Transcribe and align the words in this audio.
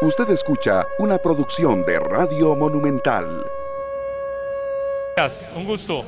Usted 0.00 0.30
escucha 0.30 0.86
una 1.00 1.18
producción 1.18 1.84
de 1.84 1.98
Radio 1.98 2.54
Monumental. 2.54 3.44
Un 5.56 5.64
gusto. 5.64 6.04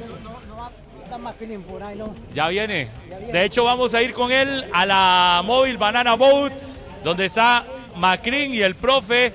Ya 2.33 2.47
viene. 2.47 2.89
De 3.33 3.45
hecho, 3.45 3.65
vamos 3.65 3.93
a 3.93 4.01
ir 4.01 4.13
con 4.13 4.31
él 4.31 4.65
a 4.73 4.87
la 4.87 5.43
Móvil 5.45 5.77
Banana 5.77 6.15
Boat, 6.15 6.53
donde 7.03 7.27
está 7.27 7.65
Macrin 7.97 8.55
y 8.55 8.61
el 8.61 8.77
profe. 8.77 9.33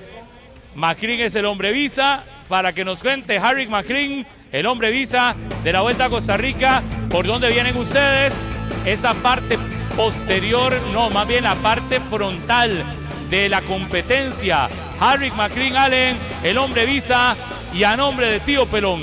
Macrin 0.74 1.20
es 1.20 1.34
el 1.34 1.44
hombre 1.44 1.70
visa, 1.72 2.24
para 2.48 2.72
que 2.72 2.82
nos 2.82 3.02
cuente 3.02 3.36
Harry 3.36 3.66
Macrin, 3.66 4.26
el 4.50 4.64
hombre 4.64 4.90
visa 4.90 5.36
de 5.62 5.72
la 5.72 5.82
Vuelta 5.82 6.06
a 6.06 6.08
Costa 6.08 6.38
Rica, 6.38 6.82
por 7.10 7.26
dónde 7.26 7.50
vienen 7.50 7.76
ustedes, 7.76 8.48
esa 8.86 9.12
parte 9.12 9.58
posterior, 9.94 10.72
no, 10.94 11.10
más 11.10 11.28
bien 11.28 11.44
la 11.44 11.56
parte 11.56 12.00
frontal 12.00 12.82
de 13.30 13.48
la 13.48 13.60
competencia. 13.62 14.68
Harry 15.00 15.30
McLean 15.30 15.76
Allen, 15.76 16.18
el 16.42 16.58
hombre 16.58 16.86
visa 16.86 17.36
y 17.72 17.84
a 17.84 17.96
nombre 17.96 18.26
de 18.26 18.40
Tío 18.40 18.66
Pelón. 18.66 19.02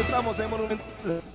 Estamos 0.00 0.38
en 0.38 0.80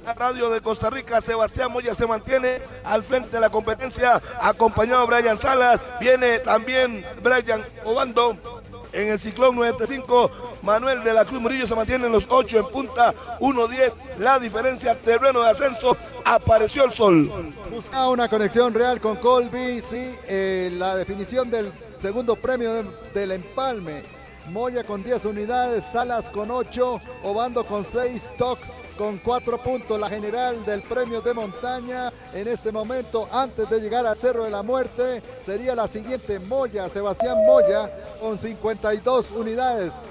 la 0.06 0.14
Radio 0.14 0.50
de 0.50 0.62
Costa 0.62 0.90
Rica. 0.90 1.20
Sebastián 1.20 1.72
Moya 1.72 1.94
se 1.94 2.08
mantiene 2.08 2.60
al 2.84 3.04
frente 3.04 3.32
de 3.32 3.40
la 3.40 3.50
competencia, 3.50 4.22
acompañado 4.42 5.06
de 5.06 5.20
Brian 5.20 5.38
Salas. 5.38 5.84
Viene 6.00 6.40
también 6.40 7.06
Brian 7.22 7.66
Obando 7.84 8.59
en 8.92 9.10
el 9.10 9.20
ciclón 9.20 9.56
95. 9.56 10.32
Manuel 10.62 11.04
de 11.04 11.14
la 11.14 11.26
Cruz 11.26 11.42
Murillo 11.42 11.66
se 11.68 11.76
mantiene 11.76 12.06
en 12.08 12.12
los 12.12 12.28
8 12.30 12.60
en 12.60 12.66
punta, 12.68 13.14
1-10. 13.40 13.94
La 14.20 14.40
diferencia, 14.40 14.96
terreno 14.96 15.42
de 15.42 15.50
ascenso, 15.50 15.98
apareció 16.26 16.86
el 16.86 16.94
sol. 16.94 17.54
Buscaba 17.72 18.10
una 18.10 18.28
conexión 18.28 18.74
real 18.74 19.00
con 19.00 19.18
Colby, 19.18 19.82
sí, 19.82 20.16
eh, 20.28 20.70
la 20.74 20.96
definición 20.96 21.50
del 21.50 21.72
segundo 21.98 22.36
premio 22.36 22.84
del 23.14 23.32
empalme. 23.32 24.04
Moya 24.50 24.84
con 24.84 25.04
10 25.04 25.26
unidades, 25.26 25.84
Salas 25.84 26.30
con 26.30 26.50
8, 26.50 27.00
Obando 27.24 27.64
con 27.66 27.84
6, 27.84 28.32
Toc 28.38 28.58
con 29.00 29.18
cuatro 29.20 29.58
puntos 29.58 29.98
la 29.98 30.10
general 30.10 30.66
del 30.66 30.82
premio 30.82 31.22
de 31.22 31.34
montaña. 31.34 32.12
En 32.34 32.50
este 32.50 32.70
momento, 32.70 33.30
antes 33.32 33.70
de 33.70 33.80
llegar 33.80 34.06
al 34.06 34.18
Cerro 34.18 34.44
de 34.44 34.50
la 34.50 34.62
Muerte, 34.62 35.24
sería 35.40 35.74
la 35.74 35.88
siguiente 35.88 36.38
Moya, 36.38 36.90
Sebastián 36.90 37.38
Moya, 37.46 37.90
con 38.20 38.38
52 38.38 39.32
unidades. 39.32 40.02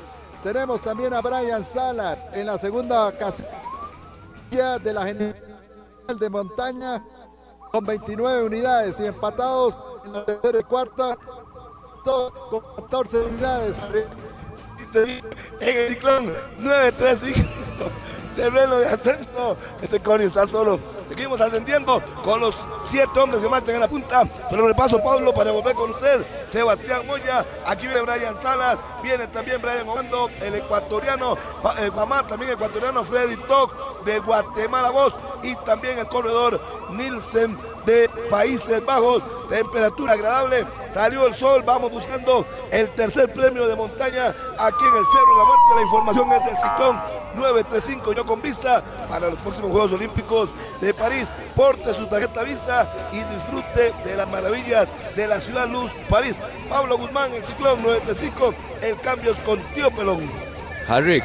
Tenemos 0.43 0.81
también 0.81 1.13
a 1.13 1.21
Brian 1.21 1.63
Salas 1.63 2.29
en 2.33 2.47
la 2.47 2.57
segunda 2.57 3.13
casilla 3.13 4.79
de 4.83 4.93
la 4.95 5.05
general 5.05 5.37
de 6.19 6.31
montaña 6.31 7.05
con 7.71 7.85
29 7.85 8.45
unidades 8.45 8.99
y 9.01 9.05
empatados 9.05 9.77
en 10.07 10.13
la 10.15 10.25
tercera 10.25 10.61
y 10.61 10.63
cuarta 10.63 11.19
con 12.05 12.63
14 12.77 13.21
unidades. 13.21 13.79
En 14.95 15.77
el 15.77 15.89
ciclón 15.91 16.33
935 16.59 18.08
terreno 18.39 18.79
de 18.79 18.87
ascenso. 18.87 19.57
Este 19.83 20.01
Connie 20.01 20.27
está 20.27 20.47
solo. 20.47 20.79
Seguimos 21.09 21.41
ascendiendo 21.41 22.03
con 22.23 22.41
los 22.41 22.55
siete 22.91 23.19
hombres 23.19 23.43
que 23.43 23.49
marchan 23.49 23.75
en 23.77 23.81
la 23.81 23.89
punta. 23.89 24.25
Se 24.49 24.57
lo 24.57 24.69
repaso, 24.69 25.03
Pablo, 25.03 25.33
para 25.33 25.51
volver 25.53 25.75
con 25.75 25.91
usted. 25.91 26.25
Sebastián 26.51 27.07
Moya, 27.07 27.45
aquí 27.67 27.87
viene 27.87 28.03
Brian 28.03 28.35
Salas, 28.43 28.79
viene 29.03 29.27
también 29.29 29.61
Brian 29.61 29.89
Obando, 29.89 30.31
el 30.41 30.55
ecuatoriano, 30.57 31.37
eh, 31.79 31.89
Guamar, 31.89 32.27
también 32.27 32.53
ecuatoriano, 32.53 33.05
Freddy 33.05 33.37
Toc 33.49 34.05
de 34.05 34.19
Guatemala 34.21 34.91
Voz 34.91 35.15
y 35.43 35.55
también 35.67 35.99
el 35.99 36.07
corredor 36.07 36.61
Nielsen 36.91 37.59
de 37.87 38.09
Países 38.31 38.85
Bajos. 38.85 39.23
Temperatura 39.49 40.13
agradable, 40.13 40.67
salió 40.93 41.27
el 41.27 41.35
sol, 41.35 41.63
vamos 41.65 41.91
buscando 41.91 42.45
el 42.71 42.91
tercer 42.91 43.33
premio 43.33 43.67
de 43.67 43.75
montaña 43.75 44.35
aquí 44.59 44.85
en 44.85 44.97
el 44.97 45.05
Cerro 45.07 45.33
de 45.33 45.39
la 45.39 45.45
Muerte. 45.45 45.75
La 45.75 45.83
información 45.83 46.33
es 46.33 46.45
del 46.45 46.57
ciclón 46.57 47.01
935, 47.35 48.13
yo 48.13 48.27
con 48.27 48.43
vista 48.43 48.83
para 49.09 49.31
los 49.31 49.39
próximos 49.39 49.71
Juegos 49.71 49.93
Olímpicos 49.93 50.51
de 50.81 50.93
París. 50.99 51.29
Porte 51.55 51.95
su 51.95 52.07
tarjeta 52.07 52.43
vista 52.43 52.93
y 53.13 53.17
disfrute 53.17 53.93
de 54.05 54.17
las 54.17 54.29
maravillas 54.29 54.89
de 55.17 55.27
la 55.27 55.41
ciudad 55.41 55.69
luz 55.69 55.91
París. 56.09 56.37
Pablo 56.69 56.99
Guzmán, 56.99 57.33
el 57.35 57.45
ciclón 57.45 57.83
95, 57.83 58.55
el 58.83 59.01
cambio 59.01 59.33
es 59.33 59.39
con 59.41 59.61
Tío 59.75 59.91
Pelón. 59.91 60.31
Harry. 60.89 61.23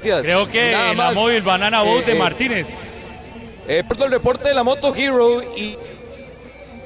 Creo 0.00 0.46
que 0.48 0.72
Nada 0.72 0.92
más, 0.92 1.14
la 1.14 1.20
móvil 1.20 1.42
Banana 1.42 1.82
Boat 1.82 2.04
de 2.04 2.12
eh, 2.12 2.18
Martínez. 2.18 3.12
Eh, 3.66 3.82
el 3.88 4.10
reporte 4.10 4.48
de 4.48 4.54
la 4.54 4.62
Moto 4.62 4.94
Hero 4.94 5.42
y 5.56 5.78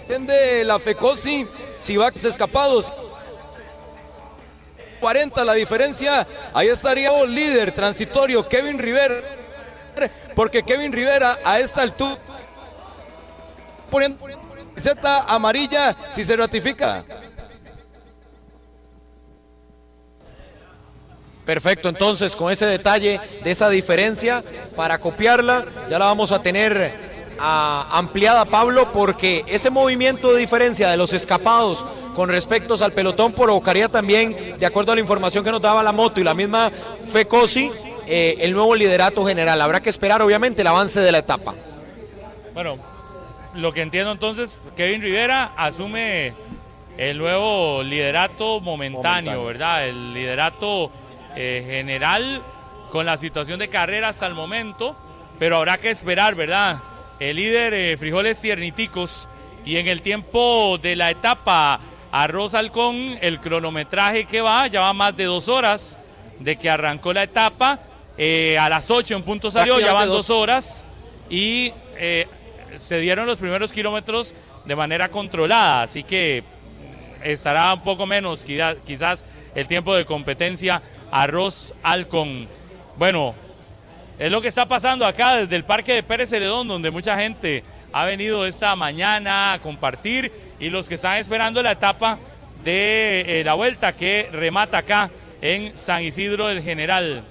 de 0.08 0.64
la 0.64 0.78
FECOSI, 0.78 1.46
si 1.78 1.96
va 1.96 2.08
escapados. 2.08 2.92
40 5.00 5.44
la 5.44 5.54
diferencia, 5.54 6.26
ahí 6.52 6.68
estaría 6.68 7.16
el 7.20 7.32
líder 7.32 7.72
transitorio 7.72 8.48
Kevin 8.48 8.78
Rivera, 8.78 9.22
porque 10.34 10.62
Kevin 10.62 10.92
Rivera 10.92 11.38
a 11.44 11.58
esta 11.58 11.82
altura 11.82 12.18
poniendo 13.90 14.18
camiseta 14.78 15.24
amarilla 15.26 15.96
si 16.12 16.24
se 16.24 16.36
ratifica. 16.36 17.04
Perfecto, 21.44 21.88
entonces 21.88 22.36
con 22.36 22.52
ese 22.52 22.66
detalle 22.66 23.18
de 23.42 23.50
esa 23.50 23.70
diferencia, 23.70 24.44
para 24.76 24.98
copiarla, 24.98 25.64
ya 25.88 25.98
la 25.98 26.04
vamos 26.04 26.30
a 26.30 26.42
tener 26.42 26.92
ampliada, 27.38 28.44
Pablo, 28.44 28.92
porque 28.92 29.44
ese 29.46 29.70
movimiento 29.70 30.32
de 30.32 30.40
diferencia 30.40 30.90
de 30.90 30.98
los 30.98 31.14
escapados 31.14 31.86
con 32.14 32.28
respecto 32.28 32.74
al 32.84 32.92
pelotón 32.92 33.32
provocaría 33.32 33.88
también, 33.88 34.58
de 34.58 34.66
acuerdo 34.66 34.92
a 34.92 34.96
la 34.96 35.00
información 35.00 35.42
que 35.42 35.50
nos 35.50 35.62
daba 35.62 35.82
la 35.82 35.92
moto 35.92 36.20
y 36.20 36.24
la 36.24 36.34
misma 36.34 36.70
FECOSI, 37.10 37.70
eh, 38.08 38.36
el 38.40 38.52
nuevo 38.52 38.74
liderato 38.74 39.24
general. 39.24 39.60
Habrá 39.60 39.80
que 39.80 39.90
esperar, 39.90 40.22
obviamente, 40.22 40.62
el 40.62 40.68
avance 40.68 41.00
de 41.00 41.12
la 41.12 41.18
etapa. 41.18 41.54
Bueno, 42.54 42.78
lo 43.54 43.72
que 43.72 43.82
entiendo 43.82 44.12
entonces, 44.12 44.58
Kevin 44.76 45.02
Rivera 45.02 45.52
asume 45.56 46.32
el 46.96 47.18
nuevo 47.18 47.82
liderato 47.82 48.60
momentáneo, 48.60 49.44
¿verdad? 49.44 49.86
El 49.86 50.14
liderato 50.14 50.90
eh, 51.36 51.64
general 51.66 52.42
con 52.90 53.06
la 53.06 53.16
situación 53.16 53.58
de 53.58 53.68
carrera 53.68 54.08
hasta 54.08 54.26
el 54.26 54.34
momento, 54.34 54.96
pero 55.38 55.58
habrá 55.58 55.78
que 55.78 55.90
esperar, 55.90 56.34
¿verdad? 56.34 56.80
el 57.20 57.36
líder 57.36 57.74
eh, 57.74 57.96
Frijoles 57.96 58.40
Tierniticos. 58.40 59.28
Y 59.64 59.76
en 59.76 59.88
el 59.88 60.02
tiempo 60.02 60.78
de 60.80 60.96
la 60.96 61.10
etapa 61.10 61.80
Arroz 62.10 62.54
Halcón, 62.54 63.18
el 63.20 63.40
cronometraje 63.40 64.24
que 64.24 64.40
va, 64.40 64.66
ya 64.66 64.80
va 64.80 64.92
más 64.92 65.16
de 65.16 65.24
dos 65.24 65.48
horas 65.48 65.98
de 66.38 66.56
que 66.56 66.70
arrancó 66.70 67.12
la 67.12 67.24
etapa. 67.24 67.80
Eh, 68.18 68.58
a 68.58 68.68
las 68.68 68.90
8 68.90 69.14
en 69.14 69.22
punto 69.22 69.50
salió, 69.50 69.78
ya 69.78 69.92
van 69.92 70.08
dos 70.08 70.28
horas. 70.28 70.84
Y 71.30 71.72
eh, 71.96 72.26
se 72.76 72.98
dieron 72.98 73.26
los 73.26 73.38
primeros 73.38 73.72
kilómetros 73.72 74.34
de 74.64 74.76
manera 74.76 75.08
controlada. 75.08 75.82
Así 75.82 76.02
que 76.02 76.42
estará 77.22 77.72
un 77.74 77.82
poco 77.82 78.06
menos 78.06 78.44
quizás 78.84 79.24
el 79.54 79.66
tiempo 79.66 79.94
de 79.94 80.04
competencia 80.04 80.82
Arroz 81.10 81.74
Halcón. 81.82 82.48
Bueno, 82.96 83.34
es 84.18 84.30
lo 84.30 84.40
que 84.40 84.48
está 84.48 84.66
pasando 84.66 85.06
acá 85.06 85.36
desde 85.36 85.56
el 85.56 85.64
Parque 85.64 85.94
de 85.94 86.02
Pérez 86.02 86.30
Celedón, 86.30 86.66
donde 86.66 86.90
mucha 86.90 87.16
gente 87.16 87.62
ha 87.92 88.04
venido 88.04 88.46
esta 88.46 88.74
mañana 88.76 89.54
a 89.54 89.58
compartir 89.60 90.30
y 90.58 90.70
los 90.70 90.88
que 90.88 90.96
están 90.96 91.18
esperando 91.18 91.62
la 91.62 91.72
etapa 91.72 92.18
de 92.64 93.40
eh, 93.40 93.44
la 93.44 93.54
vuelta 93.54 93.92
que 93.94 94.28
remata 94.32 94.78
acá 94.78 95.10
en 95.40 95.78
San 95.78 96.02
Isidro 96.02 96.48
del 96.48 96.62
General. 96.62 97.24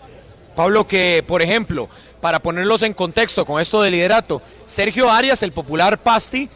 Pablo, 0.58 0.88
que 0.88 1.24
por 1.28 1.44
ejemplo, 1.44 1.88
para 2.20 2.40
ponerlos 2.40 2.82
en 2.82 2.96
contexto 2.96 3.46
con 3.46 3.62
esto 3.62 3.80
de 3.84 3.92
liderato, 3.92 4.42
Sergio 4.66 5.12
Arias, 5.12 5.44
el 5.44 5.52
popular 5.52 6.00
Pasti, 6.00 6.50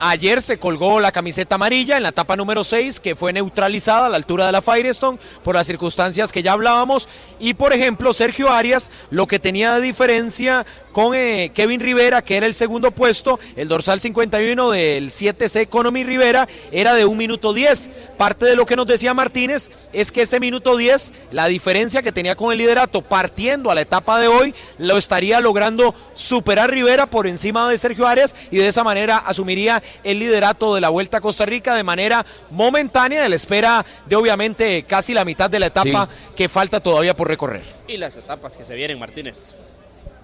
Ayer 0.00 0.42
se 0.42 0.58
colgó 0.58 1.00
la 1.00 1.12
camiseta 1.12 1.54
amarilla 1.54 1.96
en 1.96 2.02
la 2.02 2.08
etapa 2.10 2.36
número 2.36 2.64
6, 2.64 3.00
que 3.00 3.14
fue 3.14 3.32
neutralizada 3.32 4.06
a 4.06 4.08
la 4.08 4.16
altura 4.16 4.46
de 4.46 4.52
la 4.52 4.62
Firestone 4.62 5.18
por 5.42 5.54
las 5.54 5.66
circunstancias 5.66 6.32
que 6.32 6.42
ya 6.42 6.52
hablábamos. 6.52 7.08
Y 7.38 7.54
por 7.54 7.72
ejemplo, 7.72 8.12
Sergio 8.12 8.50
Arias, 8.50 8.90
lo 9.10 9.26
que 9.26 9.38
tenía 9.38 9.74
de 9.74 9.80
diferencia 9.80 10.66
con 10.92 11.14
eh, 11.14 11.50
Kevin 11.52 11.80
Rivera, 11.80 12.22
que 12.22 12.36
era 12.36 12.46
el 12.46 12.54
segundo 12.54 12.92
puesto, 12.92 13.40
el 13.56 13.66
dorsal 13.66 14.00
51 14.00 14.70
del 14.70 15.10
7C 15.10 15.62
Economy 15.62 16.04
Rivera, 16.04 16.48
era 16.70 16.94
de 16.94 17.04
un 17.04 17.16
minuto 17.16 17.52
10. 17.52 17.90
Parte 18.16 18.46
de 18.46 18.54
lo 18.54 18.64
que 18.64 18.76
nos 18.76 18.86
decía 18.86 19.12
Martínez 19.12 19.72
es 19.92 20.12
que 20.12 20.22
ese 20.22 20.38
minuto 20.38 20.76
10, 20.76 21.12
la 21.32 21.46
diferencia 21.46 22.02
que 22.02 22.12
tenía 22.12 22.36
con 22.36 22.52
el 22.52 22.58
liderato 22.58 23.02
partiendo 23.02 23.70
a 23.70 23.74
la 23.74 23.80
etapa 23.80 24.20
de 24.20 24.28
hoy, 24.28 24.54
lo 24.78 24.96
estaría 24.96 25.40
logrando 25.40 25.94
superar 26.14 26.70
Rivera 26.70 27.06
por 27.06 27.26
encima 27.26 27.68
de 27.68 27.76
Sergio 27.76 28.06
Arias 28.06 28.34
y 28.50 28.58
de 28.58 28.68
esa 28.68 28.84
manera 28.84 29.18
asumiría 29.18 29.82
el 30.02 30.18
liderato 30.18 30.74
de 30.74 30.80
la 30.80 30.88
Vuelta 30.88 31.18
a 31.18 31.20
Costa 31.20 31.46
Rica 31.46 31.74
de 31.74 31.82
manera 31.82 32.24
momentánea, 32.50 33.28
la 33.28 33.36
espera 33.36 33.84
de 34.06 34.16
obviamente 34.16 34.84
casi 34.84 35.14
la 35.14 35.24
mitad 35.24 35.50
de 35.50 35.60
la 35.60 35.66
etapa 35.66 36.08
que 36.34 36.48
falta 36.48 36.80
todavía 36.80 37.14
por 37.14 37.28
recorrer. 37.28 37.62
Y 37.88 37.96
las 37.96 38.16
etapas 38.16 38.56
que 38.56 38.64
se 38.64 38.74
vienen, 38.74 38.98
Martínez. 38.98 39.56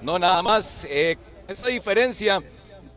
No, 0.01 0.19
nada 0.19 0.43
más. 0.43 0.87
Eh, 0.89 1.17
esa 1.49 1.69
diferencia 1.69 2.43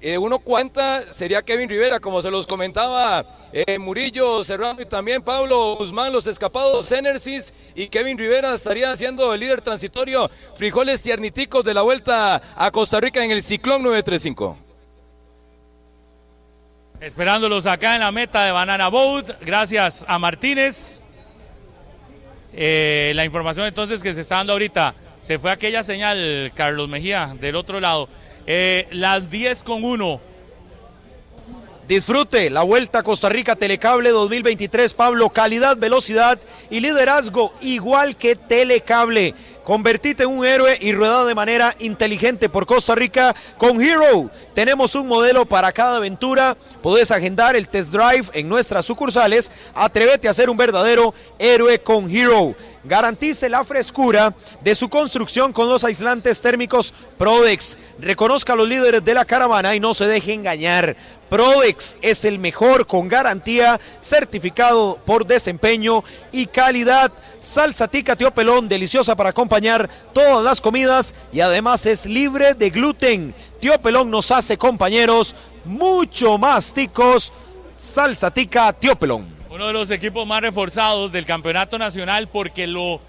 eh, 0.05 0.17
uno 0.17 0.39
cuenta 0.39 1.01
sería 1.13 1.41
Kevin 1.41 1.69
Rivera, 1.69 1.97
como 2.01 2.21
se 2.21 2.29
los 2.29 2.45
comentaba 2.45 3.25
eh, 3.53 3.79
Murillo, 3.79 4.43
Serrano 4.43 4.81
y 4.81 4.85
también 4.85 5.21
Pablo 5.21 5.77
Guzmán, 5.77 6.11
los 6.11 6.27
escapados 6.27 6.91
Enersis 6.91 7.53
y 7.73 7.87
Kevin 7.87 8.17
Rivera 8.17 8.53
estaría 8.53 8.93
siendo 8.97 9.33
el 9.33 9.39
líder 9.39 9.61
transitorio. 9.61 10.29
Frijoles 10.55 11.01
tierniticos 11.01 11.63
de 11.63 11.73
la 11.73 11.83
vuelta 11.83 12.41
a 12.57 12.69
Costa 12.71 12.99
Rica 12.99 13.23
en 13.23 13.31
el 13.31 13.41
Ciclón 13.41 13.81
935. 13.81 14.57
Esperándolos 17.03 17.65
acá 17.65 17.95
en 17.95 17.99
la 17.99 18.13
meta 18.13 18.45
de 18.45 18.53
Banana 18.53 18.87
Boat, 18.87 19.31
gracias 19.41 20.05
a 20.07 20.17
Martínez. 20.19 21.03
Eh, 22.53 23.11
la 23.13 23.25
información 23.25 23.65
entonces 23.67 24.01
que 24.01 24.13
se 24.13 24.21
está 24.21 24.37
dando 24.37 24.53
ahorita, 24.53 24.95
se 25.19 25.37
fue 25.37 25.51
aquella 25.51 25.83
señal, 25.83 26.53
Carlos 26.55 26.87
Mejía, 26.87 27.35
del 27.37 27.57
otro 27.57 27.81
lado. 27.81 28.07
Eh, 28.47 28.87
las 28.91 29.29
10 29.29 29.63
con 29.63 29.83
1. 29.83 30.21
Disfrute 31.87 32.49
la 32.49 32.63
Vuelta 32.63 32.99
a 32.99 33.03
Costa 33.03 33.27
Rica 33.27 33.57
Telecable 33.57 34.09
2023, 34.11 34.93
Pablo. 34.93 35.29
Calidad, 35.31 35.75
velocidad 35.75 36.39
y 36.69 36.79
liderazgo 36.79 37.53
igual 37.59 38.15
que 38.15 38.37
Telecable. 38.37 39.35
Convertite 39.65 40.23
en 40.23 40.29
un 40.29 40.45
héroe 40.45 40.77
y 40.79 40.93
rueda 40.93 41.25
de 41.25 41.35
manera 41.35 41.75
inteligente 41.79 42.47
por 42.47 42.65
Costa 42.65 42.95
Rica 42.95 43.35
con 43.57 43.81
Hero. 43.81 44.29
Tenemos 44.53 44.95
un 44.95 45.07
modelo 45.07 45.45
para 45.45 45.73
cada 45.73 45.97
aventura. 45.97 46.55
Puedes 46.81 47.11
agendar 47.11 47.55
el 47.57 47.67
test 47.67 47.91
drive 47.91 48.27
en 48.33 48.47
nuestras 48.47 48.85
sucursales. 48.85 49.51
Atrévete 49.75 50.29
a 50.29 50.33
ser 50.33 50.49
un 50.49 50.57
verdadero 50.57 51.13
héroe 51.37 51.79
con 51.79 52.09
Hero. 52.09 52.55
Garantice 52.85 53.47
la 53.47 53.63
frescura 53.63 54.33
de 54.61 54.75
su 54.75 54.89
construcción 54.89 55.53
con 55.53 55.69
los 55.69 55.85
aislantes 55.85 56.41
térmicos 56.41 56.93
Prodex. 57.17 57.77
Reconozca 57.99 58.53
a 58.53 58.55
los 58.57 58.67
líderes 58.67 59.05
de 59.05 59.13
la 59.13 59.23
caravana 59.23 59.73
y 59.73 59.79
no 59.79 59.93
se 59.93 60.05
deje 60.05 60.33
engañar. 60.33 60.97
Prodex 61.29 61.97
es 62.01 62.25
el 62.25 62.39
mejor 62.39 62.85
con 62.85 63.07
garantía, 63.07 63.79
certificado 64.01 64.99
por 65.05 65.25
desempeño 65.25 66.03
y 66.33 66.45
calidad. 66.47 67.09
Salsa 67.39 67.87
tica 67.87 68.17
tío 68.17 68.31
pelón, 68.31 68.67
deliciosa 68.67 69.15
para 69.15 69.29
acompañar 69.29 69.89
todas 70.13 70.43
las 70.43 70.59
comidas 70.59 71.15
y 71.31 71.39
además 71.39 71.85
es 71.85 72.05
libre 72.05 72.53
de 72.53 72.69
gluten. 72.69 73.33
Tío 73.61 73.81
pelón 73.81 74.11
nos 74.11 74.29
hace 74.29 74.57
compañeros 74.57 75.35
mucho 75.63 76.37
más 76.37 76.73
ticos. 76.73 77.31
Salsa 77.77 78.29
tica 78.29 78.73
tío 78.73 78.97
pelón. 78.97 79.42
Uno 79.53 79.67
de 79.67 79.73
los 79.73 79.91
equipos 79.91 80.25
más 80.25 80.41
reforzados 80.41 81.11
del 81.11 81.25
campeonato 81.25 81.77
nacional 81.77 82.27
porque 82.27 82.65
lo 82.65 82.99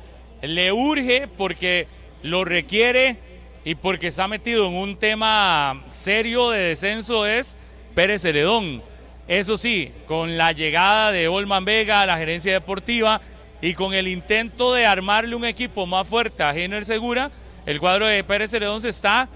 le 0.42 0.72
urge, 0.72 1.26
porque 1.26 1.88
lo 2.22 2.44
requiere 2.44 3.16
y 3.64 3.76
porque 3.76 4.08
está 4.08 4.28
metido 4.28 4.66
en 4.68 4.74
un 4.74 4.98
tema 4.98 5.82
serio 5.88 6.50
de 6.50 6.58
descenso 6.58 7.24
es 7.24 7.56
Pérez 7.94 8.26
Heredón. 8.26 8.82
Eso 9.26 9.56
sí, 9.56 9.90
con 10.06 10.36
la 10.36 10.52
llegada 10.52 11.12
de 11.12 11.28
Olman 11.28 11.64
Vega 11.64 12.02
a 12.02 12.06
la 12.06 12.18
gerencia 12.18 12.52
deportiva 12.52 13.22
y 13.62 13.72
con 13.72 13.94
el 13.94 14.06
intento 14.06 14.74
de 14.74 14.84
armarle 14.84 15.36
un 15.36 15.46
equipo 15.46 15.86
más 15.86 16.06
fuerte 16.06 16.42
a 16.42 16.52
Jenner 16.52 16.84
Segura, 16.84 17.30
el 17.64 17.80
cuadro 17.80 18.06
de 18.06 18.22
Pérez 18.22 18.52
Heredón 18.52 18.82
se 18.82 18.90
está 18.90 19.30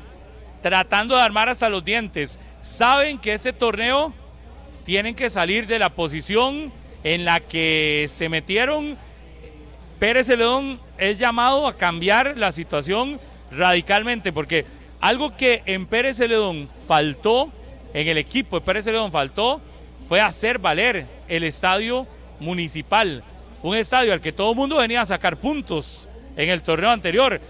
tratando 0.60 1.16
de 1.16 1.22
armar 1.22 1.48
hasta 1.48 1.70
los 1.70 1.82
dientes. 1.82 2.38
Saben 2.60 3.18
que 3.18 3.32
ese 3.32 3.54
torneo 3.54 4.12
tienen 4.84 5.14
que 5.14 5.30
salir 5.30 5.66
de 5.66 5.78
la 5.78 5.88
posición 5.88 6.70
en 7.04 7.24
la 7.24 7.40
que 7.40 8.06
se 8.08 8.28
metieron. 8.28 8.96
Pérez 9.98 10.26
Celedón 10.26 10.80
es 10.96 11.18
llamado 11.18 11.66
a 11.66 11.76
cambiar 11.76 12.36
la 12.36 12.52
situación 12.52 13.20
radicalmente, 13.50 14.32
porque 14.32 14.64
algo 15.00 15.36
que 15.36 15.62
en 15.66 15.86
Pérez 15.86 16.16
Celedón 16.18 16.68
faltó, 16.86 17.52
en 17.94 18.06
el 18.06 18.18
equipo 18.18 18.60
de 18.60 18.66
Pérez 18.66 18.84
Celedón 18.84 19.10
faltó, 19.10 19.60
fue 20.08 20.20
hacer 20.20 20.58
valer 20.58 21.06
el 21.28 21.44
estadio 21.44 22.06
municipal 22.40 23.22
un 23.62 23.76
estadio 23.76 24.12
al 24.12 24.20
que 24.20 24.32
todo 24.32 24.50
el 24.50 24.56
mundo 24.56 24.76
venía 24.76 25.00
a 25.00 25.06
sacar 25.06 25.36
puntos 25.36 26.08
en 26.36 26.48
el 26.48 26.62
torneo 26.62 26.90
anterior. 26.90 27.40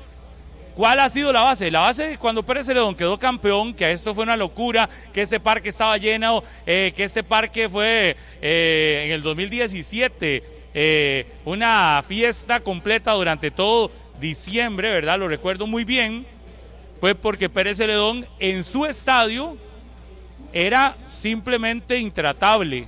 ¿Cuál 0.78 1.00
ha 1.00 1.08
sido 1.08 1.32
la 1.32 1.40
base? 1.40 1.72
La 1.72 1.80
base 1.80 2.06
de 2.06 2.19
cuando 2.19 2.44
Pérez 2.44 2.66
Celedón 2.66 2.94
quedó 2.94 3.19
campeón, 3.19 3.75
que 3.75 3.90
eso 3.90 4.14
fue 4.14 4.22
una 4.22 4.36
locura, 4.36 4.88
que 5.12 5.22
ese 5.22 5.40
parque 5.40 5.70
estaba 5.70 5.98
lleno, 5.98 6.44
eh, 6.64 6.92
que 6.94 7.02
ese 7.02 7.25
parque 7.25 7.69
fue 7.69 8.16
eh, 8.40 9.02
en 9.06 9.10
el 9.10 9.20
2017 9.20 10.44
eh, 10.72 11.26
una 11.44 12.00
fiesta 12.06 12.60
completa 12.60 13.12
durante 13.14 13.50
todo 13.50 13.90
diciembre, 14.20 14.92
¿verdad? 14.92 15.19
Lo 15.19 15.26
recuerdo 15.26 15.66
muy 15.66 15.82
bien. 15.82 16.25
Fue 17.00 17.16
porque 17.16 17.48
Pérez 17.48 17.78
Celedón 17.78 18.25
en 18.38 18.62
su 18.62 18.86
estadio 18.86 19.56
era 20.52 20.96
simplemente 21.06 21.98
intratable 21.98 22.86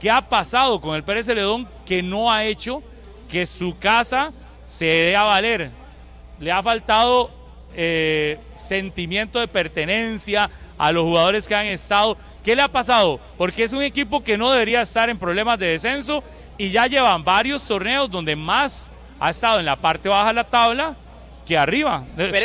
¿Qué 0.00 0.08
ha 0.08 0.20
pasado 0.20 0.80
con 0.80 0.94
el 0.94 1.02
Pérez 1.02 1.26
Celedón 1.26 1.66
que 1.84 2.00
no 2.00 2.30
ha 2.30 2.44
hecho 2.44 2.80
que 3.28 3.44
su 3.44 3.76
casa 3.76 4.30
se 4.64 4.84
dé 4.84 5.16
a 5.16 5.24
valer? 5.24 5.85
Le 6.38 6.52
ha 6.52 6.62
faltado 6.62 7.30
eh, 7.74 8.38
sentimiento 8.54 9.38
de 9.38 9.48
pertenencia 9.48 10.50
a 10.78 10.92
los 10.92 11.04
jugadores 11.04 11.46
que 11.48 11.54
han 11.54 11.66
estado. 11.66 12.16
¿Qué 12.44 12.54
le 12.54 12.62
ha 12.62 12.68
pasado? 12.68 13.20
Porque 13.36 13.64
es 13.64 13.72
un 13.72 13.82
equipo 13.82 14.22
que 14.22 14.38
no 14.38 14.52
debería 14.52 14.82
estar 14.82 15.10
en 15.10 15.18
problemas 15.18 15.58
de 15.58 15.66
descenso 15.66 16.22
y 16.58 16.70
ya 16.70 16.86
llevan 16.86 17.24
varios 17.24 17.62
torneos 17.62 18.10
donde 18.10 18.36
más 18.36 18.90
ha 19.18 19.30
estado 19.30 19.60
en 19.60 19.66
la 19.66 19.76
parte 19.76 20.08
baja 20.08 20.28
de 20.28 20.34
la 20.34 20.44
tabla 20.44 20.96
que 21.46 21.56
arriba. 21.56 22.04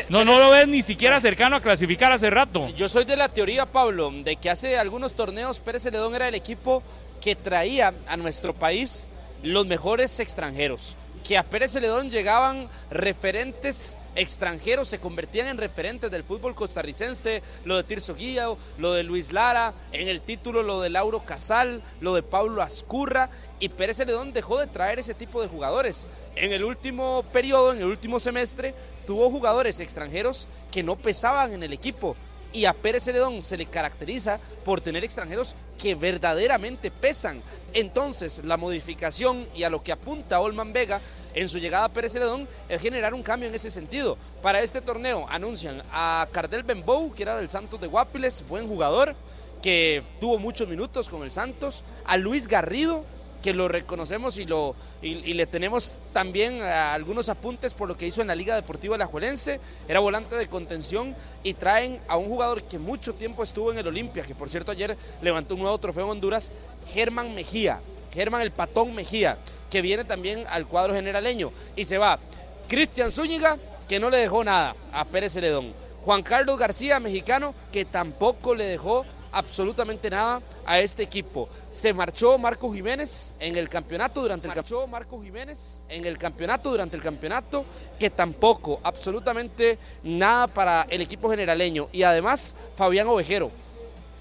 no, 0.09 0.23
no 0.23 0.37
lo 0.37 0.51
ves 0.51 0.67
ni 0.67 0.81
siquiera 0.81 1.19
cercano 1.19 1.55
a 1.55 1.61
clasificar 1.61 2.11
hace 2.11 2.29
rato. 2.29 2.69
Yo 2.75 2.87
soy 2.87 3.03
de 3.03 3.17
la 3.17 3.29
teoría, 3.29 3.65
Pablo, 3.65 4.11
de 4.11 4.35
que 4.35 4.49
hace 4.49 4.77
algunos 4.77 5.13
torneos 5.13 5.59
Pérez 5.59 5.83
Celedón 5.83 6.15
era 6.15 6.27
el 6.27 6.35
equipo 6.35 6.83
que 7.19 7.35
traía 7.35 7.93
a 8.07 8.17
nuestro 8.17 8.53
país 8.53 9.07
los 9.43 9.65
mejores 9.65 10.19
extranjeros. 10.19 10.95
Que 11.23 11.37
a 11.37 11.43
Pérez 11.43 11.71
Celedón 11.71 12.09
llegaban 12.09 12.67
referentes 12.89 13.97
extranjeros, 14.15 14.87
se 14.87 14.99
convertían 14.99 15.47
en 15.47 15.57
referentes 15.57 16.11
del 16.11 16.23
fútbol 16.23 16.55
costarricense, 16.55 17.41
lo 17.63 17.77
de 17.77 17.83
Tirso 17.83 18.15
Guía, 18.15 18.47
lo 18.77 18.93
de 18.93 19.03
Luis 19.03 19.31
Lara, 19.31 19.73
en 19.91 20.07
el 20.07 20.21
título 20.21 20.63
lo 20.63 20.81
de 20.81 20.89
Lauro 20.89 21.23
Casal, 21.23 21.81
lo 22.01 22.15
de 22.15 22.23
Pablo 22.23 22.61
Ascurra, 22.61 23.29
y 23.59 23.69
Pérez 23.69 23.97
Celedón 23.97 24.33
dejó 24.33 24.59
de 24.59 24.67
traer 24.67 24.99
ese 24.99 25.13
tipo 25.13 25.41
de 25.41 25.47
jugadores. 25.47 26.07
En 26.35 26.51
el 26.51 26.63
último 26.63 27.23
periodo, 27.31 27.73
en 27.73 27.79
el 27.79 27.85
último 27.85 28.19
semestre, 28.19 28.73
tuvo 29.05 29.29
jugadores 29.29 29.79
extranjeros 29.79 30.47
que 30.71 30.83
no 30.83 30.95
pesaban 30.95 31.53
en 31.53 31.63
el 31.63 31.73
equipo 31.73 32.15
y 32.53 32.65
a 32.65 32.73
Pérez 32.73 33.03
Celedón 33.03 33.41
se 33.43 33.57
le 33.57 33.65
caracteriza 33.65 34.39
por 34.65 34.81
tener 34.81 35.03
extranjeros 35.03 35.55
que 35.77 35.95
verdaderamente 35.95 36.91
pesan. 36.91 37.41
Entonces, 37.73 38.43
la 38.43 38.57
modificación 38.57 39.47
y 39.55 39.63
a 39.63 39.69
lo 39.69 39.83
que 39.83 39.91
apunta 39.91 40.39
Olman 40.39 40.73
Vega 40.73 40.99
en 41.33 41.47
su 41.47 41.59
llegada 41.59 41.85
a 41.85 41.89
Pérez 41.89 42.13
Celedón 42.13 42.47
es 42.67 42.81
generar 42.81 43.13
un 43.13 43.23
cambio 43.23 43.47
en 43.47 43.55
ese 43.55 43.69
sentido. 43.69 44.17
Para 44.41 44.61
este 44.61 44.81
torneo 44.81 45.25
anuncian 45.29 45.81
a 45.91 46.27
Cardel 46.31 46.63
Benbow, 46.63 47.13
que 47.13 47.23
era 47.23 47.37
del 47.37 47.49
Santos 47.49 47.79
de 47.79 47.87
Guapiles, 47.87 48.43
buen 48.47 48.67
jugador, 48.67 49.15
que 49.61 50.03
tuvo 50.19 50.37
muchos 50.39 50.67
minutos 50.67 51.07
con 51.07 51.23
el 51.23 51.31
Santos, 51.31 51.83
a 52.05 52.17
Luis 52.17 52.47
Garrido, 52.47 53.05
que 53.41 53.53
lo 53.53 53.67
reconocemos 53.67 54.37
y, 54.37 54.45
lo, 54.45 54.75
y, 55.01 55.33
le 55.33 55.45
tenemos 55.47 55.97
también 56.13 56.61
algunos 56.61 57.29
apuntes 57.29 57.73
por 57.73 57.87
lo 57.87 57.97
que 57.97 58.07
hizo 58.07 58.21
en 58.21 58.27
la 58.27 58.35
Liga 58.35 58.55
Deportiva 58.55 58.97
La 58.97 59.07
Juelense. 59.07 59.59
Era 59.87 59.99
volante 59.99 60.35
de 60.35 60.47
contención 60.47 61.15
y 61.43 61.53
traen 61.55 61.99
a 62.07 62.17
un 62.17 62.27
jugador 62.27 62.63
que 62.63 62.79
mucho 62.79 63.13
tiempo 63.13 63.43
estuvo 63.43 63.71
en 63.71 63.79
el 63.79 63.87
Olimpia, 63.87 64.23
que 64.23 64.35
por 64.35 64.49
cierto 64.49 64.71
ayer 64.71 64.97
levantó 65.21 65.55
un 65.55 65.61
nuevo 65.61 65.77
trofeo 65.77 66.05
en 66.05 66.11
Honduras, 66.11 66.53
Germán 66.93 67.33
Mejía, 67.33 67.79
Germán 68.13 68.41
el 68.41 68.51
Patón 68.51 68.93
Mejía, 68.93 69.37
que 69.69 69.81
viene 69.81 70.05
también 70.05 70.45
al 70.49 70.67
cuadro 70.67 70.93
generaleño. 70.93 71.51
Y 71.75 71.85
se 71.85 71.97
va 71.97 72.19
Cristian 72.67 73.11
Zúñiga, 73.11 73.57
que 73.87 73.99
no 73.99 74.09
le 74.09 74.17
dejó 74.17 74.43
nada 74.43 74.75
a 74.93 75.05
Pérez 75.05 75.33
Celedón. 75.33 75.73
Juan 76.03 76.23
Carlos 76.23 76.57
García, 76.57 76.99
mexicano, 76.99 77.53
que 77.71 77.85
tampoco 77.85 78.55
le 78.55 78.65
dejó 78.65 79.05
absolutamente 79.31 80.09
nada 80.09 80.41
a 80.65 80.79
este 80.79 81.03
equipo. 81.03 81.49
Se 81.69 81.93
marchó 81.93 82.37
Marco 82.37 82.71
Jiménez 82.71 83.33
en 83.39 83.55
el 83.57 83.69
campeonato 83.69 84.21
durante 84.21 84.47
el 84.47 84.55
marchó 84.55 84.87
Marco 84.87 85.21
Jiménez 85.21 85.81
en 85.89 86.05
el 86.05 86.17
campeonato 86.17 86.71
durante 86.71 86.95
el 86.95 87.01
campeonato 87.01 87.65
que 87.99 88.09
tampoco 88.09 88.79
absolutamente 88.83 89.77
nada 90.03 90.47
para 90.47 90.85
el 90.89 91.01
equipo 91.01 91.29
generaleño 91.29 91.87
y 91.91 92.03
además 92.03 92.55
Fabián 92.75 93.07
Ovejero, 93.07 93.51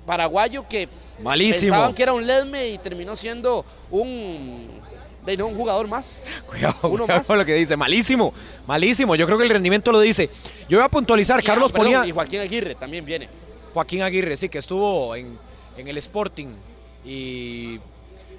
paraguayo 0.07 0.67
que 0.69 0.89
malísimo. 1.21 1.73
pensaban 1.73 1.95
que 1.95 2.03
era 2.03 2.13
un 2.13 2.27
ledme 2.27 2.69
y 2.69 2.79
terminó 2.79 3.17
siendo 3.17 3.65
un 3.91 4.81
de 5.25 5.37
no, 5.37 5.49
un 5.49 5.55
jugador 5.55 5.87
más. 5.87 6.25
Cuidado, 6.47 6.77
uno 6.89 7.07
más. 7.07 7.27
con 7.27 7.37
lo 7.39 7.45
que 7.45 7.55
dice. 7.55 7.77
Malísimo, 7.77 8.33
malísimo. 8.67 9.15
Yo 9.17 9.27
creo 9.27 9.37
que 9.37 9.45
el 9.45 9.51
rendimiento 9.51 9.93
lo 9.93 10.01
dice. 10.01 10.31
Yo 10.69 10.79
voy 10.79 10.85
a 10.85 10.89
puntualizar. 10.89 11.43
Carlos 11.43 11.73
ponía. 11.73 12.07
Y 12.07 12.11
Joaquín 12.11 12.41
Aguirre 12.41 12.75
también 12.75 13.05
viene. 13.05 13.29
Joaquín 13.73 14.03
Aguirre, 14.03 14.37
sí, 14.37 14.49
que 14.49 14.59
estuvo 14.59 15.15
en, 15.15 15.39
el 15.77 15.97
Sporting 15.97 16.49
y 17.05 17.81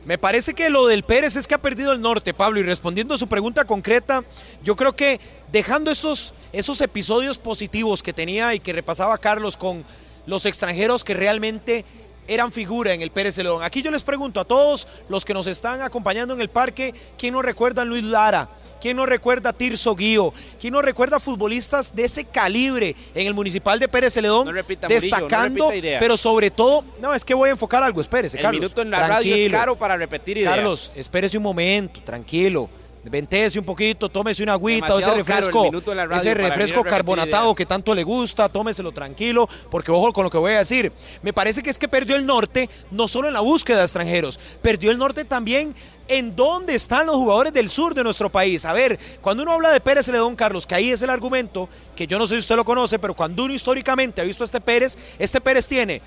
Me 0.05 0.17
parece 0.17 0.53
que 0.53 0.69
lo 0.69 0.85
del 0.87 1.03
Pérez 1.03 1.35
es 1.35 1.47
que 1.47 1.55
ha 1.55 1.59
perdido 1.59 1.91
el 1.91 2.01
norte, 2.01 2.33
Pablo, 2.33 2.59
y 2.59 2.63
respondiendo 2.63 3.15
a 3.15 3.17
su 3.17 3.27
pregunta 3.27 3.65
concreta, 3.65 4.23
yo 4.63 4.75
creo 4.75 4.95
que 4.95 5.19
dejando 5.51 5.91
esos, 5.91 6.33
esos 6.53 6.81
episodios 6.81 7.37
positivos 7.37 8.01
que 8.03 8.13
tenía 8.13 8.53
y 8.53 8.59
que 8.59 8.73
repasaba 8.73 9.17
Carlos 9.17 9.57
con 9.57 9.83
los 10.25 10.45
extranjeros 10.45 11.03
que 11.03 11.13
realmente 11.13 11.85
eran 12.27 12.51
figura 12.51 12.93
en 12.93 13.01
el 13.01 13.11
Pérez 13.11 13.37
León. 13.37 13.63
Aquí 13.63 13.81
yo 13.81 13.91
les 13.91 14.03
pregunto 14.03 14.39
a 14.39 14.45
todos 14.45 14.87
los 15.09 15.25
que 15.25 15.33
nos 15.33 15.47
están 15.47 15.81
acompañando 15.81 16.33
en 16.33 16.41
el 16.41 16.49
parque, 16.49 16.93
¿quién 17.17 17.33
no 17.33 17.41
recuerda 17.41 17.81
a 17.81 17.85
Luis 17.85 18.03
Lara? 18.03 18.49
¿Quién 18.81 18.97
no 18.97 19.05
recuerda 19.05 19.51
a 19.51 19.53
Tirso 19.53 19.95
Guío? 19.95 20.33
¿Quién 20.59 20.73
no 20.73 20.81
recuerda 20.81 21.17
a 21.17 21.19
futbolistas 21.19 21.95
de 21.95 22.05
ese 22.05 22.25
calibre 22.25 22.95
en 23.13 23.27
el 23.27 23.33
Municipal 23.33 23.77
de 23.79 23.87
Pérez 23.87 24.13
Celedón? 24.13 24.49
destacando, 24.87 25.71
pero 25.99 26.17
sobre 26.17 26.49
todo, 26.49 26.83
no, 26.99 27.13
es 27.13 27.23
que 27.23 27.33
voy 27.33 27.49
a 27.49 27.51
enfocar 27.51 27.83
algo, 27.83 28.01
espérese, 28.01 28.37
el 28.37 28.43
Carlos. 28.43 28.61
minuto 28.61 28.81
en 28.81 28.89
la 28.89 29.07
radio 29.07 29.35
es 29.35 29.51
caro 29.51 29.75
para 29.75 29.95
repetir 29.97 30.37
ideas. 30.37 30.55
Carlos, 30.55 30.97
espérese 30.97 31.37
un 31.37 31.43
momento, 31.43 32.01
tranquilo. 32.01 32.69
Ventese 33.03 33.57
un 33.57 33.65
poquito, 33.65 34.09
tómese 34.09 34.43
una 34.43 34.53
agüita, 34.53 34.99
ese 34.99 35.11
refresco, 35.11 35.71
ese 36.15 36.33
refresco 36.35 36.83
carbonatado 36.83 37.55
que 37.55 37.65
tanto 37.65 37.95
le 37.95 38.03
gusta, 38.03 38.47
tómeselo 38.47 38.91
tranquilo, 38.91 39.49
porque 39.71 39.91
ojo 39.91 40.13
con 40.13 40.23
lo 40.23 40.29
que 40.29 40.37
voy 40.37 40.53
a 40.53 40.59
decir. 40.59 40.91
Me 41.23 41.33
parece 41.33 41.63
que 41.63 41.71
es 41.71 41.79
que 41.79 41.87
perdió 41.87 42.15
el 42.15 42.25
norte, 42.25 42.69
no 42.91 43.07
solo 43.07 43.27
en 43.27 43.33
la 43.33 43.39
búsqueda 43.39 43.79
de 43.79 43.85
extranjeros, 43.85 44.39
perdió 44.61 44.91
el 44.91 44.99
norte 44.99 45.25
también 45.25 45.73
en 46.07 46.35
dónde 46.35 46.75
están 46.75 47.07
los 47.07 47.15
jugadores 47.15 47.53
del 47.53 47.69
sur 47.69 47.95
de 47.95 48.03
nuestro 48.03 48.29
país. 48.29 48.65
A 48.65 48.73
ver, 48.73 48.99
cuando 49.21 49.41
uno 49.43 49.53
habla 49.53 49.71
de 49.71 49.79
Pérez 49.79 50.07
Ledón, 50.09 50.35
Carlos, 50.35 50.67
que 50.67 50.75
ahí 50.75 50.91
es 50.91 51.01
el 51.01 51.09
argumento, 51.09 51.69
que 51.95 52.05
yo 52.05 52.19
no 52.19 52.27
sé 52.27 52.35
si 52.35 52.39
usted 52.39 52.55
lo 52.55 52.65
conoce, 52.65 52.99
pero 52.99 53.15
cuando 53.15 53.45
uno 53.45 53.53
históricamente 53.53 54.21
ha 54.21 54.25
visto 54.25 54.43
a 54.43 54.45
este 54.45 54.61
Pérez, 54.61 54.97
este 55.17 55.41
Pérez 55.41 55.67
tiene 55.67 56.01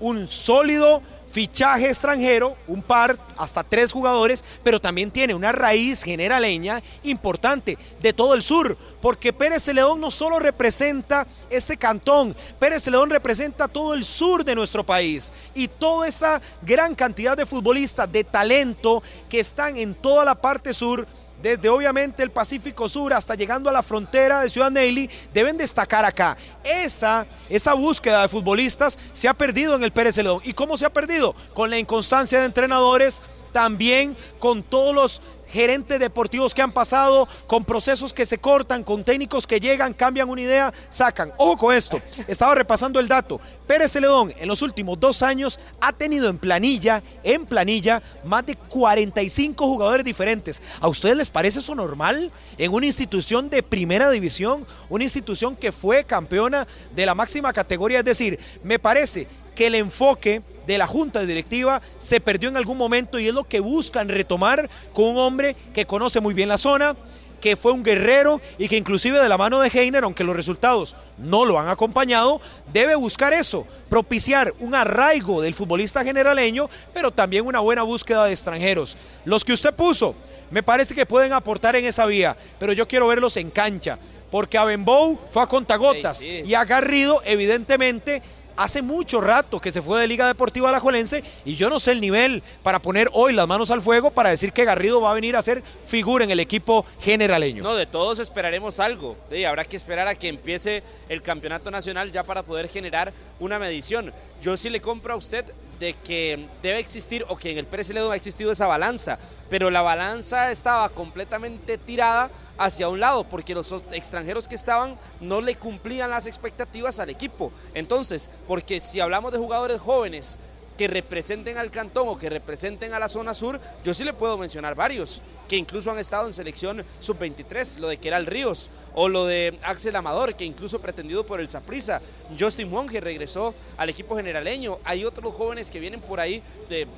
un 0.00 0.26
sólido 0.26 1.02
fichaje 1.32 1.88
extranjero, 1.88 2.56
un 2.68 2.82
par, 2.82 3.18
hasta 3.38 3.64
tres 3.64 3.90
jugadores, 3.90 4.44
pero 4.62 4.80
también 4.80 5.10
tiene 5.10 5.34
una 5.34 5.50
raíz 5.50 6.02
generaleña 6.02 6.82
importante 7.02 7.78
de 8.02 8.12
todo 8.12 8.34
el 8.34 8.42
sur, 8.42 8.76
porque 9.00 9.32
Pérez 9.32 9.66
León 9.68 9.98
no 9.98 10.10
solo 10.10 10.38
representa 10.38 11.26
este 11.48 11.78
cantón, 11.78 12.36
Pérez 12.58 12.86
León 12.86 13.08
representa 13.08 13.66
todo 13.66 13.94
el 13.94 14.04
sur 14.04 14.44
de 14.44 14.54
nuestro 14.54 14.84
país 14.84 15.32
y 15.54 15.68
toda 15.68 16.06
esa 16.06 16.42
gran 16.60 16.94
cantidad 16.94 17.34
de 17.34 17.46
futbolistas 17.46 18.12
de 18.12 18.24
talento 18.24 19.02
que 19.30 19.40
están 19.40 19.78
en 19.78 19.94
toda 19.94 20.26
la 20.26 20.34
parte 20.34 20.74
sur 20.74 21.06
desde 21.42 21.68
obviamente 21.68 22.22
el 22.22 22.30
Pacífico 22.30 22.88
Sur 22.88 23.12
hasta 23.12 23.34
llegando 23.34 23.68
a 23.68 23.72
la 23.72 23.82
frontera 23.82 24.40
de 24.40 24.48
Ciudad 24.48 24.70
Nelly, 24.70 25.10
deben 25.34 25.56
destacar 25.56 26.04
acá. 26.04 26.36
Esa, 26.64 27.26
esa 27.48 27.74
búsqueda 27.74 28.22
de 28.22 28.28
futbolistas 28.28 28.98
se 29.12 29.28
ha 29.28 29.34
perdido 29.34 29.74
en 29.74 29.82
el 29.82 29.92
Pérez 29.92 30.14
Celedón. 30.14 30.40
¿Y 30.44 30.52
cómo 30.52 30.76
se 30.76 30.86
ha 30.86 30.92
perdido? 30.92 31.34
Con 31.52 31.70
la 31.70 31.78
inconstancia 31.78 32.38
de 32.40 32.46
entrenadores, 32.46 33.22
también 33.52 34.16
con 34.38 34.62
todos 34.62 34.94
los 34.94 35.22
gerentes 35.52 36.00
deportivos 36.00 36.54
que 36.54 36.62
han 36.62 36.72
pasado, 36.72 37.28
con 37.46 37.64
procesos 37.64 38.12
que 38.12 38.26
se 38.26 38.38
cortan, 38.38 38.82
con 38.82 39.04
técnicos 39.04 39.46
que 39.46 39.60
llegan, 39.60 39.92
cambian 39.92 40.28
una 40.28 40.40
idea, 40.40 40.72
sacan. 40.88 41.32
Ojo 41.36 41.58
con 41.58 41.74
esto, 41.74 42.00
estaba 42.26 42.54
repasando 42.54 42.98
el 42.98 43.08
dato. 43.08 43.40
Pérez 43.66 43.92
Celedón 43.92 44.32
en 44.38 44.48
los 44.48 44.62
últimos 44.62 44.98
dos 44.98 45.22
años 45.22 45.60
ha 45.80 45.92
tenido 45.92 46.28
en 46.28 46.38
planilla, 46.38 47.02
en 47.22 47.46
planilla, 47.46 48.02
más 48.24 48.46
de 48.46 48.56
45 48.56 49.66
jugadores 49.66 50.04
diferentes. 50.04 50.62
¿A 50.80 50.88
ustedes 50.88 51.16
les 51.16 51.30
parece 51.30 51.60
eso 51.60 51.74
normal? 51.74 52.30
En 52.58 52.72
una 52.72 52.86
institución 52.86 53.48
de 53.48 53.62
primera 53.62 54.10
división, 54.10 54.66
una 54.88 55.04
institución 55.04 55.56
que 55.56 55.72
fue 55.72 56.04
campeona 56.04 56.66
de 56.94 57.06
la 57.06 57.14
máxima 57.14 57.52
categoría. 57.52 58.00
Es 58.00 58.04
decir, 58.04 58.38
me 58.62 58.78
parece 58.78 59.26
que 59.54 59.66
el 59.66 59.74
enfoque 59.74 60.42
de 60.66 60.78
la 60.78 60.86
junta 60.86 61.20
directiva 61.20 61.82
se 61.98 62.20
perdió 62.20 62.48
en 62.48 62.56
algún 62.56 62.76
momento 62.78 63.18
y 63.18 63.28
es 63.28 63.34
lo 63.34 63.44
que 63.44 63.60
buscan 63.60 64.08
retomar 64.08 64.70
con 64.92 65.06
un 65.06 65.18
hombre 65.18 65.56
que 65.74 65.86
conoce 65.86 66.20
muy 66.20 66.34
bien 66.34 66.48
la 66.48 66.58
zona, 66.58 66.94
que 67.40 67.56
fue 67.56 67.72
un 67.72 67.82
guerrero 67.82 68.40
y 68.56 68.68
que 68.68 68.76
inclusive 68.76 69.18
de 69.18 69.28
la 69.28 69.36
mano 69.36 69.60
de 69.60 69.68
Heiner, 69.68 70.04
aunque 70.04 70.22
los 70.22 70.36
resultados 70.36 70.94
no 71.18 71.44
lo 71.44 71.58
han 71.58 71.68
acompañado, 71.68 72.40
debe 72.72 72.94
buscar 72.94 73.32
eso, 73.32 73.66
propiciar 73.88 74.54
un 74.60 74.76
arraigo 74.76 75.42
del 75.42 75.52
futbolista 75.52 76.04
generaleño, 76.04 76.70
pero 76.94 77.10
también 77.10 77.44
una 77.44 77.58
buena 77.58 77.82
búsqueda 77.82 78.26
de 78.26 78.32
extranjeros. 78.32 78.96
Los 79.24 79.44
que 79.44 79.52
usted 79.52 79.74
puso, 79.74 80.14
me 80.52 80.62
parece 80.62 80.94
que 80.94 81.04
pueden 81.04 81.32
aportar 81.32 81.74
en 81.74 81.84
esa 81.84 82.06
vía, 82.06 82.36
pero 82.60 82.72
yo 82.72 82.86
quiero 82.86 83.08
verlos 83.08 83.36
en 83.36 83.50
cancha, 83.50 83.98
porque 84.30 84.56
a 84.56 84.64
Benbow 84.64 85.18
fue 85.28 85.42
a 85.42 85.46
contagotas 85.46 86.22
y 86.22 86.54
a 86.54 86.64
Garrido 86.64 87.20
evidentemente 87.24 88.22
hace 88.56 88.82
mucho 88.82 89.20
rato 89.20 89.60
que 89.60 89.72
se 89.72 89.82
fue 89.82 90.00
de 90.00 90.08
Liga 90.08 90.26
Deportiva 90.26 90.68
Alajuelense 90.68 91.22
y 91.44 91.56
yo 91.56 91.70
no 91.70 91.80
sé 91.80 91.92
el 91.92 92.00
nivel 92.00 92.42
para 92.62 92.80
poner 92.80 93.08
hoy 93.12 93.32
las 93.32 93.46
manos 93.46 93.70
al 93.70 93.82
fuego 93.82 94.10
para 94.10 94.30
decir 94.30 94.52
que 94.52 94.64
Garrido 94.64 95.00
va 95.00 95.10
a 95.10 95.14
venir 95.14 95.36
a 95.36 95.42
ser 95.42 95.62
figura 95.86 96.24
en 96.24 96.30
el 96.30 96.40
equipo 96.40 96.84
generaleño. 97.00 97.62
No, 97.62 97.74
de 97.74 97.86
todos 97.86 98.18
esperaremos 98.18 98.80
algo. 98.80 99.16
habrá 99.46 99.64
que 99.64 99.76
esperar 99.76 100.08
a 100.08 100.14
que 100.14 100.28
empiece 100.28 100.82
el 101.08 101.22
campeonato 101.22 101.70
nacional 101.70 102.12
ya 102.12 102.22
para 102.22 102.42
poder 102.42 102.68
generar 102.68 103.12
una 103.40 103.58
medición. 103.58 104.12
Yo 104.42 104.56
sí 104.56 104.70
le 104.70 104.80
compro 104.80 105.14
a 105.14 105.16
usted 105.16 105.44
de 105.78 105.94
que 105.94 106.46
debe 106.62 106.78
existir 106.78 107.24
o 107.28 107.36
que 107.36 107.50
en 107.50 107.58
el 107.58 107.66
Pérez 107.66 107.90
ha 107.90 108.14
existido 108.14 108.52
esa 108.52 108.68
balanza, 108.68 109.18
pero 109.50 109.68
la 109.68 109.82
balanza 109.82 110.52
estaba 110.52 110.88
completamente 110.90 111.76
tirada 111.76 112.30
hacia 112.58 112.88
un 112.88 113.00
lado, 113.00 113.24
porque 113.24 113.54
los 113.54 113.72
extranjeros 113.92 114.48
que 114.48 114.54
estaban 114.54 114.96
no 115.20 115.40
le 115.40 115.56
cumplían 115.56 116.10
las 116.10 116.26
expectativas 116.26 116.98
al 116.98 117.10
equipo. 117.10 117.52
Entonces, 117.74 118.30
porque 118.46 118.80
si 118.80 119.00
hablamos 119.00 119.32
de 119.32 119.38
jugadores 119.38 119.80
jóvenes 119.80 120.38
que 120.76 120.88
representen 120.88 121.58
al 121.58 121.70
cantón 121.70 122.08
o 122.08 122.18
que 122.18 122.30
representen 122.30 122.94
a 122.94 122.98
la 122.98 123.08
zona 123.08 123.34
sur, 123.34 123.60
yo 123.84 123.94
sí 123.94 124.04
le 124.04 124.12
puedo 124.12 124.38
mencionar 124.38 124.74
varios 124.74 125.22
que 125.52 125.58
incluso 125.58 125.90
han 125.90 125.98
estado 125.98 126.26
en 126.26 126.32
selección 126.32 126.82
sub-23, 127.00 127.76
lo 127.78 127.88
de 127.88 127.98
Keral 127.98 128.24
Ríos 128.24 128.70
o 128.94 129.06
lo 129.10 129.26
de 129.26 129.58
Axel 129.62 129.94
Amador, 129.96 130.34
que 130.34 130.46
incluso 130.46 130.80
pretendido 130.80 131.24
por 131.24 131.40
el 131.40 131.48
Saprissa. 131.50 132.00
Justin 132.40 132.70
Monge 132.70 133.02
regresó 133.02 133.54
al 133.76 133.90
equipo 133.90 134.16
generaleño. 134.16 134.78
Hay 134.82 135.04
otros 135.04 135.34
jóvenes 135.34 135.70
que 135.70 135.78
vienen 135.78 136.00
por 136.00 136.20
ahí 136.20 136.42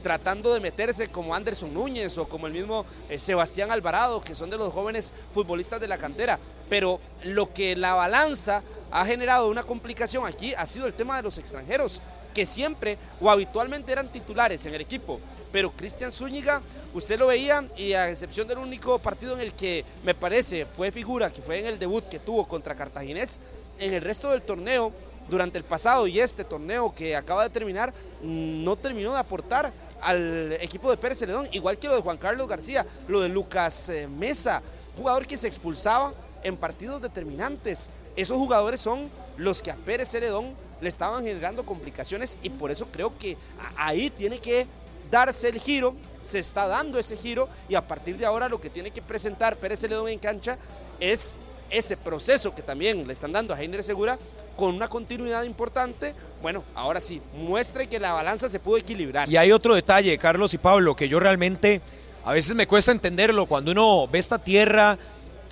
tratando 0.05 0.55
de 0.55 0.61
meterse, 0.61 1.09
como 1.09 1.35
Anderson 1.35 1.75
Núñez 1.75 2.17
o 2.17 2.29
como 2.29 2.47
el 2.47 2.53
mismo 2.53 2.87
eh, 3.09 3.19
Sebastián 3.19 3.73
Alvarado, 3.73 4.21
que 4.21 4.37
son 4.37 4.51
de 4.51 4.57
los 4.57 4.73
jóvenes 4.73 5.13
futbolistas 5.33 5.81
de 5.81 5.89
la 5.89 5.99
cantera. 5.99 6.39
Pero 6.69 7.01
lo 7.25 7.53
que 7.53 7.75
la 7.75 7.95
balanza 7.95 8.63
ha 8.93 9.05
generado 9.05 9.49
una 9.49 9.65
complicación 9.65 10.27
aquí 10.27 10.55
ha 10.55 10.65
sido 10.67 10.87
el 10.87 10.95
tema 10.95 11.17
de 11.17 11.25
los 11.25 11.39
extranjeros 11.39 12.01
que 12.35 12.45
siempre 12.45 12.99
o 13.21 13.31
habitualmente 13.31 13.93
eran 13.93 14.09
titulares 14.09 14.67
en 14.67 14.75
el 14.75 14.81
equipo. 14.81 15.21
Pero 15.53 15.71
Cristian 15.71 16.13
Zúñiga, 16.13 16.61
usted 16.93 17.19
lo 17.19 17.29
veía 17.29 17.65
y 17.77 17.93
a 17.93 18.11
excepción 18.11 18.49
del 18.49 18.59
único 18.59 18.99
partido 18.99 19.35
en 19.35 19.41
el 19.41 19.55
que 19.55 19.85
me 20.03 20.15
parece 20.15 20.67
fue 20.67 20.91
figura, 20.91 21.31
que 21.31 21.41
fue 21.41 21.61
en 21.61 21.67
el 21.67 21.79
debut 21.79 22.05
que 22.09 22.19
tuvo 22.19 22.47
contra 22.47 22.75
Cartaginés, 22.75 23.39
en 23.79 23.95
el 23.95 24.03
resto 24.03 24.31
del 24.31 24.43
torneo, 24.43 24.93
durante 25.29 25.59
el 25.59 25.65
pasado 25.65 26.07
y 26.07 26.21
este 26.21 26.45
torneo 26.45 26.95
que 26.95 27.17
acaba 27.17 27.45
de 27.45 27.51
terminar, 27.51 27.93
no 28.23 28.77
terminó 28.77 29.13
de 29.13 29.19
aportar 29.19 29.73
al 30.03 30.53
equipo 30.61 30.91
de 30.91 30.97
Pérez 30.97 31.19
Celedón, 31.19 31.49
igual 31.53 31.79
que 31.79 31.89
lo 31.89 31.97
de 31.97 32.03
Juan 32.03 32.19
Carlos 32.19 32.47
García, 32.47 32.85
lo 33.09 33.21
de 33.21 33.29
Lucas 33.29 33.89
eh, 33.89 34.07
Mesa, 34.07 34.63
jugador 34.97 35.27
que 35.27 35.37
se 35.37 35.47
expulsaba 35.47 36.13
en 36.43 36.57
partidos 36.57 37.01
determinantes. 37.01 37.89
Esos 38.17 38.37
jugadores 38.37 38.81
son 38.81 39.11
los 39.39 39.63
que 39.63 39.71
a 39.71 39.77
Pérez 39.77 40.11
Celedón 40.11 40.53
le 40.85 40.89
estaban 40.91 41.25
generando 41.25 41.65
complicaciones 41.65 42.39
y 42.43 42.51
por 42.51 42.71
eso 42.71 42.87
creo 42.93 43.19
que 43.19 43.37
ahí 43.77 44.11
tiene 44.11 44.39
que 44.39 44.67
darse 45.11 45.49
el 45.49 45.59
giro, 45.59 45.95
se 46.25 46.39
está 46.39 46.69
dando 46.69 46.99
ese 46.99 47.17
giro 47.17 47.49
y 47.69 47.75
a 47.75 47.87
partir 47.87 48.17
de 48.17 48.27
ahora 48.27 48.49
lo 48.49 48.61
que 48.61 48.71
tiene 48.71 48.91
que 48.91 49.03
presentar 49.03 49.57
Pérez 49.57 49.81
Celedón 49.81 50.09
en 50.09 50.19
cancha 50.19 50.57
es 51.01 51.39
ese 51.71 51.97
proceso 51.97 52.55
que 52.55 52.63
también 52.63 53.07
le 53.07 53.13
están 53.13 53.33
dando 53.33 53.53
a 53.53 53.61
Heiner 53.61 53.83
Segura 53.83 54.19
con 54.57 54.75
una 54.75 54.87
continuidad 54.87 55.43
importante, 55.43 56.15
bueno, 56.41 56.63
ahora 56.75 57.01
sí, 57.01 57.21
muestre 57.37 57.89
que 57.89 57.99
la 57.99 58.13
balanza 58.13 58.49
se 58.49 58.61
pudo 58.61 58.77
equilibrar. 58.77 59.29
Y 59.29 59.37
hay 59.37 59.51
otro 59.51 59.75
detalle, 59.75 60.17
Carlos 60.19 60.55
y 60.55 60.59
Pablo, 60.59 60.95
que 60.95 61.09
yo 61.09 61.19
realmente 61.19 61.81
a 62.25 62.33
veces 62.33 62.55
me 62.55 62.67
cuesta 62.67 62.93
entenderlo 62.93 63.47
cuando 63.47 63.73
uno 63.73 64.07
ve 64.07 64.19
esta 64.19 64.39
tierra 64.39 64.97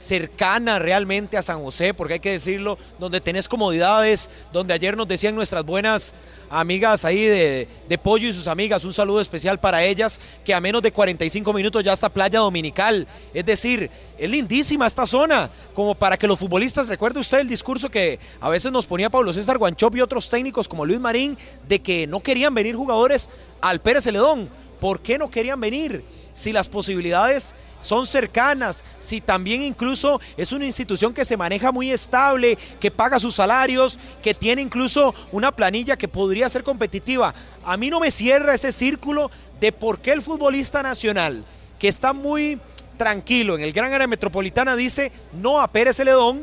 cercana 0.03 0.79
realmente 0.79 1.37
a 1.37 1.43
San 1.43 1.63
José, 1.63 1.95
porque 1.95 2.15
hay 2.15 2.21
que 2.21 2.33
decirlo, 2.33 2.79
donde 2.99 3.21
tenés 3.21 3.49
comodidades, 3.49 4.31
donde 4.53 4.75
ayer 4.75 4.97
nos 4.97 5.07
decían 5.07 5.35
nuestras 5.35 5.65
buenas 5.65 6.15
amigas 6.51 7.05
ahí 7.05 7.25
de, 7.25 7.69
Pollo 8.03 8.29
y 8.29 8.33
sus 8.33 8.49
amigas, 8.49 8.85
un 8.85 8.93
saludo 8.93 9.21
especial 9.21 9.61
para 9.61 9.85
ellas, 9.85 10.19
que 10.45 10.53
a 10.53 10.61
menos 10.61 10.83
de 10.83 10.93
45 10.93 11.53
minutos 11.53 11.85
ya 11.85 11.93
está 11.93 12.09
Playa 12.09 12.41
Dominical. 12.41 13.07
Es 13.33 13.45
decir, 13.45 13.91
es 14.19 14.29
lindísima 14.29 14.87
esta 14.87 15.07
zona, 15.07 15.49
como 15.73 15.95
para 15.95 16.17
que 16.17 16.27
los 16.27 16.39
futbolistas, 16.39 16.89
recuerde 16.89 17.21
usted 17.21 17.39
el 17.39 17.49
discurso 17.49 17.91
que 17.91 18.19
a 18.41 18.49
veces 18.49 18.73
nos 18.73 18.87
ponía 18.87 19.09
Pablo 19.09 19.33
César 19.33 19.59
Guanchop 19.59 19.95
y 19.97 20.01
otros 20.01 20.29
técnicos 20.29 20.69
como 20.69 20.85
Luis 20.85 21.01
Marín, 21.01 21.39
de 21.69 21.81
que 21.81 22.07
no 22.07 22.21
querían 22.21 22.55
venir 22.55 22.75
jugadores 22.75 23.31
al 23.61 23.81
Pérez 23.81 24.05
Celedón. 24.05 24.49
¿Por 24.81 25.01
qué 25.01 25.17
no 25.17 25.31
querían 25.31 25.61
venir? 25.61 26.03
Si 26.33 26.53
las 26.53 26.69
posibilidades 26.69 27.55
son 27.81 28.07
cercanas, 28.07 28.85
si 28.99 29.21
también 29.21 29.62
incluso 29.62 30.21
es 30.37 30.53
una 30.53 30.67
institución 30.67 31.12
que 31.12 31.25
se 31.25 31.37
maneja 31.37 31.73
muy 31.73 31.91
estable, 31.91 32.57
que 32.81 32.91
paga 32.91 33.19
sus 33.21 33.35
salarios, 33.35 33.99
que 34.23 34.35
tiene 34.35 34.62
incluso 34.62 35.15
una 35.33 35.53
planilla 35.53 35.97
que 35.97 36.09
podría 36.09 36.49
ser 36.49 36.62
competitiva. 36.62 37.35
A 37.65 37.77
mí 37.77 37.91
no 37.91 38.01
me 38.01 38.11
cierra 38.11 38.55
ese 38.55 38.73
círculo 38.73 39.31
de 39.61 39.73
por 39.73 39.99
qué 40.01 40.12
el 40.12 40.23
futbolista 40.23 40.83
nacional, 40.83 41.45
que 41.79 41.89
está 41.89 42.12
muy 42.12 42.61
tranquilo 42.97 43.57
en 43.57 43.62
el 43.62 43.73
gran 43.73 43.93
área 43.93 44.07
metropolitana, 44.07 44.77
dice 44.77 45.11
no 45.33 45.61
a 45.61 45.69
Pérez 45.69 45.97
Celedón 45.97 46.43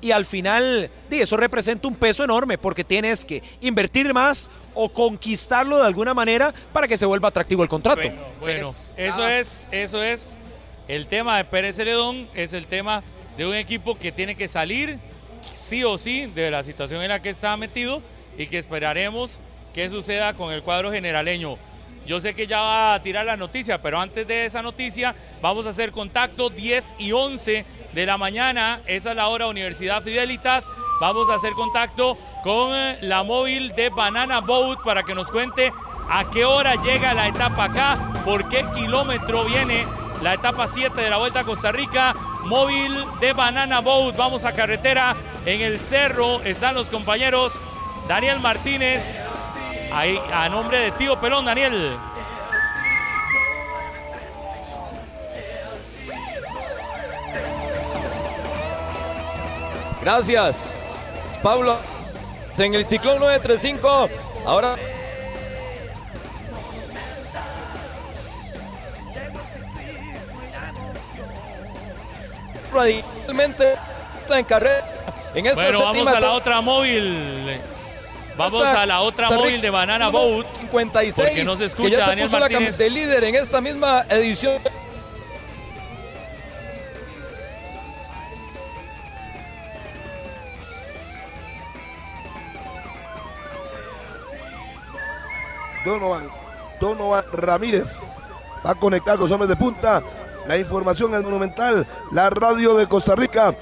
y 0.00 0.10
al 0.10 0.24
final 0.24 0.90
eso 1.10 1.36
representa 1.36 1.88
un 1.88 1.94
peso 1.94 2.24
enorme 2.24 2.58
porque 2.58 2.84
tienes 2.84 3.24
que 3.24 3.42
invertir 3.60 4.12
más 4.12 4.50
o 4.74 4.88
conquistarlo 4.88 5.78
de 5.78 5.86
alguna 5.86 6.14
manera 6.14 6.52
para 6.72 6.86
que 6.86 6.96
se 6.96 7.06
vuelva 7.06 7.28
atractivo 7.28 7.62
el 7.62 7.68
contrato. 7.68 8.08
Bueno, 8.40 8.74
eso 8.96 9.28
es, 9.28 9.68
eso 9.72 10.02
es 10.02 10.38
el 10.88 11.06
tema 11.06 11.38
de 11.38 11.44
Pérez 11.44 11.76
Celedón, 11.76 12.28
es 12.34 12.52
el 12.52 12.66
tema 12.66 13.02
de 13.36 13.46
un 13.46 13.54
equipo 13.54 13.96
que 13.96 14.12
tiene 14.12 14.34
que 14.34 14.48
salir 14.48 14.98
sí 15.52 15.84
o 15.84 15.98
sí 15.98 16.26
de 16.26 16.50
la 16.50 16.62
situación 16.62 17.02
en 17.02 17.08
la 17.08 17.22
que 17.22 17.30
está 17.30 17.56
metido 17.56 18.02
y 18.38 18.46
que 18.46 18.58
esperaremos 18.58 19.38
que 19.74 19.88
suceda 19.90 20.34
con 20.34 20.52
el 20.52 20.62
cuadro 20.62 20.92
generaleño. 20.92 21.56
Yo 22.06 22.20
sé 22.20 22.34
que 22.34 22.46
ya 22.46 22.60
va 22.60 22.94
a 22.94 23.02
tirar 23.02 23.26
la 23.26 23.36
noticia, 23.36 23.82
pero 23.82 23.98
antes 23.98 24.26
de 24.28 24.46
esa 24.46 24.62
noticia 24.62 25.14
vamos 25.42 25.66
a 25.66 25.70
hacer 25.70 25.90
contacto 25.90 26.50
10 26.50 26.96
y 26.98 27.10
11 27.10 27.66
de 27.92 28.06
la 28.06 28.16
mañana. 28.16 28.80
Esa 28.86 29.10
es 29.10 29.16
la 29.16 29.26
hora 29.26 29.48
Universidad 29.48 30.02
Fidelitas. 30.02 30.70
Vamos 31.00 31.28
a 31.28 31.34
hacer 31.34 31.52
contacto 31.54 32.16
con 32.44 32.74
eh, 32.76 32.98
la 33.02 33.24
móvil 33.24 33.72
de 33.72 33.90
Banana 33.90 34.40
Boat 34.40 34.84
para 34.84 35.02
que 35.02 35.16
nos 35.16 35.32
cuente 35.32 35.72
a 36.08 36.30
qué 36.30 36.44
hora 36.44 36.76
llega 36.76 37.12
la 37.12 37.26
etapa 37.26 37.64
acá, 37.64 38.22
por 38.24 38.48
qué 38.48 38.64
kilómetro 38.72 39.44
viene 39.44 39.84
la 40.22 40.34
etapa 40.34 40.68
7 40.68 41.00
de 41.00 41.10
la 41.10 41.18
Vuelta 41.18 41.40
a 41.40 41.44
Costa 41.44 41.72
Rica. 41.72 42.14
Móvil 42.44 43.04
de 43.18 43.32
Banana 43.32 43.80
Boat. 43.80 44.16
Vamos 44.16 44.44
a 44.44 44.52
carretera 44.52 45.16
en 45.44 45.60
el 45.60 45.80
cerro. 45.80 46.40
Están 46.42 46.76
los 46.76 46.88
compañeros 46.88 47.60
Daniel 48.06 48.38
Martínez 48.38 49.36
Ahí, 49.92 50.20
a 50.32 50.48
nombre 50.48 50.78
de 50.78 50.90
Tío 50.92 51.18
Pelón, 51.18 51.44
Daniel. 51.44 51.96
Gracias, 60.02 60.74
Pablo. 61.42 61.78
En 62.58 62.74
el 62.74 62.84
ciclón 62.84 63.18
935, 63.18 64.08
ahora 64.46 64.76
radicalmente 72.72 73.74
en 74.30 74.44
carrera. 74.44 74.84
En 75.34 75.46
esta 75.46 75.62
bueno, 75.62 75.82
vamos 75.82 76.08
a 76.08 76.20
la 76.20 76.32
otra 76.32 76.60
móvil. 76.60 77.60
Vamos 78.36 78.64
a 78.64 78.86
la 78.86 79.00
otra 79.00 79.30
móvil 79.30 79.60
de 79.60 79.70
Banana 79.70 80.08
Boat. 80.08 80.46
56. 80.60 81.14
Porque 81.14 81.44
no 81.44 81.56
se 81.56 81.66
escucha 81.66 81.88
que 81.88 81.96
ya 81.96 82.06
Daniel 82.06 82.28
se 82.28 82.36
puso 82.36 82.40
Martínez. 82.40 82.78
La 82.78 82.84
de 82.84 82.90
líder 82.90 83.24
en 83.24 83.34
esta 83.34 83.60
misma 83.60 84.04
edición. 84.08 84.60
Donovan, 95.84 96.28
Donovan 96.80 97.24
Ramírez 97.32 98.18
va 98.64 98.72
a 98.72 98.74
conectar 98.74 99.14
con 99.14 99.22
los 99.22 99.30
hombres 99.30 99.48
de 99.48 99.56
punta. 99.56 100.02
La 100.46 100.58
información 100.58 101.14
es 101.14 101.22
monumental. 101.22 101.86
La 102.12 102.28
radio 102.28 102.74
de 102.74 102.88
Costa 102.88 103.14
Rica 103.14 103.54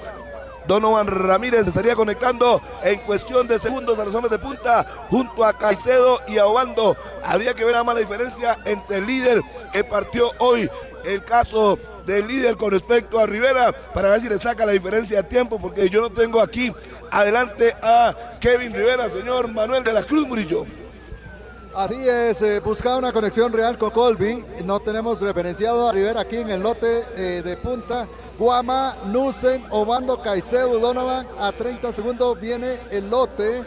Donovan 0.67 1.07
Ramírez 1.07 1.67
estaría 1.67 1.95
conectando 1.95 2.61
en 2.83 2.99
cuestión 2.99 3.47
de 3.47 3.59
segundos 3.59 3.99
a 3.99 4.05
los 4.05 4.13
hombres 4.15 4.31
de 4.31 4.39
punta 4.39 4.85
junto 5.09 5.45
a 5.45 5.57
Caicedo 5.57 6.21
y 6.27 6.37
a 6.37 6.45
Obando. 6.45 6.95
Habría 7.23 7.53
que 7.53 7.65
ver 7.65 7.75
la 7.75 7.83
mala 7.83 7.99
diferencia 7.99 8.57
entre 8.65 8.97
el 8.97 9.07
líder 9.07 9.41
que 9.71 9.83
partió 9.83 10.31
hoy. 10.39 10.69
El 11.03 11.23
caso 11.23 11.77
del 12.05 12.27
líder 12.27 12.57
con 12.57 12.71
respecto 12.71 13.19
a 13.19 13.25
Rivera 13.25 13.71
para 13.93 14.09
ver 14.09 14.21
si 14.21 14.29
le 14.29 14.39
saca 14.39 14.65
la 14.65 14.71
diferencia 14.71 15.21
de 15.21 15.29
tiempo 15.29 15.59
porque 15.59 15.89
yo 15.89 16.01
no 16.01 16.09
tengo 16.09 16.41
aquí 16.41 16.73
adelante 17.11 17.75
a 17.81 18.37
Kevin 18.39 18.73
Rivera, 18.73 19.09
señor 19.09 19.47
Manuel 19.47 19.83
de 19.83 19.93
la 19.93 20.03
Cruz 20.03 20.27
Murillo. 20.27 20.65
Así 21.75 22.07
es, 22.07 22.41
eh, 22.41 22.61
buscaba 22.61 22.97
una 22.97 23.11
conexión 23.11 23.51
real 23.51 23.77
con 23.77 23.89
Colby. 23.89 24.45
No 24.63 24.79
tenemos 24.79 25.19
referenciado 25.19 25.89
a 25.89 25.91
Rivera 25.91 26.21
aquí 26.21 26.37
en 26.37 26.49
el 26.49 26.63
lote 26.63 27.03
eh, 27.17 27.41
de 27.43 27.57
punta. 27.57 28.07
Guama, 28.39 28.95
Nusen, 29.07 29.61
Obando, 29.71 30.21
Caicedo, 30.21 30.79
Donovan. 30.79 31.27
A 31.37 31.51
30 31.51 31.91
segundos 31.91 32.39
viene 32.39 32.77
el 32.91 33.09
lote. 33.09 33.61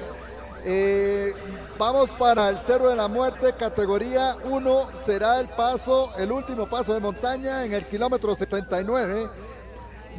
Eh, 0.64 1.34
vamos 1.78 2.08
para 2.12 2.48
el 2.48 2.58
Cerro 2.58 2.88
de 2.88 2.96
la 2.96 3.08
Muerte, 3.08 3.52
categoría 3.52 4.38
1. 4.42 4.88
Será 4.96 5.38
el 5.38 5.48
paso, 5.48 6.10
el 6.16 6.32
último 6.32 6.66
paso 6.66 6.94
de 6.94 7.00
montaña 7.00 7.66
en 7.66 7.74
el 7.74 7.84
kilómetro 7.84 8.34
79 8.34 9.28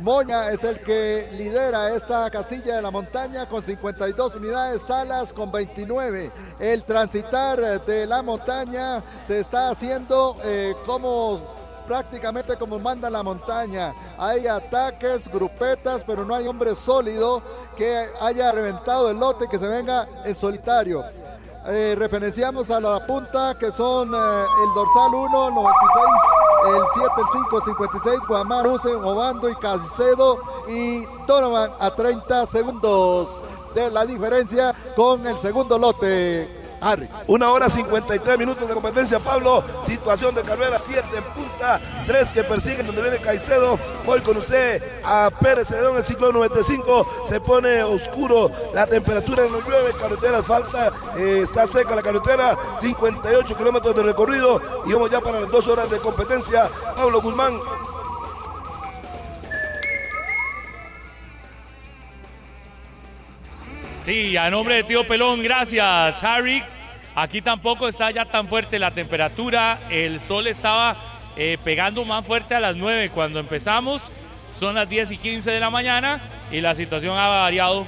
Moña 0.02 0.50
es 0.50 0.64
el 0.64 0.80
que 0.80 1.30
lidera 1.34 1.94
esta 1.94 2.30
casilla 2.30 2.78
de 2.78 2.82
la 2.82 2.90
montaña 2.90 3.50
con 3.50 3.62
52 3.62 4.36
unidades, 4.36 4.82
Salas 4.82 5.34
con 5.34 5.52
29. 5.52 6.32
El 6.58 6.84
transitar 6.84 7.84
de 7.86 8.06
la 8.06 8.22
montaña 8.22 9.04
se 9.26 9.40
está 9.40 9.70
haciendo 9.70 10.38
eh, 10.44 10.74
como 10.86 11.42
prácticamente 11.86 12.56
como 12.56 12.80
manda 12.80 13.10
la 13.10 13.24
montaña. 13.24 13.94
Hay 14.18 14.48
ataques, 14.48 15.28
grupetas, 15.28 16.06
pero 16.06 16.24
no 16.24 16.34
hay 16.34 16.48
hombre 16.48 16.76
sólido 16.76 17.42
que 17.76 18.08
haya 18.22 18.54
reventado 18.54 19.10
el 19.10 19.20
lote 19.20 19.48
que 19.50 19.58
se 19.58 19.68
venga 19.68 20.08
en 20.24 20.34
solitario. 20.34 21.04
Eh, 21.72 21.96
referenciamos 21.96 22.72
a 22.72 22.80
la 22.80 23.06
punta 23.06 23.56
que 23.56 23.72
son 23.72 24.12
eh, 24.12 24.46
el 24.64 24.74
dorsal 24.74 25.14
1, 25.14 25.52
96, 25.52 26.06
el 26.66 26.82
7, 26.96 27.10
el 27.16 27.26
5, 27.32 27.62
56, 27.62 28.20
Guamán, 28.28 28.66
Husen, 28.66 28.96
Obando 28.96 29.48
y 29.48 29.56
Casicedo 29.56 30.40
y 30.68 31.06
Donovan 31.28 31.70
a 31.80 31.92
30 31.92 32.48
segundos 32.48 33.46
de 33.76 33.92
la 33.92 34.04
diferencia 34.04 34.74
con 34.96 35.28
el 35.28 35.38
segundo 35.38 35.78
lote. 35.78 36.59
Una 37.28 37.52
hora 37.52 37.70
53 37.70 38.38
minutos 38.38 38.68
de 38.68 38.74
competencia, 38.74 39.20
Pablo. 39.20 39.64
Situación 39.86 40.34
de 40.36 40.42
carrera, 40.44 40.80
7 40.84 41.04
en 41.16 41.24
punta, 41.34 41.80
3 42.06 42.30
que 42.32 42.44
persiguen 42.44 42.86
donde 42.86 43.02
viene 43.02 43.18
Caicedo. 43.18 43.78
Voy 44.06 44.22
con 44.22 44.38
usted 44.38 44.82
a 45.04 45.30
Pérez 45.40 45.68
Celedón, 45.68 45.98
el 45.98 46.04
ciclo 46.04 46.32
95. 46.32 47.26
Se 47.28 47.40
pone 47.42 47.84
oscuro, 47.84 48.50
la 48.74 48.88
temperatura 48.88 49.44
no 49.50 49.60
llueve, 49.62 49.94
carretera 50.00 50.42
falta, 50.44 50.92
eh, 51.18 51.42
está 51.44 51.68
seca 51.68 51.96
la 51.96 52.02
carretera, 52.02 52.58
58 52.80 53.58
kilómetros 53.58 53.96
de 53.96 54.04
recorrido 54.04 54.62
y 54.86 54.94
vamos 54.94 55.12
ya 55.12 55.20
para 55.22 55.42
las 55.42 55.52
dos 55.52 55.68
horas 55.68 55.90
de 55.90 55.98
competencia. 55.98 56.70
Pablo 56.96 57.22
Guzmán, 57.22 57.60
Sí, 64.10 64.36
a 64.38 64.50
nombre 64.50 64.74
de 64.74 64.84
Tío 64.84 65.08
Pelón, 65.08 65.44
gracias, 65.44 66.24
Harry. 66.24 66.64
Aquí 67.14 67.44
tampoco 67.44 67.88
está 67.88 68.10
ya 68.10 68.26
tan 68.26 68.48
fuerte 68.48 68.80
la 68.80 68.90
temperatura. 68.90 69.82
El 69.92 70.20
sol 70.20 70.48
estaba 70.48 70.98
eh, 71.38 71.60
pegando 71.64 72.04
más 72.06 72.26
fuerte 72.26 72.56
a 72.56 72.60
las 72.60 72.76
9 72.76 73.12
cuando 73.14 73.40
empezamos. 73.40 74.12
Son 74.52 74.74
las 74.74 74.90
10 74.90 75.12
y 75.12 75.18
15 75.18 75.52
de 75.52 75.60
la 75.60 75.70
mañana 75.70 76.24
y 76.52 76.60
la 76.60 76.74
situación 76.74 77.16
ha 77.20 77.28
variado 77.28 77.86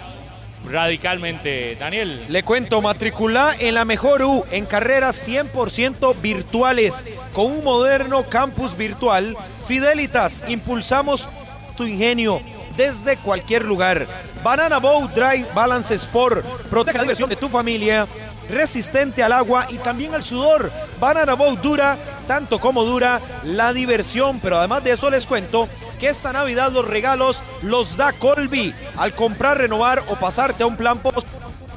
radicalmente. 0.70 1.76
Daniel. 1.78 2.28
Le 2.30 2.44
cuento, 2.44 2.84
matriculá 2.84 3.56
en 3.60 3.74
la 3.74 3.84
mejor 3.84 4.22
U 4.22 4.46
en 4.52 4.68
carreras 4.68 5.28
100% 5.28 6.22
virtuales 6.22 7.04
con 7.34 7.48
un 7.48 7.64
moderno 7.64 8.30
campus 8.30 8.78
virtual. 8.78 9.36
Fidelitas, 9.66 10.44
impulsamos 10.48 11.28
tu 11.76 11.84
ingenio 11.88 12.40
desde 12.82 13.17
cualquier 13.17 13.63
lugar. 13.63 14.08
Banana 14.44 14.80
Boat 14.80 15.13
Dry 15.13 15.46
Balance 15.54 15.94
Sport. 15.94 16.44
Protege 16.67 16.98
la 16.98 17.04
diversión 17.04 17.30
de 17.30 17.36
tu 17.36 17.48
familia. 17.48 18.08
Resistente 18.50 19.22
al 19.22 19.34
agua 19.34 19.67
y 19.70 19.78
también 19.78 20.15
al 20.15 20.24
sudor. 20.24 20.72
Banana 21.00 21.36
Boat 21.36 21.60
dura 21.62 21.96
tanto 22.28 22.60
como 22.60 22.84
dura 22.84 23.22
la 23.44 23.72
diversión. 23.72 24.39
Pero 24.39 24.58
además 24.58 24.84
de 24.84 24.94
eso 24.94 25.12
les 25.12 25.28
cuento 25.28 25.70
que 26.00 26.10
esta 26.10 26.34
Navidad 26.34 26.72
los 26.72 26.88
regalos 26.88 27.44
los 27.62 27.98
da 27.98 28.13
Colby. 28.13 28.74
Al 28.98 29.13
comprar, 29.13 29.60
renovar 29.60 30.04
o 30.10 30.15
pasarte 30.15 30.63
a 30.63 30.65
un 30.65 30.76
plan 30.76 30.98
post 30.98 31.28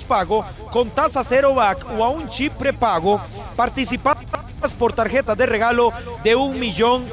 pago 0.08 0.44
con 0.70 0.90
tasa 0.90 1.24
cero 1.24 1.54
back 1.54 1.86
o 1.98 2.04
a 2.04 2.10
un 2.10 2.28
chip 2.28 2.52
prepago, 2.52 3.18
participas 3.56 4.18
por 4.78 4.92
tarjetas 4.92 5.34
de 5.34 5.46
regalo 5.46 5.92
de 6.22 6.34
un 6.34 6.60
millón 6.60 7.04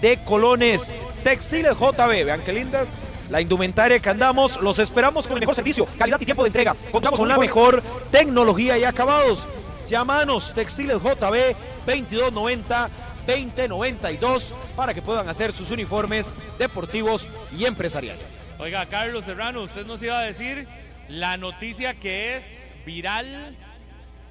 de 0.00 0.22
colones. 0.24 0.92
Textiles 1.22 1.78
JB, 1.78 2.24
vean 2.24 2.42
qué 2.42 2.52
lindas. 2.52 2.88
La 3.30 3.40
indumentaria 3.40 3.98
que 3.98 4.10
andamos, 4.10 4.60
los 4.60 4.78
esperamos 4.78 5.26
con 5.26 5.36
el 5.36 5.40
mejor 5.40 5.54
servicio, 5.54 5.86
calidad 5.98 6.20
y 6.20 6.24
tiempo 6.24 6.42
de 6.42 6.48
entrega. 6.48 6.76
Contamos 6.90 7.18
con 7.18 7.28
la 7.28 7.38
mejor 7.38 7.82
tecnología 8.10 8.76
y 8.76 8.84
acabados. 8.84 9.48
Llámanos, 9.88 10.52
Textiles 10.52 10.98
JB 10.98 11.56
2290 11.86 12.90
2092 13.26 14.52
para 14.74 14.92
que 14.94 15.00
puedan 15.00 15.28
hacer 15.28 15.52
sus 15.52 15.70
uniformes 15.70 16.34
deportivos 16.58 17.28
y 17.56 17.66
empresariales. 17.66 18.52
Oiga, 18.58 18.84
Carlos 18.86 19.24
Serrano, 19.24 19.62
usted 19.62 19.86
nos 19.86 20.02
iba 20.02 20.18
a 20.18 20.22
decir 20.22 20.66
la 21.08 21.36
noticia 21.36 21.94
que 21.94 22.36
es 22.36 22.68
viral, 22.84 23.56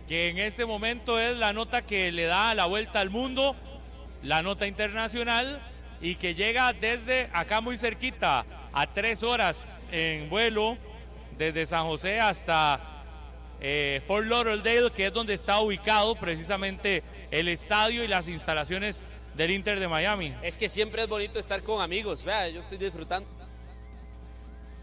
que 0.08 0.28
en 0.28 0.40
este 0.40 0.66
momento 0.66 1.20
es 1.20 1.38
la 1.38 1.54
nota 1.54 1.84
que 1.84 2.12
le 2.12 2.26
da 2.26 2.54
la 2.54 2.66
vuelta 2.66 3.00
al 3.00 3.10
mundo, 3.10 3.56
la 4.24 4.44
nota 4.44 4.68
internacional 4.68 5.62
y 6.02 6.16
que 6.16 6.34
llega 6.34 6.74
desde 6.74 7.30
acá 7.34 7.62
muy 7.62 7.78
cerquita, 7.78 8.46
a 8.74 8.88
tres 8.88 9.24
horas 9.24 9.88
en 9.92 10.30
vuelo, 10.30 10.78
desde 11.38 11.66
San 11.66 11.86
José 11.86 12.20
hasta 12.20 12.80
eh, 13.60 14.02
Fort 14.08 14.28
Lauderdale, 14.28 14.92
que 14.92 15.08
es 15.08 15.14
donde 15.14 15.34
está 15.34 15.60
ubicado 15.60 16.16
precisamente 16.16 17.04
el 17.30 17.48
estadio 17.48 18.04
y 18.04 18.08
las 18.08 18.28
instalaciones 18.28 19.04
del 19.36 19.52
Inter 19.52 19.80
de 19.80 19.88
Miami. 19.88 20.34
Es 20.42 20.58
que 20.58 20.70
siempre 20.70 21.04
es 21.04 21.08
bonito 21.08 21.40
estar 21.40 21.62
con 21.64 21.82
amigos, 21.82 22.24
vea, 22.24 22.50
yo 22.50 22.62
estoy 22.62 22.78
disfrutando 22.78 23.42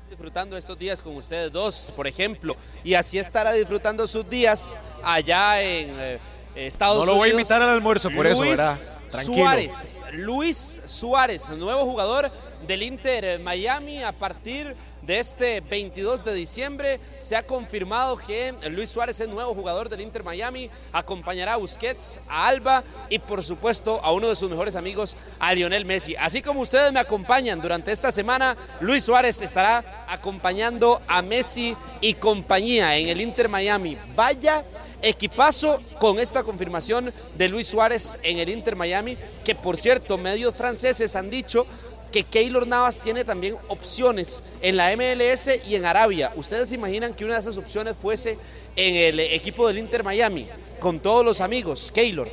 disfrutando 0.08 0.56
estos 0.56 0.78
días 0.78 1.02
con 1.02 1.14
ustedes 1.16 1.52
dos, 1.52 1.92
por 1.94 2.06
ejemplo, 2.06 2.56
y 2.82 2.94
así 2.94 3.18
estará 3.18 3.52
disfrutando 3.52 4.06
sus 4.06 4.28
días 4.28 4.80
allá 5.02 5.60
en 5.60 5.90
eh, 6.00 6.18
Estados 6.66 6.96
No 6.96 7.02
Unidos. 7.02 7.14
lo 7.14 7.18
voy 7.18 7.28
a 7.28 7.32
invitar 7.32 7.62
al 7.62 7.70
almuerzo 7.70 8.10
por 8.10 8.26
eso, 8.26 8.42
Luis 8.42 8.56
¿verdad? 8.56 8.76
Tranquilo. 9.10 9.36
Suárez, 9.36 10.04
Luis 10.12 10.80
Suárez, 10.86 11.48
nuevo 11.50 11.84
jugador 11.84 12.30
del 12.66 12.82
Inter 12.82 13.38
Miami 13.38 14.02
a 14.02 14.12
partir 14.12 14.74
de 15.02 15.18
este 15.18 15.60
22 15.60 16.24
de 16.24 16.34
diciembre. 16.34 17.00
Se 17.20 17.34
ha 17.34 17.42
confirmado 17.42 18.18
que 18.18 18.54
Luis 18.70 18.90
Suárez 18.90 19.18
es 19.20 19.28
nuevo 19.28 19.54
jugador 19.54 19.88
del 19.88 20.02
Inter 20.02 20.22
Miami, 20.22 20.68
acompañará 20.92 21.54
a 21.54 21.56
Busquets, 21.56 22.20
a 22.28 22.46
Alba 22.46 22.84
y 23.08 23.18
por 23.18 23.42
supuesto 23.42 24.00
a 24.02 24.12
uno 24.12 24.28
de 24.28 24.36
sus 24.36 24.50
mejores 24.50 24.76
amigos, 24.76 25.16
a 25.38 25.54
Lionel 25.54 25.86
Messi. 25.86 26.14
Así 26.16 26.42
como 26.42 26.60
ustedes 26.60 26.92
me 26.92 27.00
acompañan 27.00 27.60
durante 27.60 27.92
esta 27.92 28.12
semana, 28.12 28.56
Luis 28.80 29.04
Suárez 29.04 29.40
estará 29.40 30.04
acompañando 30.08 31.00
a 31.08 31.22
Messi 31.22 31.74
y 32.02 32.14
compañía 32.14 32.96
en 32.98 33.08
el 33.08 33.20
Inter 33.22 33.48
Miami. 33.48 33.96
Vaya 34.14 34.64
equipazo 35.02 35.78
con 36.00 36.18
esta 36.18 36.42
confirmación 36.42 37.12
de 37.36 37.48
Luis 37.48 37.66
Suárez 37.68 38.18
en 38.22 38.38
el 38.38 38.48
Inter 38.48 38.76
Miami, 38.76 39.16
que 39.44 39.54
por 39.54 39.76
cierto, 39.76 40.18
medios 40.18 40.54
franceses 40.54 41.14
han 41.16 41.30
dicho 41.30 41.66
que 42.12 42.24
Keylor 42.24 42.66
Navas 42.66 42.98
tiene 43.00 43.22
también 43.24 43.56
opciones 43.68 44.42
en 44.62 44.76
la 44.76 44.90
MLS 44.96 45.50
y 45.66 45.74
en 45.74 45.84
Arabia. 45.84 46.32
¿Ustedes 46.36 46.70
se 46.70 46.74
imaginan 46.74 47.12
que 47.14 47.24
una 47.24 47.34
de 47.34 47.40
esas 47.40 47.58
opciones 47.58 47.94
fuese 48.00 48.38
en 48.76 48.96
el 48.96 49.20
equipo 49.20 49.68
del 49.68 49.78
Inter 49.78 50.02
Miami, 50.02 50.48
con 50.80 51.00
todos 51.00 51.24
los 51.24 51.40
amigos, 51.42 51.90
Keylor? 51.94 52.28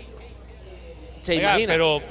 ¿Se 1.22 1.34
Oiga, 1.34 1.50
imagina? 1.52 1.74
pero 1.74 2.02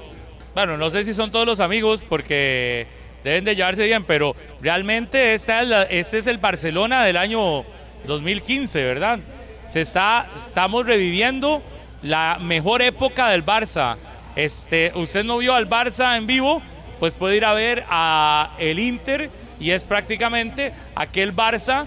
bueno, 0.54 0.76
no 0.76 0.90
sé 0.90 1.04
si 1.04 1.14
son 1.14 1.30
todos 1.30 1.46
los 1.46 1.60
amigos 1.60 2.04
porque 2.08 2.86
deben 3.24 3.44
de 3.44 3.56
llevarse 3.56 3.84
bien, 3.84 4.04
pero 4.04 4.36
realmente 4.60 5.32
esta 5.34 5.62
es 5.62 5.68
la- 5.68 5.82
este 5.84 6.18
es 6.18 6.26
el 6.26 6.36
Barcelona 6.38 7.04
del 7.04 7.16
año 7.16 7.64
2015, 8.06 8.84
¿verdad? 8.84 9.18
Se 9.66 9.80
está, 9.80 10.26
estamos 10.34 10.86
reviviendo 10.86 11.62
la 12.02 12.38
mejor 12.40 12.82
época 12.82 13.28
del 13.28 13.44
Barça. 13.44 13.96
Este, 14.36 14.92
usted 14.94 15.24
no 15.24 15.38
vio 15.38 15.54
al 15.54 15.68
Barça 15.68 16.16
en 16.16 16.26
vivo, 16.26 16.62
pues 17.00 17.14
puede 17.14 17.36
ir 17.36 17.44
a 17.44 17.54
ver 17.54 17.84
a 17.88 18.54
el 18.58 18.78
Inter 18.78 19.30
y 19.58 19.70
es 19.70 19.84
prácticamente 19.84 20.72
aquel 20.94 21.34
Barça 21.34 21.86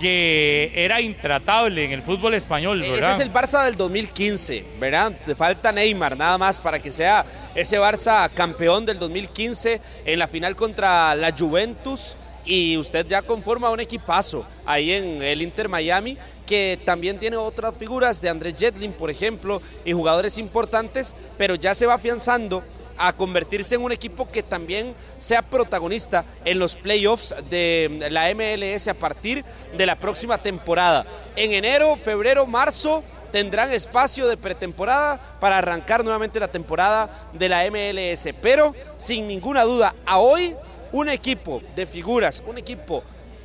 que 0.00 0.72
era 0.74 1.00
intratable 1.00 1.84
en 1.84 1.92
el 1.92 2.02
fútbol 2.02 2.34
español, 2.34 2.80
¿verdad? 2.80 3.10
Ese 3.10 3.10
es 3.12 3.20
el 3.20 3.32
Barça 3.32 3.64
del 3.64 3.76
2015, 3.76 4.64
¿verdad? 4.80 5.12
Te 5.24 5.36
falta 5.36 5.70
Neymar 5.70 6.16
nada 6.16 6.38
más 6.38 6.58
para 6.58 6.80
que 6.80 6.90
sea 6.90 7.24
ese 7.54 7.78
Barça 7.78 8.28
campeón 8.30 8.84
del 8.84 8.98
2015 8.98 9.80
en 10.04 10.18
la 10.18 10.26
final 10.26 10.56
contra 10.56 11.14
la 11.14 11.30
Juventus 11.30 12.16
y 12.44 12.76
usted 12.76 13.06
ya 13.06 13.22
conforma 13.22 13.70
un 13.70 13.78
equipazo 13.78 14.44
ahí 14.66 14.90
en 14.92 15.22
el 15.22 15.42
Inter 15.42 15.68
Miami 15.68 16.16
que 16.46 16.80
también 16.84 17.18
tiene 17.18 17.36
otras 17.36 17.74
figuras 17.76 18.20
de 18.20 18.28
Andrés 18.28 18.54
Jetlin, 18.58 18.92
por 18.92 19.10
ejemplo, 19.10 19.62
y 19.84 19.92
jugadores 19.92 20.38
importantes, 20.38 21.14
pero 21.38 21.54
ya 21.54 21.74
se 21.74 21.86
va 21.86 21.94
afianzando 21.94 22.62
a 22.98 23.12
convertirse 23.12 23.74
en 23.74 23.82
un 23.82 23.92
equipo 23.92 24.28
que 24.28 24.42
también 24.42 24.94
sea 25.18 25.42
protagonista 25.42 26.24
en 26.44 26.58
los 26.58 26.76
playoffs 26.76 27.34
de 27.48 28.08
la 28.10 28.32
MLS 28.34 28.88
a 28.88 28.94
partir 28.94 29.44
de 29.76 29.86
la 29.86 29.96
próxima 29.96 30.38
temporada. 30.38 31.06
En 31.34 31.52
enero, 31.52 31.96
febrero, 31.96 32.46
marzo 32.46 33.02
tendrán 33.32 33.72
espacio 33.72 34.28
de 34.28 34.36
pretemporada 34.36 35.38
para 35.40 35.58
arrancar 35.58 36.04
nuevamente 36.04 36.38
la 36.38 36.48
temporada 36.48 37.28
de 37.32 37.48
la 37.48 37.64
MLS. 37.70 38.28
Pero 38.40 38.74
sin 38.98 39.26
ninguna 39.26 39.64
duda, 39.64 39.94
a 40.04 40.18
hoy 40.18 40.54
un 40.92 41.08
equipo 41.08 41.62
de 41.74 41.86
figuras, 41.86 42.42
un 42.46 42.58
equipo 42.58 43.02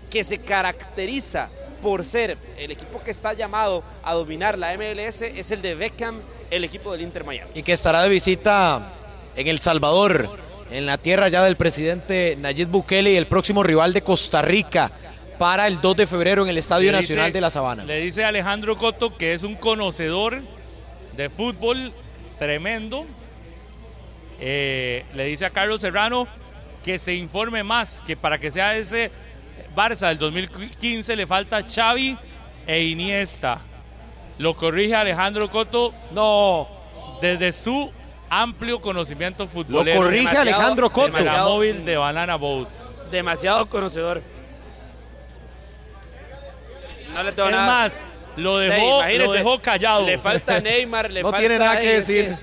que 0.09 0.23
se 0.23 0.37
caracteriza 0.37 1.49
por 1.81 2.03
ser 2.05 2.37
el 2.57 2.71
equipo 2.71 3.01
que 3.03 3.11
está 3.11 3.33
llamado 3.33 3.83
a 4.03 4.13
dominar 4.13 4.57
la 4.57 4.73
MLS 4.77 5.21
es 5.21 5.51
el 5.51 5.61
de 5.61 5.75
Beckham, 5.75 6.19
el 6.51 6.63
equipo 6.63 6.91
del 6.91 7.01
Inter 7.01 7.23
Miami. 7.23 7.51
y 7.53 7.63
que 7.63 7.73
estará 7.73 8.01
de 8.03 8.09
visita 8.09 8.93
en 9.35 9.47
El 9.47 9.59
Salvador, 9.59 10.29
en 10.71 10.85
la 10.85 10.97
tierra 10.97 11.27
ya 11.29 11.43
del 11.43 11.55
presidente 11.55 12.35
Nayib 12.39 12.67
Bukele 12.69 13.11
y 13.11 13.17
el 13.17 13.27
próximo 13.27 13.63
rival 13.63 13.93
de 13.93 14.01
Costa 14.01 14.41
Rica 14.41 14.91
para 15.37 15.67
el 15.67 15.79
2 15.79 15.95
de 15.97 16.07
febrero 16.07 16.43
en 16.43 16.49
el 16.49 16.57
Estadio 16.57 16.91
Le 16.91 16.97
Nacional 16.97 17.25
dice- 17.27 17.33
de 17.37 17.41
La 17.41 17.49
Sabana. 17.49 17.85
Le 17.85 17.99
dice 18.01 18.25
Alejandro 18.25 18.77
Coto 18.77 19.15
que 19.15 19.33
es 19.33 19.43
un 19.43 19.55
conocedor 19.55 20.41
de 21.15 21.29
fútbol 21.29 21.93
tremendo. 22.39 23.05
Eh, 24.39 25.03
le 25.13 25.25
dice 25.25 25.45
a 25.45 25.49
Carlos 25.49 25.81
Serrano 25.81 26.27
que 26.83 26.99
se 26.99 27.13
informe 27.15 27.63
más, 27.63 28.03
que 28.05 28.15
para 28.15 28.37
que 28.39 28.51
sea 28.51 28.75
ese 28.77 29.11
Barça 29.77 30.07
del 30.07 30.17
2015 30.17 31.15
le 31.15 31.27
falta 31.27 31.61
Xavi 31.61 32.17
e 32.65 32.83
Iniesta. 32.83 33.59
Lo 34.39 34.55
corrige 34.55 34.95
Alejandro 34.95 35.49
Coto 35.51 35.93
No, 36.11 36.67
desde 37.21 37.51
su 37.51 37.91
amplio 38.27 38.81
conocimiento 38.81 39.43
lo 39.43 39.49
futbolero. 39.49 40.01
corrige 40.01 40.21
demasiado- 40.29 40.41
Alejandro 40.41 40.89
Coto. 40.89 41.05
de 41.07 41.11
la 41.13 41.17
demasiado- 41.19 41.49
móvil 41.51 41.85
de 41.85 41.95
Banana 41.97 42.35
Boat. 42.37 42.69
Demasiado 43.11 43.69
conocedor. 43.69 44.21
No 47.13 47.23
le 47.23 47.31
tengo 47.31 47.47
Es 47.49 47.55
nada. 47.55 47.67
más, 47.67 48.07
lo 48.35 48.57
dejó, 48.57 49.03
lo 49.03 49.31
dejó 49.31 49.59
callado. 49.61 50.05
Le 50.07 50.17
falta 50.17 50.59
Neymar, 50.61 51.09
le 51.11 51.21
No 51.21 51.27
falta. 51.29 51.39
tiene 51.39 51.59
nada 51.59 51.79
que 51.79 51.93
decir. 51.93 52.35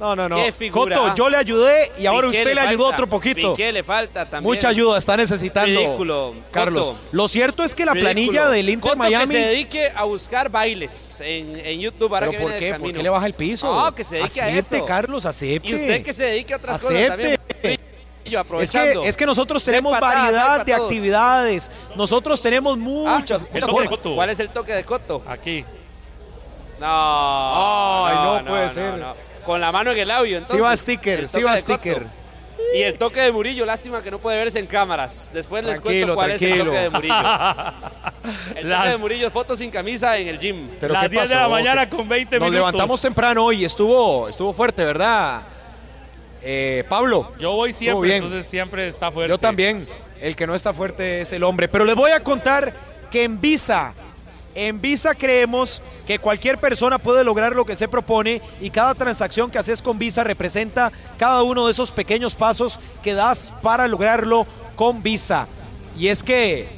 No, 0.00 0.16
no, 0.16 0.28
no. 0.30 0.36
Qué 0.36 0.50
figura, 0.50 0.96
Coto, 0.96 1.08
ah. 1.10 1.14
yo 1.14 1.28
le 1.28 1.36
ayudé 1.36 1.92
y 1.98 2.06
ahora 2.06 2.28
Piqué 2.28 2.38
usted 2.38 2.54
le, 2.54 2.60
ayudó 2.62 2.84
falta, 2.84 2.96
otro 2.96 3.06
poquito. 3.06 3.50
Piqué 3.54 3.70
le 3.70 3.82
falta 3.84 4.28
también. 4.28 4.42
Mucha 4.54 4.68
ayuda 4.68 4.96
está 4.96 5.14
necesitando. 5.18 5.78
Ridículo, 5.78 6.34
Carlos. 6.50 6.86
Coto. 6.88 6.98
Lo 7.12 7.28
cierto 7.28 7.62
es 7.64 7.74
que 7.74 7.84
la 7.84 7.92
Ridículo. 7.92 8.12
planilla 8.14 8.48
del 8.48 8.70
Inter 8.70 8.80
Coto 8.92 8.96
Miami. 8.96 9.26
que 9.26 9.32
se 9.32 9.38
dedique 9.38 9.92
a 9.94 10.04
buscar 10.04 10.48
bailes 10.48 11.20
en, 11.20 11.54
en 11.64 11.80
YouTube. 11.80 12.14
ahora 12.14 12.28
¿Pero 12.28 12.30
que 12.32 12.38
por 12.38 12.50
viene 12.58 12.66
qué? 12.72 12.78
¿Por 12.80 12.92
qué 12.92 13.02
le 13.02 13.08
baja 13.10 13.26
el 13.26 13.34
piso? 13.34 13.72
No, 13.74 13.94
que 13.94 14.02
se 14.02 14.16
dedique 14.16 14.40
acepte, 14.40 14.74
a 14.74 14.78
eso. 14.78 14.84
Carlos, 14.86 15.26
acepte. 15.26 15.68
Y 15.68 15.74
usted 15.74 16.02
que 16.02 16.12
se 16.14 16.24
dedique 16.24 16.54
a 16.54 16.56
otras 16.56 16.76
Acepte. 16.82 16.96
cosas 16.96 17.18
también. 17.60 17.80
Es 18.60 18.70
que, 18.70 19.08
es 19.08 19.16
que 19.18 19.26
nosotros 19.26 19.62
No 19.62 19.66
tenemos 19.66 19.92
no 19.92 20.00
variedad 20.00 20.64
de 20.64 20.72
actividades. 20.72 21.70
Nosotros 21.94 22.40
tenemos 22.40 22.74
Ah, 22.74 22.80
muchas, 22.80 23.42
muchas. 23.52 23.68
Coto. 23.90 24.14
¿Cuál 24.14 24.30
es 24.30 24.40
el 24.40 24.48
toque 24.48 24.72
de 24.72 24.84
Coto? 24.84 25.22
Aquí. 25.26 25.62
No. 26.80 26.86
Ay, 28.06 28.38
no 28.40 28.44
puede 28.46 28.70
ser. 28.70 29.29
Con 29.44 29.60
la 29.60 29.72
mano 29.72 29.90
en 29.92 29.98
el 29.98 30.08
labio, 30.08 30.36
entonces. 30.36 30.56
Sí 30.56 30.60
va 30.60 30.76
sticker, 30.76 31.26
sí 31.28 31.42
va 31.42 31.56
sticker. 31.56 32.04
Y 32.74 32.82
el 32.82 32.96
toque 32.98 33.20
de 33.20 33.32
Murillo, 33.32 33.66
lástima 33.66 34.00
que 34.00 34.10
no 34.12 34.18
puede 34.18 34.36
verse 34.36 34.58
en 34.60 34.66
cámaras. 34.66 35.30
Después 35.34 35.64
les 35.64 35.80
Tranquilo, 35.80 36.06
cuento 36.08 36.14
cuál 36.14 36.30
es 36.32 36.42
el 36.42 36.58
toque 36.64 36.78
de 36.78 36.90
Murillo. 36.90 37.14
El 38.50 38.54
toque 38.54 38.64
Las- 38.64 38.92
de 38.92 38.98
Murillo 38.98 39.26
es 39.26 39.32
foto 39.32 39.56
sin 39.56 39.70
camisa 39.70 40.16
en 40.18 40.28
el 40.28 40.38
gym. 40.38 40.68
Pero 40.78 40.92
Las 40.92 41.02
¿qué 41.04 41.08
10 41.08 41.28
de 41.30 41.34
la 41.34 41.48
mañana 41.48 41.88
¿Qué- 41.88 41.96
con 41.96 42.08
20 42.08 42.38
Nos 42.38 42.48
minutos. 42.50 42.54
levantamos 42.70 43.00
temprano 43.00 43.44
hoy, 43.46 43.64
estuvo, 43.64 44.28
estuvo 44.28 44.52
fuerte, 44.52 44.84
¿verdad? 44.84 45.42
Eh, 46.42 46.84
Pablo. 46.88 47.32
Yo 47.40 47.52
voy 47.52 47.72
siempre, 47.72 48.08
bien. 48.08 48.22
entonces 48.22 48.46
siempre 48.46 48.86
está 48.88 49.10
fuerte. 49.10 49.30
Yo 49.30 49.38
también. 49.38 49.88
El 50.20 50.36
que 50.36 50.46
no 50.46 50.54
está 50.54 50.72
fuerte 50.74 51.22
es 51.22 51.32
el 51.32 51.42
hombre. 51.42 51.66
Pero 51.66 51.84
les 51.84 51.96
voy 51.96 52.10
a 52.12 52.20
contar 52.22 52.72
que 53.10 53.24
en 53.24 53.40
Visa, 53.40 53.94
en 54.54 54.80
Visa 54.80 55.14
creemos 55.14 55.82
que 56.06 56.18
cualquier 56.18 56.58
persona 56.58 56.98
puede 56.98 57.24
lograr 57.24 57.54
lo 57.54 57.64
que 57.64 57.76
se 57.76 57.88
propone 57.88 58.42
y 58.60 58.70
cada 58.70 58.94
transacción 58.94 59.50
que 59.50 59.58
haces 59.58 59.82
con 59.82 59.98
Visa 59.98 60.24
representa 60.24 60.90
cada 61.18 61.42
uno 61.42 61.66
de 61.66 61.72
esos 61.72 61.90
pequeños 61.90 62.34
pasos 62.34 62.80
que 63.02 63.14
das 63.14 63.52
para 63.62 63.86
lograrlo 63.86 64.46
con 64.76 65.02
Visa. 65.02 65.46
Y 65.96 66.08
es 66.08 66.22
que 66.22 66.68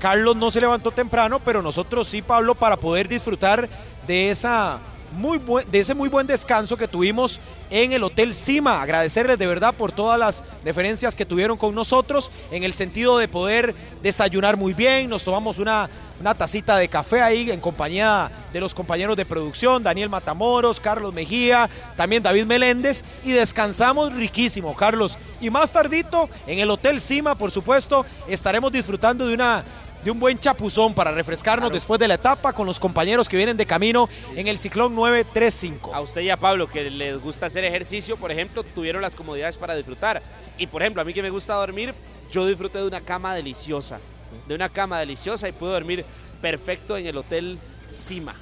Carlos 0.00 0.36
no 0.36 0.50
se 0.50 0.60
levantó 0.60 0.90
temprano, 0.90 1.40
pero 1.44 1.62
nosotros 1.62 2.08
sí, 2.08 2.22
Pablo, 2.22 2.54
para 2.54 2.76
poder 2.76 3.08
disfrutar 3.08 3.68
de 4.06 4.30
esa 4.30 4.80
de 5.16 5.78
ese 5.80 5.94
muy 5.94 6.08
buen 6.08 6.26
descanso 6.26 6.76
que 6.76 6.86
tuvimos 6.86 7.40
en 7.70 7.92
el 7.92 8.04
Hotel 8.04 8.34
Cima. 8.34 8.82
Agradecerles 8.82 9.38
de 9.38 9.46
verdad 9.46 9.74
por 9.74 9.90
todas 9.90 10.18
las 10.18 10.44
deferencias 10.62 11.16
que 11.16 11.24
tuvieron 11.24 11.56
con 11.56 11.74
nosotros 11.74 12.30
en 12.50 12.64
el 12.64 12.74
sentido 12.74 13.16
de 13.16 13.26
poder 13.26 13.74
desayunar 14.02 14.56
muy 14.56 14.74
bien. 14.74 15.08
Nos 15.08 15.24
tomamos 15.24 15.58
una, 15.58 15.88
una 16.20 16.34
tacita 16.34 16.76
de 16.76 16.88
café 16.88 17.22
ahí 17.22 17.50
en 17.50 17.60
compañía 17.60 18.30
de 18.52 18.60
los 18.60 18.74
compañeros 18.74 19.16
de 19.16 19.24
producción, 19.24 19.82
Daniel 19.82 20.10
Matamoros, 20.10 20.80
Carlos 20.80 21.14
Mejía, 21.14 21.70
también 21.96 22.22
David 22.22 22.44
Meléndez 22.44 23.02
y 23.24 23.32
descansamos 23.32 24.12
riquísimo, 24.12 24.76
Carlos. 24.76 25.18
Y 25.40 25.48
más 25.48 25.72
tardito 25.72 26.28
en 26.46 26.58
el 26.58 26.70
Hotel 26.70 27.00
Cima, 27.00 27.34
por 27.34 27.50
supuesto, 27.50 28.04
estaremos 28.28 28.70
disfrutando 28.70 29.26
de 29.26 29.34
una 29.34 29.64
de 30.04 30.10
un 30.10 30.20
buen 30.20 30.38
chapuzón 30.38 30.94
para 30.94 31.10
refrescarnos 31.10 31.72
después 31.72 31.98
de 31.98 32.06
la 32.06 32.14
etapa 32.14 32.52
con 32.52 32.66
los 32.66 32.78
compañeros 32.78 33.28
que 33.28 33.36
vienen 33.36 33.56
de 33.56 33.66
camino 33.66 34.08
en 34.36 34.46
el 34.46 34.56
Ciclón 34.56 34.94
935. 34.94 35.94
A 35.94 36.00
usted 36.00 36.20
y 36.20 36.30
a 36.30 36.36
Pablo, 36.36 36.68
que 36.68 36.90
les 36.90 37.18
gusta 37.20 37.46
hacer 37.46 37.64
ejercicio, 37.64 38.16
por 38.16 38.30
ejemplo, 38.30 38.62
tuvieron 38.62 39.02
las 39.02 39.14
comodidades 39.16 39.58
para 39.58 39.74
disfrutar. 39.74 40.22
Y 40.58 40.66
por 40.68 40.82
ejemplo, 40.82 41.02
a 41.02 41.04
mí 41.04 41.12
que 41.12 41.22
me 41.22 41.30
gusta 41.30 41.54
dormir, 41.54 41.92
yo 42.30 42.46
disfruté 42.46 42.78
de 42.78 42.86
una 42.86 43.00
cama 43.00 43.34
deliciosa. 43.34 43.98
De 44.46 44.54
una 44.54 44.68
cama 44.68 45.00
deliciosa 45.00 45.48
y 45.48 45.52
pude 45.52 45.70
dormir 45.72 46.04
perfecto 46.40 46.96
en 46.96 47.06
el 47.06 47.16
Hotel 47.16 47.58
Cima. 47.88 48.34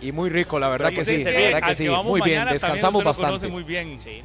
Y 0.00 0.12
muy 0.12 0.30
rico, 0.30 0.58
la 0.58 0.68
verdad 0.68 0.92
que 0.92 1.04
sí, 1.04 1.22
la 1.24 1.30
verdad 1.30 1.62
que 1.68 1.74
sí, 1.74 1.88
vamos 1.88 2.06
muy 2.06 2.20
bien, 2.20 2.44
descansamos 2.48 3.02
bastante. 3.04 3.48
muy 3.48 3.62
bien 3.62 3.98
Sí. 4.00 4.22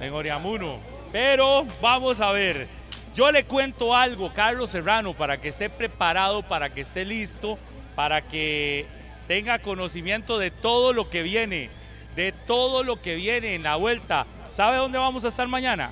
en 0.00 0.12
Oriamuno. 0.12 0.78
Pero 1.12 1.64
vamos 1.80 2.20
a 2.20 2.32
ver. 2.32 2.68
Yo 3.16 3.32
le 3.32 3.44
cuento 3.46 3.96
algo, 3.96 4.30
Carlos 4.34 4.68
Serrano, 4.68 5.14
para 5.14 5.40
que 5.40 5.48
esté 5.48 5.70
preparado, 5.70 6.42
para 6.42 6.68
que 6.68 6.82
esté 6.82 7.02
listo, 7.06 7.58
para 7.94 8.20
que 8.20 8.84
tenga 9.26 9.58
conocimiento 9.58 10.38
de 10.38 10.50
todo 10.50 10.92
lo 10.92 11.08
que 11.08 11.22
viene, 11.22 11.70
de 12.14 12.32
todo 12.32 12.84
lo 12.84 13.00
que 13.00 13.14
viene 13.14 13.54
en 13.54 13.62
la 13.62 13.76
vuelta. 13.76 14.26
¿Sabe 14.48 14.76
dónde 14.76 14.98
vamos 14.98 15.24
a 15.24 15.28
estar 15.28 15.48
mañana? 15.48 15.90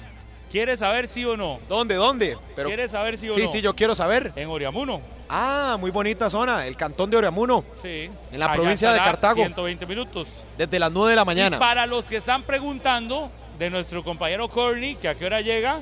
¿Quiere 0.50 0.76
saber 0.76 1.08
sí 1.08 1.24
o 1.24 1.34
no? 1.34 1.60
¿Dónde, 1.66 1.94
dónde? 1.94 2.36
Pero, 2.54 2.68
¿Quiere 2.68 2.90
saber 2.90 3.16
sí 3.16 3.30
o 3.30 3.34
sí, 3.34 3.44
no? 3.44 3.48
sí, 3.48 3.62
yo 3.62 3.74
quiero 3.74 3.94
saber. 3.94 4.30
En 4.36 4.50
Oriamuno. 4.50 5.00
Ah, 5.26 5.78
muy 5.80 5.90
bonita 5.90 6.28
zona, 6.28 6.66
el 6.66 6.76
cantón 6.76 7.08
de 7.08 7.16
Oreamuno, 7.16 7.64
Sí. 7.80 8.10
En 8.30 8.38
la 8.38 8.46
Allá 8.46 8.54
provincia 8.54 8.92
de 8.92 8.98
Cartago. 8.98 9.36
120 9.36 9.86
minutos. 9.86 10.44
desde 10.58 10.78
las 10.78 10.92
9 10.92 11.10
de 11.12 11.16
la 11.16 11.24
mañana. 11.24 11.56
Y 11.56 11.58
para 11.58 11.86
los 11.86 12.04
que 12.04 12.16
están 12.16 12.42
preguntando 12.42 13.30
de 13.58 13.70
nuestro 13.70 14.04
compañero 14.04 14.48
Corny, 14.50 14.96
que 14.96 15.08
a 15.08 15.14
qué 15.14 15.24
hora 15.24 15.40
llega, 15.40 15.80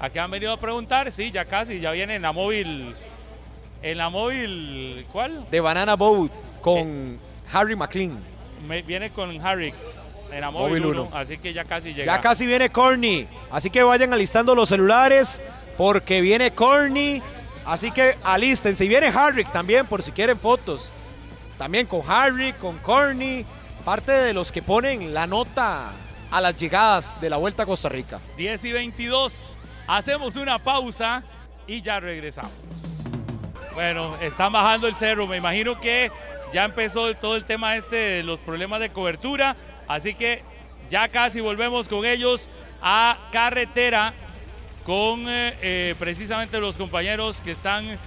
a 0.00 0.10
qué 0.10 0.20
han 0.20 0.30
venido 0.30 0.52
a 0.52 0.56
preguntar, 0.60 1.10
sí, 1.12 1.30
ya 1.30 1.44
casi, 1.44 1.80
ya 1.80 1.92
viene 1.92 2.16
en 2.16 2.22
la 2.22 2.32
móvil. 2.32 2.94
En 3.82 3.98
la 3.98 4.08
móvil, 4.10 5.06
¿cuál? 5.12 5.44
De 5.50 5.60
Banana 5.60 5.94
Boat 5.96 6.32
con 6.60 7.18
Harry 7.52 7.76
McLean. 7.76 8.18
Me- 8.66 8.82
viene 8.82 9.10
con 9.10 9.40
Harry. 9.46 9.72
En 10.32 10.40
la 10.40 10.50
Móvil 10.50 10.80
móvil 10.82 10.86
uno. 10.86 11.02
1, 11.12 11.16
así 11.16 11.36
que 11.38 11.52
ya 11.52 11.64
casi 11.64 11.92
llega. 11.94 12.16
Ya 12.16 12.20
casi 12.20 12.44
viene 12.46 12.70
Corny, 12.70 13.26
así 13.52 13.70
que 13.70 13.82
vayan 13.84 14.12
alistando 14.12 14.54
los 14.54 14.68
celulares 14.70 15.44
porque 15.76 16.20
viene 16.22 16.50
Corny, 16.52 17.22
así 17.66 17.90
que 17.92 18.16
alístense. 18.24 18.84
Y 18.84 18.88
viene 18.88 19.08
Harry 19.14 19.44
también 19.44 19.86
por 19.86 20.02
si 20.02 20.10
quieren 20.10 20.38
fotos. 20.38 20.92
También 21.58 21.86
con 21.86 22.02
Harry, 22.08 22.52
con 22.54 22.78
Corny, 22.78 23.44
parte 23.84 24.10
de 24.10 24.32
los 24.32 24.50
que 24.50 24.60
ponen 24.62 25.14
la 25.14 25.26
nota 25.28 25.92
a 26.32 26.40
las 26.40 26.56
llegadas 26.58 27.20
de 27.20 27.30
la 27.30 27.36
Vuelta 27.36 27.62
a 27.62 27.66
Costa 27.66 27.88
Rica. 27.88 28.18
10 28.36 28.64
y 28.64 28.72
22. 28.72 29.58
Hacemos 29.86 30.36
una 30.36 30.58
pausa 30.58 31.22
y 31.66 31.82
ya 31.82 32.00
regresamos. 32.00 32.52
Bueno, 33.74 34.16
están 34.20 34.52
bajando 34.52 34.86
el 34.86 34.94
cerro. 34.94 35.26
Me 35.26 35.36
imagino 35.36 35.78
que 35.78 36.10
ya 36.52 36.64
empezó 36.64 37.14
todo 37.14 37.36
el 37.36 37.44
tema 37.44 37.76
este 37.76 37.96
de 37.96 38.22
los 38.22 38.40
problemas 38.40 38.80
de 38.80 38.90
cobertura. 38.90 39.56
Así 39.86 40.14
que 40.14 40.42
ya 40.88 41.08
casi 41.08 41.40
volvemos 41.40 41.88
con 41.88 42.04
ellos 42.04 42.48
a 42.80 43.18
carretera 43.32 44.14
con 44.84 45.28
eh, 45.28 45.56
eh, 45.62 45.94
precisamente 45.98 46.60
los 46.60 46.76
compañeros 46.76 47.40
que 47.40 47.52
están 47.52 47.98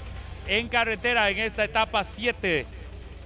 en 0.47 0.69
carretera 0.69 1.29
en 1.29 1.39
esta 1.39 1.63
etapa 1.63 2.03
7 2.03 2.65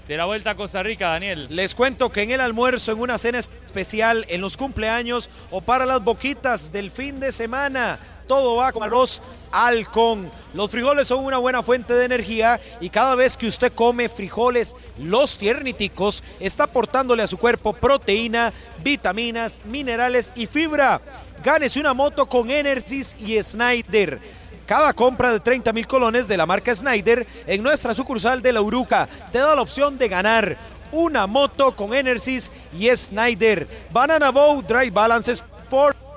de 0.08 0.18
la 0.18 0.26
Vuelta 0.26 0.52
a 0.52 0.56
Costa 0.56 0.82
Rica, 0.84 1.10
Daniel. 1.10 1.48
Les 1.50 1.76
cuento 1.76 2.12
que 2.12 2.24
en 2.24 2.32
el 2.32 2.42
almuerzo, 2.42 2.92
en 2.92 3.00
una 3.00 3.18
cena 3.18 3.40
especial, 3.40 4.26
en 4.30 4.42
los 4.42 4.58
cumpleaños 4.58 5.30
o 5.52 5.62
para 5.62 5.86
las 5.86 6.04
boquitas 6.04 6.72
del 6.72 6.92
fin 6.92 7.20
de 7.20 7.32
semana, 7.32 8.00
todo 8.32 8.56
va 8.56 8.72
con 8.72 8.82
arroz 8.82 9.22
halcón. 9.52 10.32
Los 10.54 10.72
frijoles 10.72 11.06
son 11.06 11.26
una 11.26 11.38
buena 11.38 11.62
fuente 11.62 11.94
de 11.94 12.06
energía 12.06 12.62
y 12.80 12.90
cada 12.90 13.14
vez 13.16 13.36
que 13.36 13.46
usted 13.46 13.74
come 13.74 14.08
frijoles, 14.08 14.74
los 14.98 15.38
tierniticos, 15.38 16.24
está 16.40 16.64
aportándole 16.64 17.24
a 17.24 17.28
su 17.28 17.38
cuerpo 17.38 17.74
proteína, 17.74 18.54
vitaminas, 18.82 19.60
minerales 19.66 20.32
y 20.34 20.48
fibra. 20.48 21.02
Gánese 21.44 21.82
una 21.82 21.94
moto 21.94 22.26
con 22.26 22.50
Enersys 22.50 23.18
y 23.20 23.44
Snyder. 23.44 24.22
Cada 24.66 24.94
compra 24.94 25.34
de 25.34 25.42
30 25.42 25.74
mil 25.74 25.86
colones 25.86 26.30
de 26.30 26.38
la 26.38 26.46
marca 26.46 26.74
Snyder 26.74 27.28
en 27.46 27.62
nuestra 27.62 27.94
sucursal 27.94 28.42
de 28.42 28.54
La 28.54 28.62
Uruca 28.62 29.10
te 29.34 29.40
da 29.40 29.54
la 29.54 29.62
opción 29.62 29.98
de 29.98 30.08
ganar 30.08 30.56
una 30.94 31.28
moto 31.28 31.76
con 31.76 31.94
Enersys 31.94 32.50
y 32.80 32.88
Snyder. 32.96 33.68
Banana 33.92 34.32
Boat 34.32 34.66
Dry 34.68 34.90
Balance 34.90 35.34
Sport. 35.34 36.11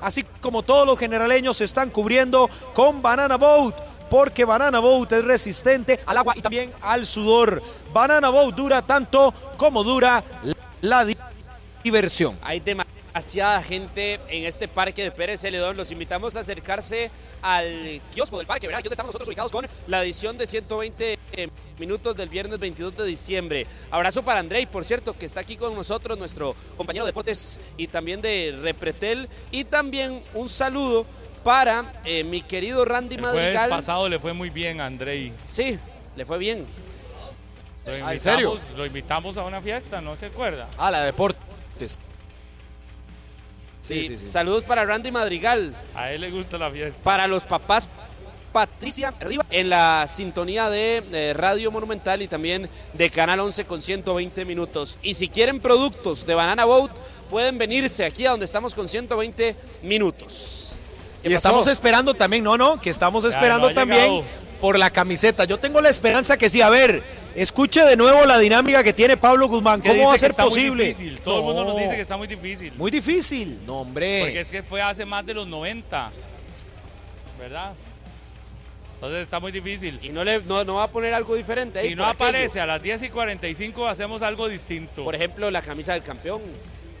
Así 0.00 0.24
como 0.40 0.62
todos 0.62 0.86
los 0.86 0.98
generaleños 0.98 1.56
se 1.56 1.64
están 1.64 1.90
cubriendo 1.90 2.48
con 2.74 3.02
Banana 3.02 3.36
Boat. 3.36 3.74
Porque 4.10 4.44
Banana 4.44 4.80
Boat 4.80 5.12
es 5.12 5.24
resistente 5.24 6.00
al 6.04 6.16
agua 6.16 6.34
y 6.36 6.40
también 6.42 6.72
al 6.80 7.06
sudor. 7.06 7.62
Banana 7.92 8.28
Boat 8.30 8.54
dura 8.56 8.82
tanto 8.82 9.32
como 9.56 9.84
dura 9.84 10.24
la 10.80 11.04
di- 11.04 11.16
diversión. 11.84 12.36
Hay 12.42 12.60
demasiada 13.20 13.62
gente 13.62 14.20
en 14.28 14.44
este 14.44 14.68
parque 14.68 15.02
de 15.02 15.10
Pérez 15.10 15.40
Celedón. 15.40 15.76
Los 15.76 15.90
invitamos 15.90 16.36
a 16.36 16.40
acercarse 16.40 17.10
al 17.42 18.00
kiosco 18.14 18.38
del 18.38 18.46
parque, 18.46 18.66
¿verdad? 18.66 18.80
Aquí 18.80 18.88
estamos 18.88 19.08
nosotros 19.08 19.28
ubicados 19.28 19.50
con 19.52 19.66
la 19.88 20.02
edición 20.02 20.38
de 20.38 20.46
120 20.46 21.18
eh, 21.32 21.48
minutos 21.78 22.16
del 22.16 22.28
viernes 22.28 22.58
22 22.60 22.96
de 22.96 23.04
diciembre. 23.04 23.66
Abrazo 23.90 24.22
para 24.22 24.40
Andrei, 24.40 24.66
por 24.66 24.84
cierto, 24.84 25.16
que 25.18 25.26
está 25.26 25.40
aquí 25.40 25.56
con 25.56 25.74
nosotros, 25.74 26.18
nuestro 26.18 26.54
compañero 26.76 27.04
de 27.04 27.10
deportes 27.10 27.58
y 27.76 27.88
también 27.88 28.20
de 28.22 28.56
Repretel. 28.62 29.28
Y 29.50 29.64
también 29.64 30.22
un 30.34 30.48
saludo 30.48 31.04
para 31.42 32.00
eh, 32.04 32.22
mi 32.22 32.42
querido 32.42 32.84
Randy 32.84 33.16
El 33.16 33.22
jueves 33.22 33.40
Madrigal. 33.54 33.70
pasado 33.70 34.08
le 34.08 34.18
fue 34.20 34.32
muy 34.34 34.50
bien 34.50 34.80
a 34.80 34.86
Andrei. 34.86 35.32
Sí, 35.46 35.78
le 36.16 36.24
fue 36.24 36.38
bien. 36.38 36.64
Lo 37.86 37.92
Ah, 37.92 37.96
¿en 37.96 38.00
invitamos, 38.12 38.22
serio? 38.60 38.76
lo 38.76 38.86
invitamos 38.86 39.36
a 39.38 39.42
una 39.44 39.60
fiesta, 39.62 40.00
¿no 40.02 40.14
se 40.14 40.26
acuerda? 40.26 40.68
A 40.78 40.90
la 40.90 41.02
deportes. 41.02 41.98
Sí, 43.80 44.16
Saludos 44.18 44.64
para 44.64 44.84
Randy 44.84 45.10
Madrigal. 45.10 45.74
A 45.94 46.12
él 46.12 46.20
le 46.20 46.30
gusta 46.30 46.58
la 46.58 46.70
fiesta. 46.70 47.00
para 47.02 47.26
los 47.26 47.44
papás 47.44 47.88
Patricia 48.52 49.14
Riva 49.20 49.44
en 49.50 49.70
la 49.70 50.06
sintonía 50.08 50.68
de 50.68 51.02
eh, 51.12 51.32
Radio 51.34 51.70
Monumental 51.70 52.20
y 52.20 52.26
también 52.28 52.68
de 52.92 53.08
Canal 53.10 53.38
11 53.40 53.64
con 53.64 53.80
120 53.80 54.44
minutos. 54.44 54.98
Y 55.02 55.14
si 55.14 55.28
quieren 55.28 55.60
productos 55.60 56.26
de 56.26 56.34
Banana 56.34 56.64
Boat, 56.64 56.90
pueden 57.30 57.58
venirse 57.58 58.04
aquí 58.04 58.26
a 58.26 58.30
donde 58.32 58.46
estamos 58.46 58.74
con 58.74 58.88
120 58.88 59.54
minutos. 59.82 60.72
¿Qué 61.22 61.28
Y 61.28 61.32
pasó? 61.34 61.36
estamos 61.48 61.66
esperando 61.68 62.14
también, 62.14 62.42
no, 62.42 62.56
no, 62.58 62.80
que 62.80 62.90
estamos 62.90 63.22
Ya, 63.22 63.30
esperando 63.30 63.68
no 63.68 63.74
también 63.74 64.00
llegado. 64.00 64.24
por 64.60 64.78
la 64.78 64.90
camiseta. 64.90 65.44
Yo 65.44 65.58
tengo 65.58 65.80
la 65.80 65.90
esperanza 65.90 66.36
que 66.36 66.48
sí. 66.50 66.60
A 66.60 66.70
ver, 66.70 67.02
escuche 67.34 67.84
de 67.84 67.96
nuevo 67.96 68.24
la 68.26 68.38
dinámica 68.38 68.82
que 68.84 68.92
tiene 68.92 69.16
Pablo 69.16 69.48
Guzmán. 69.48 69.76
Es 69.76 69.82
que 69.82 69.88
¿Cómo 69.90 70.08
va 70.08 70.14
a 70.14 70.18
ser 70.18 70.34
posible? 70.34 70.84
difícil. 70.86 71.20
Todo 71.20 71.38
el 71.38 71.44
mundo 71.44 71.64
nos 71.64 71.74
No, 71.74 71.80
dice 71.80 71.94
que 71.96 72.02
está 72.02 72.16
muy 72.16 72.26
difícil. 72.26 72.72
Muy 72.76 72.90
difícil. 72.90 73.60
No, 73.66 73.80
hombre. 73.80 74.20
Porque 74.22 74.40
es 74.40 74.50
que 74.50 74.62
fue 74.62 74.80
hace 74.82 75.04
más 75.04 75.24
de 75.26 75.34
los 75.34 75.46
90. 75.46 76.10
¿Verdad? 77.38 77.72
Entonces 78.94 79.22
está 79.22 79.40
muy 79.40 79.50
difícil. 79.50 79.98
Y 80.02 80.10
no, 80.10 80.22
le, 80.22 80.40
no, 80.42 80.62
no 80.64 80.74
va 80.74 80.84
a 80.84 80.90
poner 80.90 81.14
algo 81.14 81.34
diferente. 81.34 81.78
ahí 81.78 81.88
Si 81.90 81.94
no 81.94 82.02
por 82.02 82.12
aquello. 82.12 82.28
aparece 82.28 82.60
a 82.60 82.66
las 82.66 82.82
10 82.82 83.02
y 83.04 83.08
45, 83.08 83.88
hacemos 83.88 84.22
algo 84.22 84.46
distinto. 84.48 85.04
Por 85.04 85.14
ejemplo, 85.14 85.50
la 85.50 85.62
camisa 85.62 85.94
del 85.94 86.02
campeón, 86.02 86.42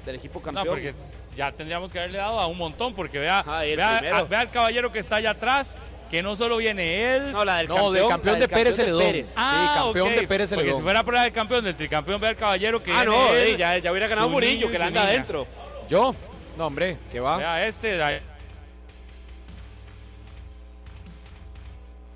del 0.06 0.16
equipo 0.16 0.38
no, 0.38 0.44
campeón. 0.44 0.66
porque 0.68 0.94
ya 1.36 1.52
tendríamos 1.52 1.92
que 1.92 1.98
haberle 1.98 2.16
dado 2.18 2.40
a 2.40 2.46
un 2.46 2.56
montón. 2.56 2.94
Porque 2.94 3.18
vea, 3.18 3.44
Ah, 3.46 3.66
el 3.66 3.76
vea, 3.76 3.98
primero. 3.98 4.16
a- 4.16 4.22
vea 4.22 4.40
al 4.40 4.50
caballero 4.50 4.90
que 4.90 5.00
está 5.00 5.16
allá 5.16 5.30
atrás, 5.32 5.76
que 6.10 6.22
no 6.22 6.34
solo 6.34 6.56
viene 6.56 7.14
él. 7.16 7.30
No, 7.32 7.44
la 7.44 7.58
del 7.58 7.68
No, 7.68 7.74
campeón. 7.76 7.94
del 7.94 8.08
campeón 8.08 8.34
la 8.34 8.40
de 8.40 8.48
Pérez 8.48 8.76
Celedón. 8.76 9.00
Pérez. 9.02 9.28
Sí, 9.30 9.34
campeón 9.74 10.08
ok, 10.08 10.14
de 10.14 10.26
Pérez 10.26 10.50
Porque 10.50 10.62
Celedón. 10.62 10.76
si 10.78 10.82
fuera 10.82 11.02
por 11.04 11.14
la 11.14 11.22
del 11.22 11.32
campeón, 11.32 11.64
del 11.64 11.76
tricampeón, 11.76 12.20
vea 12.20 12.30
al 12.30 12.36
caballero 12.36 12.82
que 12.82 12.90
Ah, 12.92 13.04
viene 13.04 13.16
no, 13.16 13.34
él, 13.34 13.56
ya, 13.56 13.78
ya 13.78 13.90
hubiera 13.92 14.08
ganado 14.08 14.28
Murillo, 14.28 14.68
que 14.68 14.76
su 14.76 14.82
anda 14.82 15.00
niña. 15.02 15.10
adentro. 15.12 15.46
¿Yo? 15.88 16.14
No, 16.58 16.66
hombre, 16.66 16.96
¿qué 17.12 17.20
va? 17.20 17.36
Vea 17.38 17.66
este. 17.66 17.98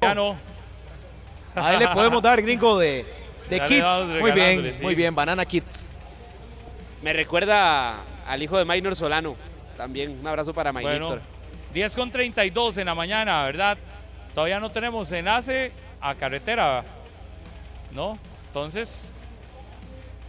Ya 0.03 0.15
no. 0.15 0.37
Ahí 1.55 1.79
le 1.79 1.89
podemos 1.89 2.21
dar, 2.23 2.43
gringo, 2.43 2.79
de, 2.79 3.07
de 3.49 3.59
Ya 3.59 3.67
Kids. 3.67 4.07
Muy 4.21 4.33
bien, 4.33 4.75
sí. 4.77 4.83
muy 4.83 4.95
bien, 4.95 5.15
Banana 5.15 5.45
Kids. 5.45 5.91
Me 7.03 7.13
recuerda 7.13 7.97
al 8.27 8.43
hijo 8.43 8.59
de 8.59 8.65
Maynor 8.65 8.97
Solano. 8.97 9.37
También 9.77 10.19
un 10.21 10.27
abrazo 10.27 10.53
para 10.53 10.73
Maynor. 10.73 11.01
Bueno, 11.09 11.23
10 11.75 11.97
con 11.97 12.09
32 12.09 12.79
en 12.79 12.87
la 12.87 12.95
mañana, 12.95 13.45
¿verdad? 13.45 13.77
Todavía 14.33 14.61
no 14.61 14.71
tenemos 14.71 15.11
enlace 15.11 15.73
a 16.01 16.15
carretera, 16.15 16.85
¿no? 17.93 18.17
Entonces, 18.47 19.11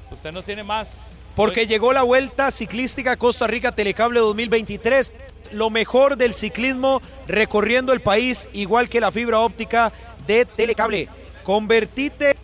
usted 0.09 0.31
nos 0.31 0.43
tiene 0.43 0.63
más. 0.63 1.21
Porque 1.35 1.67
llegó 1.67 1.93
la 1.93 2.01
Vuelta 2.01 2.49
Ciclística 2.49 3.15
Costa 3.15 3.45
Rica 3.45 3.71
Telecable 3.71 4.21
2023. 4.21 5.13
Lo 5.51 5.69
mejor 5.69 6.17
del 6.17 6.33
ciclismo 6.33 6.99
recorriendo 7.27 7.93
el 7.93 8.01
país, 8.01 8.49
igual 8.51 8.89
que 8.89 8.99
la 8.99 9.11
fibra 9.11 9.37
óptica 9.37 9.93
de 10.25 10.45
Telecable. 10.45 11.09
Convertite 11.43 12.35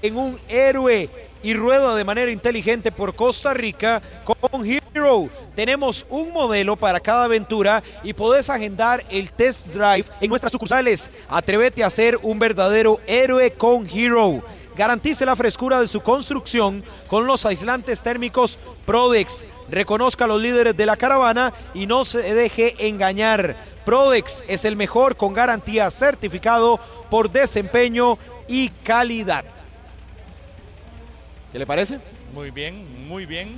en 0.00 0.16
un 0.16 0.38
héroe 0.48 1.10
y 1.42 1.54
rueda 1.54 1.94
de 1.94 2.04
manera 2.04 2.30
inteligente 2.30 2.92
por 2.92 3.14
Costa 3.14 3.54
Rica 3.54 4.02
con 4.24 4.64
Hero. 4.64 5.28
Tenemos 5.54 6.06
un 6.08 6.32
modelo 6.32 6.76
para 6.76 7.00
cada 7.00 7.24
aventura 7.24 7.82
y 8.02 8.12
podés 8.12 8.50
agendar 8.50 9.04
el 9.10 9.32
test 9.32 9.66
drive 9.68 10.04
en 10.20 10.30
nuestras 10.30 10.52
sucursales. 10.52 11.10
Atrévete 11.28 11.84
a 11.84 11.90
ser 11.90 12.18
un 12.22 12.38
verdadero 12.38 13.00
héroe 13.06 13.52
con 13.52 13.88
Hero. 13.88 14.42
Garantice 14.76 15.26
la 15.26 15.34
frescura 15.34 15.80
de 15.80 15.88
su 15.88 16.00
construcción 16.00 16.84
con 17.08 17.26
los 17.26 17.44
aislantes 17.44 18.00
térmicos 18.00 18.60
Prodex. 18.86 19.44
Reconozca 19.68 20.24
a 20.24 20.28
los 20.28 20.40
líderes 20.40 20.76
de 20.76 20.86
la 20.86 20.96
caravana 20.96 21.52
y 21.74 21.86
no 21.86 22.04
se 22.04 22.22
deje 22.32 22.86
engañar. 22.86 23.56
Prodex 23.84 24.44
es 24.46 24.64
el 24.64 24.76
mejor 24.76 25.16
con 25.16 25.34
garantía 25.34 25.90
certificado 25.90 26.78
por 27.10 27.28
desempeño 27.30 28.18
y 28.46 28.68
calidad. 28.68 29.44
¿Qué 31.52 31.58
le 31.58 31.66
parece? 31.66 31.98
Muy 32.34 32.50
bien, 32.50 33.08
muy 33.08 33.26
bien. 33.26 33.56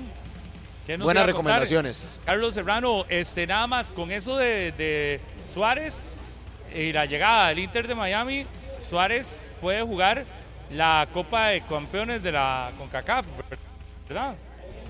¿Qué 0.86 0.96
nos 0.96 1.04
Buenas 1.04 1.26
recomendaciones. 1.26 2.18
Carlos 2.24 2.54
Serrano, 2.54 3.04
este, 3.08 3.46
nada 3.46 3.66
más 3.66 3.92
con 3.92 4.10
eso 4.10 4.36
de, 4.36 4.72
de 4.72 5.20
Suárez 5.52 6.02
y 6.74 6.92
la 6.92 7.04
llegada 7.06 7.48
del 7.48 7.58
Inter 7.58 7.86
de 7.88 7.94
Miami, 7.94 8.46
Suárez 8.78 9.46
puede 9.60 9.82
jugar 9.82 10.24
la 10.70 11.06
Copa 11.12 11.48
de 11.48 11.60
Campeones 11.62 12.22
de 12.22 12.32
la 12.32 12.70
CONCACAF, 12.78 13.26
¿verdad? 14.08 14.34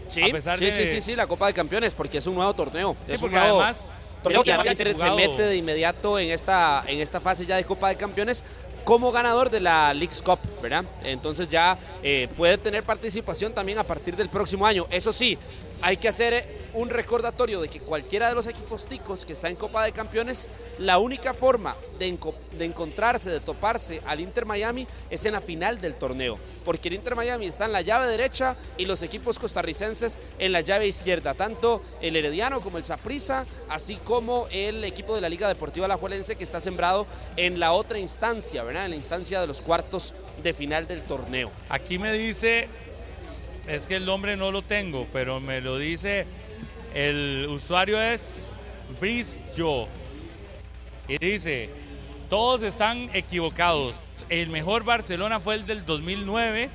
Sí, 0.09 0.23
A 0.23 0.33
pesar 0.33 0.59
sí, 0.59 0.67
de- 0.67 0.73
sí, 0.73 0.87
sí, 0.87 1.01
sí, 1.01 1.17
la 1.17 1.27
Copa 1.27 1.47
de 1.47 1.55
Campeones, 1.55 1.95
porque 1.95 2.19
es 2.19 2.27
un 2.27 2.35
nuevo 2.35 2.53
torneo. 2.55 2.97
Sí, 3.07 3.15
es 3.15 3.21
porque 3.21 3.37
un 3.37 3.41
nuevo 3.43 3.61
además 3.61 3.91
torneo 4.23 4.43
creo 4.43 4.45
que 4.45 4.53
además 4.53 4.67
Inter 4.79 4.99
se 4.99 5.11
mete 5.13 5.43
de 5.43 5.57
inmediato 5.57 6.19
en 6.19 6.31
esta, 6.31 6.85
en 6.87 7.01
esta 7.01 7.21
fase 7.21 7.47
ya 7.47 7.57
de 7.57 7.65
Copa 7.65 7.89
de 7.89 7.97
Campeones 7.97 8.45
como 8.85 9.13
ganador 9.13 9.51
de 9.51 9.61
la 9.61 9.95
Leagues 9.95 10.23
Cup, 10.23 10.39
¿verdad? 10.63 10.85
Entonces 11.03 11.49
ya 11.49 11.79
eh, 12.03 12.29
puede 12.37 12.59
tener 12.59 12.83
participación 12.83 13.53
también 13.53 13.79
a 13.79 13.85
partir 13.85 14.17
del 14.17 14.29
próximo 14.29 14.67
año. 14.67 14.87
Eso 14.91 15.13
sí, 15.13 15.39
hay 15.83 15.97
que 15.97 16.09
hacer 16.09 16.33
eh, 16.33 16.45
un 16.75 16.89
recordatorio 16.89 17.61
de 17.61 17.69
que 17.69 17.81
cualquiera 17.81 18.29
de 18.29 18.35
los 18.35 18.47
equipos 18.47 18.87
ticos 18.87 19.25
que 19.25 19.33
está 19.33 19.49
en 19.49 19.57
Copa 19.57 19.85
de 19.85 19.93
Campeones, 19.93 20.49
la 20.79 20.99
única 20.99 21.35
forma 21.35 21.77
de, 21.99 22.17
de 22.59 22.65
encontrarse, 22.65 23.31
de 23.31 23.41
toparse 23.41 24.01
al 24.07 24.21
Inter 24.21 24.47
Miami 24.47 24.87
es 25.11 25.25
en 25.25 25.33
la 25.33 25.41
final 25.41 25.81
del 25.81 25.95
torneo, 25.95 26.39
porque 26.65 26.89
el 26.89 26.95
Inter 26.95 27.17
Miami 27.17 27.47
está 27.47 27.65
en 27.65 27.73
la 27.73 27.81
llave 27.81 28.07
derecha 28.07 28.57
y 28.77 28.85
los 28.85 29.03
equipos 29.03 29.39
costarricenses 29.39 30.19
en 30.39 30.53
la 30.53 30.61
llave 30.61 30.87
izquierda, 30.87 31.35
tanto 31.35 31.83
el 32.01 32.17
Herediano 32.17 32.61
como 32.61 32.79
el 32.79 32.85
Saprissa, 32.85 33.47
así 33.69 33.97
como 33.97 34.47
el 34.51 34.85
equipo 34.85 35.15
de 35.15 35.21
la 35.21 35.29
Liga 35.29 35.49
Deportiva 35.49 35.87
Alajuelense 35.87 36.37
que 36.37 36.45
está 36.45 36.61
sembrado 36.61 37.07
en 37.37 37.59
la 37.59 37.73
otra 37.73 37.99
instancia, 37.99 38.63
¿verdad? 38.63 38.85
En 38.85 38.91
la 38.91 38.97
instancia 38.97 39.41
de 39.41 39.47
los 39.47 39.61
cuartos 39.61 40.15
de 40.43 40.53
final 40.53 40.87
del 40.87 41.03
torneo. 41.03 41.51
Aquí 41.69 41.99
me 41.99 42.13
dice, 42.13 42.69
es 43.71 43.87
que 43.87 43.97
el 43.97 44.05
nombre 44.05 44.37
no 44.37 44.51
lo 44.51 44.63
tengo, 44.63 45.07
pero 45.13 45.41
me 45.41 45.61
lo 45.61 45.79
dice, 45.79 46.27
el 46.95 47.47
usuario 47.49 48.01
es 48.01 48.45
Brice 49.01 49.45
Yo. 49.57 49.87
Y 51.07 51.19
dice, 51.19 51.71
todos 52.29 52.63
están 52.63 53.09
equivocados. 53.13 54.01
El 54.29 54.49
mejor 54.49 54.85
Barcelona 54.85 55.41
fue 55.41 55.55
el 55.55 55.67
del 55.67 55.85
2009, 55.85 56.69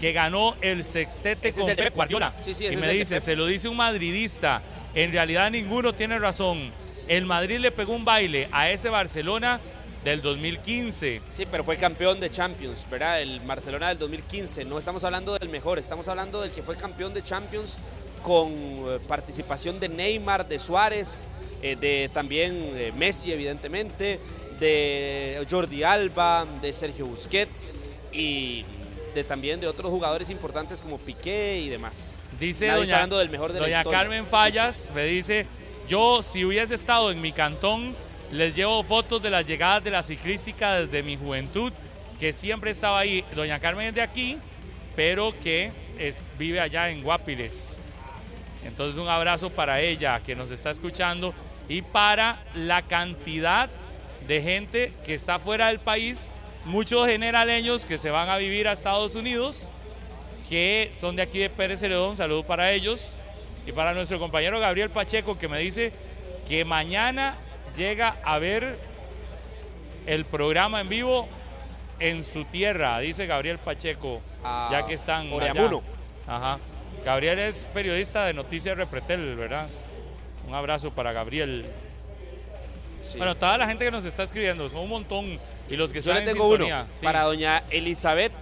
que 0.00 0.12
ganó 0.12 0.56
el 0.60 0.84
sextete 0.84 1.48
Ese 1.48 1.60
es 1.60 1.66
con 1.66 1.76
Pep 1.76 1.94
Guardiola. 1.94 2.30
Guardiola. 2.30 2.44
Sí, 2.44 2.54
sí, 2.54 2.66
y 2.72 2.76
me 2.76 2.88
dice, 2.88 3.20
se 3.20 3.36
lo 3.36 3.46
dice 3.46 3.68
un 3.68 3.76
madridista. 3.76 4.62
En 4.94 5.12
realidad 5.12 5.50
ninguno 5.50 5.92
tiene 5.92 6.18
razón. 6.18 6.70
El 7.08 7.24
Madrid 7.24 7.58
le 7.58 7.70
pegó 7.70 7.94
un 7.94 8.04
baile 8.04 8.48
a 8.50 8.70
ese 8.70 8.88
Barcelona 8.88 9.60
del 10.06 10.22
2015. 10.22 11.20
Sí, 11.30 11.46
pero 11.50 11.64
fue 11.64 11.76
campeón 11.76 12.20
de 12.20 12.30
Champions, 12.30 12.86
¿verdad? 12.88 13.20
El 13.20 13.40
Barcelona 13.40 13.88
del 13.88 13.98
2015. 13.98 14.64
No 14.64 14.78
estamos 14.78 15.02
hablando 15.02 15.36
del 15.36 15.48
mejor, 15.48 15.80
estamos 15.80 16.06
hablando 16.06 16.40
del 16.42 16.52
que 16.52 16.62
fue 16.62 16.76
campeón 16.76 17.12
de 17.12 17.24
Champions 17.24 17.76
con 18.22 18.52
eh, 18.52 19.00
participación 19.08 19.80
de 19.80 19.88
Neymar, 19.88 20.46
de 20.46 20.60
Suárez, 20.60 21.24
eh, 21.60 21.74
de 21.74 22.08
también 22.14 22.54
eh, 22.76 22.92
Messi, 22.96 23.32
evidentemente, 23.32 24.20
de 24.60 25.44
Jordi 25.50 25.82
Alba, 25.82 26.46
de 26.62 26.72
Sergio 26.72 27.06
Busquets 27.06 27.74
y 28.12 28.64
de 29.12 29.24
también 29.24 29.60
de 29.60 29.66
otros 29.66 29.90
jugadores 29.90 30.30
importantes 30.30 30.82
como 30.82 30.98
Piqué 30.98 31.58
y 31.58 31.68
demás. 31.68 32.16
Dice 32.38 32.68
Nadie 32.68 32.82
está 32.82 32.86
doña, 32.86 32.94
hablando 32.94 33.18
del 33.18 33.30
mejor 33.30 33.52
de 33.52 33.58
la 33.58 33.66
doña 33.66 33.78
historia. 33.78 33.98
Carmen 33.98 34.24
Fallas, 34.24 34.92
me 34.94 35.02
dice, 35.02 35.46
yo 35.88 36.22
si 36.22 36.44
hubiese 36.44 36.76
estado 36.76 37.10
en 37.10 37.20
mi 37.20 37.32
cantón, 37.32 37.96
les 38.30 38.54
llevo 38.54 38.82
fotos 38.82 39.22
de 39.22 39.30
las 39.30 39.46
llegadas 39.46 39.82
de 39.84 39.90
la 39.90 40.02
ciclística 40.02 40.74
desde 40.74 41.02
mi 41.02 41.16
juventud, 41.16 41.72
que 42.18 42.32
siempre 42.32 42.70
estaba 42.70 42.98
ahí. 42.98 43.24
Doña 43.34 43.60
Carmen 43.60 43.88
es 43.88 43.94
de 43.94 44.02
aquí, 44.02 44.38
pero 44.94 45.34
que 45.40 45.72
vive 46.38 46.60
allá 46.60 46.90
en 46.90 47.02
Guapiles. 47.02 47.78
Entonces 48.64 49.00
un 49.00 49.08
abrazo 49.08 49.50
para 49.50 49.80
ella 49.80 50.20
que 50.24 50.34
nos 50.34 50.50
está 50.50 50.70
escuchando 50.70 51.34
y 51.68 51.82
para 51.82 52.42
la 52.54 52.82
cantidad 52.82 53.68
de 54.26 54.42
gente 54.42 54.92
que 55.04 55.14
está 55.14 55.38
fuera 55.38 55.68
del 55.68 55.78
país, 55.78 56.28
muchos 56.64 57.06
generaleños 57.06 57.84
que 57.84 57.98
se 57.98 58.10
van 58.10 58.28
a 58.28 58.38
vivir 58.38 58.66
a 58.66 58.72
Estados 58.72 59.14
Unidos 59.14 59.70
que 60.48 60.90
son 60.92 61.16
de 61.16 61.22
aquí 61.22 61.38
de 61.38 61.50
Pérez 61.50 61.80
Celedón. 61.80 62.10
Un 62.10 62.16
saludo 62.16 62.42
para 62.44 62.72
ellos. 62.72 63.16
Y 63.66 63.72
para 63.72 63.94
nuestro 63.94 64.18
compañero 64.18 64.60
Gabriel 64.60 64.90
Pacheco, 64.90 65.36
que 65.36 65.48
me 65.48 65.58
dice 65.58 65.92
que 66.48 66.64
mañana 66.64 67.34
llega 67.76 68.16
a 68.24 68.38
ver 68.38 68.78
el 70.06 70.24
programa 70.24 70.80
en 70.80 70.88
vivo 70.88 71.28
en 71.98 72.22
su 72.24 72.44
tierra, 72.44 72.98
dice 73.00 73.26
Gabriel 73.26 73.58
Pacheco, 73.58 74.20
ya 74.70 74.84
que 74.86 74.94
están. 74.94 75.32
Oreamuno. 75.32 75.82
allá. 76.26 76.36
Ajá. 76.36 76.58
Gabriel 77.04 77.38
es 77.38 77.68
periodista 77.72 78.24
de 78.24 78.34
Noticias 78.34 78.76
Repretel, 78.76 79.36
¿verdad? 79.36 79.68
Un 80.48 80.54
abrazo 80.54 80.90
para 80.90 81.12
Gabriel. 81.12 81.66
Sí. 83.02 83.18
Bueno, 83.18 83.36
toda 83.36 83.56
la 83.58 83.66
gente 83.66 83.84
que 83.84 83.90
nos 83.90 84.04
está 84.04 84.24
escribiendo, 84.24 84.68
son 84.68 84.80
un 84.80 84.88
montón. 84.88 85.38
Y 85.68 85.76
los 85.76 85.92
que 85.92 86.00
Yo 86.00 86.12
están 86.12 86.28
en 86.28 86.32
tengo 86.34 86.46
uno 86.46 86.56
sintonía. 86.64 86.86
sí. 86.94 87.04
para 87.04 87.22
doña 87.22 87.62
Elizabeth 87.70 88.32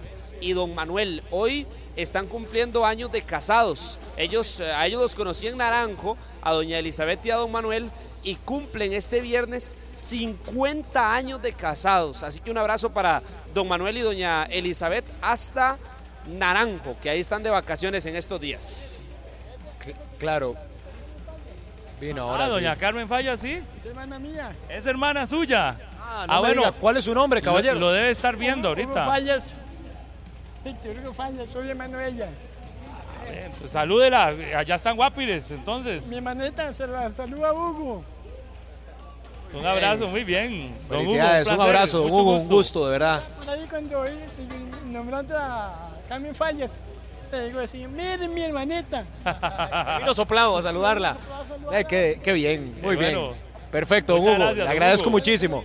y 0.41 0.53
don 0.53 0.73
Manuel. 0.75 1.23
Hoy 1.31 1.65
están 1.95 2.27
cumpliendo 2.27 2.85
años 2.85 3.11
de 3.11 3.21
casados. 3.21 3.97
Ellos, 4.17 4.59
eh, 4.59 4.71
a 4.71 4.85
ellos 4.85 5.01
los 5.01 5.15
conocí 5.15 5.47
en 5.47 5.57
Naranjo, 5.57 6.17
a 6.41 6.51
doña 6.51 6.77
Elizabeth 6.79 7.25
y 7.25 7.31
a 7.31 7.35
don 7.35 7.51
Manuel, 7.51 7.89
y 8.25 8.35
cumplen 8.35 8.91
este 8.91 9.21
viernes 9.21 9.77
50 9.93 11.13
años 11.15 11.41
de 11.41 11.53
casados. 11.53 12.23
Así 12.23 12.41
que 12.41 12.51
un 12.51 12.57
abrazo 12.57 12.89
para 12.89 13.21
don 13.53 13.67
Manuel 13.67 13.97
y 13.97 14.01
doña 14.01 14.43
Elizabeth 14.45 15.05
hasta 15.21 15.77
Naranjo, 16.27 16.97
que 17.01 17.09
ahí 17.09 17.19
están 17.21 17.41
de 17.43 17.49
vacaciones 17.51 18.05
en 18.07 18.15
estos 18.17 18.41
días. 18.41 18.97
Claro. 20.19 20.55
Vino 22.01 22.23
ahora 22.23 22.45
Ah, 22.45 22.49
doña 22.49 22.73
sí. 22.73 22.79
Carmen 22.79 23.07
Falla, 23.07 23.37
sí. 23.37 23.61
Es 23.79 23.85
hermana 23.85 24.19
mía. 24.19 24.51
Es 24.67 24.85
hermana 24.85 25.25
suya. 25.27 25.77
Ah, 26.01 26.23
Ah, 26.23 26.25
no 26.27 26.33
me 26.33 26.39
bueno. 26.47 26.61
diga, 26.63 26.71
¿Cuál 26.73 26.97
es 26.97 27.05
su 27.05 27.13
nombre, 27.13 27.41
caballero? 27.41 27.75
Lo, 27.75 27.79
lo 27.87 27.91
debe 27.93 28.09
estar 28.09 28.35
viendo 28.35 28.69
Hugo- 28.71 28.81
Hugo 28.81 28.97
ahorita. 28.99 29.05
Fallas. 29.05 29.55
Víctor 30.63 30.97
Hugo 30.99 31.13
Fallas, 31.13 31.47
soy 31.53 31.69
hermano 31.69 31.99
ella. 32.01 32.29
Pues, 33.59 33.71
salúdela. 33.71 34.27
Allá 34.57 34.75
están 34.75 34.95
guapires, 34.95 35.49
entonces. 35.51 36.07
Mi 36.07 36.17
hermanita 36.17 36.71
se 36.73 36.85
la 36.87 37.11
saluda 37.11 37.49
a 37.49 37.53
Hugo. 37.53 38.03
Un 39.57 39.65
abrazo, 39.65 40.07
muy 40.09 40.23
bien. 40.23 40.75
Hugo, 40.87 40.97
Felicidades, 40.99 41.47
un, 41.49 41.61
abrazo, 41.61 42.01
mucho 42.03 42.13
Hugo, 42.15 42.35
un 42.37 42.47
gusto, 42.47 42.85
de 42.85 42.91
verdad. 42.91 43.23
Por 43.39 43.49
ahí 43.49 43.65
cuando 43.69 43.99
oí, 44.01 44.09
nombrando 44.87 45.37
a 45.37 45.89
Carmen 46.09 46.35
Fallas, 46.35 46.71
le 47.31 47.45
digo 47.47 47.59
así, 47.59 47.87
miren 47.87 48.33
mi 48.33 48.41
hermanita. 48.41 49.05
Vino 49.99 50.13
soplado 50.13 50.57
a 50.57 50.61
saludarla. 50.61 51.17
Eh, 51.71 51.85
qué, 51.87 52.19
qué 52.23 52.33
bien, 52.33 52.75
muy 52.81 52.95
Qué 52.95 53.01
bien. 53.01 53.15
bueno. 53.19 53.33
Perfecto, 53.71 54.17
Muchas 54.17 54.35
Hugo. 54.35 54.39
gracias, 54.45 54.65
Le 54.65 54.71
agradezco 54.71 55.03
Hugo. 55.09 55.17
muchísimo. 55.17 55.63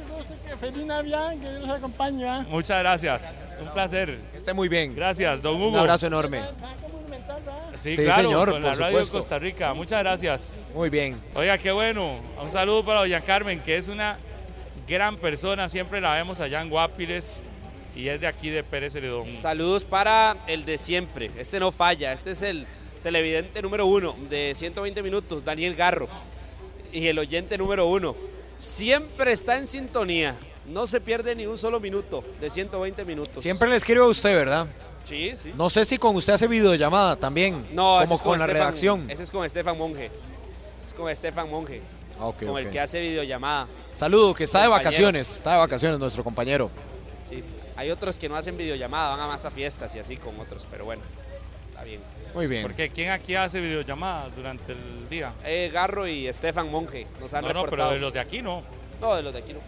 Que 0.48 0.56
feliz 0.56 0.86
Navidad, 0.86 1.30
que 1.32 1.48
Dios 1.50 1.60
los 1.60 1.70
acompañe. 1.70 2.28
¿ah? 2.28 2.44
Muchas 2.48 2.78
gracias. 2.80 3.40
Un 3.60 3.68
placer. 3.68 4.18
Que 4.32 4.38
esté 4.38 4.52
muy 4.52 4.68
bien. 4.68 4.94
Gracias, 4.96 5.42
don 5.42 5.56
Hugo. 5.56 5.68
Un 5.70 5.76
abrazo 5.78 6.06
enorme. 6.06 6.38
Está 6.40 6.54
como 6.80 6.94
monumental, 6.98 7.40
¿verdad? 7.44 7.69
Sí, 7.80 7.96
Sí, 7.96 8.02
claro, 8.02 8.22
señor, 8.24 8.50
con 8.50 8.62
la 8.62 8.70
por 8.70 8.78
radio 8.78 8.98
de 8.98 9.04
supuesto. 9.04 9.18
Costa 9.18 9.38
Rica. 9.38 9.74
Muchas 9.74 10.00
gracias. 10.00 10.64
Muy 10.74 10.90
bien. 10.90 11.20
Oiga, 11.34 11.56
qué 11.58 11.72
bueno. 11.72 12.16
Un 12.42 12.52
saludo 12.52 12.84
para 12.84 13.00
doña 13.00 13.20
Carmen, 13.20 13.60
que 13.60 13.76
es 13.76 13.88
una 13.88 14.18
gran 14.86 15.16
persona. 15.16 15.68
Siempre 15.68 16.00
la 16.00 16.14
vemos 16.14 16.40
allá 16.40 16.60
en 16.60 16.68
Guapiles 16.68 17.40
y 17.96 18.08
es 18.08 18.20
de 18.20 18.26
aquí 18.26 18.50
de 18.50 18.62
Pérez 18.62 18.92
Celedón. 18.92 19.26
Saludos 19.26 19.84
para 19.84 20.36
el 20.46 20.64
de 20.64 20.78
siempre. 20.78 21.30
Este 21.38 21.58
no 21.58 21.72
falla. 21.72 22.12
Este 22.12 22.32
es 22.32 22.42
el 22.42 22.66
televidente 23.02 23.62
número 23.62 23.86
uno 23.86 24.14
de 24.28 24.52
120 24.54 25.02
minutos, 25.02 25.44
Daniel 25.44 25.74
Garro. 25.74 26.08
Y 26.92 27.06
el 27.06 27.18
oyente 27.18 27.56
número 27.56 27.86
uno. 27.86 28.14
Siempre 28.58 29.32
está 29.32 29.56
en 29.56 29.66
sintonía. 29.66 30.36
No 30.66 30.86
se 30.86 31.00
pierde 31.00 31.34
ni 31.34 31.46
un 31.46 31.56
solo 31.56 31.80
minuto 31.80 32.22
de 32.40 32.50
120 32.50 33.04
minutos. 33.04 33.42
Siempre 33.42 33.68
le 33.68 33.76
escribo 33.76 34.04
a 34.04 34.08
usted, 34.08 34.34
¿verdad? 34.34 34.66
Sí, 35.10 35.34
sí. 35.36 35.52
No 35.56 35.68
sé 35.68 35.84
si 35.84 35.98
con 35.98 36.14
usted 36.16 36.32
hace 36.34 36.46
videollamada 36.46 37.16
también, 37.16 37.66
No, 37.72 37.98
ese 38.00 38.06
como 38.06 38.14
es 38.16 38.22
con, 38.22 38.38
la 38.38 38.44
Estefan- 38.46 38.52
redacción. 38.52 39.10
Ese 39.10 39.22
es 39.24 39.30
con 39.30 39.44
Estefan 39.44 39.76
Monge. 39.76 40.06
Es 40.86 40.94
con 40.94 41.10
Estefan 41.10 41.50
Monge, 41.50 41.82
Ah, 42.18 42.26
ok, 42.28 42.44
con 42.46 42.58
el 42.58 42.70
que 42.70 42.78
hace 42.80 43.00
videollamada. 43.00 43.66
Saludo, 43.94 44.32
que 44.34 44.44
está 44.44 44.62
de 44.62 44.68
vacaciones, 44.68 45.36
está 45.36 45.52
de 45.52 45.58
vacaciones 45.58 45.98
nuestro 45.98 46.22
compañero. 46.24 46.70
Sí. 47.28 47.42
Hay 47.76 47.90
otros 47.90 48.18
que 48.18 48.28
no 48.28 48.36
hacen 48.36 48.56
videollamada, 48.56 49.10
van 49.16 49.20
a 49.20 49.26
más 49.26 49.44
a 49.44 49.50
fiestas 49.50 49.94
y 49.94 49.98
así 49.98 50.16
con 50.16 50.38
otros, 50.38 50.66
pero 50.70 50.84
bueno, 50.84 51.02
está 51.70 51.82
bien. 51.82 52.00
Muy 52.34 52.46
bien. 52.46 52.62
Porque 52.62 52.90
¿quién 52.90 53.10
aquí 53.10 53.34
hace 53.34 53.60
videollamadas 53.60 54.36
durante 54.36 54.72
el 54.72 55.08
día? 55.08 55.32
Eh, 55.44 55.70
Garro 55.72 56.06
y 56.06 56.28
Estefan 56.28 56.70
Monge 56.70 57.06
nos 57.20 57.34
han 57.34 57.42
No, 57.42 57.48
no, 57.48 57.54
pero 57.54 57.64
reportado. 57.64 57.90
de 57.92 57.98
los 57.98 58.12
de 58.12 58.20
aquí 58.20 58.42
no. 58.42 58.62
No, 59.00 59.14
de 59.16 59.22
los 59.22 59.32
de 59.32 59.38
aquí 59.40 59.52
no. 59.54 59.60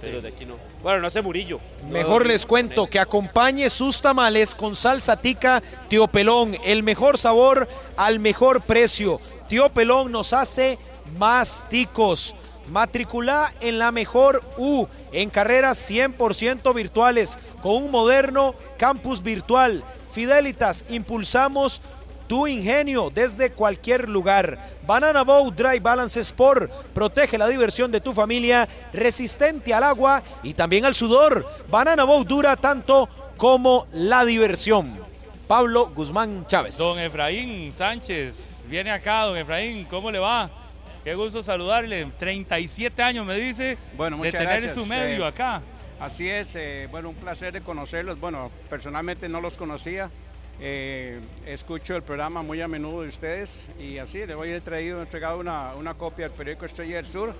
Sí. 0.00 0.10
los 0.10 0.22
de 0.22 0.28
aquí 0.28 0.46
no. 0.46 0.54
Bueno, 0.82 1.00
no 1.00 1.10
sé 1.10 1.22
Murillo. 1.22 1.60
Mejor 1.90 2.22
No, 2.22 2.28
les 2.28 2.46
cuento 2.46 2.86
que 2.86 2.98
acompañe 2.98 3.68
sus 3.68 4.00
tamales 4.00 4.54
con 4.54 4.74
salsa 4.74 5.16
tica 5.16 5.62
Tío 5.88 6.08
Pelón, 6.08 6.56
el 6.64 6.82
mejor 6.82 7.18
sabor 7.18 7.68
al 7.96 8.18
mejor 8.18 8.62
precio. 8.62 9.20
Tío 9.48 9.68
Pelón 9.68 10.12
nos 10.12 10.32
hace 10.32 10.78
más 11.18 11.66
ticos. 11.68 12.34
Matricula 12.70 13.52
en 13.60 13.78
la 13.78 13.90
mejor 13.90 14.44
U, 14.56 14.86
en 15.12 15.28
carreras 15.28 15.90
100% 15.90 16.72
virtuales, 16.72 17.38
con 17.62 17.82
un 17.82 17.90
moderno 17.90 18.54
campus 18.78 19.22
virtual. 19.22 19.82
Fidelitas, 20.10 20.84
impulsamos 20.88 21.82
tu 22.30 22.46
ingenio 22.46 23.10
desde 23.12 23.50
cualquier 23.50 24.08
lugar. 24.08 24.56
Banana 24.86 25.24
Boat 25.24 25.52
Dry 25.52 25.80
Balance 25.80 26.20
Sport 26.20 26.70
protege 26.94 27.36
la 27.36 27.48
diversión 27.48 27.90
de 27.90 28.00
tu 28.00 28.12
familia, 28.12 28.68
resistente 28.92 29.74
al 29.74 29.82
agua 29.82 30.22
y 30.44 30.54
también 30.54 30.84
al 30.84 30.94
sudor. 30.94 31.44
Banana 31.68 32.04
Boat 32.04 32.28
dura 32.28 32.54
tanto 32.54 33.08
como 33.36 33.88
la 33.90 34.24
diversión. 34.24 34.96
Pablo 35.48 35.90
Guzmán 35.92 36.46
Chávez. 36.46 36.78
Don 36.78 37.00
Efraín 37.00 37.72
Sánchez, 37.72 38.62
viene 38.68 38.92
acá, 38.92 39.24
don 39.24 39.36
Efraín, 39.36 39.84
¿cómo 39.86 40.12
le 40.12 40.20
va? 40.20 40.48
Qué 41.02 41.16
gusto 41.16 41.42
saludarle. 41.42 42.06
37 42.16 43.02
años 43.02 43.26
me 43.26 43.34
dice 43.34 43.76
Bueno, 43.96 44.18
de 44.18 44.30
tener 44.30 44.46
gracias. 44.46 44.74
su 44.74 44.86
medio 44.86 45.24
Eh, 45.24 45.28
acá. 45.28 45.62
Así 45.98 46.30
es, 46.30 46.50
eh, 46.54 46.86
bueno, 46.92 47.08
un 47.08 47.16
placer 47.16 47.52
de 47.52 47.60
conocerlos. 47.60 48.20
Bueno, 48.20 48.52
personalmente 48.68 49.28
no 49.28 49.40
los 49.40 49.54
conocía. 49.54 50.08
Eh, 50.62 51.18
escucho 51.46 51.96
el 51.96 52.02
programa 52.02 52.42
muy 52.42 52.60
a 52.60 52.68
menudo 52.68 53.00
de 53.02 53.08
ustedes 53.08 53.70
y 53.78 53.96
así 53.96 54.26
les 54.26 54.36
voy 54.36 54.52
a 54.52 54.60
traído, 54.60 55.00
entregado 55.00 55.38
una, 55.38 55.74
una 55.74 55.94
copia 55.94 56.28
del 56.28 56.36
periódico 56.36 56.66
Estrella 56.66 56.96
del 56.96 57.06
Sur. 57.06 57.34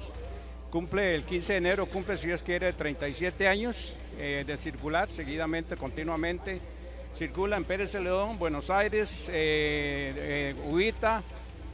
Cumple 0.70 1.16
el 1.16 1.24
15 1.24 1.52
de 1.52 1.58
enero, 1.58 1.86
cumple 1.86 2.16
si 2.16 2.28
Dios 2.28 2.42
quiere 2.42 2.72
37 2.72 3.48
años 3.48 3.96
eh, 4.18 4.44
de 4.46 4.56
circular 4.56 5.08
seguidamente, 5.08 5.76
continuamente. 5.76 6.60
Circula 7.16 7.56
en 7.56 7.64
Pérez 7.64 7.90
Celedón, 7.90 8.38
Buenos 8.38 8.70
Aires, 8.70 9.28
eh, 9.28 10.12
eh, 10.16 10.54
Huita, 10.68 11.22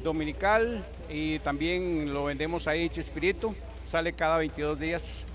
Dominical 0.03 0.84
y 1.11 1.38
también 1.40 2.12
lo 2.12 2.24
vendemos 2.24 2.66
ahí 2.66 2.84
en 2.84 2.90
Chespirito. 2.90 3.55
Sale 3.86 4.14
cada 4.14 4.38
22 4.38 4.80
días. 4.80 5.26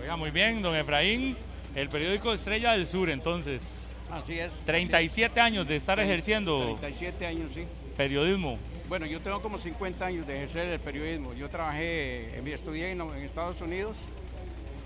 Oiga, 0.00 0.16
muy 0.16 0.30
bien, 0.30 0.62
don 0.62 0.74
Efraín. 0.74 1.36
El 1.74 1.90
periódico 1.90 2.32
Estrella 2.32 2.72
del 2.72 2.86
Sur, 2.86 3.10
entonces. 3.10 3.85
Así 4.10 4.38
es. 4.38 4.52
37 4.64 5.40
años 5.40 5.66
de 5.66 5.76
estar 5.76 5.98
ejerciendo 5.98 6.76
37 6.80 7.26
años, 7.26 7.52
sí. 7.52 7.64
periodismo. 7.96 8.58
Bueno, 8.88 9.04
yo 9.06 9.20
tengo 9.20 9.42
como 9.42 9.58
50 9.58 10.06
años 10.06 10.26
de 10.26 10.36
ejercer 10.36 10.68
el 10.70 10.80
periodismo. 10.80 11.34
Yo 11.34 11.48
trabajé, 11.48 12.38
eh, 12.38 12.52
estudié 12.52 12.92
en, 12.92 13.00
Estados 13.24 13.60
Unidos. 13.60 13.96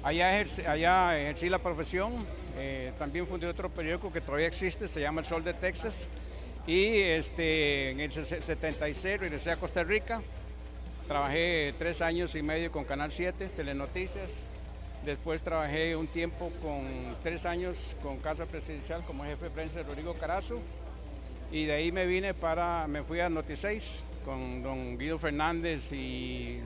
Allá, 0.03 0.33
ejercí, 0.33 0.63
allá 0.63 1.19
ejercí 1.19 1.49
la 1.51 1.59
profesión. 1.59 2.13
eh, 2.57 2.93
también 2.99 3.27
fundé 3.27 3.47
otro 3.47 3.69
periódico 3.69 4.13
que 4.13 4.21
todavía 4.21 4.47
existe, 4.47 4.89
se 4.89 5.01
llama 5.01 5.21
El 5.21 5.27
Sol 5.27 5.45
de 5.45 5.53
Texas. 5.55 6.09
Y 6.67 6.97
este, 7.01 7.91
en 7.91 8.01
el 8.01 8.11
se- 8.13 8.25
76 8.43 9.21
regresé 9.21 9.51
a 9.51 9.57
Costa 9.57 9.83
Rica. 9.85 10.23
Trabajé 11.07 11.75
tres 11.79 12.01
años 12.03 12.35
y 12.35 12.43
medio 12.43 12.71
con 12.73 12.85
Canal 12.85 13.13
7, 13.13 13.49
Telenoticias. 13.57 14.29
Después 15.05 15.43
trabajé 15.43 15.97
un 15.97 16.09
tiempo 16.09 16.53
con 16.61 17.17
tres 17.23 17.47
años 17.47 17.97
con 18.03 18.19
Casa 18.19 18.45
Presidencial 18.45 19.03
como 19.05 19.25
jefe 19.25 19.45
de 19.45 19.51
prensa 19.51 19.79
de 19.79 19.85
Rodrigo 19.85 20.15
Carazo. 20.15 20.61
Y 21.51 21.65
de 21.65 21.73
ahí 21.73 21.91
me 21.91 22.07
vine 22.07 22.35
para, 22.35 22.87
me 22.87 23.03
fui 23.03 23.21
a 23.21 23.29
Noti6 23.31 23.83
con 24.25 24.63
don 24.63 24.99
Guido 24.99 25.19
Fernández 25.19 25.91
y 25.93 26.61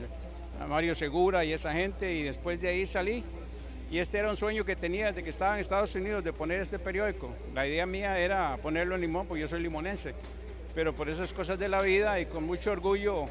Mario 0.67 0.95
Segura 0.95 1.45
y 1.45 1.53
esa 1.53 1.71
gente. 1.71 2.13
Y 2.13 2.23
después 2.23 2.59
de 2.59 2.67
ahí 2.67 2.85
salí. 2.85 3.23
Y 3.89 3.99
este 3.99 4.17
era 4.17 4.29
un 4.29 4.35
sueño 4.35 4.65
que 4.65 4.75
tenía 4.75 5.07
desde 5.07 5.23
que 5.23 5.29
estaba 5.29 5.55
en 5.55 5.61
Estados 5.61 5.95
Unidos 5.95 6.23
de 6.23 6.33
poner 6.33 6.59
este 6.59 6.77
periódico. 6.77 7.33
La 7.53 7.65
idea 7.65 7.85
mía 7.85 8.19
era 8.19 8.57
ponerlo 8.57 8.95
en 8.95 9.01
Limón, 9.01 9.27
porque 9.27 9.41
yo 9.41 9.47
soy 9.47 9.61
limonense. 9.61 10.13
Pero 10.73 10.93
por 10.93 11.07
esas 11.07 11.31
cosas 11.31 11.57
de 11.57 11.69
la 11.69 11.81
vida 11.81 12.19
y 12.19 12.25
con 12.25 12.43
mucho 12.43 12.71
orgullo, 12.71 13.27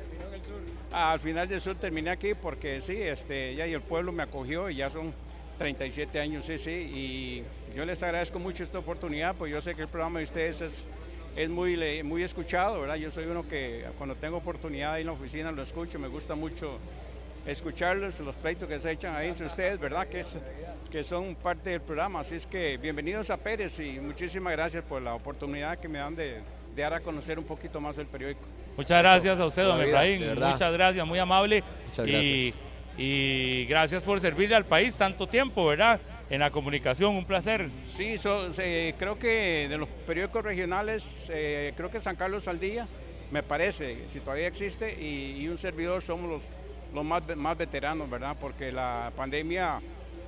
al 0.95 1.19
final 1.19 1.49
del 1.49 1.61
sur 1.61 1.75
terminé 1.75 2.11
aquí 2.11 2.35
porque 2.35 2.81
sí, 2.81 2.97
este, 3.03 3.55
ya 3.57 3.67
y 3.67 3.73
el 3.73 3.81
pueblo 3.81 4.13
me 4.13 4.23
acogió 4.23 4.71
y 4.71 4.77
ya 4.77 4.91
son 4.91 5.13
37 5.59 6.21
años, 6.21 6.45
sí, 6.45 6.57
sí. 6.57 6.71
Y 6.71 7.43
yo 7.77 7.85
les 7.85 8.01
agradezco 8.03 8.39
mucho 8.39 8.63
esta 8.63 8.79
oportunidad, 8.79 9.35
pues 9.35 9.51
yo 9.51 9.61
sé 9.61 9.75
que 9.75 9.83
el 9.83 9.89
programa 9.89 10.21
de 10.21 10.25
ustedes 10.25 10.61
es, 10.61 10.85
es 11.35 11.51
muy, 11.51 12.03
muy 12.05 12.23
escuchado, 12.23 12.81
¿verdad? 12.81 12.95
Yo 12.95 13.11
soy 13.11 13.25
uno 13.25 13.47
que 13.49 13.85
cuando 13.99 14.15
tengo 14.15 14.37
oportunidad 14.37 14.93
ahí 14.93 15.01
en 15.01 15.09
la 15.09 15.15
oficina 15.15 15.51
lo 15.51 15.63
escucho, 15.63 15.99
me 15.99 16.07
gusta 16.07 16.37
mucho 16.37 16.79
escucharlos, 17.45 18.21
los 18.21 18.37
pleitos 18.37 18.69
que 18.69 18.81
se 18.81 18.93
echan 18.93 19.17
ahí 19.17 19.29
entre 19.29 19.47
ustedes, 19.47 19.81
¿verdad? 19.81 20.07
Que, 20.07 20.21
es, 20.21 20.39
que 20.93 21.03
son 21.03 21.35
parte 21.35 21.71
del 21.71 21.81
programa. 21.81 22.21
Así 22.21 22.37
es 22.37 22.47
que 22.47 22.77
bienvenidos 22.77 23.31
a 23.31 23.37
Pérez 23.37 23.81
y 23.81 23.99
muchísimas 23.99 24.53
gracias 24.53 24.85
por 24.85 25.03
la 25.03 25.15
oportunidad 25.15 25.79
que 25.79 25.89
me 25.89 25.99
dan 25.99 26.15
de, 26.15 26.41
de 26.75 26.83
dar 26.83 26.95
a 26.95 27.01
conocer 27.01 27.39
un 27.39 27.45
poquito 27.45 27.81
más 27.81 27.97
el 27.99 28.07
periódico. 28.07 28.41
Muchas 28.77 29.01
gracias 29.03 29.39
a 29.39 29.47
usted, 29.47 29.65
don 29.65 29.81
Efraín. 29.81 30.23
Muchas 30.35 30.73
gracias, 30.73 31.07
muy 31.07 31.19
amable. 31.19 31.63
Muchas 31.87 32.07
Y, 32.09 32.11
gracias. 32.13 32.59
y 32.99 33.67
gracias 33.67 34.03
por 34.03 34.21
servirle 34.21 34.55
al 34.57 34.65
país 34.65 34.97
tanto 34.97 35.27
tiempo, 35.29 35.67
¿verdad? 35.67 36.01
En 36.31 36.41
la 36.41 36.51
comunicación, 36.51 37.15
un 37.15 37.25
placer. 37.25 37.69
Sí, 37.95 38.19
so- 38.19 38.49
creo 38.99 39.19
que 39.19 39.67
de 39.69 39.77
los 39.79 39.89
periódicos 40.07 40.43
regionales, 40.45 41.05
eh, 41.29 41.73
creo 41.77 41.91
que 41.91 42.01
San 42.01 42.17
Carlos 42.17 42.49
al 42.49 42.59
Día, 42.59 42.89
me 43.31 43.43
parece, 43.43 43.99
si 44.13 44.21
todavía 44.21 44.47
existe, 44.49 44.93
y, 45.01 45.43
y 45.43 45.49
un 45.49 45.59
servidor 45.59 46.03
somos 46.03 46.29
los, 46.31 46.43
los 46.95 47.05
más, 47.05 47.23
más 47.37 47.57
veteranos, 47.59 48.09
¿verdad? 48.11 48.37
Porque 48.41 48.73
la 48.73 49.13
pandemia 49.17 49.81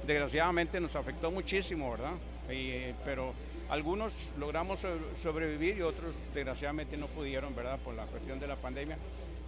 desgraciadamente 0.07 0.81
nos 0.81 0.95
afectó 0.95 1.31
muchísimo, 1.31 1.91
¿verdad? 1.91 2.13
Y, 2.49 2.71
eh, 2.71 2.95
pero 3.05 3.33
algunos 3.69 4.13
logramos 4.39 4.81
so- 4.81 4.89
sobrevivir 5.23 5.79
y 5.79 5.83
otros 5.83 6.15
desgraciadamente 6.35 6.97
no 6.97 7.07
pudieron, 7.09 7.55
¿verdad? 7.55 7.79
Por 7.85 7.95
la 7.95 8.05
cuestión 8.07 8.39
de 8.39 8.47
la 8.47 8.57
pandemia. 8.57 8.97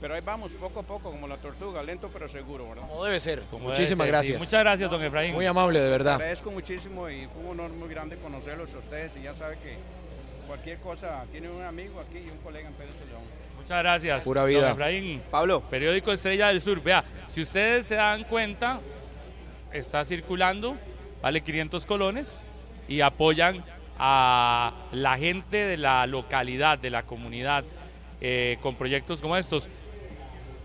Pero 0.01 0.15
ahí 0.15 0.21
vamos, 0.25 0.53
poco 0.53 0.81
a 0.81 0.83
poco, 0.85 1.11
como 1.11 1.27
la 1.27 1.37
tortuga, 1.39 1.83
lento 1.83 2.09
pero 2.13 2.29
seguro, 2.29 2.69
¿verdad? 2.69 2.89
Como 2.89 3.05
debe 3.05 3.19
ser. 3.19 3.43
Como 3.51 3.69
Muchísimas 3.69 4.07
debe 4.07 4.17
ser, 4.19 4.25
sí. 4.25 4.31
gracias. 4.33 4.39
Muchas 4.41 4.61
gracias, 4.65 4.91
don 4.91 5.03
Efraín. 5.03 5.35
Muy 5.35 5.47
amable, 5.47 5.79
de 5.81 5.85
Les 5.87 5.93
verdad. 5.93 6.15
agradezco 6.15 6.51
muchísimo 6.53 7.09
y 7.11 7.27
fue 7.27 7.43
un 7.43 7.49
honor 7.61 7.71
muy 7.73 7.89
grande 7.89 8.17
conocerlos 8.17 8.73
a 8.75 8.79
ustedes 8.79 9.11
y 9.19 9.23
ya 9.23 9.35
sabe 9.35 9.57
que 9.59 9.77
cualquier 10.47 10.79
cosa 10.79 11.25
tiene 11.33 11.51
un 11.51 11.63
amigo 11.63 12.01
aquí 12.01 12.19
y 12.19 12.31
un 12.31 12.39
colega 12.39 12.69
en 12.69 12.75
Pérez 12.75 12.95
de 13.01 13.07
León. 13.07 13.23
Muchas 13.61 13.79
gracias. 13.83 14.25
Pura 14.25 14.43
don 14.43 14.51
vida. 14.51 14.71
Efraín. 14.71 15.21
Pablo, 15.31 15.61
Periódico 15.63 16.13
Estrella 16.13 16.49
del 16.49 16.61
Sur. 16.61 16.81
Vea, 16.81 17.05
si 17.27 17.43
ustedes 17.43 17.87
se 17.87 17.97
dan 17.97 18.23
cuenta, 18.25 18.79
está 19.73 20.05
circulando, 20.05 20.77
vale 21.21 21.41
500 21.43 21.85
colones 21.87 22.47
y 22.87 23.01
apoyan 23.01 23.65
a 23.99 24.73
la 24.93 25.17
gente 25.19 25.57
de 25.57 25.77
la 25.77 26.07
localidad, 26.07 26.79
de 26.79 26.91
la 26.91 27.03
comunidad, 27.03 27.65
eh, 28.21 28.59
con 28.61 28.75
proyectos 28.77 29.21
como 29.21 29.37
estos. 29.37 29.69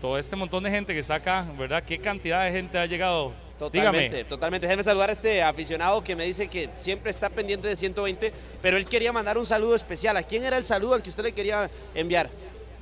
Todo 0.00 0.18
este 0.18 0.36
montón 0.36 0.64
de 0.64 0.70
gente 0.70 0.92
que 0.92 1.00
está 1.00 1.16
acá, 1.16 1.46
¿verdad? 1.58 1.82
¿Qué 1.82 1.98
cantidad 1.98 2.44
de 2.44 2.52
gente 2.52 2.78
ha 2.78 2.86
llegado? 2.86 3.32
Totalmente, 3.58 4.16
Dígame. 4.16 4.24
totalmente. 4.24 4.66
Déjeme 4.66 4.82
saludar 4.82 5.08
a 5.10 5.12
este 5.12 5.42
aficionado 5.42 6.02
que 6.02 6.16
me 6.16 6.24
dice 6.24 6.48
que 6.48 6.68
siempre 6.76 7.10
está 7.10 7.30
pendiente 7.30 7.68
de 7.68 7.76
120, 7.76 8.32
pero 8.60 8.76
él 8.76 8.84
quería 8.84 9.12
mandar 9.12 9.38
un 9.38 9.46
saludo 9.46 9.74
especial. 9.76 10.16
¿A 10.16 10.22
quién 10.22 10.44
era 10.44 10.58
el 10.58 10.64
saludo 10.64 10.94
al 10.94 11.02
que 11.02 11.10
usted 11.10 11.22
le 11.22 11.32
quería 11.32 11.70
enviar? 11.94 12.28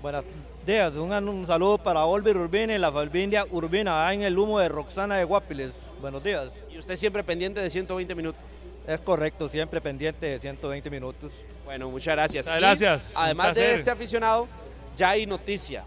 Buenos 0.00 0.24
días, 0.66 0.94
un, 0.94 1.12
un 1.28 1.46
saludo 1.46 1.78
para 1.78 2.04
Olver 2.04 2.36
Urbina 2.36 2.74
y 2.74 2.78
la 2.78 2.90
familia 2.90 3.44
Urbina, 3.50 4.12
en 4.12 4.22
el 4.22 4.36
humo 4.38 4.58
de 4.58 4.68
Roxana 4.68 5.16
de 5.16 5.24
Guapiles. 5.24 5.86
Buenos 6.00 6.24
días. 6.24 6.64
Y 6.72 6.78
usted 6.78 6.96
siempre 6.96 7.22
pendiente 7.22 7.60
de 7.60 7.70
120 7.70 8.14
minutos. 8.14 8.42
Es 8.86 9.00
correcto, 9.00 9.48
siempre 9.48 9.80
pendiente 9.80 10.26
de 10.26 10.40
120 10.40 10.90
minutos. 10.90 11.32
Bueno, 11.64 11.88
muchas 11.90 12.14
gracias. 12.14 12.46
Muchas 12.46 12.58
Y, 12.58 12.60
gracias, 12.62 13.14
además 13.16 13.54
de 13.54 13.74
este 13.74 13.90
aficionado, 13.90 14.48
ya 14.96 15.10
hay 15.10 15.24
noticia. 15.26 15.84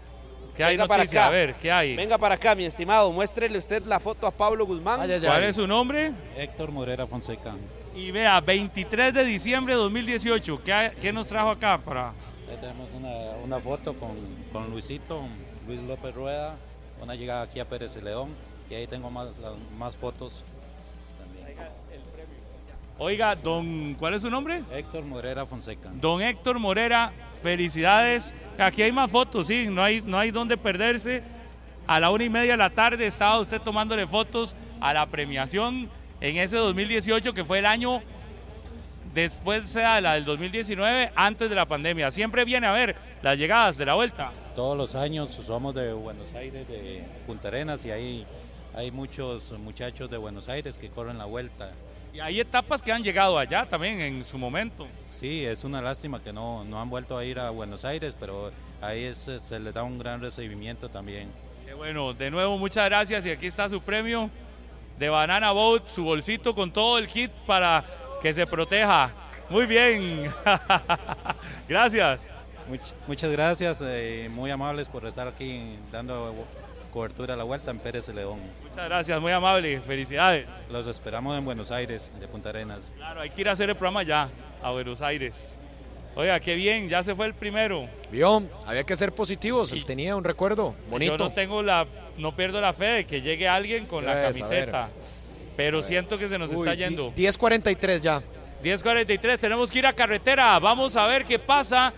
¿Qué 0.56 0.64
hay 0.64 0.76
Venga 0.76 0.88
para 0.88 1.02
noticia? 1.02 1.20
acá. 1.20 1.28
A 1.28 1.30
ver, 1.30 1.54
¿qué 1.56 1.70
hay? 1.70 1.94
Venga 1.94 2.16
para 2.16 2.34
acá, 2.36 2.54
mi 2.54 2.64
estimado, 2.64 3.12
muéstrele 3.12 3.58
usted 3.58 3.84
la 3.84 4.00
foto 4.00 4.26
a 4.26 4.30
Pablo 4.30 4.64
Guzmán. 4.64 5.00
Ay, 5.02 5.12
ay, 5.12 5.20
¿Cuál 5.20 5.44
es 5.44 5.56
su 5.56 5.66
nombre? 5.66 6.12
Héctor 6.36 6.72
Morera 6.72 7.06
Fonseca. 7.06 7.54
Y 7.94 8.10
vea, 8.10 8.40
23 8.40 9.12
de 9.12 9.24
diciembre 9.24 9.74
de 9.74 9.80
2018. 9.80 10.60
¿Qué, 10.64 10.72
hay- 10.72 10.90
qué 11.00 11.12
nos 11.12 11.26
trajo 11.26 11.50
acá 11.50 11.78
para...? 11.78 12.08
Ahí 12.48 12.56
tenemos 12.60 12.88
una, 12.94 13.10
una 13.44 13.60
foto 13.60 13.92
con, 13.94 14.16
con 14.52 14.70
Luisito, 14.70 15.20
Luis 15.66 15.80
López 15.82 16.14
Rueda, 16.14 16.56
una 17.02 17.14
llegada 17.14 17.42
aquí 17.42 17.60
a 17.60 17.66
Pérez 17.66 17.94
de 17.94 18.02
León 18.02 18.30
y 18.70 18.74
ahí 18.74 18.86
tengo 18.86 19.10
más, 19.10 19.28
las- 19.42 19.54
más 19.76 19.94
fotos. 19.96 20.42
Oiga, 22.98 23.34
don, 23.34 23.94
¿cuál 23.94 24.14
es 24.14 24.22
su 24.22 24.30
nombre? 24.30 24.62
Héctor 24.72 25.04
Morera 25.04 25.44
Fonseca. 25.44 25.90
Don 25.94 26.22
Héctor 26.22 26.58
Morera, 26.58 27.12
felicidades. 27.42 28.32
Aquí 28.58 28.82
hay 28.82 28.92
más 28.92 29.10
fotos, 29.10 29.48
sí, 29.48 29.68
no 29.70 29.82
hay, 29.82 30.00
no 30.00 30.18
hay 30.18 30.30
donde 30.30 30.56
perderse. 30.56 31.22
A 31.86 32.00
la 32.00 32.10
una 32.10 32.24
y 32.24 32.30
media 32.30 32.52
de 32.52 32.58
la 32.58 32.70
tarde 32.70 33.06
estaba 33.06 33.38
usted 33.38 33.60
tomándole 33.60 34.06
fotos 34.06 34.56
a 34.80 34.92
la 34.92 35.06
premiación 35.06 35.88
en 36.20 36.36
ese 36.38 36.56
2018 36.56 37.32
que 37.32 37.44
fue 37.44 37.58
el 37.60 37.66
año 37.66 38.02
después 39.16 39.68
sea 39.68 39.98
la 40.02 40.12
del 40.12 40.26
2019, 40.26 41.10
antes 41.16 41.48
de 41.48 41.54
la 41.54 41.64
pandemia. 41.64 42.10
Siempre 42.10 42.44
viene 42.44 42.66
a 42.66 42.72
ver 42.72 42.94
las 43.22 43.38
llegadas 43.38 43.78
de 43.78 43.86
la 43.86 43.94
vuelta. 43.94 44.30
Todos 44.54 44.76
los 44.76 44.94
años 44.94 45.30
somos 45.30 45.74
de 45.74 45.92
Buenos 45.94 46.34
Aires, 46.34 46.68
de 46.68 47.02
Punta 47.26 47.48
Arenas 47.48 47.82
y 47.86 47.90
hay, 47.90 48.26
hay 48.74 48.90
muchos 48.90 49.52
muchachos 49.52 50.10
de 50.10 50.18
Buenos 50.18 50.50
Aires 50.50 50.76
que 50.76 50.90
corren 50.90 51.16
la 51.16 51.24
vuelta. 51.24 51.72
Y 52.16 52.20
hay 52.20 52.40
etapas 52.40 52.82
que 52.82 52.90
han 52.90 53.02
llegado 53.02 53.38
allá 53.38 53.66
también 53.66 54.00
en 54.00 54.24
su 54.24 54.38
momento. 54.38 54.86
Sí, 55.06 55.44
es 55.44 55.64
una 55.64 55.82
lástima 55.82 56.22
que 56.22 56.32
no, 56.32 56.64
no 56.64 56.80
han 56.80 56.88
vuelto 56.88 57.18
a 57.18 57.22
ir 57.26 57.38
a 57.38 57.50
Buenos 57.50 57.84
Aires, 57.84 58.14
pero 58.18 58.50
ahí 58.80 59.04
es- 59.04 59.18
se 59.38 59.60
les 59.60 59.74
da 59.74 59.82
un 59.82 59.98
gran 59.98 60.22
recibimiento 60.22 60.88
también. 60.88 61.28
Bueno, 61.76 62.14
de 62.14 62.30
nuevo 62.30 62.56
muchas 62.56 62.86
gracias 62.86 63.26
y 63.26 63.30
aquí 63.30 63.48
está 63.48 63.68
su 63.68 63.82
premio 63.82 64.30
de 64.98 65.10
Banana 65.10 65.52
Boat, 65.52 65.88
su 65.88 66.04
bolsito 66.04 66.54
con 66.54 66.72
todo 66.72 66.96
el 66.96 67.06
kit 67.06 67.30
para 67.46 67.84
que 68.22 68.32
se 68.32 68.46
proteja. 68.46 69.10
Muy 69.50 69.66
bien. 69.66 70.32
gracias. 71.68 72.20
Much- 72.70 72.94
muchas 73.06 73.30
gracias, 73.30 73.78
eh, 73.84 74.28
muy 74.32 74.50
amables 74.50 74.88
por 74.88 75.04
estar 75.04 75.28
aquí 75.28 75.76
dando 75.92 76.34
cobertura 76.94 77.34
a 77.34 77.36
la 77.36 77.44
vuelta 77.44 77.70
en 77.70 77.78
Pérez 77.78 78.08
León. 78.08 78.40
Muchas 78.76 78.90
gracias, 78.90 79.20
muy 79.22 79.32
amable. 79.32 79.80
Felicidades. 79.80 80.46
Los 80.68 80.86
esperamos 80.86 81.38
en 81.38 81.46
Buenos 81.46 81.70
Aires, 81.70 82.12
de 82.20 82.28
Punta 82.28 82.50
Arenas. 82.50 82.92
Claro, 82.94 83.22
hay 83.22 83.30
que 83.30 83.40
ir 83.40 83.48
a 83.48 83.52
hacer 83.52 83.70
el 83.70 83.74
programa 83.74 84.02
ya, 84.02 84.28
a 84.62 84.70
Buenos 84.70 85.00
Aires. 85.00 85.56
Oiga, 86.14 86.38
qué 86.40 86.56
bien, 86.56 86.86
ya 86.90 87.02
se 87.02 87.14
fue 87.14 87.24
el 87.24 87.32
primero. 87.32 87.88
Vio, 88.12 88.42
había 88.66 88.84
que 88.84 88.94
ser 88.94 89.12
positivos, 89.12 89.72
él 89.72 89.86
tenía 89.86 90.14
un 90.14 90.24
recuerdo 90.24 90.74
bonito. 90.90 91.16
Yo 91.16 91.24
no 91.24 91.32
tengo 91.32 91.62
la, 91.62 91.86
no 92.18 92.36
pierdo 92.36 92.60
la 92.60 92.74
fe 92.74 92.84
de 92.84 93.06
que 93.06 93.22
llegue 93.22 93.48
alguien 93.48 93.86
con 93.86 94.04
la 94.04 94.24
camiseta. 94.24 94.90
Pero 95.56 95.82
siento 95.82 96.18
que 96.18 96.28
se 96.28 96.38
nos 96.38 96.52
Uy, 96.52 96.58
está 96.58 96.74
yendo. 96.74 97.14
10.43 97.14 98.00
ya. 98.00 98.20
10.43, 98.62 99.38
tenemos 99.38 99.70
que 99.70 99.78
ir 99.78 99.86
a 99.86 99.94
carretera. 99.94 100.58
Vamos 100.58 100.96
a 100.96 101.06
ver 101.06 101.24
qué 101.24 101.38
pasa. 101.38 101.94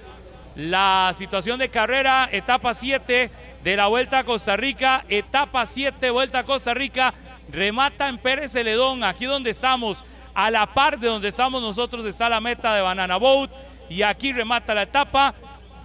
La 0.55 1.13
situación 1.13 1.59
de 1.59 1.69
carrera, 1.69 2.29
etapa 2.31 2.73
7 2.73 3.31
de 3.63 3.77
la 3.77 3.87
Vuelta 3.87 4.21
a 4.21 4.25
Costa 4.25 4.57
Rica. 4.57 5.05
Etapa 5.09 5.67
7, 5.67 6.11
Vuelta 6.11 6.41
a 6.41 6.45
Costa 6.45 6.75
Rica. 6.75 7.15
Remata 7.51 8.09
en 8.09 8.19
Pérez 8.19 8.53
Celedón, 8.53 9.05
aquí 9.05 9.25
donde 9.25 9.51
estamos. 9.51 10.05
A 10.35 10.51
la 10.51 10.67
par 10.67 10.99
de 10.99 11.09
donde 11.09 11.29
estamos 11.29 11.61
nosotros 11.61 12.05
está 12.05 12.29
la 12.29 12.41
meta 12.41 12.75
de 12.75 12.83
Banana 12.83 13.17
Boat. 13.17 13.51
Y 13.89 14.03
aquí 14.03 14.33
remata 14.33 14.75
la 14.75 14.83
etapa. 14.83 15.35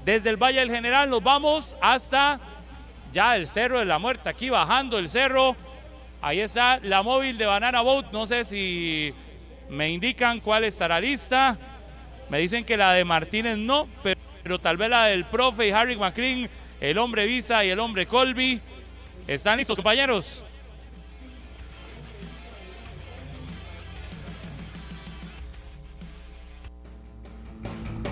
Desde 0.03 0.29
el 0.29 0.37
Valle 0.37 0.59
del 0.59 0.69
General 0.69 1.09
nos 1.09 1.23
vamos 1.23 1.75
hasta 1.81 2.39
ya 3.11 3.35
el 3.35 3.47
Cerro 3.47 3.79
de 3.79 3.85
la 3.85 3.99
Muerte. 3.99 4.29
Aquí 4.29 4.49
bajando 4.49 4.97
el 4.97 5.09
cerro. 5.09 5.55
Ahí 6.21 6.39
está 6.39 6.79
la 6.81 7.01
móvil 7.01 7.37
de 7.37 7.45
Banana 7.45 7.81
Boat. 7.81 8.11
No 8.11 8.25
sé 8.25 8.43
si 8.43 9.13
me 9.69 9.89
indican 9.89 10.39
cuál 10.39 10.63
estará 10.63 10.99
lista. 10.99 11.57
Me 12.29 12.39
dicen 12.39 12.65
que 12.65 12.77
la 12.77 12.93
de 12.93 13.05
Martínez 13.05 13.57
no, 13.57 13.87
pero, 14.01 14.59
tal 14.59 14.77
vez 14.77 14.89
la 14.89 15.05
del 15.05 15.25
profe 15.25 15.67
y 15.67 15.71
Harry 15.71 15.95
McLean, 15.95 16.49
el 16.83 16.97
hombre 16.97 17.25
Visa 17.25 17.63
y 17.63 17.69
el 17.69 17.79
hombre 17.79 18.05
Colby. 18.05 18.59
¿Están 19.25 19.57
listos, 19.57 19.77
compañeros? 19.77 20.45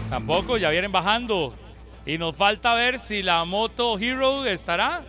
Tampoco, 0.10 0.56
ya 0.56 0.70
vienen 0.70 0.90
bajando. 0.90 1.54
Y 2.06 2.18
nos 2.18 2.34
falta 2.34 2.74
ver 2.74 2.98
si 2.98 3.22
la 3.22 3.44
moto 3.44 4.00
Hero 4.00 4.46
estará. 4.46 5.04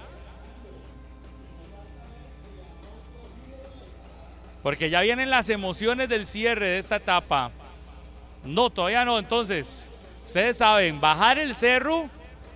Porque 4.64 4.90
ya 4.90 5.02
vienen 5.02 5.30
las 5.30 5.48
emociones 5.50 6.08
del 6.08 6.26
cierre 6.26 6.66
de 6.66 6.78
esta 6.78 6.96
etapa. 6.96 7.52
No, 8.44 8.70
todavía 8.70 9.04
no. 9.04 9.20
Entonces, 9.20 9.92
ustedes 10.26 10.58
saben, 10.58 11.00
bajar 11.00 11.38
el 11.38 11.54
cerro 11.54 12.10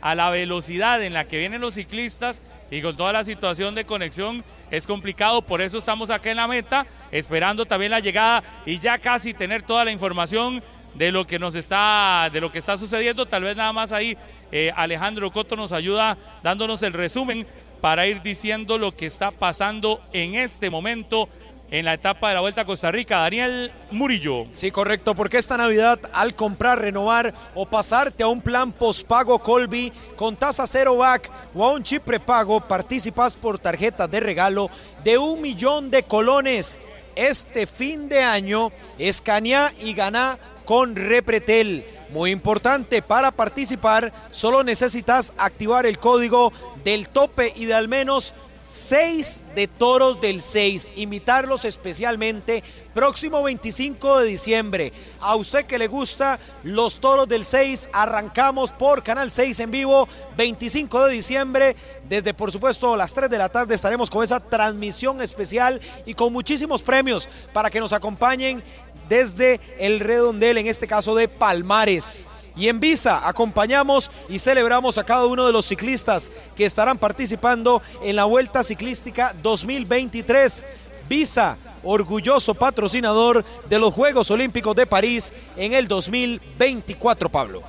a 0.07 0.15
la 0.15 0.31
velocidad 0.31 1.03
en 1.03 1.15
la 1.15 1.27
que 1.27 1.37
vienen 1.37 1.61
los 1.61 1.75
ciclistas 1.75 2.41
y 2.71 2.81
con 2.81 2.97
toda 2.97 3.13
la 3.13 3.25
situación 3.25 3.75
de 3.75 3.85
conexión 3.85 4.45
es 4.71 4.87
complicado. 4.87 5.43
Por 5.43 5.61
eso 5.61 5.79
estamos 5.79 6.11
acá 6.11 6.31
en 6.31 6.37
la 6.37 6.47
meta, 6.47 6.87
esperando 7.11 7.67
también 7.67 7.91
la 7.91 7.99
llegada 7.99 8.45
y 8.65 8.79
ya 8.79 8.99
casi 8.99 9.35
tener 9.35 9.65
toda 9.65 9.85
la 9.85 9.91
información 9.91 10.63
de 10.95 11.11
lo 11.11 11.27
que 11.27 11.41
nos 11.41 11.57
está, 11.57 12.31
de 12.33 12.41
lo 12.41 12.53
que 12.53 12.61
está 12.61 12.77
sucediendo. 12.77 13.27
Tal 13.27 13.43
vez 13.43 13.57
nada 13.57 13.73
más 13.73 13.91
ahí 13.91 14.17
eh, 14.53 14.71
Alejandro 14.77 15.33
Coto 15.33 15.57
nos 15.57 15.73
ayuda 15.73 16.17
dándonos 16.41 16.85
el 16.85 16.93
resumen 16.93 17.45
para 17.81 18.07
ir 18.07 18.23
diciendo 18.23 18.79
lo 18.79 18.95
que 18.95 19.07
está 19.07 19.33
pasando 19.33 20.01
en 20.13 20.37
este 20.37 20.71
momento 20.71 21.29
en 21.71 21.85
la 21.85 21.95
etapa 21.95 22.29
de 22.29 22.35
la 22.35 22.41
Vuelta 22.41 22.63
a 22.63 22.65
Costa 22.65 22.91
Rica. 22.91 23.19
Daniel 23.19 23.73
Murillo. 23.91 24.47
Sí, 24.51 24.71
correcto, 24.71 25.15
porque 25.15 25.39
esta 25.39 25.57
Navidad 25.57 25.99
al 26.13 26.35
comprar, 26.35 26.81
renovar 26.81 27.35
o 27.55 27.67
pasarte 27.67 28.23
a 28.23 28.29
un 28.29 28.41
plan 28.41 28.73
postpago 28.73 29.39
Colby 29.39 29.93
con 30.17 30.37
tasa 30.37 30.67
cero 30.67 30.97
back 30.97 31.31
o 31.55 31.65
a 31.65 31.73
un 31.73 31.83
chip 31.83 32.03
prepago, 32.03 32.61
participas 32.61 33.35
por 33.35 33.59
tarjetas 33.59 34.11
de 34.11 34.21
regalo 34.21 34.71
de 35.05 35.19
un 35.19 35.41
millón 35.41 35.91
de 35.91 36.03
colones. 36.03 36.79
Este 37.15 37.67
fin 37.67 38.09
de 38.09 38.23
año, 38.23 38.73
escanea 38.99 39.73
y 39.81 39.95
gana 39.95 40.39
con 40.67 40.95
Repretel. 40.97 41.85
Muy 42.11 42.31
importante, 42.31 43.03
para 43.03 43.31
participar 43.31 44.13
solo 44.31 44.63
necesitas 44.63 45.33
activar 45.39 45.87
el 45.87 45.99
código 45.99 46.53
del 46.85 47.09
tope 47.09 47.53
y 47.57 47.65
de 47.65 47.75
al 47.75 47.89
menos 47.89 48.35
6 48.67 49.45
de 49.55 49.69
toros 49.69 50.21
del 50.21 50.43
6, 50.43 50.95
imitarlos 50.97 51.65
especialmente 51.65 52.65
próximo 52.95 53.43
25 53.43 54.21
de 54.21 54.27
diciembre. 54.27 54.93
A 55.21 55.37
usted 55.37 55.67
que 55.67 55.79
le 55.79 55.87
gusta 55.87 56.39
los 56.65 56.99
toros 56.99 57.29
del 57.29 57.45
6, 57.45 57.91
arrancamos 57.93 58.73
por 58.73 59.03
Canal 59.03 59.31
6 59.31 59.61
en 59.61 59.71
vivo 59.71 60.09
25 60.37 61.07
de 61.07 61.13
diciembre. 61.13 61.77
Desde 62.09 62.35
por 62.35 62.51
supuesto 62.51 62.97
las 62.97 63.15
3 63.15 63.31
de 63.31 63.39
la 63.39 63.49
tarde 63.49 63.75
estaremos 63.75 64.11
con 64.11 64.25
esa 64.25 64.41
transmisión 64.41 65.23
especial 65.23 65.81
y 66.05 66.15
con 66.15 66.33
muchísimos 66.33 66.83
premios 66.83 67.29
para 67.53 67.71
que 67.71 67.81
nos 67.81 67.93
acompañen 67.93 68.63
desde 69.09 69.61
el 69.79 70.01
redondel, 70.01 70.59
en 70.59 70.67
este 70.67 70.89
caso 70.89 71.15
de 71.15 71.29
Palmares. 71.29 72.29
Y 72.57 72.69
en 72.69 72.81
Visa 72.81 73.29
acompañamos 73.29 74.11
y 74.31 74.39
celebramos 74.39 74.97
a 74.97 75.05
cada 75.05 75.27
uno 75.27 75.47
de 75.47 75.53
los 75.53 75.67
ciclistas 75.67 76.31
que 76.57 76.65
estarán 76.65 76.97
participando 76.97 77.83
en 78.03 78.17
la 78.17 78.25
Vuelta 78.25 78.65
Ciclística 78.65 79.35
2023. 79.43 80.65
Visa, 81.07 81.59
orgulloso 81.85 82.55
patrocinador 82.55 83.45
de 83.69 83.79
los 83.79 83.93
Juegos 83.93 84.31
Olímpicos 84.31 84.75
de 84.75 84.87
París 84.87 85.35
en 85.57 85.75
el 85.75 85.87
2024, 85.87 87.29
Pablo. 87.29 87.63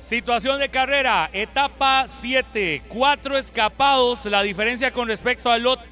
Situación 0.00 0.58
de 0.58 0.68
carrera, 0.68 1.30
etapa 1.32 2.04
7, 2.06 2.82
cuatro 2.88 3.38
escapados, 3.38 4.24
la 4.26 4.42
diferencia 4.42 4.92
con 4.92 5.06
respecto 5.06 5.50
al 5.50 5.62
lote 5.62 5.84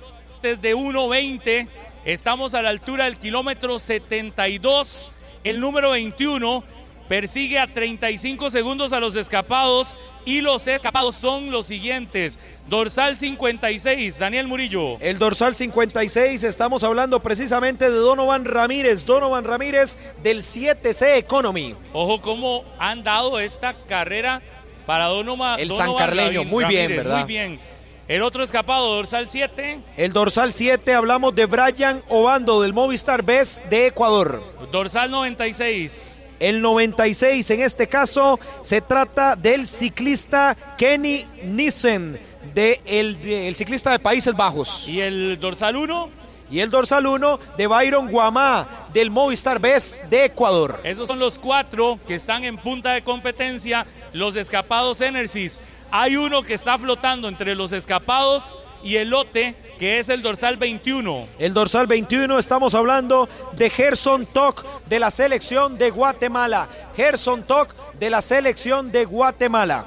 es 0.42 0.60
de 0.60 0.74
1.20, 0.74 1.68
estamos 2.04 2.54
a 2.54 2.62
la 2.62 2.70
altura 2.70 3.04
del 3.04 3.18
kilómetro 3.18 3.78
72, 3.78 5.12
el 5.44 5.60
número 5.60 5.90
21 5.90 6.75
persigue 7.08 7.58
a 7.58 7.72
35 7.72 8.50
segundos 8.50 8.92
a 8.92 9.00
los 9.00 9.14
escapados 9.14 9.94
y 10.24 10.40
los 10.40 10.66
escapados 10.66 11.14
son 11.14 11.50
los 11.50 11.66
siguientes, 11.66 12.38
dorsal 12.68 13.16
56, 13.16 14.18
Daniel 14.18 14.48
Murillo. 14.48 14.98
El 15.00 15.18
dorsal 15.18 15.54
56, 15.54 16.42
estamos 16.44 16.82
hablando 16.82 17.20
precisamente 17.20 17.88
de 17.90 17.96
Donovan 17.96 18.44
Ramírez, 18.44 19.04
Donovan 19.06 19.44
Ramírez 19.44 19.96
del 20.22 20.38
7C 20.42 21.16
Economy. 21.18 21.74
Ojo 21.92 22.20
cómo 22.20 22.64
han 22.78 23.02
dado 23.04 23.38
esta 23.38 23.74
carrera 23.74 24.42
para 24.84 25.06
Donovan. 25.06 25.60
El 25.60 25.68
Donovan 25.68 25.86
sancarleño, 25.88 26.42
Ravin- 26.42 26.48
muy 26.48 26.64
bien, 26.64 26.96
¿verdad? 26.96 27.18
Muy 27.18 27.28
bien. 27.28 27.60
El 28.08 28.22
otro 28.22 28.44
escapado, 28.44 28.94
dorsal 28.94 29.28
7. 29.28 29.80
El 29.96 30.12
dorsal 30.12 30.52
7, 30.52 30.94
hablamos 30.94 31.34
de 31.34 31.46
Brian 31.46 32.02
Obando 32.08 32.62
del 32.62 32.72
Movistar 32.72 33.22
Best 33.24 33.64
de 33.66 33.88
Ecuador. 33.88 34.42
Dorsal 34.70 35.10
96. 35.10 36.20
El 36.40 36.60
96, 36.62 37.50
en 37.50 37.60
este 37.62 37.86
caso, 37.86 38.38
se 38.62 38.80
trata 38.80 39.36
del 39.36 39.66
ciclista 39.66 40.56
Kenny 40.76 41.24
Nissen, 41.44 42.18
de 42.54 42.80
el, 42.84 43.20
de- 43.22 43.48
el 43.48 43.54
ciclista 43.54 43.90
de 43.90 43.98
Países 43.98 44.34
Bajos. 44.36 44.86
¿Y 44.88 45.00
el 45.00 45.38
dorsal 45.40 45.76
1? 45.76 46.10
Y 46.50 46.60
el 46.60 46.70
dorsal 46.70 47.06
1 47.06 47.40
de 47.56 47.66
Byron 47.66 48.08
Guamá, 48.08 48.68
del 48.92 49.10
Movistar 49.10 49.58
Best 49.58 50.04
de 50.04 50.26
Ecuador. 50.26 50.80
Esos 50.84 51.08
son 51.08 51.18
los 51.18 51.38
cuatro 51.38 51.98
que 52.06 52.14
están 52.14 52.44
en 52.44 52.56
punta 52.56 52.92
de 52.92 53.02
competencia, 53.02 53.84
los 54.12 54.36
escapados 54.36 55.00
Enersys. 55.00 55.60
Hay 55.90 56.16
uno 56.16 56.42
que 56.42 56.54
está 56.54 56.78
flotando 56.78 57.26
entre 57.28 57.54
los 57.56 57.72
escapados 57.72 58.54
y 58.82 58.96
el 58.96 59.10
lote 59.10 59.54
que 59.78 59.98
es 59.98 60.08
el 60.08 60.22
dorsal 60.22 60.56
21. 60.56 61.28
El 61.38 61.52
dorsal 61.54 61.86
21 61.86 62.38
estamos 62.38 62.74
hablando 62.74 63.28
de 63.52 63.70
Gerson 63.70 64.26
Toc 64.26 64.64
de 64.86 64.98
la 64.98 65.10
selección 65.10 65.76
de 65.76 65.90
Guatemala. 65.90 66.68
Gerson 66.96 67.42
Toc 67.42 67.74
de 67.98 68.10
la 68.10 68.22
selección 68.22 68.90
de 68.90 69.04
Guatemala. 69.04 69.84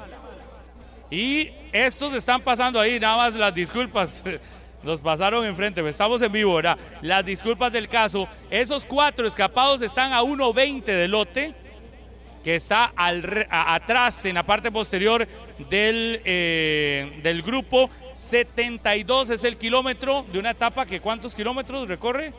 Y 1.10 1.50
estos 1.72 2.12
están 2.14 2.40
pasando 2.40 2.80
ahí, 2.80 3.00
nada 3.00 3.16
más 3.16 3.34
las 3.34 3.54
disculpas. 3.54 4.22
Nos 4.82 5.02
pasaron 5.02 5.44
enfrente, 5.44 5.86
estamos 5.86 6.22
en 6.22 6.32
vivo, 6.32 6.54
¿verdad? 6.54 6.78
Las 7.02 7.24
disculpas 7.24 7.70
del 7.70 7.86
caso. 7.86 8.26
Esos 8.48 8.86
cuatro 8.86 9.26
escapados 9.26 9.82
están 9.82 10.14
a 10.14 10.22
1.20 10.22 10.84
de 10.84 11.06
lote, 11.06 11.54
que 12.42 12.54
está 12.54 12.90
al, 12.96 13.46
atrás 13.50 14.24
en 14.24 14.36
la 14.36 14.42
parte 14.42 14.72
posterior 14.72 15.28
del, 15.68 16.22
eh, 16.24 17.20
del 17.22 17.42
grupo. 17.42 17.90
72 18.20 19.30
es 19.30 19.44
el 19.44 19.56
kilómetro 19.56 20.26
de 20.30 20.38
una 20.38 20.50
etapa 20.50 20.84
que 20.84 21.00
¿cuántos 21.00 21.34
kilómetros 21.34 21.88
recorre? 21.88 22.34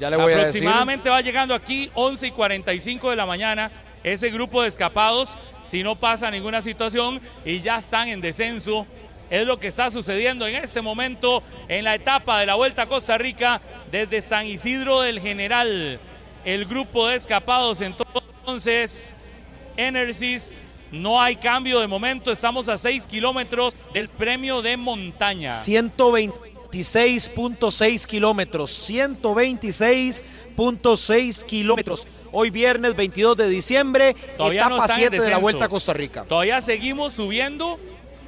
Ya 0.00 0.08
le 0.08 0.16
voy 0.16 0.32
Aproximadamente 0.32 1.10
va 1.10 1.20
llegando 1.20 1.54
aquí 1.54 1.90
11 1.94 2.28
y 2.28 2.30
45 2.30 3.10
de 3.10 3.16
la 3.16 3.26
mañana 3.26 3.70
ese 4.02 4.30
grupo 4.30 4.62
de 4.62 4.68
escapados 4.68 5.36
si 5.62 5.82
no 5.82 5.96
pasa 5.96 6.30
ninguna 6.30 6.62
situación 6.62 7.20
y 7.44 7.60
ya 7.60 7.76
están 7.76 8.08
en 8.08 8.22
descenso. 8.22 8.86
Es 9.28 9.46
lo 9.46 9.60
que 9.60 9.66
está 9.66 9.90
sucediendo 9.90 10.46
en 10.46 10.54
este 10.56 10.80
momento 10.80 11.42
en 11.68 11.84
la 11.84 11.94
etapa 11.94 12.40
de 12.40 12.46
la 12.46 12.54
Vuelta 12.54 12.82
a 12.82 12.86
Costa 12.86 13.18
Rica 13.18 13.60
desde 13.92 14.22
San 14.22 14.46
Isidro 14.46 15.02
del 15.02 15.20
General. 15.20 16.00
El 16.46 16.64
grupo 16.64 17.06
de 17.06 17.16
escapados 17.16 17.82
entonces, 17.82 19.14
Enersis, 19.76 20.62
no 20.90 21.20
hay 21.20 21.36
cambio 21.36 21.80
de 21.80 21.86
momento, 21.86 22.32
estamos 22.32 22.68
a 22.68 22.78
6 22.78 23.06
kilómetros 23.06 23.76
del 23.92 24.08
premio 24.08 24.62
de 24.62 24.76
montaña. 24.76 25.52
126.6 25.62 28.06
kilómetros, 28.06 28.90
126.6 28.90 31.44
kilómetros. 31.44 32.06
Hoy 32.32 32.50
viernes 32.50 32.94
22 32.94 33.36
de 33.36 33.48
diciembre, 33.48 34.14
Todavía 34.36 34.60
etapa 34.60 34.76
no 34.76 34.82
están 34.82 35.00
en 35.00 35.10
7 35.10 35.24
de 35.24 35.30
la. 35.30 35.38
Vuelta 35.38 35.64
a 35.64 35.68
Costa 35.68 35.92
Rica. 35.92 36.22
Todavía 36.24 36.60
seguimos 36.60 37.14
subiendo, 37.14 37.78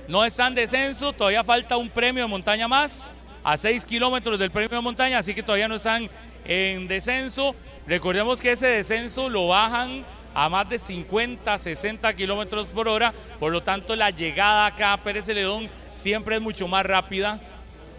no 0.08 0.24
está 0.24 0.46
en 0.46 0.54
descenso, 0.54 1.12
todavía 1.12 1.44
falta 1.44 1.76
un 1.76 1.90
premio 1.90 2.22
de 2.22 2.28
montaña 2.28 2.66
más, 2.68 3.14
a 3.42 3.56
6 3.56 3.86
kilómetros 3.86 4.38
del 4.38 4.50
premio 4.50 4.76
de 4.76 4.82
montaña, 4.82 5.18
así 5.18 5.34
que 5.34 5.42
todavía 5.42 5.68
no 5.68 5.76
están 5.76 6.11
en 6.44 6.88
descenso. 6.88 7.54
Recordemos 7.86 8.40
que 8.40 8.52
ese 8.52 8.66
descenso 8.66 9.28
lo 9.28 9.48
bajan 9.48 10.04
a 10.35 10.49
más 10.49 10.68
de 10.68 10.78
50, 10.78 11.59
60 11.59 12.14
kilómetros 12.14 12.68
por 12.68 12.89
hora, 12.89 13.12
por 13.39 13.53
lo 13.53 13.62
tanto 13.62 13.97
la 13.97 14.11
llegada 14.11 14.66
acá 14.66 14.93
a 14.93 14.99
Pérez 14.99 15.26
Celedón 15.26 15.68
siempre 15.93 16.37
es 16.37 16.43
mucho 16.43 16.68
más 16.68 16.85
rápida. 16.87 17.41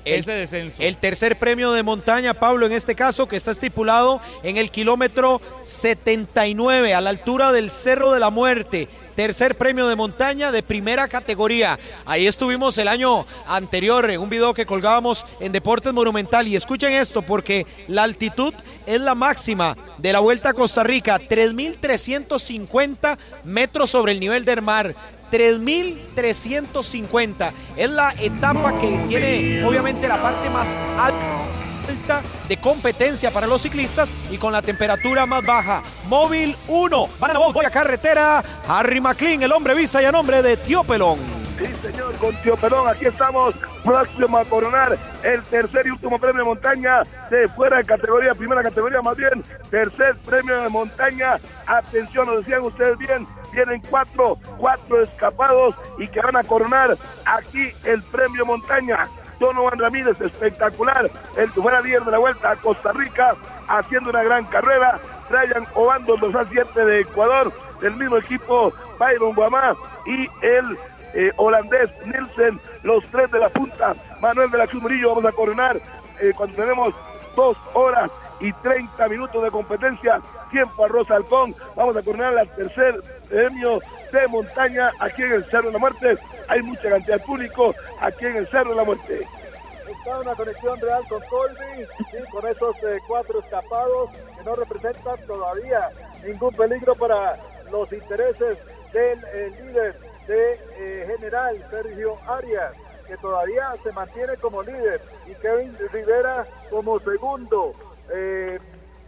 Ese 0.05 0.31
descenso. 0.31 0.81
El 0.81 0.97
tercer 0.97 1.37
premio 1.37 1.71
de 1.71 1.83
montaña, 1.83 2.33
Pablo, 2.33 2.65
en 2.65 2.71
este 2.71 2.95
caso, 2.95 3.27
que 3.27 3.35
está 3.35 3.51
estipulado 3.51 4.21
en 4.43 4.57
el 4.57 4.71
kilómetro 4.71 5.41
79, 5.63 6.93
a 6.93 7.01
la 7.01 7.09
altura 7.09 7.51
del 7.51 7.69
Cerro 7.69 8.11
de 8.11 8.19
la 8.19 8.29
Muerte. 8.29 8.87
Tercer 9.15 9.55
premio 9.55 9.87
de 9.87 9.95
montaña 9.95 10.51
de 10.51 10.63
primera 10.63 11.07
categoría. 11.07 11.77
Ahí 12.05 12.27
estuvimos 12.27 12.77
el 12.77 12.87
año 12.87 13.25
anterior 13.45 14.09
en 14.09 14.21
un 14.21 14.29
video 14.29 14.53
que 14.53 14.65
colgábamos 14.65 15.25
en 15.39 15.51
Deportes 15.51 15.93
Monumental. 15.93 16.47
Y 16.47 16.55
escuchen 16.55 16.93
esto, 16.93 17.21
porque 17.21 17.67
la 17.87 18.03
altitud 18.03 18.53
es 18.85 19.01
la 19.01 19.13
máxima 19.13 19.77
de 19.97 20.13
la 20.13 20.19
Vuelta 20.19 20.49
a 20.49 20.53
Costa 20.53 20.83
Rica, 20.83 21.19
3.350 21.19 23.17
metros 23.43 23.89
sobre 23.89 24.13
el 24.13 24.19
nivel 24.19 24.45
del 24.45 24.61
mar. 24.61 24.95
3.350. 25.31 27.51
Es 27.77 27.89
la 27.89 28.13
etapa 28.19 28.77
que 28.77 29.05
tiene 29.07 29.63
obviamente 29.63 30.07
la 30.07 30.21
parte 30.21 30.49
más 30.49 30.77
alta 30.97 31.41
de 32.47 32.57
competencia 32.57 33.31
para 33.31 33.47
los 33.47 33.61
ciclistas 33.61 34.13
y 34.29 34.37
con 34.37 34.53
la 34.53 34.61
temperatura 34.61 35.25
más 35.25 35.45
baja. 35.45 35.83
Móvil 36.07 36.55
1, 36.67 37.09
van 37.19 37.35
a 37.35 37.39
voy 37.39 37.65
a 37.65 37.71
carretera. 37.71 38.43
Harry 38.67 39.01
McLean, 39.01 39.43
el 39.43 39.51
hombre 39.51 39.73
visa 39.73 40.01
y 40.01 40.05
a 40.05 40.11
nombre 40.11 40.41
de 40.41 40.57
Tío 40.57 40.83
Pelón. 40.83 41.40
Sí, 41.61 41.67
señor, 41.83 42.17
con 42.17 42.33
Tío 42.37 42.55
aquí 42.87 43.05
estamos, 43.05 43.53
próximo 43.83 44.35
a 44.35 44.45
coronar 44.45 44.97
el 45.21 45.43
tercer 45.43 45.85
y 45.85 45.91
último 45.91 46.17
premio 46.17 46.39
de 46.39 46.49
montaña 46.49 47.03
de 47.29 47.47
fuera 47.49 47.77
de 47.77 47.85
categoría, 47.85 48.33
primera 48.33 48.63
categoría 48.63 48.99
más 49.03 49.15
bien, 49.15 49.43
tercer 49.69 50.15
premio 50.25 50.59
de 50.59 50.69
montaña. 50.69 51.37
Atención, 51.67 52.25
lo 52.25 52.39
decían 52.39 52.63
ustedes 52.63 52.97
bien, 52.97 53.27
tienen 53.51 53.79
cuatro, 53.91 54.39
cuatro 54.57 55.03
escapados 55.03 55.75
y 55.99 56.07
que 56.07 56.19
van 56.21 56.35
a 56.35 56.43
coronar 56.43 56.97
aquí 57.25 57.71
el 57.83 58.01
premio 58.03 58.43
montaña. 58.43 59.07
Donovan 59.39 59.77
Ramírez, 59.77 60.19
espectacular, 60.19 61.11
el 61.37 61.51
que 61.51 61.61
fuera 61.61 61.81
líder 61.81 62.05
de 62.05 62.11
la 62.11 62.17
vuelta 62.17 62.51
a 62.51 62.55
Costa 62.55 62.91
Rica, 62.91 63.35
haciendo 63.67 64.09
una 64.09 64.23
gran 64.23 64.45
carrera. 64.45 64.99
Brian 65.29 65.67
Obando, 65.75 66.17
los 66.17 66.33
A7 66.33 66.73
de 66.73 67.01
Ecuador, 67.01 67.53
del 67.81 67.95
mismo 67.95 68.17
equipo, 68.17 68.73
Byron 68.99 69.33
Guamá 69.33 69.75
y 70.05 70.27
el 70.45 70.77
eh, 71.13 71.31
holandés 71.37 71.89
Nielsen, 72.05 72.59
los 72.83 73.03
tres 73.07 73.31
de 73.31 73.39
la 73.39 73.49
punta, 73.49 73.93
Manuel 74.19 74.49
de 74.51 74.57
la 74.57 74.67
Cruz 74.67 74.81
Murillo, 74.81 75.09
vamos 75.09 75.25
a 75.25 75.31
coronar 75.31 75.81
eh, 76.19 76.31
cuando 76.35 76.55
tenemos 76.55 76.93
dos 77.35 77.57
horas 77.73 78.09
y 78.39 78.51
30 78.53 79.07
minutos 79.07 79.43
de 79.43 79.51
competencia, 79.51 80.21
tiempo 80.49 80.85
a 80.85 80.87
Rosa 80.87 81.15
Halcón, 81.15 81.55
vamos 81.75 81.95
a 81.95 82.01
coronar 82.01 82.37
el 82.37 82.49
tercer 82.49 83.01
premio 83.29 83.79
de 84.11 84.27
montaña 84.27 84.91
aquí 84.99 85.23
en 85.23 85.33
el 85.33 85.45
Cerro 85.45 85.67
de 85.67 85.73
la 85.73 85.79
Muerte, 85.79 86.17
hay 86.47 86.61
mucha 86.61 86.89
cantidad 86.89 87.17
de 87.17 87.23
público 87.23 87.75
aquí 87.99 88.25
en 88.25 88.37
el 88.37 88.47
Cerro 88.47 88.71
de 88.71 88.75
la 88.77 88.83
Muerte. 88.83 89.27
Está 89.89 90.19
una 90.19 90.33
conexión 90.33 90.79
real 90.79 91.03
con 91.07 91.21
Colby, 91.23 91.85
sí, 91.97 92.17
con 92.31 92.47
esos 92.47 92.75
eh, 92.77 92.97
cuatro 93.07 93.39
escapados 93.39 94.09
que 94.11 94.43
no 94.43 94.55
representan 94.55 95.19
todavía 95.27 95.89
ningún 96.25 96.53
peligro 96.53 96.95
para 96.95 97.37
los 97.71 97.91
intereses 97.91 98.57
del 98.93 99.21
líder 99.65 100.10
de 100.31 100.53
eh, 100.77 101.05
general 101.07 101.61
Sergio 101.69 102.17
Arias, 102.25 102.71
que 103.05 103.17
todavía 103.17 103.75
se 103.83 103.91
mantiene 103.91 104.37
como 104.37 104.63
líder, 104.63 105.01
y 105.27 105.33
Kevin 105.35 105.77
Rivera 105.91 106.47
como 106.69 106.99
segundo, 107.01 107.73
eh, 108.13 108.57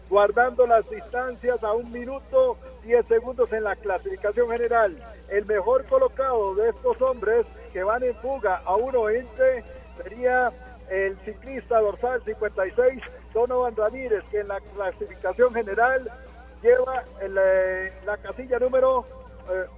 guardando 0.09 0.67
las 0.67 0.89
distancias 0.89 1.63
a 1.63 1.71
un 1.71 1.89
minuto 1.93 2.57
10 2.84 3.05
segundos 3.05 3.51
en 3.53 3.63
la 3.63 3.76
clasificación 3.78 4.49
general. 4.49 4.97
El 5.30 5.45
mejor 5.45 5.86
colocado 5.86 6.55
de 6.55 6.69
estos 6.69 7.01
hombres 7.01 7.45
que 7.71 7.84
van 7.84 8.03
en 8.03 8.15
fuga 8.15 8.57
a 8.65 8.76
1.20 8.76 9.63
sería 10.03 10.51
el 10.89 11.17
ciclista 11.24 11.80
dorsal 11.80 12.21
56, 12.26 13.01
Donovan 13.34 13.78
Ramírez, 13.78 14.26
que 14.30 14.41
en 14.41 14.49
la 14.49 14.59
clasificación 14.76 15.53
general 15.53 16.11
lleva 16.61 17.05
eh, 17.21 17.93
la 18.05 18.17
casilla 18.17 18.59
número 18.59 19.05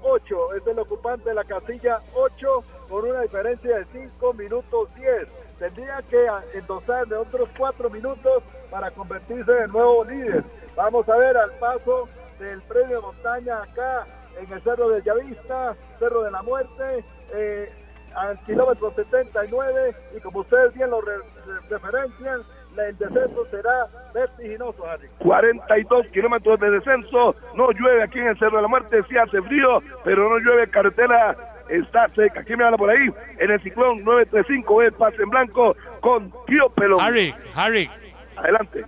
8, 0.03 0.53
es 0.55 0.67
el 0.67 0.79
ocupante 0.79 1.29
de 1.29 1.35
la 1.35 1.43
casilla 1.43 1.99
8 2.13 2.63
con 2.89 3.09
una 3.09 3.21
diferencia 3.21 3.77
de 3.77 3.85
5 3.91 4.33
minutos 4.33 4.93
10. 4.95 5.27
Tendría 5.59 6.01
que 6.09 6.27
endosar 6.53 7.07
de 7.07 7.15
otros 7.15 7.49
4 7.57 7.89
minutos 7.89 8.43
para 8.69 8.91
convertirse 8.91 9.51
en 9.63 9.71
nuevo 9.71 10.03
líder. 10.05 10.43
Vamos 10.75 11.07
a 11.09 11.15
ver 11.17 11.37
al 11.37 11.51
paso 11.59 12.07
del 12.39 12.61
premio 12.63 12.97
de 12.97 13.01
montaña 13.01 13.63
acá 13.63 14.05
en 14.39 14.51
el 14.51 14.61
Cerro 14.63 14.89
del 14.89 15.03
Llavista, 15.03 15.75
Cerro 15.99 16.23
de 16.23 16.31
la 16.31 16.41
Muerte. 16.41 17.03
eh, 17.33 17.71
al 18.15 18.39
kilómetro 18.45 18.93
79 18.95 19.93
y 20.15 20.21
como 20.21 20.39
ustedes 20.39 20.73
bien 20.73 20.89
lo 20.89 21.01
re- 21.01 21.17
re- 21.17 21.59
referencian, 21.69 22.43
el 22.77 22.97
descenso 22.97 23.45
será 23.51 23.87
vertiginoso, 24.13 24.85
Harry. 24.87 25.07
42 25.19 26.07
kilómetros 26.07 26.59
de 26.59 26.71
descenso, 26.71 27.35
no 27.55 27.71
llueve 27.71 28.03
aquí 28.03 28.19
en 28.19 28.27
el 28.27 28.39
Cerro 28.39 28.57
de 28.57 28.63
la 28.63 28.67
Muerte, 28.67 29.01
sí 29.09 29.17
hace 29.17 29.41
frío, 29.41 29.81
pero 30.03 30.29
no 30.29 30.37
llueve, 30.39 30.69
carretera 30.69 31.35
está 31.69 32.07
seca. 32.15 32.43
¿Quién 32.43 32.59
me 32.59 32.65
habla 32.65 32.77
por 32.77 32.89
ahí? 32.89 33.09
En 33.39 33.51
el 33.51 33.61
ciclón 33.61 34.03
935, 34.03 34.81
el 34.83 34.91
pase 34.93 35.21
en 35.21 35.29
blanco 35.29 35.75
con 36.01 36.31
Tío 36.45 36.69
Pelón. 36.69 37.01
Harry, 37.01 37.33
Harry. 37.55 37.89
Adelante. 38.37 38.85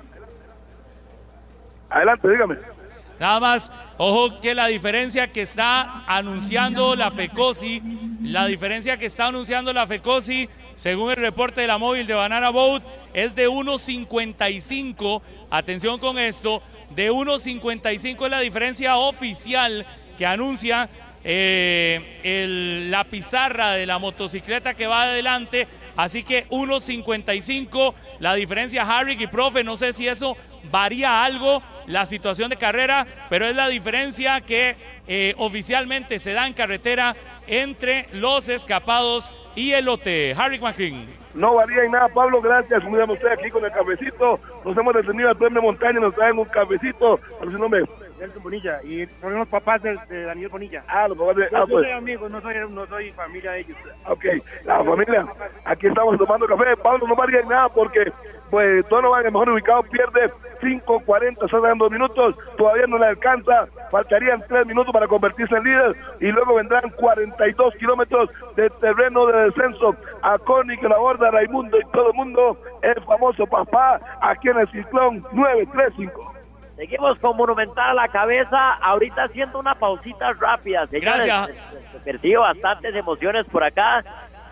Adelante, 1.89 2.27
dígame. 2.29 2.76
Nada 3.19 3.39
más, 3.39 3.71
ojo 3.97 4.39
que 4.39 4.53
la 4.53 4.67
diferencia 4.67 5.31
que 5.31 5.41
está 5.41 6.03
anunciando 6.05 6.95
la 6.95 7.09
FECOSI, 7.09 7.81
la 8.23 8.45
diferencia 8.45 8.97
que 8.97 9.07
está 9.07 9.27
anunciando 9.27 9.73
la 9.73 9.87
FECOSI, 9.87 10.47
según 10.75 11.09
el 11.09 11.17
reporte 11.17 11.61
de 11.61 11.67
la 11.67 11.79
móvil 11.79 12.05
de 12.05 12.13
Banana 12.13 12.49
Boat, 12.49 12.83
es 13.13 13.33
de 13.33 13.49
1.55. 13.49 15.21
Atención 15.49 15.97
con 15.97 16.19
esto, 16.19 16.61
de 16.91 17.11
1.55 17.11 18.25
es 18.25 18.31
la 18.31 18.39
diferencia 18.39 18.97
oficial 18.97 19.85
que 20.17 20.25
anuncia 20.25 20.87
eh, 21.23 22.85
la 22.89 23.03
pizarra 23.03 23.71
de 23.71 23.85
la 23.85 23.97
motocicleta 23.97 24.75
que 24.75 24.87
va 24.87 25.03
adelante. 25.03 25.67
Así 25.95 26.23
que 26.23 26.47
1.55, 26.49 27.93
la 28.19 28.35
diferencia 28.35 28.83
Harry 28.83 29.17
y 29.19 29.27
profe, 29.27 29.63
no 29.63 29.75
sé 29.75 29.93
si 29.93 30.07
eso 30.07 30.37
varía 30.69 31.23
algo 31.23 31.61
la 31.87 32.05
situación 32.05 32.49
de 32.49 32.57
carrera, 32.57 33.05
pero 33.29 33.45
es 33.45 33.55
la 33.55 33.67
diferencia 33.67 34.41
que 34.41 34.75
eh, 35.07 35.33
oficialmente 35.37 36.19
se 36.19 36.33
da 36.33 36.47
en 36.47 36.53
carretera 36.53 37.15
entre 37.47 38.07
los 38.11 38.49
escapados 38.49 39.31
y 39.55 39.71
elote. 39.71 40.35
Harry 40.37 40.59
McLean. 40.59 41.07
No 41.33 41.53
varía 41.53 41.83
en 41.83 41.91
nada, 41.91 42.07
Pablo, 42.09 42.41
gracias. 42.41 42.83
Muy 42.83 42.97
bien, 42.97 43.09
usted 43.09 43.27
aquí 43.27 43.49
con 43.49 43.63
el 43.63 43.71
cafecito. 43.71 44.39
Nos 44.65 44.77
hemos 44.77 44.93
detenido 44.93 45.29
al 45.29 45.37
premio 45.37 45.61
Montaña, 45.61 45.99
nos 45.99 46.15
traen 46.15 46.39
un 46.39 46.45
cafecito. 46.45 47.19
¿Cuál 47.37 47.49
es 47.49 47.53
su 47.53 47.59
nombre? 47.59 47.83
Nelson 48.19 48.43
Bonilla 48.43 48.81
y 48.83 49.05
son 49.21 49.37
los 49.37 49.47
papás 49.47 49.81
de, 49.83 49.95
de 50.09 50.23
Daniel 50.23 50.49
Bonilla. 50.49 50.83
Ah, 50.87 51.07
los 51.07 51.17
papás 51.17 51.35
de... 51.35 51.45
Ah, 51.45 51.59
yo 51.59 51.67
pues. 51.67 51.85
soy 51.85 51.91
amigo, 51.91 52.27
no 52.27 52.41
soy, 52.41 52.55
no 52.69 52.87
soy 52.87 53.11
familia 53.11 53.51
de 53.51 53.59
ellos. 53.59 53.77
Ok, 54.07 54.25
la 54.65 54.83
familia, 54.83 55.27
aquí 55.65 55.87
estamos 55.87 56.17
tomando 56.17 56.47
café. 56.47 56.75
Pablo, 56.77 57.07
no 57.07 57.15
varía 57.15 57.41
en 57.41 57.49
nada 57.49 57.69
porque 57.69 58.11
pues 58.49 58.87
Donovan, 58.89 59.25
el 59.25 59.31
mejor 59.31 59.49
ubicado, 59.49 59.83
pierde 59.83 60.31
5.40, 60.61 61.45
están 61.45 61.61
dando 61.61 61.89
minutos, 61.89 62.35
todavía 62.57 62.87
no 62.87 62.97
le 62.97 63.07
alcanza, 63.07 63.67
faltarían 63.91 64.43
3 64.47 64.65
minutos 64.65 64.91
para 64.93 65.07
convertirse 65.07 65.55
en 65.55 65.63
líder 65.63 65.95
y 66.19 66.31
luego 66.31 66.55
vendrán 66.55 66.89
42 66.91 67.75
kilómetros 67.75 68.29
de 68.55 68.69
terreno 68.81 69.25
de 69.27 69.43
descenso 69.45 69.95
a 70.21 70.37
Connie 70.39 70.77
que 70.77 70.87
la 70.87 70.97
borda 70.97 71.31
Raimundo 71.31 71.77
y 71.77 71.91
todo 71.91 72.09
el 72.09 72.13
mundo, 72.15 72.57
el 72.81 73.01
famoso 73.03 73.45
papá, 73.45 73.99
aquí 74.21 74.49
en 74.49 74.57
el 74.59 74.71
ciclón 74.71 75.23
935. 75.31 76.33
Seguimos 76.77 77.17
con 77.17 77.35
Monumental 77.35 77.89
a 77.89 77.93
la 78.03 78.07
cabeza, 78.07 78.73
ahorita 78.83 79.23
haciendo 79.23 79.57
una 79.57 79.73
pausita 79.73 80.31
rápida, 80.33 80.85
señores. 80.85 81.25
Gracias. 81.25 81.81
Se 81.91 81.99
percibo 82.01 82.41
bastantes 82.41 82.93
emociones 82.93 83.47
por 83.47 83.63
acá. 83.63 84.03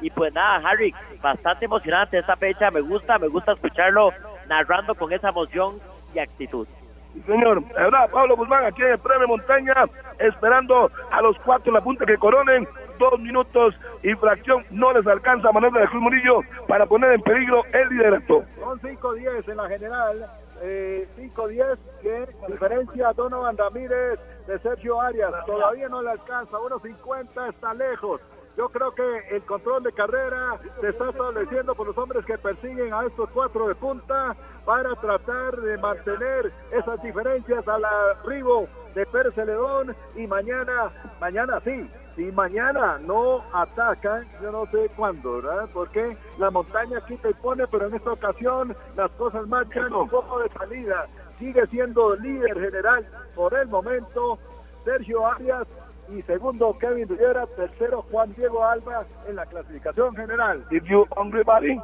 Y 0.01 0.09
pues 0.09 0.33
nada, 0.33 0.61
Harry, 0.67 0.93
bastante 1.21 1.65
emocionante 1.65 2.19
esta 2.19 2.35
fecha. 2.35 2.71
Me 2.71 2.81
gusta, 2.81 3.17
me 3.17 3.27
gusta 3.27 3.53
escucharlo 3.53 4.11
narrando 4.47 4.95
con 4.95 5.11
esa 5.11 5.29
emoción 5.29 5.79
y 6.13 6.19
actitud. 6.19 6.67
Sí, 7.13 7.21
Señor, 7.25 7.63
ahora 7.77 8.07
Pablo 8.11 8.35
Guzmán 8.35 8.65
aquí 8.65 8.81
en 8.81 8.91
el 8.91 8.99
premio 8.99 9.27
Montaña, 9.27 9.73
esperando 10.19 10.91
a 11.11 11.21
los 11.21 11.37
cuatro 11.45 11.69
en 11.69 11.75
la 11.75 11.81
punta 11.81 12.05
que 12.05 12.17
coronen, 12.17 12.67
dos 12.99 13.19
minutos 13.19 13.73
y 14.03 14.13
fracción, 14.15 14.65
no 14.69 14.91
les 14.91 15.07
alcanza 15.07 15.49
a 15.49 15.51
Manuel 15.53 15.73
de 15.73 15.79
la 15.79 15.87
Cruz 15.87 16.01
Murillo 16.01 16.41
para 16.67 16.85
poner 16.85 17.13
en 17.13 17.21
peligro 17.21 17.63
el 17.71 17.89
liderato. 17.89 18.43
Son 18.59 18.79
5-10 18.81 19.49
en 19.49 19.57
la 19.57 19.67
general. 19.67 20.29
Eh, 20.61 21.07
5-10 21.17 21.77
que 22.01 22.27
diferencia 22.47 23.09
a 23.09 23.13
Donovan 23.13 23.57
Ramírez 23.57 24.19
de 24.47 24.59
Sergio 24.59 25.01
Arias. 25.01 25.33
Todavía 25.45 25.89
no 25.89 26.01
le 26.01 26.11
alcanza. 26.11 26.57
1.50 26.57 27.49
está 27.49 27.73
lejos. 27.73 28.21
Yo 28.57 28.69
creo 28.69 28.91
que 28.95 29.35
el 29.35 29.41
control 29.43 29.83
de 29.83 29.91
carrera 29.91 30.57
se 30.79 30.89
está 30.89 31.09
estableciendo 31.09 31.75
por 31.75 31.87
los 31.87 31.97
hombres 31.97 32.25
que 32.25 32.37
persiguen 32.37 32.93
a 32.93 33.05
estos 33.05 33.29
cuatro 33.31 33.67
de 33.67 33.75
punta 33.75 34.35
para 34.63 34.95
tratar 34.95 35.59
de 35.59 35.77
mantener 35.77 36.53
esas 36.71 37.01
diferencias 37.03 37.67
al 37.67 37.83
arribo 37.83 38.67
de 38.93 39.05
Pérez 39.07 39.35
Celedón 39.35 39.93
y 40.15 40.25
mañana, 40.25 40.89
mañana 41.19 41.59
sí, 41.65 41.89
si 42.15 42.31
mañana 42.31 42.97
no 42.99 43.43
atacan, 43.51 44.25
yo 44.41 44.51
no 44.51 44.65
sé 44.67 44.89
cuándo, 44.95 45.41
¿verdad? 45.41 45.67
Porque 45.73 46.17
la 46.37 46.49
montaña 46.49 47.01
quita 47.05 47.29
y 47.29 47.33
pone, 47.33 47.67
pero 47.67 47.87
en 47.87 47.95
esta 47.95 48.13
ocasión 48.13 48.73
las 48.95 49.11
cosas 49.11 49.45
marchan 49.47 49.93
un 49.93 50.07
poco 50.07 50.39
de 50.39 50.49
salida. 50.49 51.07
Sigue 51.39 51.67
siendo 51.67 52.15
líder 52.15 52.57
general 52.57 53.05
por 53.35 53.53
el 53.53 53.67
momento 53.67 54.39
Sergio 54.85 55.27
Arias 55.27 55.67
y 56.09 56.21
segundo 56.23 56.77
Kevin 56.79 57.07
Rivera, 57.07 57.45
tercero 57.55 58.03
Juan 58.11 58.33
Diego 58.35 58.65
Alba 58.65 59.05
en 59.27 59.35
la 59.35 59.45
clasificación 59.45 60.15
general. 60.15 60.65
If 60.71 60.83
you 60.85 61.05
hungry, 61.15 61.43
buddy. 61.43 61.79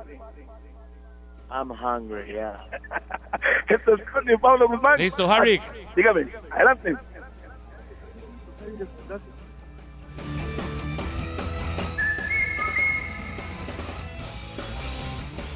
I'm 1.49 1.69
hungry, 1.69 2.31
yeah. 2.31 2.65
Esto 3.67 3.95
es 3.95 4.09
Connie 4.09 4.37
Pablo 4.37 4.67
Guzmán. 4.67 4.97
Listo, 4.97 5.29
Harry. 5.29 5.59
Dígame, 5.95 6.27
adelante. 6.51 6.95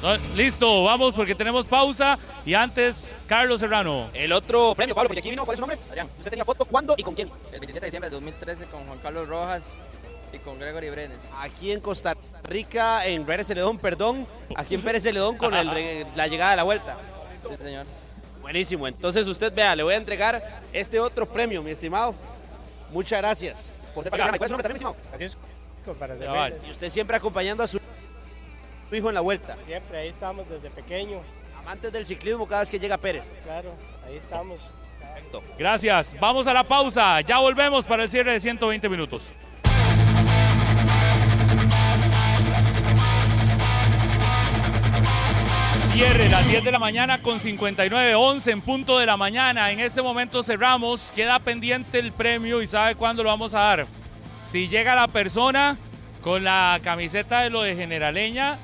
No, 0.02 0.16
listo, 0.36 0.84
vamos 0.84 1.14
porque 1.14 1.34
tenemos 1.34 1.66
pausa. 1.66 2.18
Y 2.44 2.54
antes, 2.54 3.16
Carlos 3.26 3.60
Serrano. 3.60 4.10
El 4.12 4.32
otro 4.32 4.74
premio, 4.74 4.94
Pablo, 4.94 5.08
porque 5.08 5.20
aquí 5.20 5.30
vino, 5.30 5.44
¿cuál 5.44 5.54
es 5.54 5.58
su 5.58 5.62
nombre? 5.66 5.78
Adrián, 5.88 6.08
¿usted 6.18 6.30
tenía 6.30 6.44
foto 6.44 6.64
cuándo 6.64 6.94
y 6.96 7.02
con 7.02 7.14
quién? 7.14 7.28
El 7.52 7.60
27 7.60 7.80
de 7.80 7.86
diciembre 7.86 8.10
de 8.10 8.14
2013 8.16 8.66
con 8.66 8.86
Juan 8.86 8.98
Carlos 8.98 9.28
Rojas 9.28 9.74
y 10.32 10.38
con 10.38 10.58
Gregory 10.58 10.90
Brenes. 10.90 11.18
Aquí 11.40 11.72
en 11.72 11.80
Costa 11.80 12.14
Rica, 12.44 13.06
en 13.06 13.24
Pérez 13.24 13.46
Celedón, 13.46 13.78
perdón. 13.78 14.26
Aquí 14.54 14.74
en 14.74 14.82
Pérez 14.82 15.02
Celedón 15.02 15.36
con 15.38 15.54
el 15.54 16.06
la 16.14 16.26
llegada 16.26 16.50
de 16.50 16.56
la 16.56 16.62
vuelta. 16.62 16.96
Sí, 17.48 17.54
señor. 17.62 17.86
Buenísimo. 18.42 18.86
Entonces 18.86 19.26
usted 19.26 19.52
vea, 19.52 19.74
le 19.74 19.82
voy 19.82 19.94
a 19.94 19.96
entregar 19.96 20.60
este 20.72 21.00
otro 21.00 21.26
premio, 21.26 21.62
mi 21.62 21.70
estimado. 21.70 22.14
Muchas 22.92 23.18
gracias 23.18 23.72
por 23.94 24.04
ser 24.04 24.10
parte 24.10 24.24
del 24.24 24.30
programa. 24.30 24.36
¿Y 24.36 24.38
¿Cuál 24.38 24.46
es 24.46 24.50
su 24.50 24.52
nombre 24.52 24.62
también, 24.62 24.84
mi 24.84 24.90
estimado? 24.90 25.16
Es, 25.18 25.96
para. 25.98 26.66
Y 26.66 26.70
usted 26.70 26.88
siempre 26.88 27.16
acompañando 27.16 27.62
a 27.62 27.66
su 27.66 27.80
su 28.88 28.96
hijo 28.96 29.08
en 29.08 29.14
la 29.14 29.20
vuelta. 29.20 29.56
Siempre, 29.66 29.98
ahí 29.98 30.08
estamos 30.08 30.48
desde 30.48 30.70
pequeño. 30.70 31.20
Amantes 31.58 31.92
del 31.92 32.06
ciclismo 32.06 32.46
cada 32.46 32.60
vez 32.60 32.70
que 32.70 32.78
llega 32.78 32.96
Pérez. 32.96 33.36
Claro, 33.42 33.72
ahí 34.06 34.16
estamos. 34.16 34.60
Perfecto. 35.00 35.42
Gracias. 35.58 36.16
Vamos 36.20 36.46
a 36.46 36.52
la 36.52 36.64
pausa. 36.64 37.20
Ya 37.22 37.38
volvemos 37.38 37.84
para 37.84 38.04
el 38.04 38.10
cierre 38.10 38.32
de 38.32 38.40
120 38.40 38.88
minutos. 38.88 39.32
Cierre 45.92 46.28
las 46.28 46.46
10 46.46 46.62
de 46.62 46.72
la 46.72 46.78
mañana 46.78 47.22
con 47.22 47.40
59, 47.40 48.14
11 48.14 48.50
en 48.50 48.60
punto 48.60 48.98
de 48.98 49.06
la 49.06 49.16
mañana. 49.16 49.72
En 49.72 49.80
este 49.80 50.02
momento 50.02 50.42
cerramos. 50.42 51.10
Queda 51.12 51.38
pendiente 51.38 51.98
el 51.98 52.12
premio 52.12 52.60
y 52.60 52.66
sabe 52.66 52.94
cuándo 52.94 53.22
lo 53.22 53.30
vamos 53.30 53.54
a 53.54 53.60
dar. 53.60 53.86
Si 54.40 54.68
llega 54.68 54.94
la 54.94 55.08
persona 55.08 55.78
con 56.20 56.44
la 56.44 56.78
camiseta 56.84 57.40
de 57.40 57.50
lo 57.50 57.62
de 57.62 57.74
Generaleña, 57.74 58.58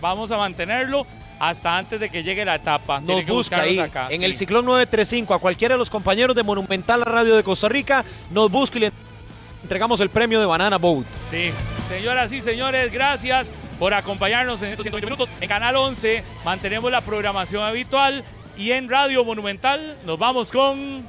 vamos 0.00 0.30
a 0.30 0.36
mantenerlo 0.36 1.06
hasta 1.38 1.76
antes 1.76 2.00
de 2.00 2.08
que 2.08 2.22
llegue 2.22 2.44
la 2.44 2.56
etapa. 2.56 3.00
Nos 3.00 3.26
busca 3.26 3.62
ahí 3.62 3.78
acá, 3.78 4.08
en 4.10 4.20
sí. 4.20 4.24
el 4.24 4.34
ciclón 4.34 4.64
935 4.64 5.34
a 5.34 5.38
cualquiera 5.38 5.74
de 5.74 5.78
los 5.78 5.90
compañeros 5.90 6.34
de 6.34 6.42
Monumental 6.42 7.02
Radio 7.02 7.36
de 7.36 7.42
Costa 7.42 7.68
Rica, 7.68 8.04
nos 8.30 8.50
busca 8.50 8.78
y 8.78 8.80
le 8.82 8.92
entregamos 9.62 10.00
el 10.00 10.10
premio 10.10 10.40
de 10.40 10.46
Banana 10.46 10.78
Boat. 10.78 11.06
Sí, 11.24 11.50
señoras 11.88 12.32
y 12.32 12.40
señores, 12.40 12.92
gracias 12.92 13.50
por 13.78 13.92
acompañarnos 13.92 14.62
en 14.62 14.70
estos 14.70 14.84
120 14.84 15.06
minutos. 15.06 15.30
En 15.40 15.48
Canal 15.48 15.76
11 15.76 16.24
mantenemos 16.44 16.90
la 16.90 17.02
programación 17.02 17.62
habitual 17.62 18.24
y 18.56 18.72
en 18.72 18.88
Radio 18.88 19.24
Monumental 19.24 19.98
nos 20.04 20.18
vamos 20.18 20.50
con... 20.50 21.04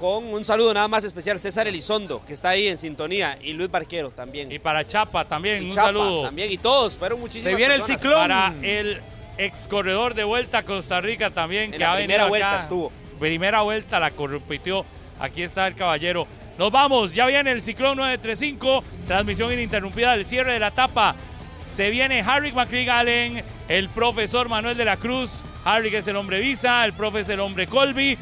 Con 0.00 0.32
un 0.32 0.46
saludo 0.46 0.72
nada 0.72 0.88
más 0.88 1.04
especial, 1.04 1.38
César 1.38 1.68
Elizondo, 1.68 2.24
que 2.24 2.32
está 2.32 2.48
ahí 2.48 2.68
en 2.68 2.78
sintonía, 2.78 3.38
y 3.42 3.52
Luis 3.52 3.70
Barquero 3.70 4.10
también. 4.10 4.50
Y 4.50 4.58
para 4.58 4.86
Chapa 4.86 5.26
también, 5.26 5.62
Y 5.62 5.66
un 5.68 5.74
Chapa 5.74 5.88
saludo. 5.88 6.22
También, 6.22 6.50
y 6.50 6.56
todos, 6.56 6.96
fueron 6.96 7.20
muchísimas 7.20 7.50
Se 7.52 7.54
viene 7.54 7.74
el 7.74 7.82
ciclón. 7.82 8.14
Para 8.14 8.54
el 8.62 8.98
ex 9.36 9.68
corredor 9.68 10.14
de 10.14 10.24
vuelta 10.24 10.56
a 10.56 10.62
Costa 10.62 11.02
Rica 11.02 11.28
también, 11.28 11.64
En 11.64 11.72
que 11.72 11.78
la 11.80 11.92
ha 11.92 11.96
primera 11.96 12.22
venido 12.24 12.28
vuelta 12.30 12.52
acá. 12.52 12.62
estuvo. 12.62 12.90
Primera 13.18 13.60
vuelta 13.60 14.00
la 14.00 14.10
corrupitió. 14.12 14.86
Aquí 15.18 15.42
está 15.42 15.66
el 15.66 15.74
caballero. 15.74 16.26
Nos 16.56 16.70
vamos, 16.72 17.14
ya 17.14 17.26
viene 17.26 17.50
el 17.50 17.60
ciclón 17.60 17.98
935, 17.98 18.82
transmisión 19.06 19.52
ininterrumpida 19.52 20.12
del 20.12 20.24
cierre 20.24 20.54
de 20.54 20.60
la 20.60 20.68
etapa. 20.68 21.14
Se 21.62 21.90
viene 21.90 22.22
Harry 22.22 22.54
Allen, 22.88 23.44
el 23.68 23.90
profesor 23.90 24.48
Manuel 24.48 24.78
de 24.78 24.86
la 24.86 24.96
Cruz. 24.96 25.42
Harry 25.62 25.90
que 25.90 25.98
es 25.98 26.06
el 26.06 26.16
hombre 26.16 26.40
Visa, 26.40 26.86
el 26.86 26.94
profe 26.94 27.20
es 27.20 27.28
el 27.28 27.40
hombre 27.40 27.66
Colby. 27.66 28.16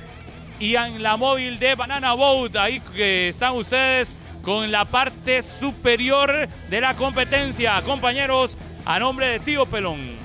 Y 0.61 0.75
en 0.75 1.03
la 1.03 1.17
móvil 1.17 1.59
de 1.59 1.75
Banana 1.77 2.15
Boat, 2.15 2.57
ahí 2.57 2.81
que 2.95 3.29
están 3.29 3.55
ustedes 3.55 4.17
con 4.43 4.71
la 4.73 4.85
parte 4.85 5.41
superior 5.43 6.49
de 6.69 6.81
la 6.81 6.95
competencia. 6.95 7.81
Compañeros, 7.83 8.57
a 8.85 8.99
nombre 8.99 9.27
de 9.27 9.41
Tío 9.41 9.67
Pelón. 9.67 10.17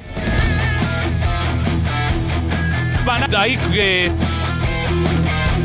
Banana, 3.05 3.41
ahí 3.41 3.57
que 3.71 4.11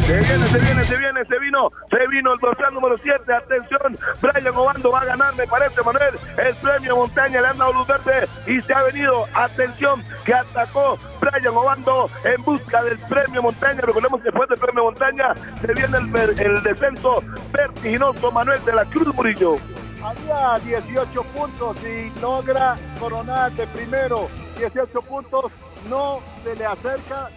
Se 0.08 0.14
viene, 0.14 0.48
se 0.48 0.58
viene, 0.58 0.84
se 0.86 0.96
viene, 0.96 1.24
se 1.26 1.38
vino, 1.38 1.70
se 1.90 2.06
vino 2.06 2.32
el 2.32 2.40
dorsal 2.40 2.72
número 2.72 2.96
7. 2.96 3.30
Atención, 3.30 3.98
Brian 4.22 4.56
Obando 4.56 4.90
va 4.90 5.02
a 5.02 5.04
ganar, 5.04 5.36
me 5.36 5.46
parece, 5.46 5.82
Manuel. 5.82 6.14
El 6.38 6.56
premio 6.56 6.96
Montaña 6.96 7.42
le 7.42 7.48
han 7.48 7.58
dado 7.58 7.74
luz 7.74 7.86
verde 7.86 8.26
y 8.46 8.58
se 8.62 8.72
ha 8.72 8.84
venido. 8.84 9.26
Atención, 9.34 10.02
que 10.24 10.32
atacó 10.32 10.98
Brian 11.20 11.54
Obando 11.54 12.08
en 12.24 12.42
busca 12.42 12.82
del 12.84 12.98
premio 13.00 13.42
Montaña. 13.42 13.82
Recordemos 13.82 14.22
que 14.22 14.30
después 14.30 14.48
del 14.48 14.58
premio 14.58 14.84
Montaña 14.84 15.34
se 15.60 15.74
viene 15.74 15.98
el, 15.98 16.40
el 16.40 16.62
descenso 16.62 17.22
vertiginoso 17.52 18.32
Manuel 18.32 18.64
de 18.64 18.72
la 18.72 18.86
Cruz 18.86 19.14
Murillo. 19.14 19.56
Había 20.02 20.58
18 20.64 21.22
puntos 21.34 21.76
y 21.84 22.18
logra 22.18 22.76
coronar 22.98 23.52
de 23.52 23.66
primero. 23.66 24.30
18 24.56 25.02
puntos, 25.02 25.52
no 25.86 26.20
se 26.42 26.56
le 26.56 26.64
acerca 26.64 27.28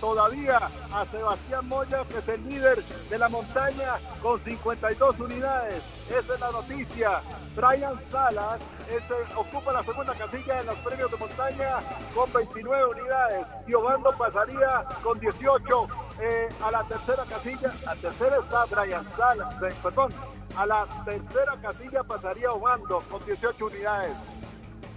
todavía 0.00 0.58
a 0.92 1.06
Sebastián 1.06 1.68
Moya, 1.68 2.04
que 2.10 2.18
es 2.18 2.28
el 2.28 2.48
líder 2.48 2.82
de 2.82 3.18
la 3.18 3.28
montaña 3.28 3.94
con 4.20 4.42
52 4.42 5.20
unidades. 5.20 5.82
Esa 6.08 6.34
es 6.34 6.40
la 6.40 6.50
noticia. 6.50 7.20
Brian 7.54 7.94
Salas 8.10 8.60
este, 8.90 9.14
ocupa 9.36 9.72
la 9.72 9.84
segunda 9.84 10.14
casilla 10.14 10.60
en 10.60 10.66
los 10.66 10.78
premios 10.78 11.10
de 11.10 11.16
montaña 11.16 11.78
con 12.14 12.32
29 12.32 12.84
unidades. 12.86 13.46
Obando 13.76 14.10
pasaría 14.18 14.84
con 15.02 15.18
18 15.20 15.88
eh, 16.20 16.48
a 16.62 16.70
la 16.70 16.82
tercera 16.84 17.24
casilla. 17.24 17.72
A 17.86 17.94
tercera 17.94 18.36
está 18.38 18.64
Brian 18.64 19.04
Salas, 19.16 19.62
eh, 19.62 19.74
perdón. 19.82 20.12
A 20.56 20.66
la 20.66 20.86
tercera 21.04 21.56
casilla 21.62 22.02
pasaría 22.02 22.50
Obando 22.52 23.00
con 23.10 23.24
18 23.24 23.66
unidades. 23.66 24.16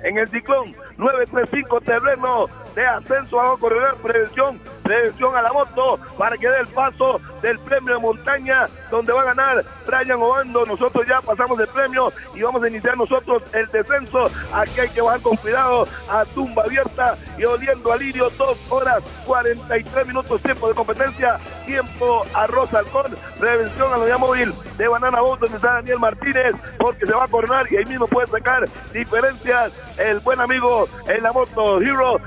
en 0.03 0.18
el 0.18 0.30
ciclón 0.30 0.76
935 0.97 1.82
terreno 1.82 2.47
de 2.76 2.86
ascenso 2.86 3.39
a 3.39 3.57
corredor 3.57 3.97
prevención 3.97 4.59
prevención 4.86 5.36
a 5.36 5.41
la 5.41 5.51
moto 5.51 5.99
para 6.15 6.38
que 6.38 6.47
dé 6.47 6.59
el 6.59 6.67
paso 6.67 7.19
del 7.41 7.57
premio 7.59 7.95
de 7.95 7.99
montaña 7.99 8.65
donde 8.91 9.11
va 9.11 9.23
a 9.23 9.26
ganar 9.26 9.65
Brian 9.88 10.21
Obando. 10.21 10.63
Nosotros 10.63 11.07
ya 11.07 11.21
pasamos 11.21 11.59
el 11.59 11.67
premio 11.67 12.13
y 12.36 12.43
vamos 12.43 12.61
a 12.61 12.69
iniciar 12.69 12.95
nosotros 12.95 13.41
el 13.51 13.65
descenso. 13.71 14.30
Aquí 14.53 14.80
hay 14.80 14.89
que 14.89 15.01
bajar 15.01 15.21
con 15.21 15.38
cuidado 15.38 15.88
a 16.07 16.23
tumba 16.26 16.63
abierta 16.63 17.17
y 17.36 17.45
oliendo 17.45 17.91
a 17.91 17.97
lirio 17.97 18.30
dos 18.38 18.59
horas 18.69 19.03
43 19.26 20.07
minutos 20.07 20.41
tiempo 20.43 20.67
de 20.67 20.76
competencia 20.76 21.39
tiempo 21.65 22.23
a 22.36 22.45
Rosa 22.45 22.78
Halcón 22.78 23.15
prevención 23.39 23.91
a 23.91 23.97
la 23.97 24.03
unidad 24.03 24.19
móvil 24.19 24.53
de 24.78 24.88
Banana 24.88 25.21
Boat 25.21 25.39
donde 25.39 25.55
está 25.55 25.73
Daniel 25.73 25.99
Martínez 25.99 26.53
porque 26.78 27.07
se 27.07 27.13
va 27.13 27.23
a 27.23 27.28
coronar 27.28 27.65
y 27.71 27.78
ahí 27.78 27.86
mismo 27.86 28.07
puede 28.07 28.28
sacar 28.28 28.69
diferencias 28.93 29.73
el 29.97 30.19
buen 30.19 30.39
amigo 30.39 30.88
en 31.07 31.23
la 31.23 31.34
moto 31.34 31.82
Hero 31.82 32.21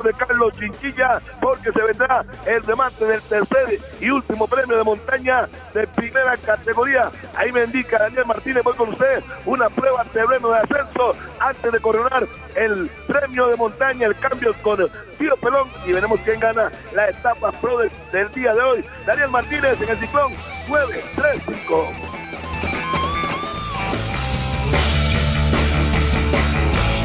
de 0.00 0.12
Carlos 0.14 0.54
Chinchilla 0.58 1.20
porque 1.40 1.70
se 1.72 1.82
vendrá 1.82 2.24
el 2.46 2.62
remate 2.62 3.04
del 3.04 3.20
tercer 3.22 3.78
y 4.00 4.10
último 4.10 4.46
premio 4.46 4.76
de 4.76 4.84
montaña 4.84 5.48
de 5.74 5.86
primera 5.88 6.36
categoría. 6.38 7.10
Ahí 7.34 7.52
me 7.52 7.64
indica 7.64 7.98
Daniel 7.98 8.26
Martínez 8.26 8.62
voy 8.64 8.74
con 8.74 8.90
usted. 8.90 9.22
Una 9.44 9.68
prueba 9.68 10.04
terreno 10.12 10.50
de 10.50 10.58
ascenso 10.58 11.12
antes 11.40 11.72
de 11.72 11.80
coronar 11.80 12.26
el 12.54 12.90
premio 13.06 13.48
de 13.48 13.56
montaña 13.56 14.06
el 14.06 14.18
cambio 14.18 14.54
con 14.62 14.88
Tío 15.18 15.36
Pelón. 15.36 15.68
Y 15.84 15.92
veremos 15.92 16.20
quién 16.24 16.40
gana 16.40 16.70
la 16.94 17.08
etapa 17.10 17.52
pro 17.52 17.78
del, 17.78 17.90
del 18.12 18.32
día 18.32 18.54
de 18.54 18.62
hoy. 18.62 18.84
Daniel 19.04 19.30
Martínez 19.30 19.80
en 19.80 19.90
el 19.90 19.98
ciclón 19.98 20.32
935 20.68 21.92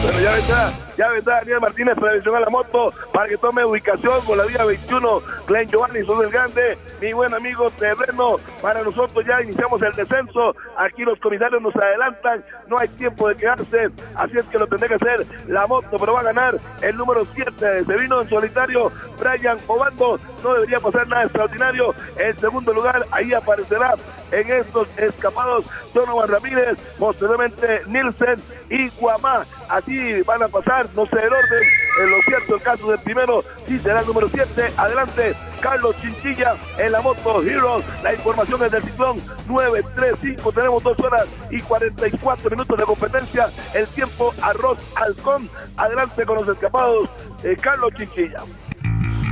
Bueno, 0.03 0.19
ya 0.21 0.31
vendrá, 0.31 0.86
ya 0.97 1.09
vendrá 1.09 1.35
Daniel 1.35 1.61
Martínez, 1.61 1.95
prevención 1.95 2.35
a 2.35 2.39
la 2.39 2.49
moto, 2.49 2.91
para 3.13 3.27
que 3.27 3.37
tome 3.37 3.63
ubicación 3.63 4.19
con 4.25 4.37
la 4.37 4.45
vía 4.45 4.65
21, 4.65 5.21
Glen 5.47 5.69
Giovanni, 5.69 6.03
Sol 6.05 6.21
del 6.21 6.31
Grande, 6.31 6.77
mi 6.99 7.13
buen 7.13 7.33
amigo 7.33 7.69
terreno, 7.71 8.37
para 8.61 8.81
nosotros 8.81 9.23
ya 9.25 9.41
iniciamos 9.41 9.81
el 9.83 9.93
descenso, 9.93 10.55
aquí 10.75 11.03
los 11.03 11.19
comisarios 11.19 11.61
nos 11.61 11.75
adelantan, 11.75 12.43
no 12.67 12.79
hay 12.79 12.87
tiempo 12.89 13.29
de 13.29 13.35
quedarse, 13.35 13.89
así 14.15 14.37
es 14.37 14.45
que 14.45 14.57
lo 14.57 14.67
tendrá 14.67 14.87
que 14.87 14.95
hacer 14.95 15.25
la 15.47 15.67
moto, 15.67 15.97
pero 15.99 16.13
va 16.13 16.21
a 16.21 16.23
ganar 16.23 16.59
el 16.81 16.97
número 16.97 17.25
7, 17.33 17.85
se 17.85 17.97
vino 17.97 18.21
en 18.21 18.29
solitario, 18.29 18.91
Brian 19.19 19.57
Obando, 19.67 20.19
no 20.43 20.53
debería 20.55 20.79
pasar 20.79 21.07
nada 21.07 21.23
extraordinario, 21.23 21.93
en 22.17 22.39
segundo 22.39 22.73
lugar, 22.73 23.05
ahí 23.11 23.33
aparecerá 23.33 23.93
en 24.31 24.51
estos 24.51 24.87
escapados 24.97 25.65
Donovan 25.93 26.29
Ramírez, 26.29 26.77
posteriormente 26.97 27.81
Nielsen 27.87 28.41
y 28.69 28.89
Guamá, 28.89 29.45
así 29.69 30.21
van 30.23 30.43
a 30.43 30.47
pasar, 30.47 30.86
no 30.95 31.05
sé 31.05 31.17
el 31.17 31.33
orden, 31.33 31.63
en 32.01 32.11
lo 32.11 32.17
cierto 32.25 32.55
el 32.55 32.61
caso 32.61 32.87
del 32.91 32.99
primero, 32.99 33.43
sí 33.67 33.79
será 33.79 34.01
el 34.01 34.07
número 34.07 34.29
7, 34.29 34.73
adelante 34.77 35.35
Carlos 35.61 35.95
Chinchilla 36.01 36.55
en 36.77 36.91
la 36.91 37.01
moto 37.01 37.41
Heroes, 37.41 37.83
la 38.03 38.13
información 38.13 38.63
es 38.63 38.71
del 38.71 38.83
ciclón 38.83 39.21
935, 39.47 40.51
tenemos 40.51 40.83
dos 40.83 40.99
horas 40.99 41.25
y 41.49 41.59
44 41.61 42.49
minutos 42.49 42.77
de 42.77 42.83
competencia, 42.85 43.49
el 43.73 43.87
tiempo 43.87 44.33
Arroz 44.41 44.77
Halcón, 44.95 45.49
adelante 45.75 46.25
con 46.25 46.37
los 46.37 46.47
escapados, 46.47 47.09
eh, 47.43 47.55
Carlos 47.59 47.91
Chinchilla. 47.97 48.43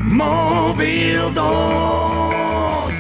Móvil 0.04 1.34
2. 1.34 2.94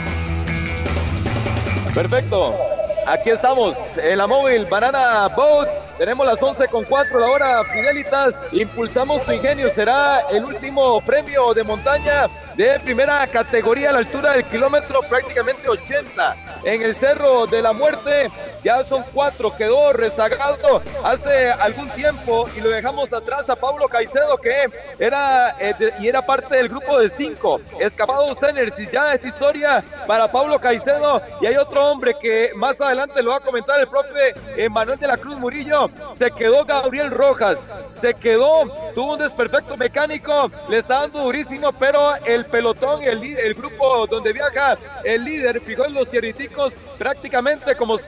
Perfecto. 1.94 2.54
Aquí 3.08 3.30
estamos 3.30 3.78
en 3.98 4.18
la 4.18 4.26
móvil 4.26 4.66
Banana 4.66 5.28
Boat. 5.28 5.70
Tenemos 6.00 6.26
las 6.26 6.42
11 6.42 6.68
con 6.70 6.84
4 6.86 7.20
la 7.20 7.26
hora 7.28 7.64
Fidelitas. 7.66 8.36
Impulsamos 8.52 9.24
tu 9.26 9.32
ingenio. 9.32 9.72
Será 9.76 10.22
el 10.32 10.44
último 10.44 11.00
premio 11.02 11.54
de 11.54 11.64
montaña 11.64 12.28
de 12.56 12.80
primera 12.80 13.28
categoría 13.28 13.90
a 13.90 13.94
la 13.94 14.00
altura 14.00 14.34
del 14.34 14.46
kilómetro 14.46 15.02
prácticamente 15.02 15.68
80 15.68 16.36
en 16.64 16.82
el 16.82 16.96
Cerro 16.96 17.46
de 17.48 17.62
la 17.62 17.74
Muerte. 17.74 18.32
Ya 18.64 18.84
son 18.84 19.04
cuatro, 19.14 19.56
quedó 19.56 19.94
rezagado 19.94 20.82
hace 21.04 21.52
algún 21.52 21.88
tiempo 21.90 22.50
y 22.58 22.62
lo 22.62 22.70
dejamos 22.70 23.14
atrás 23.14 23.48
a 23.48 23.56
Pablo 23.56 23.88
Caicedo 23.88 24.38
que 24.38 24.70
era 24.98 25.56
eh, 25.60 25.76
y 26.00 26.08
era 26.08 26.26
parte 26.26 26.56
del 26.56 26.70
grupo 26.70 26.98
de 26.98 27.10
cinco. 27.10 27.62
Escapados 27.80 28.40
Teners 28.40 28.74
y 28.80 28.90
ya 28.90 29.14
es 29.14 29.24
historia 29.24 29.84
para 30.08 30.32
Pablo 30.32 30.60
Caicedo 30.60 31.22
y 31.42 31.46
hay 31.46 31.58
otro 31.58 31.92
hombre 31.92 32.16
que 32.20 32.52
más 32.56 32.80
adelante 32.80 33.22
lo 33.22 33.32
va 33.32 33.38
a 33.38 33.42
comentar 33.42 33.80
el 33.80 33.88
profe 33.88 34.34
eh, 34.58 34.68
Manuel 34.68 34.98
de 34.98 35.08
la 35.08 35.18
Cruz 35.18 35.38
Murillo. 35.38 35.90
Se 36.18 36.32
quedó 36.32 36.66
Gabriel 36.66 37.12
Rojas, 37.12 37.58
se 38.02 38.16
quedó, 38.16 38.64
tuvo 38.96 39.14
un 39.14 39.20
desperfecto 39.20 39.78
mecánico, 39.78 40.50
le 40.70 40.78
está 40.78 41.02
dando 41.02 41.22
durísimo, 41.22 41.72
pero 41.74 42.16
el 42.26 42.45
pelotón, 42.46 43.04
el, 43.04 43.24
el 43.24 43.54
grupo 43.54 44.08
donde 44.08 44.34
viaja 44.34 44.78
el 45.04 45.24
líder, 45.24 45.62
fijó 45.62 45.86
en 45.86 45.94
los 45.94 46.10
tierriticos 46.10 46.74
prácticamente 46.98 47.76
como 47.76 48.00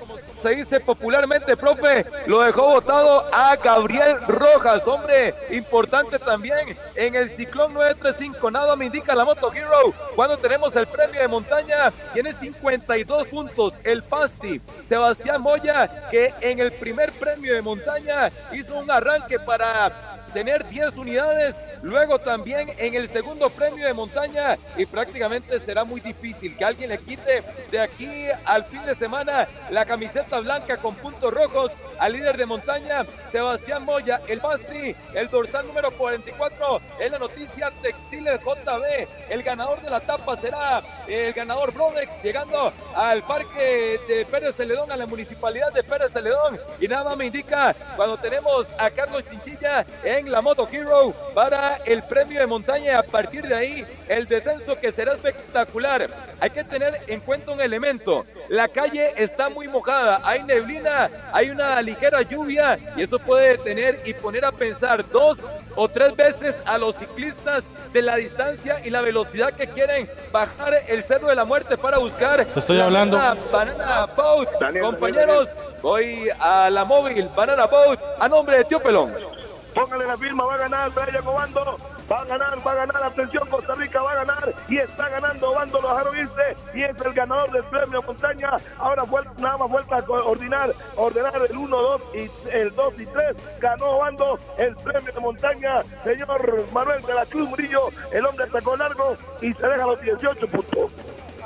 se 0.42 0.50
dice 0.50 0.80
popularmente, 0.80 1.58
profe, 1.58 2.06
lo 2.28 2.42
dejó 2.42 2.68
votado 2.68 3.26
a 3.34 3.56
Gabriel 3.56 4.20
Rojas, 4.28 4.82
hombre 4.86 5.34
importante 5.50 6.20
también 6.20 6.78
en 6.96 7.16
el 7.16 7.36
ciclón 7.36 7.74
935. 7.74 8.52
Nada 8.52 8.76
me 8.76 8.86
indica 8.86 9.16
la 9.16 9.26
Moto 9.26 9.52
Hero 9.52 9.94
cuando 10.16 10.38
tenemos 10.38 10.76
el 10.76 10.86
premio 10.88 11.20
de 11.20 11.28
montaña. 11.28 11.92
Tiene 12.14 12.34
52 12.34 13.28
puntos 13.28 13.74
el 13.84 14.04
Pasti. 14.04 14.62
Sebastián 14.88 15.42
Moya, 15.42 16.10
que 16.12 16.34
en 16.42 16.60
el 16.60 16.72
primer 16.72 17.12
premio 17.14 17.54
de 17.54 17.62
montaña 17.62 18.32
hizo 18.54 18.78
un 18.78 18.90
arranque 18.92 19.40
para 19.40 20.17
tener 20.34 20.68
10 20.68 20.96
unidades, 20.98 21.56
luego 21.82 22.20
también 22.20 22.72
en 22.78 22.96
el 22.96 23.10
segundo 23.10 23.50
premio 23.50 23.86
de 23.86 23.94
montaña 23.94 24.58
y 24.76 24.86
prácticamente 24.86 25.60
será 25.60 25.84
muy 25.84 26.02
difícil 26.02 26.56
que 26.56 26.66
alguien 26.66 26.90
le 26.90 26.98
quite 26.98 27.44
de 27.72 27.80
aquí 27.80 28.10
al 28.46 28.66
fin 28.66 28.84
de 28.86 28.96
semana 28.96 29.48
la 29.70 29.86
camiseta 29.86 30.40
blanca 30.40 30.78
con 30.78 30.96
puntos 30.96 31.34
rojos 31.34 31.72
al 32.00 32.14
líder 32.14 32.38
de 32.38 32.46
montaña, 32.46 33.06
Sebastián 33.32 33.84
Moya, 33.84 34.22
el 34.28 34.40
Basti, 34.40 34.96
el 35.14 35.28
dorsal 35.30 35.66
número 35.66 35.92
44 35.92 36.82
en 37.00 37.12
la 37.12 37.20
noticia 37.20 37.72
Textiles 37.82 38.40
JB, 38.42 39.08
el 39.30 39.44
ganador 39.44 39.82
de 39.82 39.90
la 39.90 39.98
etapa 39.98 40.36
será 40.38 40.82
el 41.08 41.34
ganador 41.34 41.74
Brodex 41.74 42.12
llegando 42.24 42.72
al 42.96 43.24
parque 43.24 44.00
de 44.08 44.26
Pérez 44.26 44.56
Celedón, 44.56 44.92
a 44.92 44.98
la 44.98 45.06
municipalidad 45.06 45.72
de 45.74 45.84
Pérez 45.84 46.12
Celedón. 46.12 46.60
Y 46.80 46.88
nada 46.88 47.04
más 47.04 47.18
me 47.18 47.26
indica 47.26 47.76
cuando 47.96 48.18
tenemos 48.18 48.68
a 48.78 48.90
Carlos 48.90 49.24
Chinchilla 49.30 49.86
en 50.18 50.32
la 50.32 50.42
Moto 50.42 50.68
Hero 50.72 51.14
para 51.34 51.78
el 51.86 52.04
premio 52.04 52.40
de 52.40 52.48
montaña 52.48 52.86
y 52.86 52.96
a 52.96 53.04
partir 53.04 53.48
de 53.48 53.56
ahí 53.56 53.86
el 54.08 54.28
descenso 54.28 54.80
que 54.80 54.92
será 54.92 55.14
espectacular. 55.14 56.10
Hay 56.40 56.50
que 56.50 56.64
tener 56.64 57.02
en 57.08 57.20
cuenta 57.20 57.52
un 57.52 57.62
elemento, 57.62 58.26
la 58.50 58.68
calle 58.68 59.14
está 59.16 59.50
muy 59.50 59.68
mojada, 59.68 60.22
hay 60.24 60.44
neblina, 60.44 61.10
hay 61.32 61.50
una 61.50 61.82
ligera 61.82 62.22
lluvia 62.22 62.80
y 62.96 63.04
eso 63.04 63.20
puede 63.20 63.58
detener 63.58 64.02
y 64.06 64.14
poner 64.14 64.46
a 64.46 64.52
pensar 64.52 65.08
dos 65.10 65.38
o 65.76 65.88
tres 65.88 66.16
veces 66.16 66.56
a 66.66 66.78
los 66.78 66.96
ciclistas 66.96 67.64
de 67.94 68.02
la 68.02 68.16
distancia 68.16 68.82
y 68.84 68.90
la 68.90 69.02
velocidad 69.02 69.54
que 69.54 69.68
quieren 69.68 70.10
bajar 70.32 70.84
el 70.88 71.04
Cerro 71.04 71.28
de 71.28 71.36
la 71.36 71.46
Muerte 71.46 71.78
para 71.78 71.98
buscar 71.98 72.46
Te 72.46 72.60
estoy 72.60 72.78
la 72.78 72.86
hablando. 72.86 73.18
Banana, 73.18 73.42
banana 73.52 74.06
Boat. 74.16 74.50
Compañeros, 74.82 75.50
voy 75.82 76.30
a 76.40 76.70
la 76.70 76.84
móvil 76.86 77.30
Banana 77.36 77.66
Boat 77.66 78.00
a 78.20 78.28
nombre 78.28 78.58
de 78.58 78.64
Tío 78.66 78.80
Pelón. 78.80 79.37
Póngale 79.78 80.08
la 80.08 80.18
firma, 80.18 80.44
va 80.44 80.56
a 80.56 80.58
ganar 80.58 80.90
Brian 80.90 81.28
Obando, 81.28 81.78
va 82.12 82.22
a 82.22 82.26
ganar, 82.26 82.58
va 82.66 82.72
a 82.72 82.76
ganar, 82.76 83.04
atención, 83.04 83.48
Costa 83.48 83.76
Rica 83.76 84.02
va 84.02 84.14
a 84.14 84.26
ganar 84.26 84.56
y 84.68 84.80
está 84.80 85.08
ganando 85.08 85.52
Obando, 85.52 85.80
lo 85.80 85.90
dejaron 85.90 86.18
irse 86.18 86.58
y 86.74 86.82
es 86.82 87.00
el 87.00 87.14
ganador 87.14 87.52
del 87.52 87.64
premio 87.66 88.02
montaña. 88.02 88.58
Ahora 88.80 89.04
nada 89.38 89.58
más 89.58 89.70
vuelta 89.70 89.98
a 89.98 90.02
coordinar, 90.02 90.74
ordenar 90.96 91.40
el 91.48 91.56
1, 91.56 91.78
2 91.78 92.02
y 92.16 92.50
el 92.50 92.74
2 92.74 92.94
y 92.98 93.06
3. 93.06 93.36
Ganó 93.60 93.86
Obando 93.98 94.40
el 94.58 94.76
premio 94.78 95.14
de 95.14 95.20
montaña, 95.20 95.84
señor 96.04 96.66
Manuel 96.74 97.04
de 97.04 97.14
la 97.14 97.26
Cruz 97.28 97.48
Murillo, 97.48 97.90
el 98.12 98.26
hombre 98.26 98.50
sacó 98.50 98.76
largo 98.78 99.16
y 99.44 99.54
se 99.54 99.68
deja 99.68 99.86
los 99.86 100.02
18 100.02 100.48
puntos. 100.48 100.92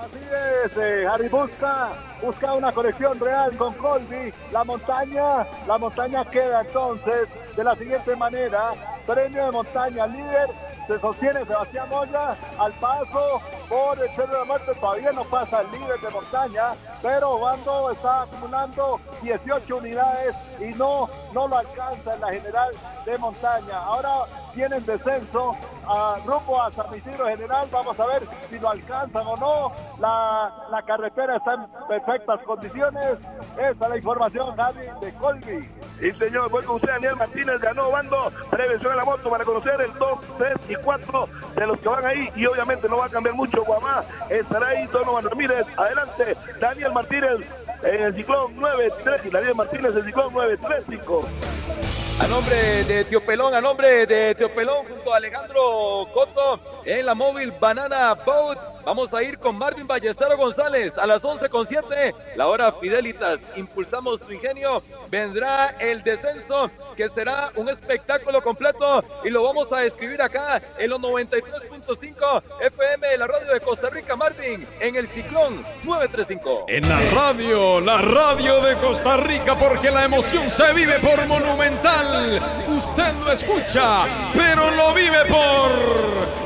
Así 0.01 0.17
es, 0.65 0.77
eh, 0.77 1.05
Harry 1.07 1.29
busca, 1.29 1.91
busca 2.23 2.53
una 2.53 2.71
conexión 2.71 3.19
real 3.19 3.55
con 3.55 3.75
Colby. 3.75 4.33
La 4.51 4.63
montaña, 4.63 5.45
la 5.67 5.77
montaña 5.77 6.25
queda 6.25 6.61
entonces 6.61 7.29
de 7.55 7.63
la 7.63 7.75
siguiente 7.75 8.15
manera. 8.15 8.71
Premio 9.05 9.45
de 9.45 9.51
montaña 9.51 10.07
líder, 10.07 10.49
se 10.87 10.99
sostiene 10.99 11.45
Sebastián 11.45 11.87
Moya 11.89 12.35
al 12.57 12.73
paso 12.73 13.41
por 13.69 13.99
el 13.99 14.09
Cerro 14.15 14.33
de 14.33 14.39
la 14.39 14.45
Muerte. 14.45 14.73
Todavía 14.73 15.11
no 15.11 15.23
pasa 15.25 15.61
el 15.61 15.71
líder 15.71 16.01
de 16.01 16.09
montaña, 16.09 16.71
pero 17.03 17.39
Bando 17.39 17.91
está 17.91 18.23
acumulando 18.23 18.99
18 19.21 19.77
unidades 19.77 20.35
y 20.59 20.73
no, 20.79 21.09
no 21.31 21.47
lo 21.47 21.57
alcanza 21.59 22.15
en 22.15 22.21
la 22.21 22.33
general 22.33 22.71
de 23.05 23.17
montaña. 23.19 23.77
Ahora 23.77 24.25
tiene 24.55 24.77
en 24.77 24.85
descenso 24.87 25.51
a 25.91 26.17
rumbo 26.25 26.61
a 26.61 26.71
San 26.71 26.95
Isidro 26.95 27.27
General. 27.27 27.67
Vamos 27.71 27.99
a 27.99 28.05
ver 28.05 28.23
si 28.49 28.59
lo 28.59 28.69
alcanzan 28.69 29.27
o 29.27 29.35
no. 29.35 29.71
La, 29.99 30.67
la 30.69 30.81
carretera 30.83 31.35
está 31.37 31.53
en 31.55 31.67
perfectas 31.87 32.39
condiciones. 32.43 33.17
Esa 33.57 33.69
es 33.69 33.89
la 33.89 33.97
información, 33.97 34.55
Javi, 34.55 34.87
de 35.01 35.13
Colby. 35.15 35.69
Y 36.01 36.11
señor, 36.17 36.49
voy 36.49 36.63
con 36.63 36.77
usted, 36.77 36.89
Daniel 36.89 37.15
Martínez, 37.15 37.59
ganó 37.59 37.91
bando, 37.91 38.31
prevención 38.49 38.91
en 38.91 38.97
la 38.97 39.05
moto 39.05 39.29
para 39.29 39.43
conocer 39.43 39.81
el 39.81 39.93
2, 39.93 40.19
3 40.37 40.57
y 40.69 40.75
4 40.75 41.29
de 41.55 41.67
los 41.67 41.79
que 41.79 41.89
van 41.89 42.05
ahí. 42.05 42.29
Y 42.35 42.45
obviamente 42.45 42.89
no 42.89 42.97
va 42.97 43.05
a 43.05 43.09
cambiar 43.09 43.35
mucho, 43.35 43.63
Guamá 43.63 44.03
estará 44.29 44.69
ahí, 44.69 44.87
Donovan 44.87 45.25
Ramírez, 45.25 45.67
adelante, 45.77 46.35
Daniel 46.59 46.91
Martínez 46.93 47.47
en 47.83 48.01
el 48.01 48.15
ciclón 48.15 48.55
9-3 48.57 49.25
y 49.25 49.29
Daniel 49.29 49.55
Martínez 49.55 49.91
en 49.91 49.97
el 49.97 50.05
ciclón 50.05 50.33
9-3-5. 50.33 52.00
A 52.21 52.27
nombre 52.27 52.83
de 52.83 53.03
Tío 53.05 53.19
Pelón, 53.19 53.55
a 53.55 53.61
nombre 53.61 54.05
de 54.05 54.35
Tío 54.35 54.53
Pelón 54.53 54.85
junto 54.87 55.11
a 55.11 55.17
Alejandro 55.17 56.07
Coto 56.13 56.59
en 56.85 57.03
la 57.03 57.15
móvil 57.15 57.51
Banana 57.59 58.13
Boat. 58.13 58.70
Vamos 58.85 59.13
a 59.13 59.23
ir 59.23 59.37
con 59.37 59.57
Marvin 59.57 59.87
Ballestero 59.87 60.37
González 60.37 60.93
a 60.97 61.05
las 61.05 61.23
11 61.23 61.49
con 61.49 61.67
7. 61.67 62.15
La 62.35 62.47
hora 62.47 62.71
Fidelitas. 62.71 63.39
Impulsamos 63.55 64.19
tu 64.21 64.31
ingenio. 64.31 64.83
Vendrá 65.09 65.75
el 65.79 66.03
descenso 66.03 66.71
que 66.95 67.07
será 67.09 67.51
un 67.55 67.69
espectáculo 67.69 68.41
completo 68.41 69.03
y 69.23 69.29
lo 69.29 69.43
vamos 69.43 69.71
a 69.71 69.83
escribir 69.83 70.21
acá 70.21 70.61
en 70.77 70.89
los 70.89 70.99
93.5 70.99 72.43
FM 72.61 73.07
de 73.07 73.17
la 73.17 73.27
radio 73.27 73.53
de 73.53 73.59
Costa 73.59 73.89
Rica. 73.89 74.15
Marvin 74.15 74.67
en 74.79 74.95
el 74.95 75.07
ciclón 75.09 75.65
935. 75.83 76.65
En 76.67 76.87
la 76.87 76.99
radio, 77.11 77.79
la 77.79 77.97
radio 77.97 78.61
de 78.61 78.75
Costa 78.75 79.17
Rica, 79.17 79.55
porque 79.57 79.91
la 79.91 80.05
emoción 80.05 80.49
se 80.49 80.73
vive 80.73 80.99
por 80.99 81.25
Monumental. 81.27 82.39
Usted 82.67 83.13
lo 83.23 83.31
escucha, 83.31 84.03
pero 84.33 84.71
lo 84.71 84.93
vive 84.93 85.25
por 85.25 85.71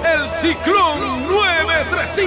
el 0.05 0.29
Ciclón 0.29 1.27
935. 1.27 2.24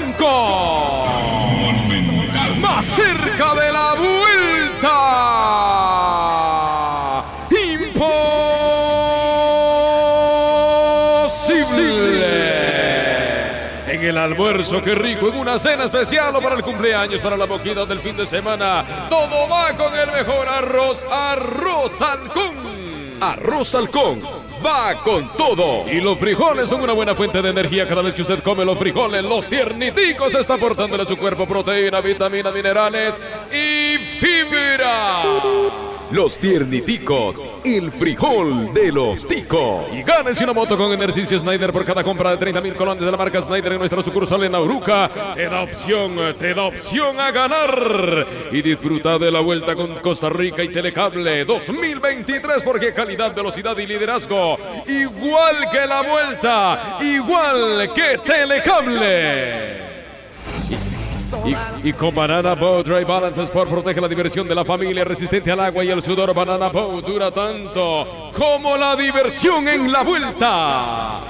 Más 2.60 2.84
cerca 2.84 3.54
de 3.54 3.72
la 3.72 3.94
vuelta. 3.94 4.94
Imposible. 7.50 8.28
En 13.86 14.02
el 14.02 14.18
almuerzo, 14.18 14.82
qué 14.82 14.94
rico, 14.94 15.28
en 15.28 15.38
una 15.38 15.58
cena 15.58 15.84
especial 15.84 16.36
o 16.36 16.40
para 16.40 16.54
el 16.54 16.62
cumpleaños, 16.62 17.20
para 17.20 17.36
la 17.36 17.46
boquita 17.46 17.84
del 17.84 18.00
fin 18.00 18.16
de 18.16 18.26
semana. 18.26 19.08
Todo 19.08 19.48
va 19.48 19.76
con 19.76 19.94
el 19.94 20.12
mejor 20.12 20.48
arroz, 20.48 21.04
arroz 21.10 22.00
halcón. 22.02 23.18
Arroz 23.20 23.74
halcón 23.74 24.47
va 24.64 25.02
con 25.02 25.28
todo. 25.36 25.88
Y 25.88 26.00
los 26.00 26.18
frijoles 26.18 26.68
son 26.68 26.82
una 26.82 26.92
buena 26.92 27.14
fuente 27.14 27.42
de 27.42 27.50
energía 27.50 27.86
cada 27.86 28.02
vez 28.02 28.14
que 28.14 28.22
usted 28.22 28.42
come 28.42 28.64
los 28.64 28.78
frijoles. 28.78 29.24
Los 29.24 29.46
tierniticos 29.46 30.34
está 30.34 30.54
aportándole 30.54 31.02
a 31.02 31.06
su 31.06 31.16
cuerpo 31.16 31.46
proteína, 31.46 32.00
vitaminas, 32.00 32.52
minerales 32.52 33.20
y 33.52 33.98
fibra. 33.98 35.22
Los 36.10 36.38
tierniticos, 36.38 37.44
el 37.62 37.92
frijol 37.92 38.72
de 38.72 38.90
los 38.90 39.28
ticos. 39.28 39.84
Y 39.92 40.02
gánese 40.02 40.44
una 40.44 40.54
moto 40.54 40.78
con 40.78 40.90
Energy 40.90 41.26
Snyder 41.26 41.70
por 41.70 41.84
cada 41.84 42.02
compra 42.02 42.30
de 42.30 42.38
30 42.38 42.62
mil 42.62 42.74
colones 42.74 43.04
de 43.04 43.10
la 43.10 43.16
marca 43.18 43.42
Snyder 43.42 43.72
en 43.72 43.78
nuestra 43.78 44.02
sucursal 44.02 44.42
en 44.44 44.52
Nauruca. 44.52 45.10
Te 45.34 45.44
da 45.50 45.60
opción, 45.60 46.16
te 46.38 46.54
da 46.54 46.62
opción 46.62 47.20
a 47.20 47.30
ganar. 47.30 48.26
Y 48.50 48.62
disfruta 48.62 49.18
de 49.18 49.30
la 49.30 49.40
vuelta 49.40 49.74
con 49.74 49.96
Costa 49.96 50.30
Rica 50.30 50.62
y 50.62 50.68
Telecable 50.68 51.44
2023 51.44 52.62
porque 52.62 52.94
calidad, 52.94 53.34
velocidad 53.34 53.76
y 53.76 53.86
liderazgo. 53.86 54.58
Igual 54.86 55.68
que 55.70 55.86
la 55.86 56.02
vuelta, 56.02 56.98
igual 57.02 57.92
que 57.94 58.18
Telecable. 58.24 59.97
Y, 61.82 61.92
con 61.92 62.14
Banana 62.14 62.54
Boat 62.54 62.86
Dry 62.86 63.04
Balance 63.04 63.42
Sport 63.42 63.70
protege 63.70 64.00
la 64.00 64.08
diversión 64.08 64.48
de 64.48 64.54
la 64.54 64.64
familia 64.64 65.04
resistente 65.04 65.50
al 65.50 65.60
agua 65.60 65.84
y 65.84 65.90
el 65.90 66.02
sudor. 66.02 66.34
Banana 66.34 66.68
Boat 66.68 67.04
dura 67.04 67.30
tanto 67.30 68.30
como 68.36 68.76
la 68.76 68.96
diversión 68.96 69.68
en 69.68 69.92
la 69.92 70.02
vuelta. 70.02 71.20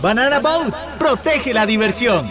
Banana 0.00 0.38
Boat 0.38 0.74
protege 0.98 1.52
la 1.52 1.66
diversión. 1.66 2.24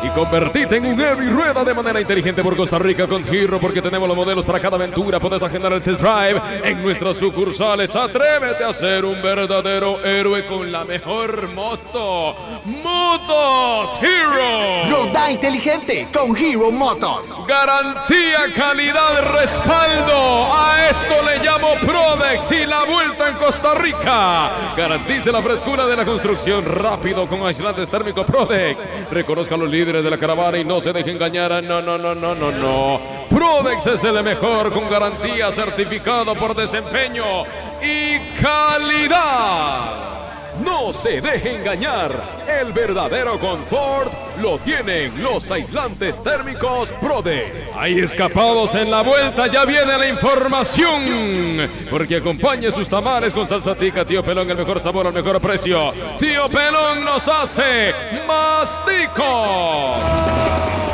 Y 0.00 0.08
convertite 0.10 0.76
en 0.76 0.86
un 0.86 0.96
heavy 0.96 1.26
rueda 1.26 1.64
de 1.64 1.74
manera 1.74 2.00
inteligente 2.00 2.42
por 2.42 2.56
Costa 2.56 2.78
Rica 2.78 3.08
con 3.08 3.24
Giro 3.24 3.58
porque 3.58 3.82
tenemos 3.82 4.06
los 4.06 4.16
modelos 4.16 4.44
para 4.44 4.60
cada 4.60 4.76
aventura. 4.76 5.18
Puedes 5.18 5.42
agendar 5.42 5.72
el 5.72 5.82
test 5.82 6.00
drive 6.00 6.40
en 6.62 6.80
nuestras 6.82 7.16
sucursales. 7.16 7.96
Atrévete 7.96 8.62
a 8.62 8.72
ser 8.72 9.04
un 9.04 9.20
verdadero 9.20 10.04
héroe 10.04 10.46
con 10.46 10.70
la 10.70 10.84
mejor 10.84 11.48
moto. 11.48 12.36
Motos 12.64 13.98
Hero. 14.00 14.88
Roda 14.88 15.32
inteligente 15.32 16.06
con 16.12 16.36
Hero 16.36 16.70
Motos. 16.70 17.44
Garantía, 17.48 18.52
calidad, 18.54 19.32
respaldo. 19.32 20.54
A 20.54 20.88
esto 20.90 21.14
le 21.26 21.44
llamo 21.44 21.74
Prodex 21.80 22.52
y 22.52 22.66
la 22.66 22.84
vuelta 22.84 23.28
en 23.30 23.34
Costa 23.34 23.74
Rica. 23.74 24.50
Garantice 24.76 25.32
la 25.32 25.42
frescura 25.42 25.86
de 25.86 25.96
la 25.96 26.04
construcción 26.04 26.64
rápido 26.64 27.26
con 27.26 27.42
aislantes 27.42 27.90
térmico 27.90 28.24
Prodex. 28.24 28.86
Reconozca 29.10 29.56
a 29.56 29.58
los 29.58 29.68
líderes 29.68 29.87
de 29.92 30.10
la 30.10 30.18
caravana 30.18 30.58
y 30.58 30.64
no 30.64 30.80
se 30.80 30.92
deje 30.92 31.10
engañar. 31.10 31.62
No, 31.64 31.80
no, 31.80 31.96
no, 31.96 32.14
no, 32.14 32.34
no, 32.34 32.50
no. 32.50 33.00
Prodex 33.30 33.86
es 33.86 34.04
el 34.04 34.22
mejor 34.22 34.70
con 34.70 34.88
garantía 34.90 35.50
certificado 35.50 36.34
por 36.34 36.54
desempeño 36.54 37.44
y 37.82 38.18
calidad. 38.40 40.27
No 40.64 40.92
se 40.92 41.20
deje 41.20 41.56
engañar. 41.56 42.12
El 42.46 42.72
verdadero 42.72 43.38
confort 43.38 44.12
lo 44.40 44.58
tienen 44.58 45.22
los 45.22 45.50
aislantes 45.50 46.22
térmicos 46.22 46.92
Prode. 47.00 47.68
Hay 47.76 47.98
escapados 47.98 48.74
en 48.74 48.90
la 48.90 49.02
vuelta, 49.02 49.46
ya 49.46 49.64
viene 49.64 49.98
la 49.98 50.08
información. 50.08 51.68
Porque 51.90 52.16
acompañe 52.16 52.70
sus 52.70 52.88
tamales 52.88 53.32
con 53.32 53.46
salsa 53.46 53.74
tica, 53.74 54.04
tío 54.04 54.24
Pelón, 54.24 54.50
el 54.50 54.56
mejor 54.56 54.80
sabor 54.80 55.06
al 55.06 55.12
mejor 55.12 55.40
precio. 55.40 55.92
Tío 56.18 56.48
Pelón 56.48 57.04
nos 57.04 57.28
hace 57.28 57.92
más 58.26 58.80
ticos. 58.84 59.96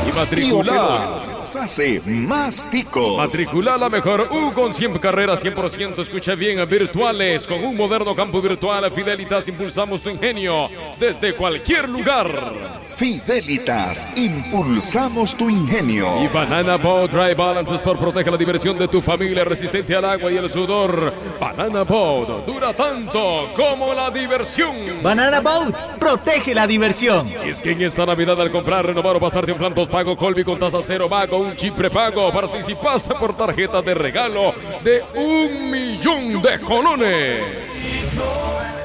Y 0.08 0.12
matricular. 0.12 1.33
Hace 1.56 2.00
más 2.08 2.68
ticos. 2.70 3.16
Matricular 3.16 3.78
la 3.78 3.88
mejor 3.88 4.28
U 4.30 4.52
con 4.52 4.74
100 4.74 4.98
carreras 4.98 5.44
100%, 5.44 6.00
escucha 6.00 6.34
bien, 6.34 6.68
virtuales. 6.68 7.46
Con 7.46 7.64
un 7.64 7.76
moderno 7.76 8.14
campo 8.14 8.42
virtual, 8.42 8.90
Fidelitas, 8.90 9.48
impulsamos 9.48 10.02
tu 10.02 10.10
ingenio 10.10 10.68
desde 10.98 11.34
cualquier 11.34 11.88
lugar. 11.88 12.83
Fidelitas, 12.96 14.08
impulsamos 14.16 15.34
tu 15.34 15.50
ingenio. 15.50 16.22
Y 16.22 16.28
Banana 16.28 16.76
Boat 16.76 17.10
Dry 17.10 17.34
Balance 17.34 17.74
Sport 17.74 18.00
protege 18.00 18.30
la 18.30 18.36
diversión 18.36 18.78
de 18.78 18.86
tu 18.86 19.00
familia, 19.00 19.44
resistente 19.44 19.96
al 19.96 20.04
agua 20.04 20.30
y 20.30 20.36
el 20.36 20.48
sudor. 20.48 21.12
Banana 21.40 21.82
Boat 21.82 22.46
dura 22.46 22.72
tanto 22.72 23.50
como 23.56 23.92
la 23.94 24.10
diversión. 24.10 24.74
Banana 25.02 25.40
Boat 25.40 25.74
protege 25.98 26.54
la 26.54 26.66
diversión. 26.66 27.26
Y 27.44 27.48
es 27.48 27.60
que 27.60 27.72
en 27.72 27.82
esta 27.82 28.06
Navidad 28.06 28.40
al 28.40 28.50
comprar, 28.50 28.86
renovar 28.86 29.16
o 29.16 29.20
pasarte 29.20 29.52
un 29.52 29.58
plan 29.58 29.74
pago 29.74 30.16
Colby 30.16 30.44
con 30.44 30.58
tasa 30.58 30.78
cero 30.80 31.08
pago, 31.08 31.38
un 31.38 31.56
chip 31.56 31.74
prepago, 31.74 32.32
participaste 32.32 33.14
por 33.16 33.36
tarjeta 33.36 33.82
de 33.82 33.94
regalo 33.94 34.54
de 34.82 35.02
un 35.16 35.70
millón 35.70 36.40
de 36.40 36.60
colones. 36.60 37.64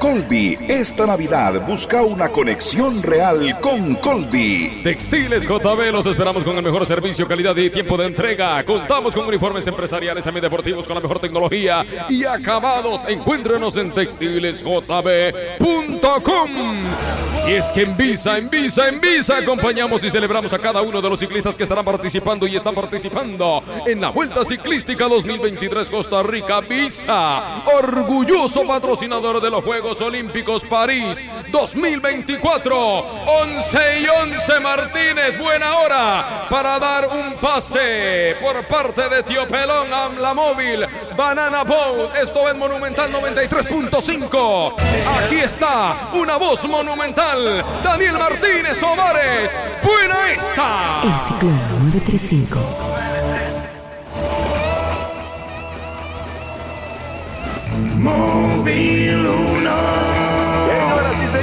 Colby, 0.00 0.58
esta 0.66 1.06
Navidad 1.06 1.64
busca 1.66 2.02
una 2.02 2.30
conexión 2.30 3.02
real 3.02 3.60
con 3.60 3.96
Colby. 3.96 4.80
Textiles 4.82 5.46
JB, 5.46 5.92
los 5.92 6.06
esperamos 6.06 6.42
con 6.42 6.56
el 6.56 6.62
mejor 6.62 6.86
servicio, 6.86 7.28
calidad 7.28 7.54
y 7.56 7.68
tiempo 7.68 7.98
de 7.98 8.06
entrega. 8.06 8.64
Contamos 8.64 9.14
con 9.14 9.26
uniformes 9.26 9.66
empresariales, 9.66 10.24
también 10.24 10.42
deportivos 10.42 10.86
con 10.86 10.94
la 10.94 11.02
mejor 11.02 11.18
tecnología 11.18 11.84
y 12.08 12.24
acabados. 12.24 13.02
Encuéntrenos 13.06 13.76
en 13.76 13.92
textilesjb.com. 13.92 16.50
Y 17.46 17.52
es 17.52 17.70
que 17.72 17.82
en 17.82 17.96
Visa, 17.96 18.38
en 18.38 18.50
Visa, 18.50 18.88
en 18.88 19.00
Visa 19.00 19.38
acompañamos 19.38 20.04
y 20.04 20.10
celebramos 20.10 20.52
a 20.52 20.58
cada 20.58 20.82
uno 20.82 21.00
de 21.00 21.10
los 21.10 21.20
ciclistas 21.20 21.54
que 21.54 21.62
estarán 21.62 21.84
participando 21.84 22.46
y 22.46 22.56
están 22.56 22.74
participando 22.74 23.62
en 23.86 24.00
la 24.00 24.10
Vuelta 24.10 24.44
Ciclística 24.44 25.08
2023 25.08 25.90
Costa 25.90 26.22
Rica. 26.22 26.60
Visa, 26.60 27.62
orgulloso 27.76 28.66
patrocinador 28.66 29.19
de 29.20 29.50
los 29.50 29.62
Juegos 29.62 30.00
Olímpicos 30.00 30.64
París 30.64 31.22
2024. 31.50 32.76
11 33.26 34.00
y 34.00 34.06
11 34.06 34.60
Martínez, 34.60 35.38
buena 35.38 35.76
hora 35.76 36.46
para 36.48 36.78
dar 36.78 37.06
un 37.06 37.34
pase 37.34 38.34
por 38.40 38.66
parte 38.66 39.10
de 39.10 39.22
Tío 39.22 39.46
Pelón 39.46 39.92
a 39.92 40.08
la 40.08 40.32
móvil 40.32 40.86
Banana 41.18 41.64
Boat. 41.64 42.16
Esto 42.16 42.48
es 42.48 42.56
Monumental 42.56 43.12
93.5. 43.12 44.74
Aquí 45.18 45.36
está 45.36 46.08
una 46.14 46.38
voz 46.38 46.66
monumental. 46.66 47.62
Daniel 47.84 48.14
Martínez 48.14 48.82
Ovares. 48.82 49.54
Buena 49.82 50.30
esa. 50.32 51.02
El 51.02 51.20
ciclón 51.28 51.60
935. 51.92 53.29
Señoras 58.02 58.66
y 58.66 60.09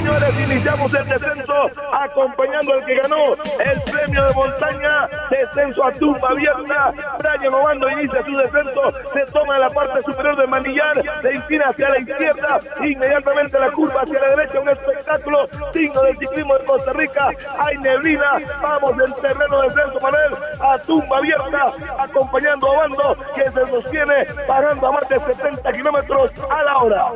señores, 0.07 0.39
iniciamos 0.39 0.93
el 0.93 1.05
descenso 1.05 1.53
acompañando 1.91 2.73
al 2.73 2.85
que 2.85 2.95
ganó 2.95 3.33
el 3.33 3.81
premio 3.91 4.23
de 4.25 4.33
montaña 4.33 5.09
descenso 5.29 5.85
a 5.85 5.91
tumba 5.91 6.29
abierta, 6.29 6.93
Brian 7.19 7.53
Obando 7.53 7.89
inicia 7.89 8.23
su 8.23 8.31
descenso, 8.37 8.93
se 9.13 9.25
toma 9.31 9.59
la 9.59 9.69
parte 9.69 10.01
superior 10.03 10.35
del 10.37 10.47
manillar, 10.47 11.03
se 11.21 11.33
inclina 11.33 11.65
hacia 11.65 11.89
la 11.89 11.99
izquierda, 11.99 12.59
inmediatamente 12.85 13.59
la 13.59 13.71
curva 13.71 14.01
hacia 14.01 14.19
la 14.19 14.35
derecha, 14.35 14.59
un 14.59 14.69
espectáculo 14.69 15.49
digno 15.73 16.01
del 16.03 16.17
ciclismo 16.17 16.57
de 16.57 16.65
Costa 16.65 16.93
Rica, 16.93 17.29
hay 17.59 17.77
neblina, 17.77 18.31
vamos 18.61 18.91
en 18.91 19.13
terreno 19.21 19.61
de 19.61 19.67
descenso 19.67 19.99
Manuel, 19.99 20.33
a 20.61 20.77
tumba 20.79 21.17
abierta, 21.17 21.73
acompañando 21.99 22.67
a 22.67 22.71
Obando, 22.71 23.17
que 23.35 23.43
se 23.43 23.65
sostiene 23.67 24.25
bajando 24.47 24.87
a 24.87 24.91
más 24.93 25.09
de 25.09 25.19
70 25.19 25.71
kilómetros 25.73 26.31
a 26.49 26.63
la 26.63 26.77
hora. 26.77 27.11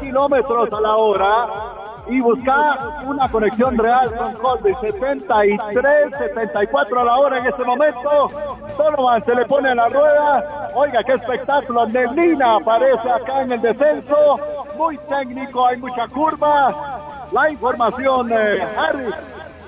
kilómetros 0.00 0.72
a 0.72 0.80
la 0.80 0.96
hora 0.96 1.81
y 2.12 2.20
buscar 2.20 2.78
una 3.06 3.26
conexión 3.28 3.78
real 3.78 4.14
con 4.14 4.32
Colby. 4.34 4.74
73, 4.80 6.16
74 6.18 7.00
a 7.00 7.04
la 7.04 7.16
hora 7.16 7.38
en 7.38 7.46
este 7.46 7.64
momento. 7.64 8.28
Donovan 8.76 9.24
se 9.24 9.34
le 9.34 9.46
pone 9.46 9.70
a 9.70 9.74
la 9.74 9.88
rueda. 9.88 10.70
Oiga, 10.74 11.02
qué 11.04 11.14
espectáculo. 11.14 11.86
Neblina 11.86 12.56
aparece 12.56 13.08
acá 13.08 13.42
en 13.42 13.52
el 13.52 13.62
descenso. 13.62 14.38
Muy 14.76 14.98
técnico, 15.08 15.66
hay 15.66 15.78
mucha 15.78 16.06
curva. 16.08 17.28
La 17.32 17.50
información, 17.50 18.30
eh, 18.30 18.66
Harry 18.76 19.08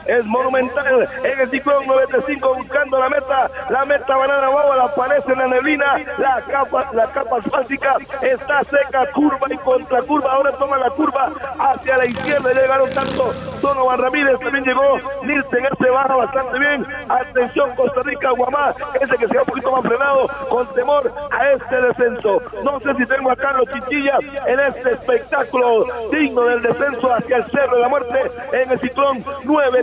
es 0.06 0.24
monumental. 0.24 1.08
En 1.22 1.40
el 1.40 1.50
ciclón 1.50 1.86
95 1.86 2.54
buscando 2.54 2.98
la 2.98 3.08
meta, 3.08 3.50
la 3.70 3.84
meta 3.84 4.16
banana 4.16 4.50
la 4.76 4.84
aparece 4.84 5.32
en 5.32 5.38
la 5.38 5.46
neblina, 5.46 5.96
la 6.18 6.42
capa, 6.42 6.90
la 6.92 7.06
capa 7.08 7.38
asfáltica 7.38 7.96
está 8.22 8.62
seca, 8.64 9.06
curva 9.12 9.46
y 9.50 9.56
contra 9.58 10.02
curva, 10.02 10.32
ahora 10.32 10.52
toma 10.52 10.78
la 10.78 10.90
curva 10.90 11.32
hacia 11.58 11.96
la 11.96 12.06
izquierda, 12.06 12.52
llegaron 12.52 12.90
tanto 12.90 13.32
Donovan 13.60 13.98
Ramírez, 13.98 14.38
también 14.40 14.64
llegó. 14.64 14.98
Nielsen, 15.22 15.64
este 15.64 15.90
baja 15.90 16.14
bastante 16.16 16.58
bien, 16.58 16.86
atención 17.08 17.74
Costa 17.76 18.02
Rica, 18.02 18.30
Guamá, 18.30 18.74
ese 19.00 19.16
que 19.16 19.28
se 19.28 19.34
va 19.34 19.42
un 19.42 19.46
poquito 19.46 19.72
más 19.72 19.82
frenado, 19.82 20.28
con 20.48 20.66
temor 20.74 21.12
a 21.30 21.50
este 21.52 21.80
descenso, 21.80 22.42
no 22.62 22.80
sé 22.80 22.94
si 22.94 23.06
tengo 23.06 23.30
a 23.30 23.36
Carlos 23.36 23.68
Chichilla 23.72 24.18
en 24.46 24.60
este 24.60 24.92
espectáculo 24.92 25.86
digno 26.10 26.42
del 26.42 26.62
descenso 26.62 27.14
hacia 27.14 27.36
el 27.36 27.50
Cerro 27.50 27.76
de 27.76 27.82
la 27.82 27.88
Muerte 27.88 28.30
en 28.52 28.70
el 28.70 28.80
ciclón 28.80 29.24
9 29.44 29.82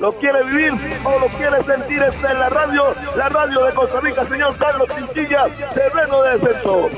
¿Lo 0.00 0.12
quiere 0.12 0.42
vivir 0.44 0.72
o 1.04 1.18
lo 1.18 1.26
quiere 1.36 1.62
sentir? 1.64 2.02
Está 2.02 2.32
en 2.32 2.38
la 2.38 2.48
radio, 2.48 2.84
la 3.16 3.28
radio 3.28 3.64
de 3.64 3.72
Costa 3.74 4.00
Rica, 4.00 4.26
señor 4.26 4.56
Carlos 4.56 4.88
Chinchilla, 4.96 5.44
terreno 5.74 6.22
de 6.22 6.38
descenso. 6.38 6.88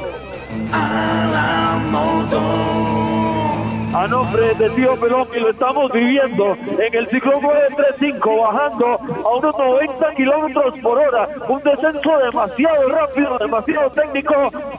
A 3.94 4.06
nombre 4.06 4.54
de 4.54 4.70
Tío 4.70 4.94
Pelón 4.96 5.26
que 5.28 5.40
lo 5.40 5.50
estamos 5.50 5.90
viviendo 5.92 6.54
en 6.54 6.94
el 6.94 7.08
ciclón 7.08 7.40
935, 7.42 8.42
bajando 8.42 8.86
a 9.24 9.36
unos 9.36 9.58
90 9.58 10.14
kilómetros 10.14 10.78
por 10.80 10.98
hora. 10.98 11.28
Un 11.48 11.62
descenso 11.62 12.18
demasiado 12.18 12.88
rápido, 12.88 13.38
demasiado 13.38 13.90
técnico, 13.90 14.34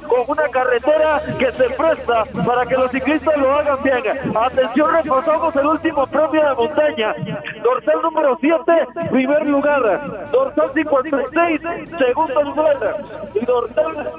con 0.08 0.24
una 0.28 0.48
carretera 0.50 1.22
que 1.40 1.52
se 1.52 1.70
presta 1.72 2.26
para 2.46 2.66
que 2.66 2.76
los 2.76 2.92
ciclistas 2.92 3.38
lo 3.38 3.52
hagan 3.52 3.84
bien. 3.84 4.36
Atención, 4.36 4.94
repasamos 4.94 5.56
el 5.56 5.66
último 5.66 6.08
premio 6.08 6.50
de 6.50 6.56
montaña. 6.56 7.16
Dorsal 7.64 8.02
número 8.02 8.38
7, 8.40 8.64
primer 9.10 9.50
lugar. 9.50 10.30
Dorsal 10.32 10.72
56, 10.74 11.62
segundo 11.98 12.44
lugar. 12.44 12.98
Y 13.34 13.46
dorsal 13.46 14.12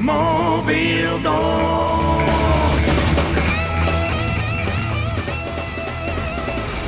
Móvil 0.00 1.18
2 1.22 2.17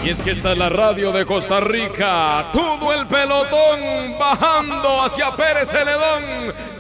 Y 0.03 0.09
es 0.09 0.23
que 0.23 0.31
esta 0.31 0.53
es 0.53 0.59
la 0.59 0.71
radio 0.71 1.13
de 1.13 1.27
Costa 1.27 1.61
Rica. 1.61 2.49
Todo 2.55 2.91
el 2.95 3.07
pelotón 3.07 4.19
bajando 4.19 5.03
hacia 5.03 5.31
Pérez 5.33 5.69
Celedón. 5.69 6.23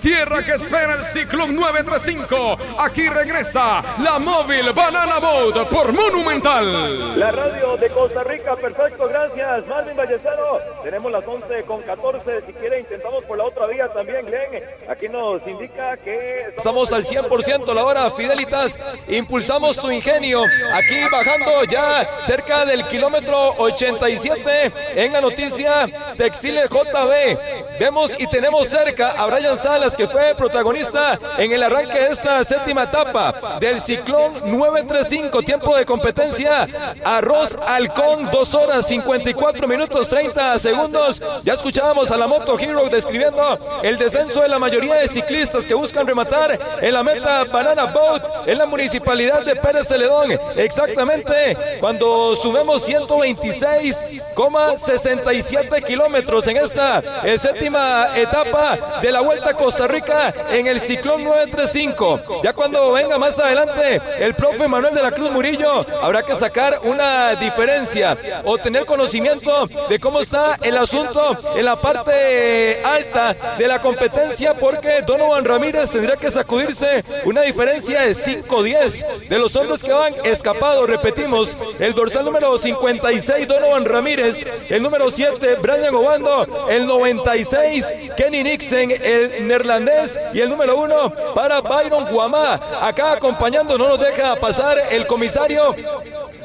Tierra 0.00 0.42
que 0.42 0.52
espera 0.52 0.94
el 0.94 1.04
ciclón 1.04 1.54
935. 1.54 2.56
Aquí 2.78 3.06
regresa 3.10 3.84
la 3.98 4.18
móvil 4.18 4.72
Banana 4.72 5.18
Boat 5.18 5.68
por 5.68 5.92
Monumental. 5.92 7.18
La 7.18 7.30
radio 7.30 7.76
de 7.76 7.90
Costa 7.90 8.24
Rica, 8.24 8.56
perfecto, 8.56 9.06
gracias. 9.06 9.66
Marvin 9.66 9.94
Ballestero, 9.94 10.58
tenemos 10.82 11.12
las 11.12 11.26
11 11.26 11.64
con 11.64 11.82
14. 11.82 12.46
Si 12.46 12.52
quiere, 12.54 12.80
intentamos 12.80 13.22
por 13.24 13.36
la 13.36 13.44
otra 13.44 13.66
vía 13.66 13.92
también, 13.92 14.24
Glenn. 14.24 14.64
Aquí 14.88 15.10
nos 15.10 15.46
indica 15.46 15.98
que. 15.98 16.54
Estamos 16.56 16.90
al 16.94 17.04
100% 17.04 17.74
la 17.74 17.84
hora, 17.84 18.10
Fidelitas. 18.12 18.78
Impulsamos 19.06 19.76
tu 19.76 19.90
ingenio. 19.90 20.42
Aquí 20.72 20.98
bajando 21.12 21.64
ya 21.64 22.08
cerca 22.22 22.64
del 22.64 22.82
kilómetro 22.86 23.09
87 23.12 24.72
en 24.94 25.12
la 25.12 25.20
noticia 25.20 25.88
Textiles 26.16 26.68
JB. 26.68 27.78
Vemos 27.78 28.14
y 28.18 28.26
tenemos 28.26 28.68
cerca 28.68 29.10
a 29.10 29.26
Brian 29.26 29.56
Salas 29.56 29.96
que 29.96 30.06
fue 30.06 30.34
protagonista 30.34 31.18
en 31.38 31.52
el 31.52 31.62
arranque 31.62 31.98
de 31.98 32.08
esta 32.10 32.44
séptima 32.44 32.84
etapa 32.84 33.58
del 33.58 33.80
ciclón 33.80 34.34
935, 34.44 35.42
tiempo 35.42 35.76
de 35.76 35.84
competencia, 35.84 36.66
Arroz 37.04 37.56
Halcón, 37.66 38.30
2 38.30 38.54
horas 38.54 38.86
54 38.86 39.66
minutos 39.66 40.08
30 40.08 40.58
segundos. 40.58 41.22
Ya 41.42 41.54
escuchábamos 41.54 42.10
a 42.10 42.16
la 42.16 42.26
Moto 42.26 42.58
Hero 42.58 42.88
describiendo 42.88 43.80
el 43.82 43.96
descenso 43.96 44.42
de 44.42 44.48
la 44.48 44.58
mayoría 44.58 44.96
de 44.96 45.08
ciclistas 45.08 45.66
que 45.66 45.74
buscan 45.74 46.06
rematar 46.06 46.58
en 46.80 46.92
la 46.92 47.02
meta 47.02 47.44
Banana 47.44 47.86
Boat 47.86 48.46
en 48.46 48.58
la 48.58 48.66
municipalidad 48.66 49.44
de 49.44 49.56
Pérez 49.56 49.88
Celedón. 49.88 50.38
Exactamente 50.56 51.56
cuando 51.80 52.36
sumemos 52.36 52.82
126,67 53.06 55.84
kilómetros 55.84 56.46
en 56.46 56.56
esta 56.58 57.02
eh, 57.24 57.38
séptima 57.38 58.08
etapa 58.14 59.00
de 59.00 59.12
la 59.12 59.20
Vuelta 59.20 59.50
a 59.50 59.54
Costa 59.54 59.86
Rica 59.86 60.34
en 60.50 60.66
el 60.66 60.80
ciclón 60.80 61.22
935. 61.24 62.40
Ya 62.42 62.52
cuando 62.52 62.92
venga 62.92 63.18
más 63.18 63.38
adelante 63.38 64.00
el 64.18 64.34
profe 64.34 64.68
Manuel 64.68 64.94
de 64.94 65.02
la 65.02 65.12
Cruz 65.12 65.30
Murillo, 65.30 65.86
habrá 66.02 66.22
que 66.22 66.34
sacar 66.34 66.80
una 66.84 67.34
diferencia 67.36 68.16
o 68.44 68.58
tener 68.58 68.84
conocimiento 68.84 69.66
de 69.88 69.98
cómo 69.98 70.20
está 70.20 70.58
el 70.62 70.76
asunto 70.76 71.38
en 71.56 71.64
la 71.64 71.80
parte 71.80 72.82
alta 72.84 73.34
de 73.58 73.66
la 73.66 73.80
competencia, 73.80 74.54
porque 74.54 75.02
Donovan 75.06 75.44
Ramírez 75.44 75.90
tendría 75.90 76.16
que 76.16 76.30
sacudirse 76.30 77.04
una 77.24 77.42
diferencia 77.42 78.02
de 78.02 78.14
5-10 78.14 79.28
de 79.28 79.38
los 79.38 79.54
hombres 79.56 79.82
que 79.82 79.92
van 79.92 80.14
escapados. 80.24 80.88
Repetimos, 80.88 81.56
el 81.78 81.94
dorsal 81.94 82.24
número 82.24 82.56
56, 82.98 83.46
Donovan 83.46 83.84
Ramírez, 83.84 84.44
el 84.68 84.82
número 84.82 85.10
7, 85.10 85.56
Brian 85.62 85.94
Obando, 85.94 86.66
el 86.68 86.86
96, 86.86 87.92
Kenny 88.16 88.42
Nixon, 88.42 88.90
el 88.90 89.46
neerlandés. 89.46 90.18
Y 90.34 90.40
el 90.40 90.50
número 90.50 90.76
1 90.76 91.14
para 91.34 91.60
Byron 91.60 92.06
Guamá. 92.10 92.60
Acá 92.80 93.12
acompañando, 93.12 93.78
no 93.78 93.90
nos 93.90 94.00
deja 94.00 94.34
pasar 94.36 94.76
el 94.90 95.06
comisario 95.06 95.76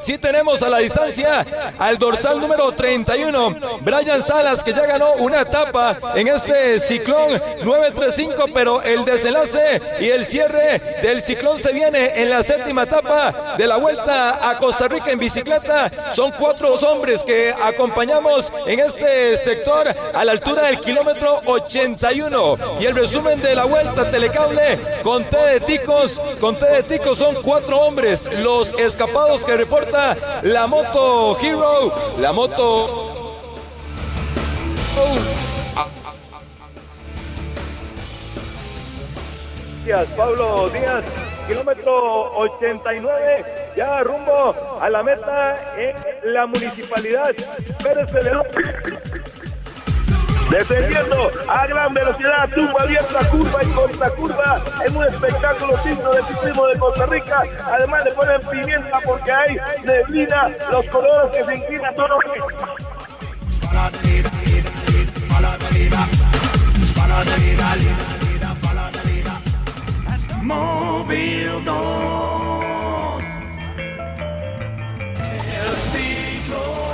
Sí 0.05 0.19
tenemos 0.19 0.61
a 0.61 0.69
la 0.69 0.77
distancia 0.77 1.43
al 1.79 1.97
dorsal 1.97 2.39
número 2.39 2.71
31, 2.71 3.55
Brian 3.81 4.21
Salas, 4.21 4.63
que 4.63 4.71
ya 4.71 4.85
ganó 4.85 5.13
una 5.13 5.41
etapa 5.41 5.97
en 6.13 6.27
este 6.27 6.79
ciclón 6.79 7.41
935, 7.63 8.45
pero 8.53 8.83
el 8.83 9.03
desenlace 9.03 9.81
y 9.99 10.09
el 10.09 10.23
cierre 10.23 10.99
del 11.01 11.23
ciclón 11.23 11.59
se 11.59 11.73
viene 11.73 12.21
en 12.21 12.29
la 12.29 12.43
séptima 12.43 12.83
etapa 12.83 13.55
de 13.57 13.65
la 13.65 13.77
vuelta 13.77 14.47
a 14.47 14.59
Costa 14.59 14.87
Rica 14.87 15.09
en 15.09 15.17
bicicleta. 15.17 15.89
Son 16.13 16.31
cuatro 16.33 16.75
hombres 16.75 17.23
que 17.23 17.51
acompañamos 17.63 18.53
en 18.67 18.81
este 18.81 19.35
sector 19.37 19.87
a 20.13 20.23
la 20.23 20.33
altura 20.33 20.65
del 20.67 20.81
kilómetro 20.81 21.41
81. 21.47 22.57
Y 22.79 22.85
el 22.85 22.93
resumen 22.93 23.41
de 23.41 23.55
la 23.55 23.65
vuelta 23.65 24.11
telecable 24.11 25.01
con 25.01 25.27
T 25.27 25.35
de 25.35 25.59
ticos, 25.61 26.21
con 26.39 26.59
T 26.59 26.65
de 26.67 26.83
ticos 26.83 27.17
son 27.17 27.41
cuatro 27.41 27.79
hombres, 27.79 28.29
los 28.31 28.71
escapados 28.73 29.43
que 29.43 29.57
reportan 29.57 29.94
la 30.43 30.67
moto 30.67 31.37
Hero, 31.39 31.91
la 32.19 32.31
moto... 32.31 33.11
Díaz, 39.83 40.07
Pablo 40.17 40.69
Díaz, 40.69 41.03
kilómetro 41.47 42.35
89, 42.37 43.45
ya 43.77 44.01
rumbo 44.03 44.55
a 44.81 44.89
la 44.89 45.03
meta 45.03 45.55
en 45.77 46.33
la 46.33 46.47
municipalidad 46.47 47.35
Pérez 47.83 48.11
Celedón. 48.11 48.47
Defendiendo 50.49 51.31
a 51.47 51.67
gran 51.67 51.93
velocidad, 51.93 52.49
tumba 52.49 52.81
abierta, 52.83 53.19
curva 53.29 53.63
y 53.63 53.67
contra 53.67 54.09
curva, 54.11 54.61
en 54.85 54.95
un 54.95 55.03
espectáculo 55.05 55.73
digno 55.83 56.11
del 56.11 56.23
ciclismo 56.25 56.67
de 56.67 56.79
Costa 56.79 57.05
Rica. 57.07 57.43
Además 57.65 58.05
le 58.05 58.11
ponen 58.11 58.41
pimienta 58.49 58.99
porque 59.03 59.31
hay 59.31 59.57
neblina, 59.83 60.49
los 60.71 60.85
colores 60.87 61.31
que 61.31 61.43
se 61.45 61.55
inclinan 61.55 61.95
todos. 61.95 62.19
Móvil 70.43 71.65
2. 71.65 73.23
El 75.17 75.75
ciclón. 75.91 76.85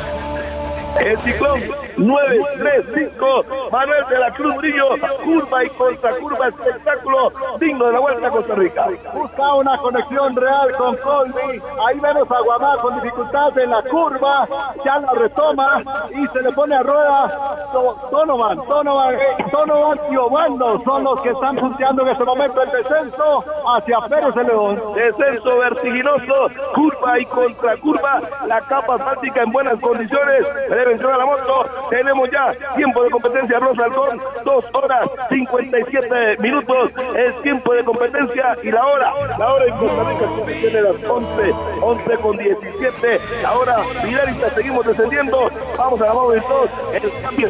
El 1.01 1.17
ciclón. 1.17 1.90
935, 2.07 3.45
Manuel 3.71 4.05
de 4.09 4.19
la 4.19 4.31
Cruz 4.33 4.55
Murillo, 4.55 4.87
curva 5.23 5.63
y 5.63 5.69
contra 5.69 6.11
curva, 6.15 6.47
espectáculo 6.47 7.31
digno 7.59 7.85
de 7.87 7.93
la 7.93 7.99
Vuelta 7.99 8.27
a 8.27 8.31
Costa 8.31 8.55
Rica. 8.55 8.87
Busca 9.13 9.53
una 9.55 9.77
conexión 9.77 10.35
real 10.35 10.71
con 10.77 10.95
Colby. 10.97 11.61
Ahí 11.87 11.99
vemos 11.99 12.29
a 12.31 12.39
Guamá 12.41 12.77
con 12.77 12.95
dificultad 13.01 13.57
en 13.59 13.69
la 13.71 13.81
curva. 13.83 14.47
Ya 14.85 14.99
la 14.99 15.11
retoma 15.13 15.83
y 16.11 16.27
se 16.27 16.41
le 16.41 16.51
pone 16.51 16.75
a 16.75 16.83
rueda 16.83 17.67
Do- 17.73 17.97
Donovan. 18.11 18.57
Donovan, 18.67 19.15
Donovan 19.51 19.99
y 20.11 20.17
Obando 20.17 20.81
son 20.83 21.03
los 21.03 21.21
que 21.21 21.29
están 21.29 21.55
punteando 21.55 22.03
en 22.03 22.09
este 22.09 22.23
momento 22.25 22.61
el 22.61 22.71
descenso 22.71 23.43
hacia 23.75 23.99
Pérez 24.01 24.33
de 24.35 24.43
León. 24.43 24.81
Descenso 24.95 25.57
vertiginoso, 25.57 26.49
curva 26.73 27.19
y 27.19 27.25
contracurva, 27.25 28.21
la 28.47 28.61
capa 28.61 28.95
asfáltica 28.95 29.43
en 29.43 29.51
buenas 29.51 29.79
condiciones. 29.79 30.47
Entrar 30.91 31.13
a 31.13 31.17
la 31.19 31.25
moto. 31.25 31.65
Tenemos 31.91 32.29
ya 32.31 32.55
tiempo 32.77 33.03
de 33.03 33.09
competencia, 33.11 33.59
Rosa 33.59 33.83
Alcón, 33.83 34.21
2 34.45 34.65
horas 34.73 35.09
57 35.27 36.37
minutos. 36.37 36.89
Es 37.17 37.41
tiempo 37.41 37.73
de 37.73 37.83
competencia 37.83 38.57
y 38.63 38.71
la 38.71 38.85
hora, 38.87 39.13
la 39.37 39.53
hora 39.53 39.65
en 39.65 39.77
Costa 39.77 40.09
Rica 40.09 40.25
tiene 40.45 40.81
las 40.81 40.95
11, 41.05 41.53
11 41.81 42.15
con 42.15 42.37
17. 42.37 43.19
La 43.43 43.57
hora 43.57 43.77
finalista, 44.03 44.49
seguimos 44.51 44.85
descendiendo. 44.87 45.49
Vamos 45.77 46.01
a 46.01 46.05
la 46.05 46.13
móvil 46.13 46.41
2. 46.47 46.69
El 46.93 47.11
cambio. 47.21 47.49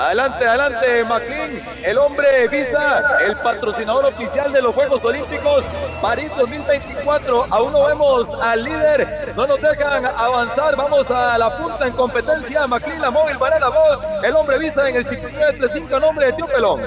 Adelante, 0.00 0.46
adelante, 0.46 1.04
McLean, 1.04 1.62
el 1.84 1.98
hombre 1.98 2.48
vista, 2.48 3.18
el 3.20 3.36
patrocinador 3.36 4.06
oficial 4.06 4.50
de 4.50 4.62
los 4.62 4.74
Juegos 4.74 5.04
Olímpicos 5.04 5.62
París 6.00 6.30
2024. 6.38 7.46
Aún 7.50 7.70
no 7.70 7.84
vemos 7.84 8.26
al 8.40 8.64
líder, 8.64 9.34
no 9.36 9.46
nos 9.46 9.60
dejan 9.60 10.06
avanzar. 10.06 10.74
Vamos 10.74 11.04
a 11.10 11.36
la 11.36 11.54
punta 11.54 11.86
en 11.86 11.92
competencia. 11.92 12.66
McLean, 12.66 13.02
la 13.02 13.10
móvil, 13.10 13.36
Boat, 13.36 14.24
el 14.24 14.34
hombre 14.34 14.58
vista 14.58 14.88
en 14.88 14.96
el 14.96 15.04
5935, 15.04 16.00
nombre 16.00 16.26
de 16.26 16.32
Tío 16.32 16.46
Pelón. 16.46 16.80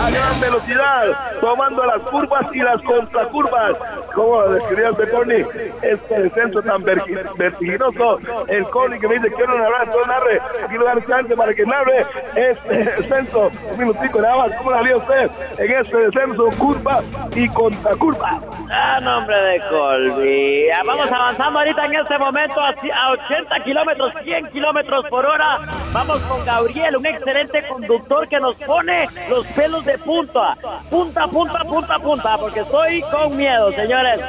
A 0.00 0.10
gran 0.10 0.40
velocidad, 0.40 1.40
tomando 1.40 1.84
las 1.84 2.00
curvas 2.02 2.46
y 2.54 2.60
las 2.60 2.80
contracurvas. 2.82 3.76
Como 4.14 4.42
describía 4.48 4.88
el 4.88 5.10
Tony, 5.10 5.44
este 5.82 6.22
descenso 6.22 6.62
tan 6.62 6.82
vertiginoso. 6.82 8.18
El 8.48 8.64
Coli 8.64 8.98
que 8.98 9.08
me 9.08 9.14
dice 9.14 9.32
quiero 9.34 9.56
narrar, 9.56 9.88
quiero 9.90 10.06
narre, 10.06 10.40
lo 10.72 10.84
dan 10.84 11.06
chance 11.06 11.36
para 11.36 11.54
que 11.54 11.64
narre 11.64 12.06
este 12.34 12.76
descenso. 12.96 13.50
Un 13.72 13.78
minutico 13.78 14.20
nada 14.20 14.36
más, 14.36 14.56
¿cómo 14.56 14.70
la 14.70 14.78
haría 14.78 14.96
usted 14.96 15.30
en 15.58 15.72
este 15.72 15.98
descenso, 15.98 16.48
curva 16.58 17.00
y 17.34 17.48
contracurva? 17.48 18.40
Ah, 18.70 19.00
nombre 19.00 19.36
de 19.36 19.60
Colby. 19.68 20.68
Vamos 20.86 21.10
avanzando 21.12 21.58
ahorita 21.58 21.84
en 21.86 21.94
este 21.94 22.18
momento 22.18 22.60
a 22.60 22.70
a 22.70 23.10
80 23.12 23.64
kilómetros, 23.64 24.12
100 24.24 24.46
kilómetros 24.50 25.04
por 25.08 25.26
hora. 25.26 25.58
Vamos 25.92 26.20
con 26.22 26.44
Gabriel, 26.44 26.96
un 26.96 27.06
excelente 27.06 27.66
conductor 27.68 28.28
que 28.28 28.40
nos 28.40 28.54
pone 28.56 29.08
los 29.28 29.46
pelos 29.48 29.84
de 29.84 29.89
punta. 29.98 30.56
Punta, 30.88 31.26
punta, 31.26 31.64
punta, 31.64 31.98
punta, 31.98 32.38
porque 32.38 32.60
estoy 32.60 33.02
con 33.02 33.36
miedo, 33.36 33.72
señores. 33.72 34.20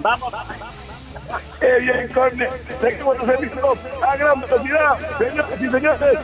Vamos. 0.00 0.32
Qué 1.60 1.78
bien, 1.80 2.08
Corne. 2.14 2.48
Seguimos 2.80 3.18
descendiendo 3.18 3.74
a 4.06 4.16
gran 4.16 4.40
velocidad. 4.40 4.98
Señores 5.18 5.60
y 5.60 5.70
señores, 5.70 6.18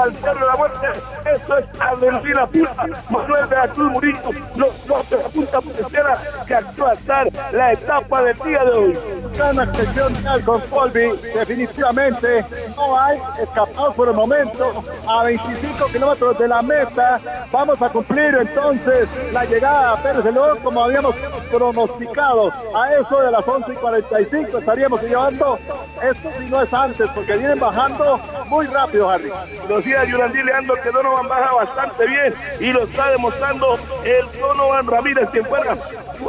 al 0.00 0.12
cerro 0.16 0.40
de 0.40 0.46
la 0.46 0.56
muerte. 0.56 0.86
Esto 1.32 1.58
es 1.58 1.80
Argentina 1.80 2.46
Pura. 2.46 2.74
Manuel 3.10 3.48
de 3.48 3.56
la 3.56 3.90
Murillo, 3.90 4.30
los 4.56 4.86
dos 4.86 5.10
de 5.10 5.16
la 5.16 5.28
punta 5.28 5.60
puntera 5.60 6.18
que 6.46 6.54
actúa 6.54 6.90
a 6.90 6.94
estar 6.94 7.28
la 7.52 7.72
etapa 7.72 8.22
del 8.24 8.38
día 8.38 8.64
de 8.64 8.70
hoy. 8.70 8.98
Gran 9.36 9.60
extensión 9.60 10.14
real 10.22 10.44
con 10.44 10.60
Colby. 10.62 11.12
Definitivamente 11.34 12.44
no 12.76 12.98
hay 12.98 13.18
escapados 13.40 13.94
por 13.94 14.08
el 14.08 14.14
momento. 14.14 14.84
A 15.08 15.24
25 15.24 15.86
kilómetros 15.86 16.38
de 16.38 16.48
la 16.48 16.62
meta. 16.62 17.20
Vamos 17.52 17.80
a 17.80 17.88
cumplir 17.88 18.34
entonces 18.34 19.08
la 19.32 19.44
llegada 19.44 19.92
a 19.92 20.02
Pérez 20.02 20.24
de 20.24 20.32
León 20.32 20.58
como 20.62 20.84
habíamos 20.84 21.14
pronosticado. 21.50 22.52
A 22.74 22.94
eso 22.94 23.20
de 23.20 23.30
las 23.30 23.46
11 23.46 23.72
y 23.72 23.76
45 23.76 24.41
estaríamos 24.42 25.02
llevando. 25.02 25.58
Esto 26.02 26.30
si 26.38 26.44
no 26.46 26.62
es 26.62 26.72
antes 26.72 27.08
porque 27.14 27.36
vienen 27.36 27.58
bajando 27.58 28.20
muy 28.46 28.66
rápido, 28.66 29.10
Harry. 29.10 29.32
Lo 29.68 29.76
decía 29.76 30.04
Yurandí 30.04 30.42
Leandro 30.42 30.74
que 30.82 30.90
Donovan 30.90 31.28
baja 31.28 31.52
bastante 31.54 32.06
bien 32.06 32.34
y 32.60 32.72
lo 32.72 32.84
está 32.84 33.10
demostrando 33.10 33.78
el 34.04 34.40
Donovan 34.40 34.86
Ramírez, 34.86 35.28
quien 35.30 35.44
fuera 35.44 35.76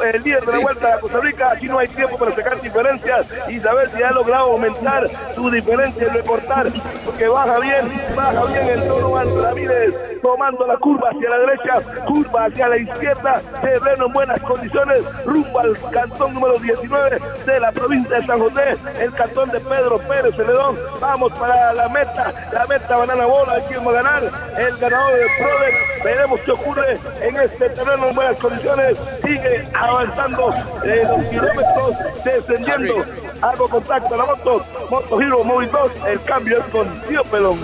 el 0.01 0.23
líder 0.23 0.41
de 0.41 0.51
la 0.51 0.59
vuelta 0.59 0.95
a 0.95 0.99
Costa 0.99 1.19
Rica. 1.19 1.51
Aquí 1.51 1.67
no 1.67 1.79
hay 1.79 1.87
tiempo 1.87 2.17
para 2.17 2.33
sacar 2.33 2.59
diferencias 2.61 3.27
y 3.49 3.59
saber 3.59 3.89
si 3.91 4.01
ha 4.01 4.11
logrado 4.11 4.51
aumentar 4.53 5.09
su 5.35 5.49
diferencia 5.49 6.07
y 6.07 6.09
recortar, 6.09 6.67
porque 7.05 7.27
baja 7.27 7.59
bien, 7.59 7.91
baja 8.15 8.45
bien 8.45 8.69
el 8.69 8.87
Donovan 8.87 9.27
Ramírez, 9.43 10.21
tomando 10.21 10.65
la 10.65 10.77
curva 10.77 11.09
hacia 11.09 11.29
la 11.29 11.37
derecha, 11.39 12.05
curva 12.05 12.45
hacia 12.45 12.67
la 12.67 12.77
izquierda, 12.77 13.41
terreno 13.61 14.07
en 14.07 14.13
buenas 14.13 14.41
condiciones, 14.41 14.99
rumbo 15.25 15.59
al 15.59 15.77
cantón 15.91 16.33
número 16.33 16.57
19 16.59 17.19
de 17.45 17.59
la 17.59 17.71
provincia 17.71 18.02
de 18.09 18.25
San 18.25 18.39
José, 18.39 18.77
el 18.99 19.13
cantón 19.13 19.49
de 19.51 19.59
Pedro 19.59 19.97
Pérez 19.99 20.35
Celedón. 20.35 20.77
Vamos 20.99 21.31
para 21.33 21.73
la 21.73 21.89
meta, 21.89 22.33
la 22.51 22.67
meta 22.67 22.97
Banana 22.97 23.25
Bola, 23.25 23.63
¿quién 23.67 23.85
va 23.85 23.91
a 23.91 23.93
ganar? 23.93 24.23
El 24.57 24.77
ganador 24.77 25.13
del 25.13 25.27
Prodex. 25.37 26.03
Veremos 26.03 26.39
qué 26.41 26.51
ocurre 26.51 26.99
en 27.21 27.35
este 27.37 27.69
terreno 27.69 28.09
en 28.09 28.15
buenas 28.15 28.37
condiciones. 28.37 28.97
Sigue 29.23 29.67
avanzando 29.73 30.53
eh, 30.83 31.07
los 31.07 31.25
kilómetros, 31.25 32.23
descendiendo. 32.23 33.05
Hago 33.41 33.67
contacto 33.67 34.13
a 34.13 34.17
la 34.17 34.25
moto, 34.25 34.65
Moto 34.89 35.21
Hero 35.21 35.43
Móvil 35.43 35.69
2. 35.71 35.91
El 36.07 36.23
cambio 36.23 36.59
es 36.59 36.65
con 36.65 37.01
Tío 37.03 37.23
Pelón. 37.25 37.59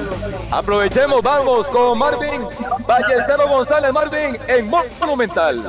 Aprovechemos, 0.51 1.21
vamos 1.21 1.67
con 1.67 1.97
Marvin 1.97 2.41
Ballestero 2.87 3.47
González, 3.47 3.93
Marvin 3.93 4.37
en 4.47 4.69
Monumental. 4.99 5.63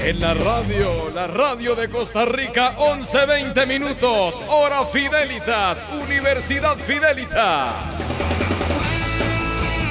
En 0.00 0.20
la 0.20 0.32
radio, 0.32 1.10
la 1.12 1.26
radio 1.26 1.74
de 1.74 1.90
Costa 1.90 2.24
Rica, 2.24 2.76
11-20 2.76 3.66
minutos, 3.66 4.40
hora 4.48 4.86
Fidelitas, 4.86 5.84
Universidad 5.92 6.76
Fidelita. 6.76 7.74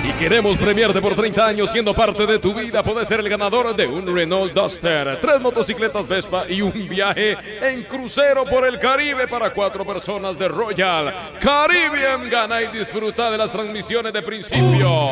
Y 0.07 0.11
queremos 0.13 0.57
premiarte 0.57 1.01
por 1.01 1.13
30 1.13 1.45
años 1.45 1.69
siendo 1.69 1.93
parte 1.93 2.25
de 2.25 2.39
tu 2.39 2.53
vida. 2.53 2.81
Puedes 2.81 3.07
ser 3.07 3.19
el 3.19 3.27
ganador 3.27 3.75
de 3.75 3.85
un 3.85 4.15
Renault 4.15 4.53
Duster, 4.53 5.19
tres 5.19 5.41
motocicletas 5.41 6.07
Vespa 6.07 6.45
y 6.47 6.61
un 6.61 6.87
viaje 6.87 7.37
en 7.61 7.83
crucero 7.83 8.45
por 8.45 8.65
el 8.65 8.79
Caribe 8.79 9.27
para 9.27 9.53
cuatro 9.53 9.85
personas 9.85 10.39
de 10.39 10.47
Royal 10.47 11.13
Caribbean. 11.41 12.29
Gana 12.29 12.61
y 12.61 12.67
disfruta 12.67 13.29
de 13.29 13.37
las 13.37 13.51
transmisiones 13.51 14.13
de 14.13 14.21
principio 14.21 15.09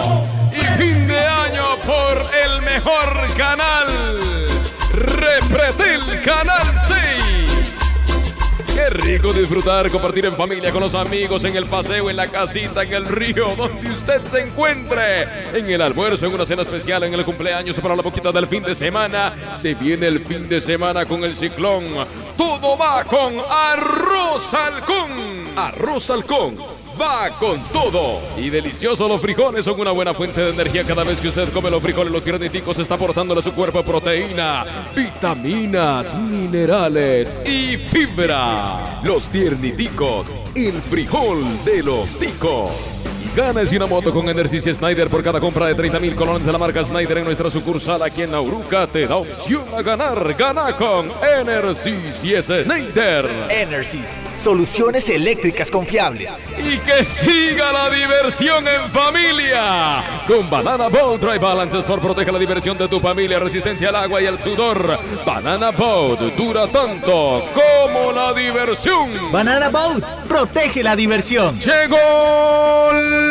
y 0.54 0.80
fin 0.80 1.06
de 1.08 1.20
año 1.20 1.76
por 1.86 2.26
el 2.34 2.62
mejor 2.62 3.28
canal. 3.38 4.45
Repretel 4.96 6.22
Canal 6.24 6.74
6. 6.88 7.74
Qué 8.74 8.90
rico 8.90 9.34
disfrutar, 9.34 9.90
compartir 9.90 10.26
en 10.26 10.36
familia 10.36 10.72
con 10.72 10.82
los 10.82 10.96
amigos, 10.96 11.44
en 11.44 11.56
el 11.56 11.66
paseo, 11.66 12.10
en 12.10 12.16
la 12.16 12.28
casita, 12.28 12.84
en 12.84 12.94
el 12.94 13.06
río, 13.06 13.56
donde 13.58 13.90
usted 13.90 14.22
se 14.24 14.42
encuentre. 14.42 15.24
En 15.54 15.70
el 15.70 15.82
almuerzo, 15.82 16.26
en 16.26 16.34
una 16.34 16.46
cena 16.46 16.62
especial, 16.62 17.04
en 17.04 17.14
el 17.14 17.26
cumpleaños, 17.26 17.80
para 17.80 17.96
la 17.96 18.02
boquita 18.02 18.32
del 18.32 18.48
fin 18.48 18.64
de 18.64 18.76
semana. 18.76 19.34
Se 19.54 19.74
viene 19.74 20.08
el 20.08 20.20
fin 20.20 20.48
de 20.48 20.62
semana 20.62 21.06
con 21.06 21.24
el 21.24 21.36
ciclón. 21.36 21.86
Todo 22.38 22.78
va 22.78 23.04
con 23.04 23.36
Arroz 23.50 24.54
Halcón. 24.54 25.58
Arroz 25.58 26.10
Halcón. 26.10 26.85
Va 27.00 27.30
con 27.40 27.62
todo. 27.74 28.22
Y 28.38 28.50
deliciosos 28.50 29.10
los 29.10 29.22
frijoles 29.22 29.66
son 29.66 29.80
una 29.80 29.92
buena 29.92 30.14
fuente 30.14 30.42
de 30.42 30.52
energía. 30.52 30.84
Cada 30.84 31.04
vez 31.04 31.20
que 31.20 31.28
usted 31.28 31.52
come 31.52 31.70
los 31.70 31.82
frijoles, 31.82 32.12
los 32.12 32.24
tierniticos 32.24 32.80
está 32.80 32.96
aportándole 32.96 33.40
a 33.40 33.44
su 33.44 33.54
cuerpo 33.54 33.84
proteína, 33.84 34.66
vitaminas, 34.96 36.16
minerales 36.16 37.38
y 37.46 37.78
fibra. 37.78 39.02
Los 39.04 39.30
tierniticos, 39.30 40.28
el 40.56 40.82
frijol 40.82 41.44
de 41.66 41.84
los 41.84 42.18
ticos. 42.18 42.72
Ganes 43.36 43.74
una 43.74 43.86
moto 43.86 44.14
con 44.14 44.30
Enersys 44.30 44.78
Snyder 44.78 45.10
por 45.10 45.22
cada 45.22 45.42
compra 45.42 45.66
de 45.66 45.76
30 45.76 46.00
mil 46.00 46.16
colones 46.16 46.46
de 46.46 46.54
la 46.54 46.58
marca 46.58 46.82
Snyder 46.82 47.18
en 47.18 47.26
nuestra 47.26 47.50
sucursal 47.50 48.02
aquí 48.02 48.22
en 48.22 48.32
Nauruca. 48.32 48.88
Te 48.88 49.06
da 49.06 49.18
opción 49.18 49.66
a 49.78 49.82
ganar. 49.82 50.34
Gana 50.36 50.72
con 50.72 51.12
Enersys 51.22 52.24
y 52.24 52.42
Snyder. 52.42 53.48
Enersys, 53.50 54.16
soluciones 54.38 55.10
eléctricas 55.10 55.70
confiables. 55.70 56.46
Y 56.58 56.78
que 56.78 57.04
siga 57.04 57.74
la 57.74 57.90
diversión 57.90 58.66
en 58.70 58.90
familia. 58.90 60.24
Con 60.26 60.50
Banana 60.50 60.88
Boat 60.88 61.20
Dry 61.20 61.38
Balance 61.38 61.80
Sport 61.80 62.02
protege 62.02 62.32
la 62.32 62.40
diversión 62.40 62.78
de 62.78 62.88
tu 62.88 63.02
familia, 63.02 63.38
resistencia 63.38 63.90
al 63.90 63.98
agua 63.98 64.22
y 64.22 64.28
al 64.28 64.40
sudor. 64.40 64.98
Banana 65.26 65.72
Boat 65.72 66.22
dura 66.38 66.68
tanto 66.68 67.44
como 67.54 68.14
la 68.14 68.32
diversión. 68.32 69.10
Banana 69.30 69.68
Boat 69.68 70.04
protege 70.26 70.82
la 70.82 70.96
diversión. 70.96 71.60
Llegó 71.60 73.25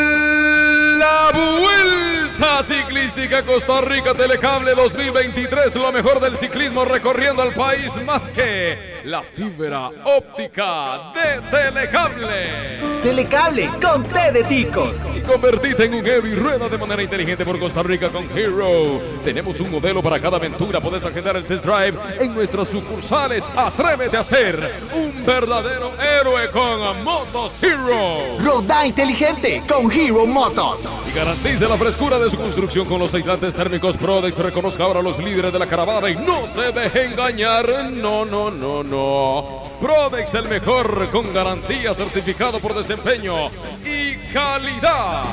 la 0.98 1.30
vuelta 1.32 2.13
ciclística 2.62 3.42
Costa 3.42 3.80
Rica 3.80 4.14
Telecable 4.14 4.74
2023, 4.74 5.74
lo 5.76 5.92
mejor 5.92 6.20
del 6.20 6.36
ciclismo 6.36 6.84
recorriendo 6.84 7.42
al 7.42 7.52
país 7.52 7.94
más 8.04 8.30
que 8.30 8.94
la 9.04 9.22
fibra 9.22 9.90
óptica 10.04 11.12
de 11.12 11.40
Telecable. 11.50 12.78
Telecable 13.02 13.70
con 13.82 14.02
T 14.02 14.32
de 14.32 14.44
ticos. 14.44 15.10
Y 15.14 15.20
convertite 15.20 15.84
en 15.84 15.94
un 15.94 16.04
heavy 16.04 16.34
rueda 16.34 16.68
de 16.70 16.78
manera 16.78 17.02
inteligente 17.02 17.44
por 17.44 17.58
Costa 17.58 17.82
Rica 17.82 18.08
con 18.08 18.26
Hero. 18.36 19.02
Tenemos 19.22 19.60
un 19.60 19.70
modelo 19.70 20.02
para 20.02 20.18
cada 20.18 20.38
aventura. 20.38 20.80
Puedes 20.80 21.04
agendar 21.04 21.36
el 21.36 21.44
test 21.44 21.64
drive 21.64 21.98
en 22.18 22.34
nuestras 22.34 22.68
sucursales. 22.68 23.44
Atrévete 23.54 24.16
a 24.16 24.24
ser 24.24 24.72
un 24.94 25.24
verdadero 25.24 25.92
héroe 26.00 26.48
con 26.50 27.04
Motos 27.04 27.62
Hero. 27.62 28.38
Roda 28.38 28.86
inteligente 28.86 29.62
con 29.68 29.92
Hero 29.92 30.24
Motos. 30.26 30.88
Y 31.06 31.14
garantice 31.14 31.68
la 31.68 31.76
frescura 31.76 32.18
de 32.18 32.30
su 32.34 32.40
construcción 32.40 32.86
con 32.86 32.98
los 32.98 33.14
aislantes 33.14 33.54
térmicos 33.54 33.96
Prodex. 33.96 34.38
Reconozca 34.38 34.84
ahora 34.84 35.00
a 35.00 35.02
los 35.02 35.18
líderes 35.18 35.52
de 35.52 35.58
la 35.58 35.66
caravana 35.66 36.10
y 36.10 36.16
no 36.16 36.46
se 36.46 36.72
deje 36.72 37.06
engañar. 37.06 37.92
No, 37.92 38.24
no, 38.24 38.50
no, 38.50 38.82
no. 38.82 39.62
Prodex 39.80 40.34
el 40.34 40.48
mejor 40.48 41.08
con 41.10 41.32
garantía 41.32 41.94
certificado 41.94 42.58
por 42.58 42.74
desempeño 42.74 43.50
y 43.84 44.16
calidad. 44.32 45.24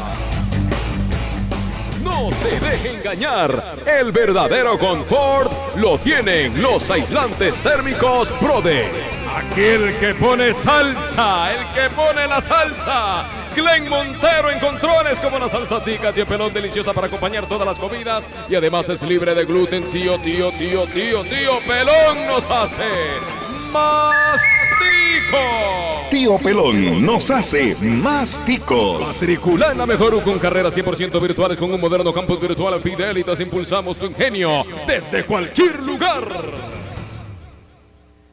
No 2.04 2.32
se 2.32 2.60
deje 2.60 2.96
engañar. 2.96 3.76
El 3.86 4.12
verdadero 4.12 4.78
confort 4.78 5.52
lo 5.78 5.98
tienen 5.98 6.62
los 6.62 6.90
aislantes 6.92 7.58
térmicos 7.58 8.32
Prodex. 8.34 8.90
Aquel 9.36 9.98
que 9.98 10.14
pone 10.14 10.54
salsa, 10.54 11.52
el 11.54 11.66
que 11.74 11.90
pone 11.96 12.28
la 12.28 12.42
salsa. 12.42 13.41
Glenn 13.56 13.90
Montero 13.90 14.50
en 14.52 14.60
controles 14.60 15.20
como 15.20 15.40
la 15.40 15.50
salsa 15.50 15.84
tica, 15.84 16.14
tío 16.14 16.26
pelón 16.26 16.54
deliciosa 16.54 16.94
para 16.94 17.08
acompañar 17.08 17.48
todas 17.48 17.68
las 17.68 17.80
comidas 17.80 18.28
y 18.50 18.56
además 18.56 18.90
es 18.90 19.02
libre 19.04 19.36
de 19.36 19.46
gluten, 19.46 19.90
tío, 19.90 20.20
tío, 20.20 20.52
tío, 20.52 20.86
tío, 20.88 21.24
tío 21.24 21.60
pelón 21.68 22.28
nos 22.28 22.50
hace 22.50 22.84
más 23.72 24.42
ticos. 24.80 26.10
Tío 26.10 26.38
Pelón 26.40 27.06
nos 27.06 27.32
hace 27.32 27.74
más 27.86 28.44
ticos. 28.46 29.00
Matricula 29.00 29.72
en 29.72 29.78
la 29.78 29.86
mejor 29.86 30.14
U 30.14 30.22
con 30.22 30.38
carreras 30.40 30.76
100% 30.76 31.22
virtuales 31.22 31.58
con 31.58 31.74
un 31.74 31.80
moderno 31.80 32.12
campus 32.14 32.42
virtual 32.42 32.82
Fidelitas. 32.82 33.40
Impulsamos 33.40 33.98
tu 33.98 34.08
ingenio 34.08 34.66
desde 34.86 35.26
cualquier 35.26 35.82
lugar. 35.82 36.81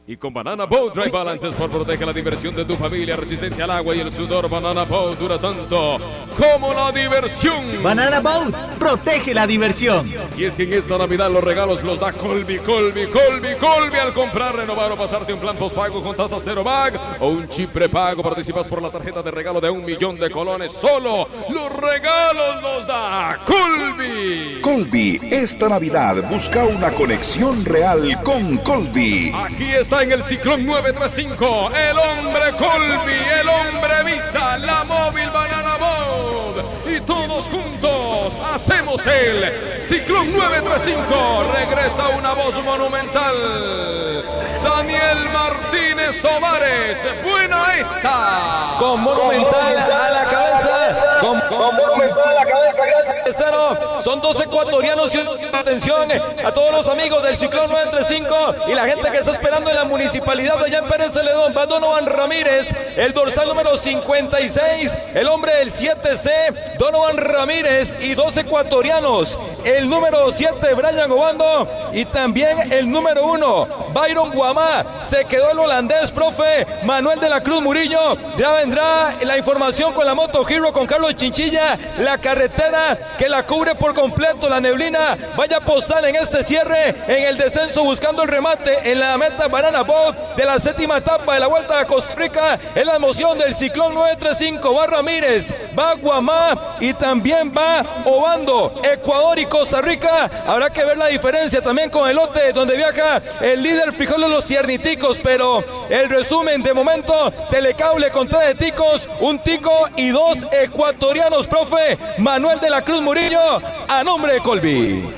Y 0.09 0.17
con 0.17 0.33
Banana 0.33 0.65
Boat 0.65 0.95
Dry 0.95 1.11
Balances 1.11 1.53
por 1.53 1.69
protege 1.69 2.03
la 2.03 2.11
diversión 2.11 2.55
de 2.55 2.65
tu 2.65 2.75
familia, 2.75 3.15
resistente 3.15 3.61
al 3.61 3.69
agua 3.69 3.95
y 3.95 3.99
el 3.99 4.11
sudor. 4.11 4.49
Banana 4.49 4.83
Boat 4.83 5.19
dura 5.19 5.39
tanto 5.39 5.99
como 6.35 6.73
la 6.73 6.91
diversión. 6.91 7.83
Banana 7.83 8.19
Boat 8.19 8.55
protege 8.79 9.35
la 9.35 9.45
diversión. 9.45 10.11
Y 10.35 10.45
es 10.45 10.55
que 10.55 10.63
en 10.63 10.73
esta 10.73 10.97
Navidad 10.97 11.29
los 11.29 11.43
regalos 11.43 11.83
los 11.83 11.99
da 11.99 12.11
Colby, 12.11 12.57
Colby, 12.57 13.05
Colby, 13.05 13.53
Colby. 13.59 13.99
Al 13.99 14.11
comprar, 14.11 14.55
renovar 14.55 14.91
o 14.91 14.95
pasarte 14.95 15.31
un 15.31 15.39
plan 15.41 15.55
postpago 15.55 16.01
con 16.01 16.15
tasa 16.15 16.37
cero 16.39 16.63
bag 16.63 16.99
o 17.19 17.27
un 17.27 17.47
chip 17.47 17.69
prepago, 17.69 18.23
participas 18.23 18.67
por 18.67 18.81
la 18.81 18.89
tarjeta 18.89 19.21
de 19.21 19.29
regalo 19.29 19.61
de 19.61 19.69
un 19.69 19.85
millón 19.85 20.17
de 20.17 20.31
colones. 20.31 20.71
Solo 20.71 21.27
los 21.51 21.71
regalos 21.71 22.63
los 22.63 22.87
da 22.87 23.39
Colby. 23.45 24.59
Colby, 24.61 25.19
esta 25.29 25.69
Navidad 25.69 26.27
busca 26.31 26.65
una 26.65 26.89
conexión 26.89 27.63
real 27.63 28.19
con 28.23 28.57
Colby. 28.57 29.31
Aquí 29.35 29.65
está 29.65 29.98
en 30.01 30.11
el 30.13 30.23
Ciclón 30.23 30.65
935, 30.65 31.71
el 31.75 31.97
hombre 31.97 32.51
Colby, 32.57 33.17
el 33.41 33.49
hombre 33.49 34.03
Visa, 34.05 34.57
la 34.59 34.83
móvil 34.85 35.29
Banana 35.29 35.75
Boat. 35.77 36.88
Y 36.99 37.01
todos 37.03 37.49
juntos 37.49 38.33
hacemos 38.53 39.05
el 39.07 39.77
Ciclón 39.77 40.33
935. 40.33 41.45
Regresa 41.53 42.09
una 42.09 42.33
voz 42.33 42.61
monumental. 42.61 44.25
Daniel 44.61 45.29
Martínez 45.29 46.23
Ovares, 46.25 46.97
buena 47.23 47.75
esa. 47.75 48.75
Con 48.77 49.01
Monumental 49.01 49.77
a 49.77 50.11
la 50.11 50.23
cabeza. 50.25 51.19
Con, 51.21 51.39
con 51.41 51.75
Monumental 51.75 52.27
a 52.27 52.33
la 52.33 52.45
cabeza, 52.45 52.85
gracias. 52.85 53.35
Cero. 53.37 54.01
Son 54.03 54.19
dos 54.21 54.39
ecuatorianos 54.41 55.13
y 55.13 55.19
atención 55.53 56.09
a 56.43 56.51
todos 56.51 56.71
los 56.71 56.87
amigos 56.89 57.21
del 57.23 57.37
Ciclón 57.37 57.69
935 57.69 58.69
y 58.69 58.73
la 58.73 58.85
gente 58.85 59.11
que 59.11 59.17
está 59.17 59.31
esperando 59.31 59.69
en 59.69 59.75
la 59.75 59.85
municipalidad 59.85 60.57
de 60.57 60.65
allá 60.65 60.79
en 60.79 60.87
Pérez 60.87 61.13
Celedón. 61.13 61.53
Va 61.55 61.65
Donovan 61.65 62.05
Ramírez, 62.05 62.69
el 62.97 63.13
dorsal 63.13 63.47
número 63.47 63.77
56, 63.77 64.97
el 65.13 65.27
hombre 65.27 65.53
del 65.55 65.71
7C, 65.71 66.77
Donovan 66.91 67.17
Ramírez 67.17 67.97
y 68.01 68.15
dos 68.15 68.35
ecuatorianos. 68.35 69.37
El 69.63 69.87
número 69.87 70.31
7, 70.31 70.73
Brian 70.73 71.11
Obando 71.11 71.67
y 71.93 72.03
también 72.05 72.71
el 72.71 72.89
número 72.89 73.25
1, 73.25 73.67
Byron 73.93 74.31
Guamá. 74.31 74.83
Se 75.03 75.25
quedó 75.25 75.51
el 75.51 75.59
holandés, 75.59 76.11
profe 76.11 76.65
Manuel 76.83 77.19
de 77.19 77.29
la 77.29 77.41
Cruz 77.41 77.61
Murillo. 77.61 78.17
Ya 78.37 78.53
vendrá 78.53 79.13
la 79.21 79.37
información 79.37 79.93
con 79.93 80.03
la 80.03 80.15
moto 80.15 80.47
Hero 80.49 80.73
con 80.73 80.87
Carlos 80.87 81.13
Chinchilla. 81.13 81.77
La 81.99 82.17
carretera 82.17 82.97
que 83.19 83.29
la 83.29 83.45
cubre 83.45 83.75
por 83.75 83.93
completo 83.93 84.49
la 84.49 84.59
neblina. 84.59 85.15
Vaya 85.37 85.59
postal 85.59 86.05
en 86.05 86.15
este 86.15 86.43
cierre, 86.43 86.95
en 87.07 87.23
el 87.25 87.37
descenso 87.37 87.83
buscando 87.83 88.23
el 88.23 88.29
remate 88.29 88.91
en 88.91 88.99
la 88.99 89.15
meta 89.17 89.47
Banana 89.47 89.83
Boat 89.83 90.35
de 90.35 90.45
la 90.45 90.57
séptima 90.59 90.97
etapa 90.97 91.35
de 91.35 91.39
la 91.41 91.47
Vuelta 91.47 91.79
a 91.79 91.85
Costa 91.85 92.15
Rica. 92.15 92.59
En 92.73 92.87
la 92.87 92.95
emoción 92.95 93.37
del 93.37 93.53
Ciclón 93.53 93.93
935 93.93 94.73
va 94.73 94.87
Ramírez, 94.87 95.53
va 95.77 95.93
Guamá 95.93 96.77
y 96.79 96.93
también 96.93 97.53
va 97.55 97.83
Obando, 98.05 98.81
Ecuador 98.83 99.37
y 99.39 99.45
Costa 99.45 99.81
Rica. 99.81 100.29
Habrá 100.47 100.69
que 100.69 100.85
ver 100.85 100.97
la 100.97 101.07
diferencia 101.07 101.61
también 101.61 101.89
con 101.89 102.09
el 102.09 102.15
lote 102.15 102.53
donde 102.53 102.77
viaja 102.77 103.21
el 103.41 103.61
líder 103.61 103.91
Frijol 103.93 104.21
Los 104.21 104.45
Cierniticos, 104.45 105.19
pero 105.21 105.63
el 105.89 106.09
resumen 106.09 106.61
de 106.63 106.73
momento, 106.73 107.31
Telecable 107.49 108.09
con 108.11 108.27
tres 108.27 108.47
de 108.47 108.55
ticos, 108.55 109.09
un 109.19 109.39
tico 109.39 109.71
y 109.95 110.09
dos 110.09 110.47
ecuatorianos, 110.51 111.47
profe 111.47 111.97
Manuel 112.17 112.59
de 112.59 112.69
la 112.69 112.81
Cruz 112.81 113.01
Murillo, 113.01 113.61
a 113.87 114.03
nombre 114.03 114.33
de 114.33 114.39
Colby. 114.39 115.13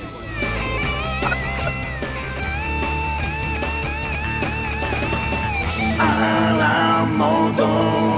A 5.98 6.52
la 6.58 7.06
moto. 7.06 8.11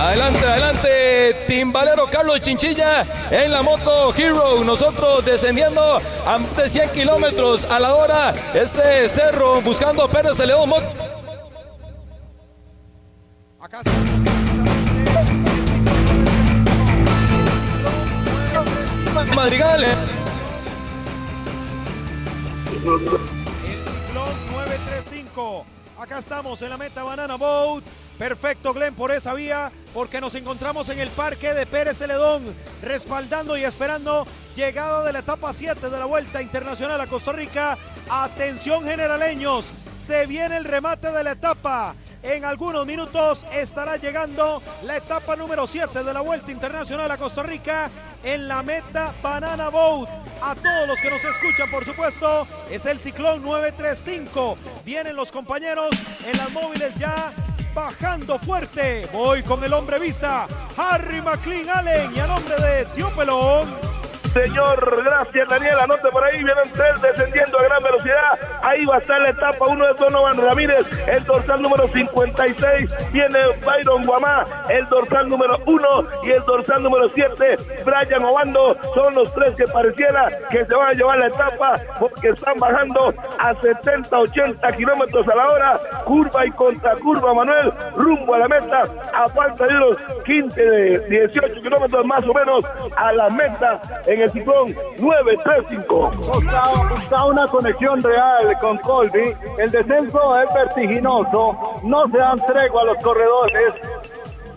Adelante, 0.00 0.46
adelante, 0.46 1.36
timbalero 1.46 2.06
Carlos 2.10 2.40
Chinchilla 2.40 3.06
en 3.30 3.50
la 3.52 3.62
moto 3.62 4.12
Hero. 4.14 4.62
Nosotros 4.64 5.24
descendiendo 5.24 6.00
a 6.26 6.38
más 6.38 6.56
de 6.56 6.68
100 6.68 6.90
kilómetros 6.90 7.64
a 7.66 7.78
la 7.78 7.94
hora. 7.94 8.34
Este 8.52 9.08
cerro 9.08 9.60
buscando 9.62 10.08
Pérez 10.08 10.38
León. 10.40 10.68
Mot 10.68 10.82
Madrigal. 19.34 19.84
eh. 19.84 19.94
El 23.66 23.82
ciclón 23.82 24.32
935. 24.52 25.66
Acá 26.04 26.18
estamos 26.18 26.60
en 26.60 26.68
la 26.68 26.76
meta 26.76 27.02
Banana 27.02 27.36
Boat. 27.36 27.82
Perfecto, 28.18 28.74
Glenn, 28.74 28.94
por 28.94 29.10
esa 29.10 29.32
vía, 29.32 29.72
porque 29.94 30.20
nos 30.20 30.34
encontramos 30.34 30.90
en 30.90 31.00
el 31.00 31.08
parque 31.08 31.54
de 31.54 31.64
Pérez 31.64 31.96
Celedón, 31.96 32.54
respaldando 32.82 33.56
y 33.56 33.64
esperando 33.64 34.26
llegada 34.54 35.02
de 35.02 35.14
la 35.14 35.20
etapa 35.20 35.50
7 35.54 35.88
de 35.88 35.98
la 35.98 36.04
Vuelta 36.04 36.42
Internacional 36.42 37.00
a 37.00 37.06
Costa 37.06 37.32
Rica. 37.32 37.78
Atención, 38.10 38.84
generaleños, 38.84 39.70
se 39.96 40.26
viene 40.26 40.58
el 40.58 40.66
remate 40.66 41.10
de 41.10 41.24
la 41.24 41.30
etapa. 41.30 41.94
En 42.24 42.42
algunos 42.46 42.86
minutos 42.86 43.46
estará 43.52 43.98
llegando 43.98 44.62
la 44.84 44.96
etapa 44.96 45.36
número 45.36 45.66
7 45.66 46.02
de 46.02 46.14
la 46.14 46.22
Vuelta 46.22 46.50
Internacional 46.50 47.10
a 47.10 47.18
Costa 47.18 47.42
Rica 47.42 47.90
en 48.22 48.48
la 48.48 48.62
meta 48.62 49.12
Banana 49.22 49.68
Boat. 49.68 50.08
A 50.40 50.54
todos 50.54 50.88
los 50.88 50.98
que 51.02 51.10
nos 51.10 51.22
escuchan, 51.22 51.70
por 51.70 51.84
supuesto, 51.84 52.46
es 52.70 52.86
el 52.86 52.98
Ciclón 52.98 53.42
935. 53.42 54.56
Vienen 54.86 55.14
los 55.16 55.30
compañeros 55.30 55.90
en 56.26 56.38
las 56.38 56.50
móviles 56.50 56.94
ya 56.94 57.30
bajando 57.74 58.38
fuerte. 58.38 59.06
Voy 59.12 59.42
con 59.42 59.62
el 59.62 59.74
hombre 59.74 59.98
visa, 59.98 60.46
Harry 60.78 61.20
McLean 61.20 61.68
Allen 61.68 62.16
y 62.16 62.20
a 62.20 62.26
nombre 62.26 62.56
de 62.56 62.86
Tío 62.86 63.10
Pelón. 63.10 63.93
Señor, 64.34 65.04
gracias 65.04 65.48
Daniel, 65.48 65.78
anote 65.78 66.08
por 66.10 66.24
ahí, 66.24 66.42
vienen 66.42 66.68
tres 66.72 67.00
descendiendo 67.00 67.56
a 67.56 67.62
gran 67.62 67.80
velocidad, 67.84 68.36
ahí 68.62 68.84
va 68.84 68.96
a 68.96 68.98
estar 68.98 69.20
la 69.20 69.28
etapa 69.28 69.64
uno 69.68 69.86
de 69.86 69.94
Donovan 69.94 70.36
Ramírez, 70.36 70.84
el 71.06 71.24
dorsal 71.24 71.62
número 71.62 71.86
56, 71.86 73.12
viene 73.12 73.38
Byron 73.64 74.04
Guamá, 74.04 74.44
el 74.68 74.88
dorsal 74.88 75.28
número 75.28 75.60
uno 75.66 76.08
y 76.24 76.32
el 76.32 76.42
dorsal 76.46 76.82
número 76.82 77.08
7, 77.14 77.56
Brian 77.84 78.24
Obando, 78.24 78.76
son 78.92 79.14
los 79.14 79.32
tres 79.34 79.54
que 79.54 79.68
pareciera 79.68 80.26
que 80.50 80.66
se 80.66 80.74
van 80.74 80.88
a 80.88 80.92
llevar 80.94 81.18
la 81.20 81.28
etapa 81.28 81.80
porque 82.00 82.30
están 82.30 82.58
bajando 82.58 83.14
a 83.38 83.54
70, 83.54 84.18
80 84.18 84.72
kilómetros 84.72 85.28
a 85.28 85.36
la 85.36 85.48
hora, 85.48 85.80
curva 86.04 86.44
y 86.44 86.50
contracurva 86.50 87.34
Manuel, 87.34 87.72
rumbo 87.94 88.34
a 88.34 88.38
la 88.38 88.48
meta, 88.48 88.82
a 89.14 89.28
falta 89.28 89.64
de 89.64 89.76
unos 89.76 89.96
15, 90.24 90.98
18 91.08 91.62
kilómetros 91.62 92.04
más 92.04 92.24
o 92.26 92.34
menos 92.34 92.64
a 92.96 93.12
la 93.12 93.30
meta 93.30 93.80
en 94.06 94.22
el 94.22 94.23
ciclón 94.30 94.74
935. 94.98 96.10
Busca, 96.16 96.62
busca 96.90 97.24
una 97.24 97.46
conexión 97.48 98.02
real 98.02 98.56
con 98.60 98.78
Colby. 98.78 99.34
El 99.58 99.70
descenso 99.70 100.40
es 100.40 100.54
vertiginoso. 100.54 101.80
No 101.82 102.08
se 102.08 102.18
dan 102.18 102.38
tregua 102.46 102.82
a 102.82 102.84
los 102.84 102.98
corredores. 102.98 103.74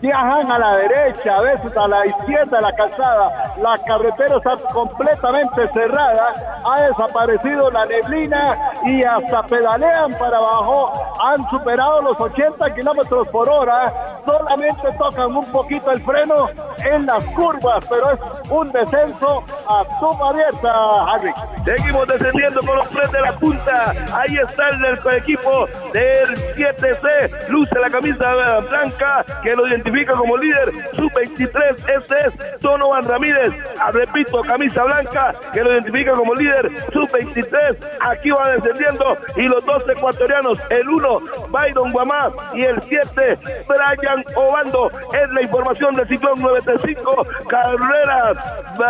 Viajan 0.00 0.52
a 0.52 0.58
la 0.60 0.76
derecha, 0.76 1.34
a 1.34 1.40
veces 1.40 1.76
a 1.76 1.88
la 1.88 2.06
izquierda 2.06 2.58
de 2.58 2.62
la 2.62 2.72
calzada. 2.72 3.52
La 3.60 3.76
carretera 3.78 4.36
está 4.36 4.56
completamente 4.72 5.66
cerrada. 5.72 6.60
Ha 6.64 6.82
desaparecido 6.82 7.68
la 7.68 7.84
neblina 7.84 8.56
y 8.84 9.02
hasta 9.02 9.42
pedalean 9.42 10.12
para 10.12 10.36
abajo. 10.36 10.92
Han 11.20 11.50
superado 11.50 12.02
los 12.02 12.20
80 12.20 12.74
kilómetros 12.76 13.26
por 13.28 13.48
hora. 13.48 13.92
Solamente 14.24 14.92
tocan 14.98 15.36
un 15.36 15.46
poquito 15.46 15.90
el 15.90 16.00
freno 16.02 16.48
en 16.84 17.06
las 17.06 17.24
curvas, 17.26 17.84
pero 17.88 18.12
es 18.12 18.50
un 18.50 18.70
descenso 18.70 19.42
a 19.68 19.84
suma 19.98 20.28
abierta, 20.28 21.12
Harry. 21.12 21.32
Seguimos 21.64 22.06
descendiendo 22.06 22.60
con 22.60 22.76
los 22.76 22.88
tres 22.90 23.10
de 23.10 23.20
la 23.20 23.32
punta. 23.32 23.92
Ahí 24.12 24.36
está 24.36 24.68
el 24.68 24.80
del 24.80 24.98
equipo 25.16 25.66
del 25.92 26.36
7C. 26.54 27.48
Luce 27.48 27.78
la 27.80 27.90
camisa 27.90 28.60
blanca 28.60 29.24
que 29.42 29.56
lo 29.56 29.66
identifica 29.66 29.87
como 30.06 30.36
líder. 30.36 30.72
Sub-23. 30.92 31.98
Este 31.98 32.14
es 32.26 32.60
Donovan 32.60 33.04
Ramírez. 33.04 33.52
Ah, 33.80 33.90
repito, 33.90 34.42
camisa 34.42 34.84
blanca 34.84 35.34
que 35.52 35.62
lo 35.62 35.72
identifica 35.72 36.12
como 36.12 36.34
líder. 36.34 36.70
Sub-23. 36.92 37.76
Aquí 38.00 38.30
va 38.30 38.50
descendiendo. 38.50 39.16
Y 39.36 39.42
los 39.42 39.64
dos 39.64 39.82
ecuatorianos. 39.88 40.58
El 40.70 40.88
1, 40.88 41.20
Byron 41.48 41.92
Guamá. 41.92 42.30
Y 42.54 42.62
el 42.62 42.80
7, 42.82 43.38
Brian 43.66 44.24
Obando. 44.36 44.90
Es 45.12 45.30
la 45.30 45.42
información 45.42 45.94
del 45.94 46.08
ciclón 46.08 46.40
935. 46.40 47.26
Carreras 47.48 48.38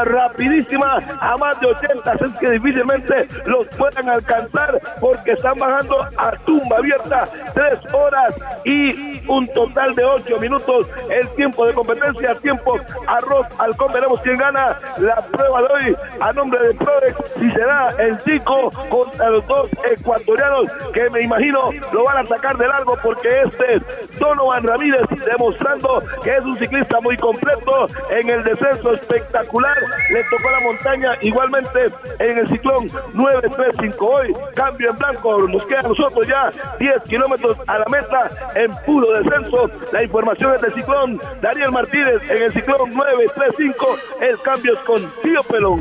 rapidísimas 0.04 1.04
a 1.20 1.36
más 1.36 1.60
de 1.60 1.68
80. 1.68 2.12
Es 2.12 2.32
que 2.40 2.50
difícilmente 2.50 3.28
los 3.46 3.66
puedan 3.68 4.08
alcanzar 4.08 4.80
porque 5.00 5.32
están 5.32 5.58
bajando 5.58 6.06
a 6.16 6.30
tumba 6.44 6.78
abierta. 6.78 7.24
Tres 7.54 7.78
horas 7.92 8.36
y 8.64 9.26
un 9.28 9.46
total 9.48 9.94
de 9.94 10.04
ocho 10.04 10.38
minutos. 10.38 10.87
El 11.10 11.28
tiempo 11.30 11.66
de 11.66 11.74
competencia, 11.74 12.34
tiempo 12.36 12.76
arroz 13.06 13.46
halcón. 13.58 13.92
Veremos 13.92 14.20
quién 14.20 14.38
gana 14.38 14.78
la 14.98 15.16
prueba 15.16 15.62
de 15.62 15.68
hoy 15.74 15.96
a 16.20 16.32
nombre 16.32 16.60
de 16.66 16.74
Prodex. 16.74 17.16
Si 17.38 17.50
será 17.50 17.88
el 17.98 18.18
chico 18.18 18.70
contra 18.88 19.30
los 19.30 19.46
dos 19.46 19.70
ecuatorianos 19.90 20.66
que 20.92 21.08
me 21.10 21.22
imagino 21.22 21.70
lo 21.92 22.04
van 22.04 22.18
a 22.18 22.26
sacar 22.26 22.56
de 22.56 22.66
largo 22.66 22.96
porque 23.02 23.42
este 23.44 23.76
es 23.76 24.18
Donovan 24.18 24.62
Ramírez 24.62 25.02
demostrando 25.26 26.02
que 26.22 26.36
es 26.36 26.44
un 26.44 26.58
ciclista 26.58 27.00
muy 27.00 27.16
completo 27.16 27.86
en 28.10 28.28
el 28.28 28.44
descenso 28.44 28.92
espectacular. 28.92 29.76
Le 30.12 30.22
tocó 30.24 30.50
la 30.50 30.60
montaña 30.60 31.12
igualmente 31.22 31.90
en 32.18 32.38
el 32.38 32.48
ciclón 32.48 32.90
935 33.14 34.06
hoy. 34.06 34.36
Cambio 34.54 34.90
en 34.90 34.96
blanco. 34.96 35.38
Nos 35.48 35.64
queda 35.66 35.80
a 35.80 35.82
nosotros 35.82 36.26
ya 36.26 36.50
10 36.78 37.02
kilómetros 37.02 37.56
a 37.66 37.78
la 37.78 37.86
meta 37.86 38.30
en 38.54 38.70
puro 38.86 39.12
descenso. 39.12 39.70
La 39.92 40.02
información 40.02 40.54
es 40.54 40.62
del 40.62 40.72
ciclón 40.78 41.20
Daniel 41.40 41.72
Martínez 41.72 42.22
en 42.28 42.42
el 42.42 42.52
ciclón 42.52 42.94
935. 42.94 43.98
El 44.20 44.40
cambio 44.40 44.74
es 44.74 44.78
con 44.80 45.10
Tío 45.22 45.42
Pelón. 45.44 45.78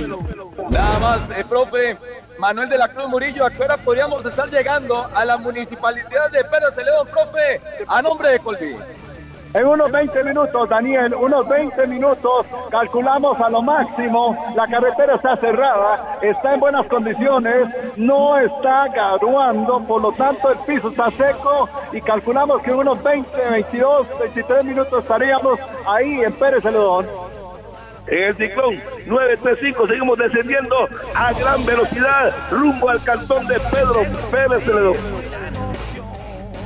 Nada 0.70 1.00
más, 1.00 1.22
eh, 1.36 1.46
profe. 1.48 1.98
Manuel 2.40 2.70
de 2.70 2.78
la 2.78 2.88
Cruz 2.88 3.08
Murillo, 3.08 3.46
¿a 3.46 3.50
qué 3.50 3.64
hora 3.64 3.78
podríamos 3.78 4.24
estar 4.24 4.48
llegando 4.50 5.10
a 5.14 5.26
la 5.26 5.38
municipalidad 5.38 6.30
de 6.32 6.44
Pérez 6.44 6.74
Celedón, 6.76 7.08
profe? 7.08 7.62
A 7.88 8.02
nombre 8.02 8.30
de 8.30 8.40
Colby. 8.40 8.78
En 9.54 9.66
unos 9.66 9.92
20 9.92 10.24
minutos, 10.24 10.70
Daniel, 10.70 11.14
unos 11.16 11.48
20 11.48 11.88
minutos, 11.88 12.46
calculamos 12.70 13.40
a 13.40 13.50
lo 13.50 13.62
máximo, 13.62 14.38
la 14.56 14.68
carretera 14.68 15.16
está 15.16 15.38
cerrada, 15.38 16.18
está 16.22 16.54
en 16.54 16.60
buenas 16.60 16.86
condiciones, 16.88 17.68
no 17.96 18.38
está 18.38 18.88
garuando, 18.90 19.80
por 19.80 20.02
lo 20.02 20.12
tanto 20.12 20.52
el 20.52 20.58
piso 20.60 20.90
está 20.90 21.10
seco 21.12 21.70
y 21.94 22.02
calculamos 22.02 22.62
que 22.62 22.72
en 22.72 22.78
unos 22.78 23.02
20, 23.02 23.30
22, 23.52 24.08
23 24.20 24.66
minutos 24.66 25.02
estaríamos 25.02 25.60
ahí 25.88 26.22
en 26.22 26.34
Pérez 26.34 26.64
Celedón. 26.64 27.08
En 28.08 28.24
el 28.24 28.36
ciclón 28.36 28.76
935 29.06 29.88
seguimos 29.88 30.18
descendiendo 30.18 30.88
a 31.16 31.34
gran 31.34 31.66
velocidad 31.66 32.34
rumbo 32.52 32.90
al 32.90 33.02
cantón 33.02 33.48
de 33.48 33.60
Pedro 33.60 34.02
Pérez 34.30 34.64
Celedón. 34.64 34.98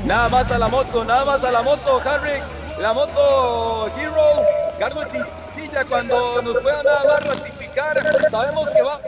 Nada 0.06 0.30
más 0.30 0.52
a 0.52 0.58
la 0.58 0.68
moto, 0.68 1.06
nada 1.06 1.26
más 1.26 1.44
a 1.44 1.52
la 1.52 1.62
moto, 1.62 2.02
Harry. 2.04 2.61
La 2.82 2.94
moto 2.94 3.92
Hero, 3.96 4.44
Carlos 4.80 5.06
Chinchilla, 5.12 5.86
cuando 5.86 6.42
nos 6.42 6.58
puedan 6.58 6.84
nada 6.84 7.04
más 7.04 7.28
ratificar, 7.28 7.96
sabemos 8.32 8.70
que 8.72 8.82
va. 8.82 9.00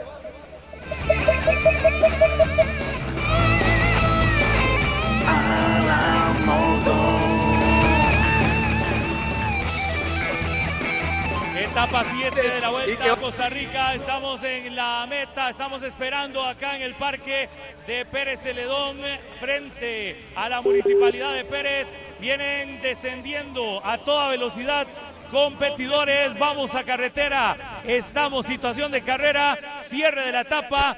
Etapa 11.56 12.04
7 12.10 12.42
de 12.42 12.60
la 12.60 12.70
Vuelta 12.70 13.12
a 13.12 13.16
Costa 13.16 13.48
Rica. 13.48 13.94
Estamos 13.94 14.42
en 14.42 14.74
la 14.74 15.06
meta. 15.08 15.50
Estamos 15.50 15.84
esperando 15.84 16.42
acá 16.44 16.74
en 16.74 16.82
el 16.82 16.94
parque 16.94 17.48
de 17.86 18.04
Pérez 18.06 18.40
Celedón 18.40 18.98
frente 19.38 20.16
a 20.34 20.48
la 20.48 20.60
municipalidad 20.60 21.32
de 21.32 21.44
Pérez. 21.44 21.92
Vienen 22.18 22.82
descendiendo 22.82 23.80
a 23.84 23.98
toda 23.98 24.30
velocidad 24.30 24.86
competidores. 25.30 26.36
Vamos 26.38 26.74
a 26.74 26.82
carretera. 26.82 27.80
Estamos 27.86 28.46
situación 28.46 28.90
de 28.90 29.02
carrera. 29.02 29.56
Cierre 29.80 30.26
de 30.26 30.32
la 30.32 30.40
etapa. 30.40 30.96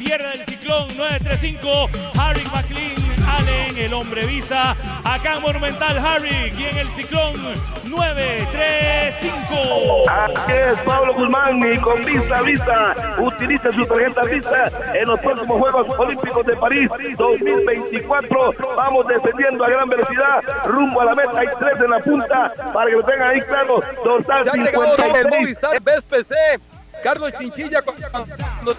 Cierre 0.00 0.28
del 0.30 0.44
ciclón 0.46 0.88
935. 0.96 1.90
Harry 2.18 2.42
McLean. 2.44 2.96
Allen, 3.28 3.76
el 3.76 3.92
hombre 3.92 4.24
visa. 4.24 4.74
Acá 5.04 5.36
en 5.36 5.42
Monumental 5.42 5.98
Harry. 5.98 6.54
Y 6.56 6.64
en 6.64 6.78
el 6.78 6.88
ciclón 6.88 7.34
935. 7.84 10.08
Así 10.08 10.52
es, 10.52 10.78
Pablo 10.86 11.12
Guzmán 11.12 11.62
y 11.70 11.76
con 11.76 12.02
Vista 12.02 12.40
Vista 12.40 12.94
utiliza 13.18 13.70
su 13.72 13.84
tarjeta 13.84 14.22
Vista 14.22 14.70
en 14.94 15.06
los 15.06 15.20
próximos 15.20 15.60
Juegos 15.60 15.86
Olímpicos 15.98 16.46
de 16.46 16.56
París 16.56 16.90
2024. 17.18 18.54
Vamos 18.74 19.06
descendiendo 19.06 19.64
a 19.64 19.68
gran 19.68 19.86
velocidad 19.86 20.40
rumbo 20.64 21.02
a 21.02 21.04
la 21.04 21.14
meta. 21.14 21.40
Hay 21.40 21.48
tres 21.58 21.78
en 21.78 21.90
la 21.90 21.98
punta 21.98 22.54
para 22.72 22.88
que 22.88 22.96
lo 22.96 23.04
tengan 23.04 23.28
ahí 23.28 23.42
claro. 23.42 23.80
Dorsal 24.02 24.46
Ya 24.46 24.52
ha 24.52 24.56
llegado 24.56 24.96
el 24.96 25.02
56. 25.02 25.40
Movistar 25.40 25.78
BSPC. 25.82 26.79
Carlos 27.02 27.32
Chinchilla 27.38 27.82
cuando 27.82 28.76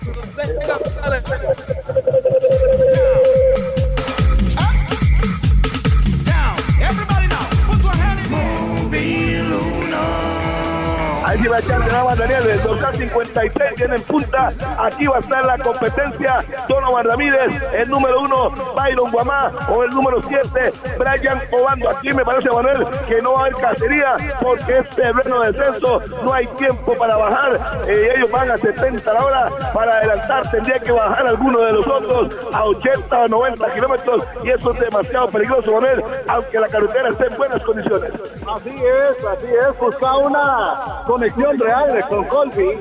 Sí 11.38 11.48
va 11.48 11.58
a 11.58 11.80
nada 11.80 12.16
Daniel, 12.16 12.50
el 12.50 12.62
dorsal 12.62 12.94
56 12.94 13.76
viene 13.78 13.96
en 13.96 14.02
punta. 14.04 14.50
Aquí 14.78 15.08
va 15.08 15.18
a 15.18 15.20
estar 15.22 15.46
la 15.46 15.58
competencia. 15.58 16.44
Donovan 16.68 17.06
Ramírez, 17.06 17.62
el 17.74 17.90
número 17.90 18.22
uno, 18.22 18.50
Byron 18.76 19.12
Guamá, 19.12 19.50
o 19.70 19.84
el 19.84 19.92
número 19.92 20.22
7, 20.28 20.74
Brian 21.00 21.42
Obando. 21.52 21.90
Aquí 21.90 22.14
me 22.14 22.26
parece, 22.26 22.50
Manuel, 22.50 22.86
que 23.08 23.22
no 23.22 23.34
va 23.34 23.40
a 23.40 23.42
haber 23.44 23.56
cacería 23.56 24.16
porque 24.42 24.80
es 24.80 24.90
terreno 24.90 25.40
de 25.40 25.52
descenso. 25.54 26.02
No 26.22 26.34
hay 26.34 26.48
tiempo 26.48 26.94
para 26.98 27.16
bajar. 27.16 27.60
Eh, 27.88 28.14
ellos 28.18 28.30
van 28.30 28.52
a 28.52 28.58
70 28.58 29.10
a 29.10 29.14
la 29.14 29.26
hora. 29.26 29.50
Para 29.74 29.98
adelantar 29.98 30.52
tendría 30.52 30.80
que 30.80 30.92
bajar 30.92 31.26
alguno 31.26 31.62
de 31.62 31.74
los 31.74 31.88
otros 31.88 32.36
a 32.54 32.66
80 32.66 33.20
o 33.20 33.28
90 33.30 33.74
kilómetros. 33.74 34.24
Y 34.44 34.50
eso 34.50 34.74
es 34.74 34.80
demasiado 34.82 35.30
peligroso, 35.30 35.72
Manuel, 35.72 36.04
aunque 36.28 36.60
la 36.60 36.68
carretera 36.68 37.10
esté 37.10 37.28
en 37.28 37.38
buenas 37.38 37.62
condiciones. 37.64 38.12
Así 38.54 38.70
es, 38.70 39.26
así 39.26 39.48
es, 39.48 39.80
busca 39.80 40.18
una 40.18 41.02
conexión 41.22 41.60
real 41.60 42.04
con 42.10 42.24
Colby. 42.26 42.80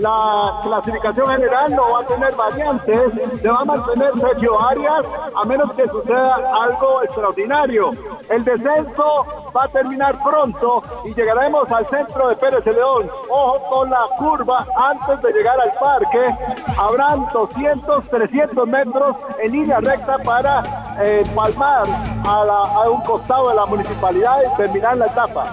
la 0.00 0.60
clasificación 0.62 1.26
general 1.28 1.74
no 1.74 1.90
va 1.92 2.00
a 2.00 2.06
tener 2.06 2.34
variantes, 2.34 3.12
se 3.40 3.48
va 3.48 3.60
a 3.60 3.64
mantener 3.64 4.10
Sergio 4.20 4.60
Arias 4.60 5.06
a 5.34 5.44
menos 5.46 5.72
que 5.72 5.86
suceda 5.86 6.34
algo 6.64 7.02
extraordinario. 7.04 7.92
El 8.28 8.44
descenso 8.44 9.24
va 9.56 9.64
a 9.64 9.68
terminar 9.68 10.16
pronto 10.22 10.82
y 11.04 11.14
llegaremos 11.14 11.70
al 11.72 11.86
centro 11.86 12.28
de 12.28 12.36
Pérez 12.36 12.66
León. 12.66 13.08
Ojo 13.30 13.58
con 13.70 13.88
la 13.90 14.04
curva 14.18 14.66
antes 14.76 15.22
de 15.22 15.32
llegar 15.32 15.58
al 15.60 15.72
parque. 15.80 16.34
Habrán 16.76 17.26
200, 17.32 18.04
300 18.10 18.68
metros 18.68 19.16
en 19.42 19.52
línea 19.52 19.78
recta 19.80 20.18
para 20.18 20.62
eh, 21.00 21.24
palmar 21.34 21.84
a, 22.28 22.44
la- 22.44 22.82
a 22.82 22.90
un 22.90 23.00
costado 23.02 23.48
de 23.48 23.54
la 23.54 23.64
municipalidad 23.64 24.38
y 24.52 24.56
terminar 24.56 24.96
la 24.98 25.06
etapa. 25.06 25.44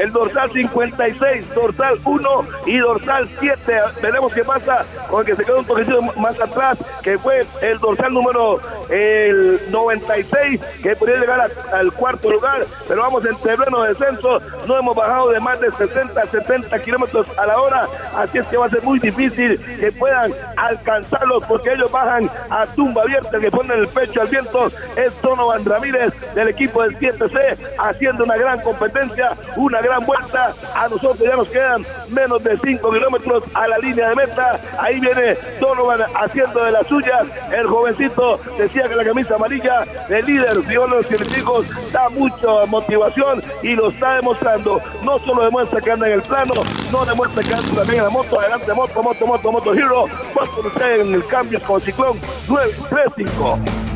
El 0.00 0.12
dorsal 0.12 0.50
56, 0.52 1.54
dorsal 1.54 1.98
1 2.04 2.28
y 2.66 2.78
dorsal 2.78 3.28
7. 3.40 3.80
Veremos 4.02 4.32
qué 4.32 4.44
pasa 4.44 4.84
con 5.08 5.20
el 5.20 5.26
que 5.26 5.36
se 5.36 5.44
quedó 5.44 5.58
un 5.58 5.64
poquito 5.64 6.02
más 6.16 6.40
atrás, 6.40 6.78
que 7.02 7.18
fue 7.18 7.46
el 7.62 7.78
dorsal 7.78 8.12
número 8.12 8.60
el 8.90 9.60
96, 9.70 10.60
que 10.82 10.96
podría 10.96 11.18
llegar 11.18 11.50
al 11.72 11.92
cuarto 11.92 12.30
lugar, 12.30 12.64
pero 12.88 13.02
vamos 13.02 13.24
en 13.24 13.36
terreno 13.36 13.82
de 13.82 13.88
descenso, 13.90 14.40
no 14.66 14.78
hemos 14.78 14.94
bajado 14.94 15.30
de 15.30 15.40
más 15.40 15.60
de 15.60 15.70
60, 15.70 16.26
70 16.26 16.78
kilómetros 16.80 17.26
a 17.38 17.46
la 17.46 17.60
hora, 17.60 17.88
así 18.16 18.38
es 18.38 18.46
que 18.46 18.56
va 18.56 18.66
a 18.66 18.70
ser 18.70 18.82
muy 18.82 18.98
difícil 18.98 19.58
que 19.78 19.92
puedan 19.92 20.32
alcanzarlos, 20.56 21.44
porque 21.46 21.72
ellos 21.72 21.90
bajan 21.90 22.30
a 22.50 22.66
tumba 22.66 23.02
abierta, 23.02 23.38
que 23.38 23.50
pone 23.50 23.74
el 23.74 23.88
pecho 23.88 24.20
al 24.20 24.28
viento. 24.28 24.66
Es 24.96 25.12
Donovan 25.22 25.64
Ramírez 25.64 26.12
del 26.34 26.48
equipo 26.48 26.82
del 26.82 26.98
7C, 26.98 27.56
haciendo 27.78 28.24
una 28.24 28.36
gran 28.36 28.60
competencia, 28.60 29.32
una 29.56 29.80
gran 29.84 30.04
vuelta. 30.04 30.54
A 30.74 30.88
nosotros 30.88 31.18
ya 31.18 31.36
nos 31.36 31.48
quedan 31.48 31.84
menos 32.08 32.42
de 32.42 32.58
5 32.58 32.90
kilómetros 32.90 33.44
a 33.54 33.68
la 33.68 33.78
línea 33.78 34.08
de 34.08 34.16
meta. 34.16 34.60
Ahí 34.78 34.98
viene 34.98 35.36
Donovan 35.60 36.00
haciendo 36.14 36.64
de 36.64 36.72
las 36.72 36.86
suyas. 36.86 37.26
El 37.52 37.66
jovencito 37.66 38.40
decía 38.58 38.88
que 38.88 38.96
la 38.96 39.04
camisa 39.04 39.36
amarilla 39.36 39.84
del 40.08 40.24
líder, 40.24 40.58
vio 40.60 40.86
los 40.86 41.06
científicos, 41.06 41.66
da 41.92 42.08
mucha 42.08 42.66
motivación 42.66 43.42
y 43.62 43.76
lo 43.76 43.90
está 43.90 44.16
demostrando. 44.16 44.80
No 45.02 45.18
solo 45.20 45.44
demuestra 45.44 45.80
que 45.80 45.90
anda 45.92 46.06
en 46.08 46.14
el 46.14 46.22
plano, 46.22 46.54
no 46.90 47.04
demuestra 47.04 47.42
que 47.42 47.54
anda 47.54 47.74
también 47.76 47.98
en 47.98 48.04
la 48.04 48.10
moto. 48.10 48.40
Adelante, 48.40 48.72
moto, 48.72 49.02
moto, 49.02 49.26
moto, 49.26 49.52
moto. 49.52 49.74
Vas 50.34 50.48
con 50.50 50.66
usted 50.66 51.00
en 51.00 51.14
el 51.14 51.26
cambio 51.26 51.60
con 51.62 51.80
Ciclón 51.80 52.18
935. 52.48 53.93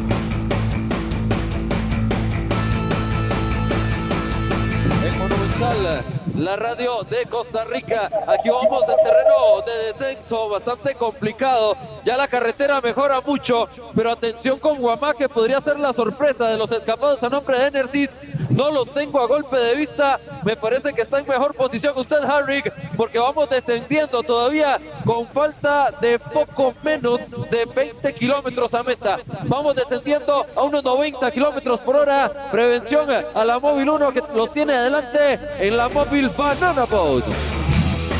El 5.59 5.65
Monumental, 5.65 6.18
la 6.39 6.55
radio 6.55 7.03
de 7.03 7.27
Costa 7.27 7.65
Rica. 7.65 8.09
Aquí 8.29 8.49
vamos 8.49 8.83
en 8.89 9.03
terreno 9.03 9.61
de 9.67 9.87
descenso 9.89 10.49
bastante 10.49 10.95
complicado. 10.95 11.77
Ya 12.05 12.17
la 12.17 12.29
carretera 12.29 12.81
mejora 12.81 13.21
mucho, 13.21 13.69
pero 13.95 14.13
atención 14.13 14.59
con 14.59 14.79
Guamá 14.79 15.15
que 15.15 15.29
podría 15.29 15.61
ser 15.61 15.81
la 15.81 15.93
sorpresa 15.93 16.49
de 16.49 16.57
los 16.57 16.71
escapados 16.71 17.23
a 17.25 17.29
nombre 17.29 17.59
de 17.59 17.67
Enersis. 17.67 18.17
No 18.51 18.71
los 18.71 18.93
tengo 18.95 19.21
a 19.21 19.27
golpe 19.27 19.57
de 19.57 19.75
vista. 19.75 20.19
Me 20.45 20.57
parece 20.57 20.93
que 20.93 21.03
está 21.03 21.19
en 21.19 21.27
mejor 21.27 21.55
posición 21.55 21.99
usted, 21.99 22.23
Harrick, 22.23 22.73
porque 22.97 23.19
vamos 23.19 23.51
descendiendo 23.51 24.23
todavía 24.23 24.79
con 25.05 25.27
falta 25.27 25.91
de 26.01 26.19
poco 26.19 26.73
menos 26.83 27.21
de 27.51 27.65
20 27.65 28.15
kilómetros 28.15 28.75
a 28.75 28.83
meta. 28.83 29.19
Vamos 29.45 29.75
descendiendo 29.75 30.47
a 30.55 30.63
unos 30.63 30.85
90 30.85 31.31
kilómetros 31.33 31.81
por 31.81 31.97
hora. 31.97 32.49
Prevención 32.51 33.09
a 33.35 33.45
la 33.45 33.59
móvil 33.59 33.91
1 33.91 34.13
que 34.13 34.23
los 34.35 34.53
tiene 34.53 34.75
adelante 34.75 35.39
en 35.59 35.77
la 35.77 35.89
móvil 35.89 36.28
Banana 36.29 36.87
Boat. 36.87 37.58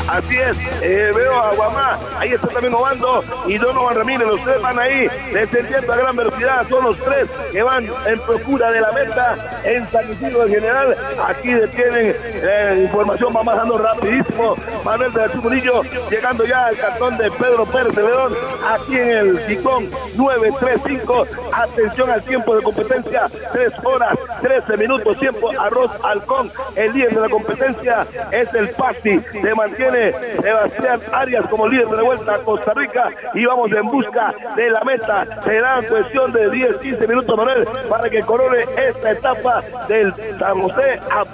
Así 0.09 0.35
es, 0.37 0.57
eh, 0.81 1.11
veo 1.13 1.39
a 1.39 1.53
Guamá, 1.53 1.99
ahí 2.17 2.33
está 2.33 2.47
también 2.47 2.73
Obando 2.73 3.23
y 3.45 3.59
Donovan 3.59 3.95
Ramírez, 3.95 4.27
los 4.27 4.43
tres 4.43 4.59
van 4.59 4.79
ahí 4.79 5.07
descendiendo 5.31 5.93
a 5.93 5.97
gran 5.97 6.15
velocidad, 6.15 6.67
son 6.67 6.85
los 6.85 6.97
tres 6.97 7.27
que 7.51 7.61
van 7.61 7.87
en 8.07 8.19
procura 8.21 8.71
de 8.71 8.81
la 8.81 8.91
meta 8.91 9.61
en 9.63 9.87
San 9.91 10.11
Isidro 10.11 10.47
en 10.47 10.53
general, 10.53 10.97
aquí 11.27 11.53
detienen 11.53 12.15
eh, 12.23 12.81
información, 12.85 13.31
va 13.37 13.43
bajando 13.43 13.77
rapidísimo, 13.77 14.55
Manuel 14.83 15.13
de 15.13 15.21
Jesús 15.27 15.43
Murillo 15.43 15.81
llegando 16.09 16.43
ya 16.43 16.65
al 16.65 16.77
cartón 16.77 17.15
de 17.15 17.29
Pedro 17.29 17.65
Pérez 17.67 17.95
de 17.95 18.01
León, 18.01 18.33
aquí 18.67 18.95
en 18.97 19.09
el 19.11 19.39
Ciclón 19.41 19.91
935, 20.15 21.27
atención 21.53 22.09
al 22.09 22.23
tiempo 22.23 22.55
de 22.55 22.63
competencia, 22.63 23.27
3 23.53 23.73
horas, 23.83 24.17
13 24.41 24.75
minutos, 24.75 25.19
tiempo, 25.19 25.51
Arroz 25.59 25.91
Halcón, 26.03 26.51
el 26.75 26.93
líder 26.93 27.13
de 27.13 27.21
la 27.21 27.29
competencia 27.29 28.07
es 28.31 28.51
el 28.55 28.69
Pasti, 28.69 29.19
se 29.19 29.53
mantiene 29.53 29.98
Sebastián 30.41 30.99
Arias 31.11 31.45
como 31.47 31.67
líder 31.67 31.87
de 31.87 32.01
vuelta 32.01 32.35
a 32.35 32.37
Costa 32.39 32.73
Rica 32.73 33.09
y 33.33 33.45
vamos 33.45 33.71
en 33.71 33.89
busca 33.89 34.33
de 34.55 34.69
la 34.69 34.83
meta. 34.83 35.25
Será 35.43 35.81
cuestión 35.87 36.31
de 36.31 36.49
10, 36.49 36.77
15 36.77 37.07
minutos, 37.07 37.37
Manuel, 37.37 37.67
para 37.89 38.09
que 38.09 38.21
corone 38.21 38.65
esta 38.77 39.11
etapa 39.11 39.63
del 39.87 40.13
San 40.39 40.61
José 40.61 40.99
a 41.11 41.25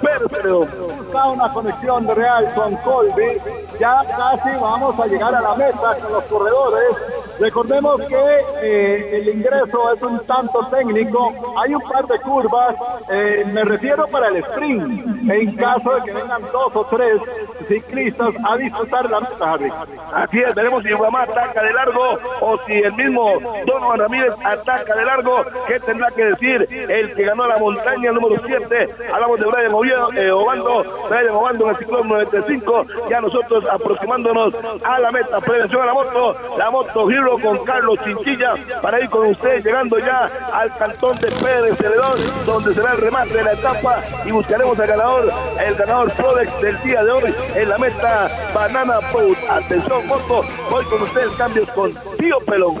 León. 0.44 0.68
Busca 0.78 1.28
una 1.28 1.52
conexión 1.52 2.08
real 2.14 2.52
con 2.54 2.76
Colby. 2.76 3.38
Ya 3.78 4.02
casi 4.16 4.56
vamos 4.60 4.98
a 4.98 5.06
llegar 5.06 5.34
a 5.34 5.40
la 5.40 5.54
meta 5.54 5.96
con 6.02 6.12
los 6.12 6.24
corredores. 6.24 6.96
Recordemos 7.38 8.00
que 8.02 8.40
eh, 8.62 9.18
el 9.18 9.28
ingreso 9.28 9.92
es 9.92 10.02
un 10.02 10.18
tanto 10.20 10.66
técnico. 10.68 11.32
Hay 11.58 11.74
un 11.74 11.82
par 11.82 12.06
de 12.06 12.18
curvas. 12.20 12.74
eh, 13.10 13.44
me 13.52 13.64
refiero 13.64 14.06
para 14.08 14.28
el 14.28 14.36
sprint. 14.36 15.30
En 15.30 15.56
caso 15.56 15.94
de 15.94 16.02
que 16.02 16.12
vengan 16.12 16.42
dos 16.52 16.74
o 16.74 16.84
tres 16.86 17.20
ciclistas 17.68 18.34
a 18.44 18.55
disfrutar 18.56 19.10
la 19.10 19.20
meta, 19.20 19.52
Harry. 19.52 19.72
Así 20.12 20.38
veremos 20.54 20.82
si 20.82 20.92
Guamá 20.92 21.22
ataca 21.22 21.62
de 21.62 21.72
largo 21.72 22.18
o 22.40 22.58
si 22.66 22.72
el 22.74 22.92
mismo 22.92 23.32
Donovan 23.66 24.00
Ramírez 24.00 24.32
ataca 24.44 24.94
de 24.94 25.04
largo. 25.04 25.44
¿Qué 25.66 25.80
tendrá 25.80 26.08
que 26.10 26.24
decir 26.26 26.66
el 26.88 27.14
que 27.14 27.24
ganó 27.24 27.46
la 27.46 27.56
montaña, 27.58 28.12
número 28.12 28.40
7? 28.44 28.88
Hablamos 29.12 29.40
de 29.40 29.46
Brian 29.46 29.72
Oviedo, 29.72 30.12
eh, 30.12 30.30
Obando, 30.30 30.84
Brian 31.08 31.30
Obando 31.30 31.64
en 31.64 31.70
el 31.70 31.76
ciclón 31.76 32.08
95. 32.08 32.86
Ya 33.10 33.20
nosotros 33.20 33.64
aproximándonos 33.70 34.54
a 34.84 34.98
la 34.98 35.10
meta. 35.10 35.40
Prevención 35.40 35.82
a 35.82 35.86
la 35.86 35.94
moto, 35.94 36.36
la 36.58 36.70
moto 36.70 37.10
Hero 37.10 37.38
con 37.40 37.64
Carlos 37.64 37.98
Chinchilla 38.04 38.54
para 38.80 39.00
ir 39.00 39.08
con 39.10 39.26
usted 39.26 39.62
llegando 39.62 39.98
ya 39.98 40.30
al 40.52 40.76
cantón 40.76 41.16
de 41.18 41.28
Pérez 41.28 41.76
Celedón, 41.76 42.18
donde 42.44 42.74
será 42.74 42.92
el 42.92 42.98
remate 42.98 43.34
de 43.34 43.44
la 43.44 43.52
etapa 43.52 44.02
y 44.24 44.30
buscaremos 44.30 44.78
al 44.78 44.86
ganador, 44.86 45.32
el 45.64 45.74
ganador 45.74 46.12
Prodex 46.12 46.60
del 46.60 46.82
día 46.82 47.04
de 47.04 47.10
hoy 47.10 47.34
en 47.54 47.68
la 47.68 47.78
meta 47.78 48.28
Banana 48.54 49.00
Boat. 49.12 49.38
Atención, 49.48 50.06
moto, 50.06 50.42
voy 50.70 50.84
con 50.84 51.02
ustedes 51.02 51.32
cambios 51.32 51.68
con 51.70 51.92
Tío 52.18 52.38
Pelón. 52.40 52.76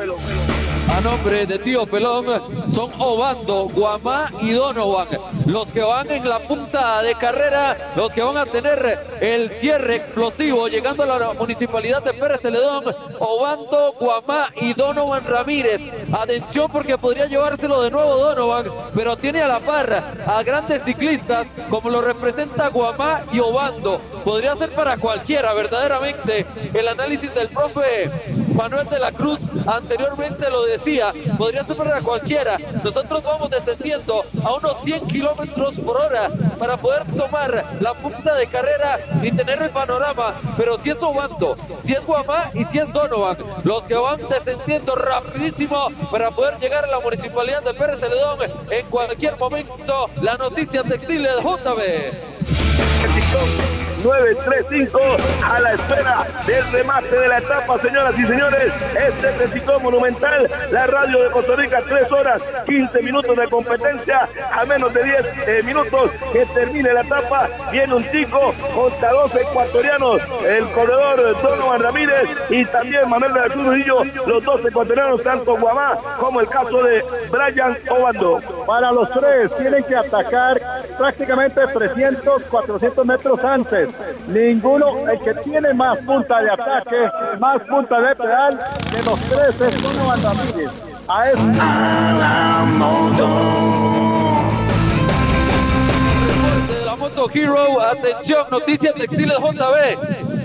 A 0.88 1.00
nombre 1.00 1.46
de 1.46 1.58
Tío 1.58 1.84
Pelón 1.84 2.26
son 2.70 2.90
Obando, 2.98 3.68
Guamá 3.68 4.30
y 4.40 4.52
Donovan. 4.52 5.08
Los 5.44 5.66
que 5.68 5.80
van 5.80 6.10
en 6.10 6.28
la 6.28 6.38
punta 6.38 7.02
de 7.02 7.14
carrera, 7.14 7.76
los 7.96 8.12
que 8.12 8.22
van 8.22 8.36
a 8.36 8.46
tener 8.46 8.98
el 9.20 9.50
cierre 9.50 9.96
explosivo 9.96 10.68
llegando 10.68 11.02
a 11.02 11.06
la 11.06 11.32
municipalidad 11.32 12.02
de 12.02 12.12
Pérez 12.14 12.40
Celedón. 12.40 12.84
Obando, 13.18 13.94
Guamá 13.98 14.52
y 14.60 14.74
Donovan 14.74 15.24
Ramírez. 15.24 15.80
Atención 16.12 16.70
porque 16.70 16.96
podría 16.96 17.26
llevárselo 17.26 17.82
de 17.82 17.90
nuevo 17.90 18.16
Donovan, 18.16 18.66
pero 18.94 19.16
tiene 19.16 19.42
a 19.42 19.48
la 19.48 19.60
par 19.60 19.92
a 20.26 20.42
grandes 20.44 20.82
ciclistas 20.84 21.46
como 21.68 21.90
lo 21.90 22.00
representa 22.00 22.68
Guamá 22.68 23.22
y 23.32 23.40
Obando. 23.40 24.00
Podría 24.24 24.56
ser 24.56 24.74
para 24.74 24.96
cualquiera, 24.96 25.52
verdaderamente. 25.52 26.46
El 26.72 26.88
análisis 26.88 27.34
del 27.34 27.48
profe 27.48 28.10
Manuel 28.56 28.88
de 28.88 28.98
la 28.98 29.12
Cruz 29.12 29.40
anteriormente 29.66 30.48
lo 30.50 30.64
decía, 30.64 31.12
podría 31.36 31.62
ser 31.64 31.76
para 31.76 32.00
cualquiera. 32.00 32.56
Nosotros 32.82 33.22
vamos 33.22 33.50
descendiendo 33.50 34.24
a 34.42 34.54
unos 34.54 34.82
100 34.82 35.06
kilómetros 35.08 35.78
por 35.80 35.98
hora 35.98 36.30
para 36.58 36.76
poder 36.78 37.04
tomar 37.16 37.64
la 37.80 37.92
punta 37.94 38.34
de 38.34 38.46
carrera 38.46 38.98
y 39.22 39.30
tener 39.30 39.60
el 39.62 39.70
panorama. 39.70 40.34
Pero 40.56 40.78
si 40.82 40.90
es 40.90 41.02
Obando, 41.02 41.56
si 41.80 41.92
es 41.92 42.04
Guamá 42.06 42.50
y 42.54 42.64
si 42.64 42.78
es 42.78 42.90
Donovan, 42.92 43.36
los 43.64 43.82
que 43.82 43.94
van 43.94 44.20
descendiendo 44.28 44.94
rapidísimo 44.94 45.88
para 46.10 46.30
poder 46.30 46.58
llegar 46.58 46.84
a 46.84 46.88
la 46.88 47.00
municipalidad 47.00 47.62
de 47.62 47.74
Pérez 47.74 48.00
Celedón 48.00 48.38
en 48.70 48.86
cualquier 48.86 49.36
momento. 49.36 50.08
La 50.22 50.36
noticia 50.36 50.82
textil 50.82 51.22
de 51.24 51.30
JB. 51.42 51.76
935 54.06 55.00
a 55.44 55.58
la 55.58 55.72
espera 55.72 56.26
del 56.46 56.64
remate 56.70 57.18
de 57.18 57.28
la 57.28 57.38
etapa, 57.38 57.76
señoras 57.82 58.16
y 58.16 58.24
señores. 58.24 58.72
Este 58.94 59.48
ciclón 59.52 59.82
monumental, 59.82 60.48
la 60.70 60.86
radio 60.86 61.24
de 61.24 61.30
Costa 61.30 61.56
Rica, 61.56 61.82
3 61.88 62.12
horas, 62.12 62.42
15 62.66 63.02
minutos 63.02 63.36
de 63.36 63.48
competencia, 63.48 64.28
a 64.52 64.64
menos 64.64 64.94
de 64.94 65.02
10 65.02 65.26
eh, 65.48 65.62
minutos 65.64 66.12
que 66.32 66.46
termine 66.46 66.92
la 66.92 67.00
etapa. 67.00 67.48
Viene 67.72 67.94
un 67.94 68.10
chico 68.12 68.54
contra 68.72 69.10
dos 69.10 69.34
ecuatorianos, 69.34 70.22
el 70.46 70.70
corredor 70.70 71.42
Donovan 71.42 71.80
Ramírez 71.80 72.28
y 72.48 72.64
también 72.66 73.08
Manuel 73.10 73.32
de 73.32 73.40
la 73.40 73.48
Cruz 73.48 73.74
Rillo, 73.74 74.02
los 74.24 74.44
dos 74.44 74.64
ecuatorianos, 74.64 75.20
tanto 75.24 75.56
Guamá 75.56 75.98
como 76.20 76.40
el 76.40 76.46
caso 76.46 76.80
de 76.84 77.04
Brian 77.32 77.76
Obando. 77.90 78.40
para 78.66 78.92
los 78.92 79.10
tres. 79.10 79.50
Tienen 79.56 79.82
que 79.82 79.96
atacar 79.96 80.60
prácticamente 80.96 81.60
300, 81.66 82.42
400 82.44 83.04
metros 83.04 83.42
antes. 83.44 83.95
Ninguno, 84.28 85.08
el 85.08 85.20
que 85.20 85.34
tiene 85.34 85.72
más 85.74 85.98
punta 85.98 86.40
de 86.42 86.50
ataque, 86.50 87.08
más 87.38 87.62
punta 87.62 88.00
de 88.00 88.16
pedal 88.16 88.58
de 88.92 89.02
los 89.04 89.20
tres 89.20 89.60
es 89.60 89.82
Donovan 89.82 90.22
Ramírez. 90.22 90.70
A 91.08 91.30
eso. 91.30 91.38
la 96.84 96.96
Moto 96.96 97.30
Hero, 97.32 97.80
atención, 97.82 98.46
noticias 98.50 98.94
textiles 98.94 99.36
JB. 99.38 100.35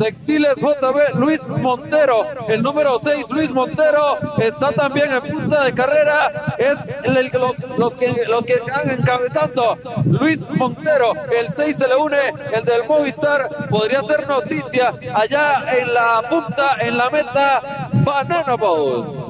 Textiles 0.00 0.54
JB, 0.56 1.14
Luis 1.16 1.46
Montero, 1.48 2.24
el 2.48 2.62
número 2.62 2.98
6, 2.98 3.26
Luis 3.30 3.50
Montero, 3.50 4.16
está 4.38 4.72
también 4.72 5.12
en 5.12 5.20
punta 5.20 5.64
de 5.64 5.74
carrera, 5.74 6.54
es 6.58 6.78
el- 7.04 7.30
los, 7.34 7.58
los, 7.78 7.96
que, 7.98 8.24
los 8.26 8.44
que 8.46 8.54
están 8.54 8.88
encabezando, 8.90 9.76
Luis 10.06 10.48
Montero, 10.50 11.12
el 11.38 11.52
6 11.52 11.76
se 11.76 11.86
le 11.86 11.96
une, 11.96 12.16
el 12.54 12.64
del 12.64 12.84
Movistar, 12.88 13.46
podría 13.68 14.00
ser 14.02 14.26
noticia 14.26 14.94
allá 15.14 15.64
en 15.78 15.92
la 15.92 16.22
punta, 16.30 16.76
en 16.80 16.96
la 16.96 17.10
meta, 17.10 17.88
Banana 17.92 18.56
Boat. 18.56 19.29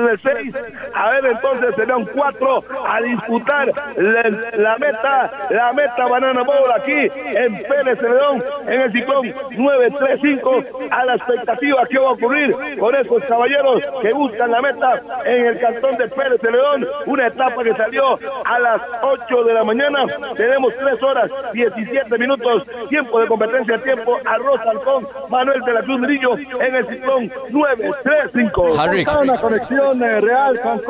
De 0.00 0.18
seis. 0.18 0.54
A 0.94 1.10
ver, 1.10 1.26
entonces 1.26 1.74
serían 1.76 2.04
cuatro 2.06 2.62
a 2.88 3.00
disputar 3.00 3.70
la, 3.96 4.22
la 4.54 4.78
meta, 4.78 5.30
la 5.50 5.72
meta 5.72 6.06
Banana 6.06 6.42
Bowl 6.42 6.72
aquí 6.74 6.92
en 6.92 7.62
Pérez 7.62 7.98
Celedón, 7.98 8.42
en 8.66 8.80
el 8.80 8.92
ciclón 8.92 9.34
935. 9.50 10.64
A 10.90 11.04
la 11.04 11.14
expectativa 11.16 11.84
que 11.86 11.98
va 11.98 12.08
a 12.08 12.12
ocurrir 12.12 12.56
con 12.78 12.94
estos 12.94 13.22
caballeros 13.24 13.82
que 14.00 14.12
buscan 14.12 14.50
la 14.50 14.62
meta 14.62 15.02
en 15.24 15.46
el 15.46 15.60
cantón 15.60 15.96
de 15.96 16.08
Pérez 16.08 16.40
Celedón. 16.40 16.86
Una 17.06 17.26
etapa 17.26 17.62
que 17.62 17.74
salió 17.74 18.18
a 18.44 18.58
las 18.58 18.80
8 19.02 19.44
de 19.44 19.54
la 19.54 19.64
mañana. 19.64 20.06
Tenemos 20.36 20.74
3 20.76 21.02
horas 21.02 21.30
17 21.52 22.18
minutos. 22.18 22.64
Tiempo 22.88 23.20
de 23.20 23.26
competencia, 23.26 23.78
tiempo 23.78 24.18
arroz 24.24 24.60
halcón. 24.60 25.06
Manuel 25.28 25.60
de 25.62 25.72
la 25.72 25.82
Cruz 25.82 26.00
Mirillo 26.00 26.36
en 26.38 26.74
el 26.74 26.86
ciclón 26.86 27.32
935. 27.50 28.80
Harry. 28.80 29.06
Una 29.22 29.40
conexión 29.40 29.81
real 30.20 30.60
con. 30.60 30.80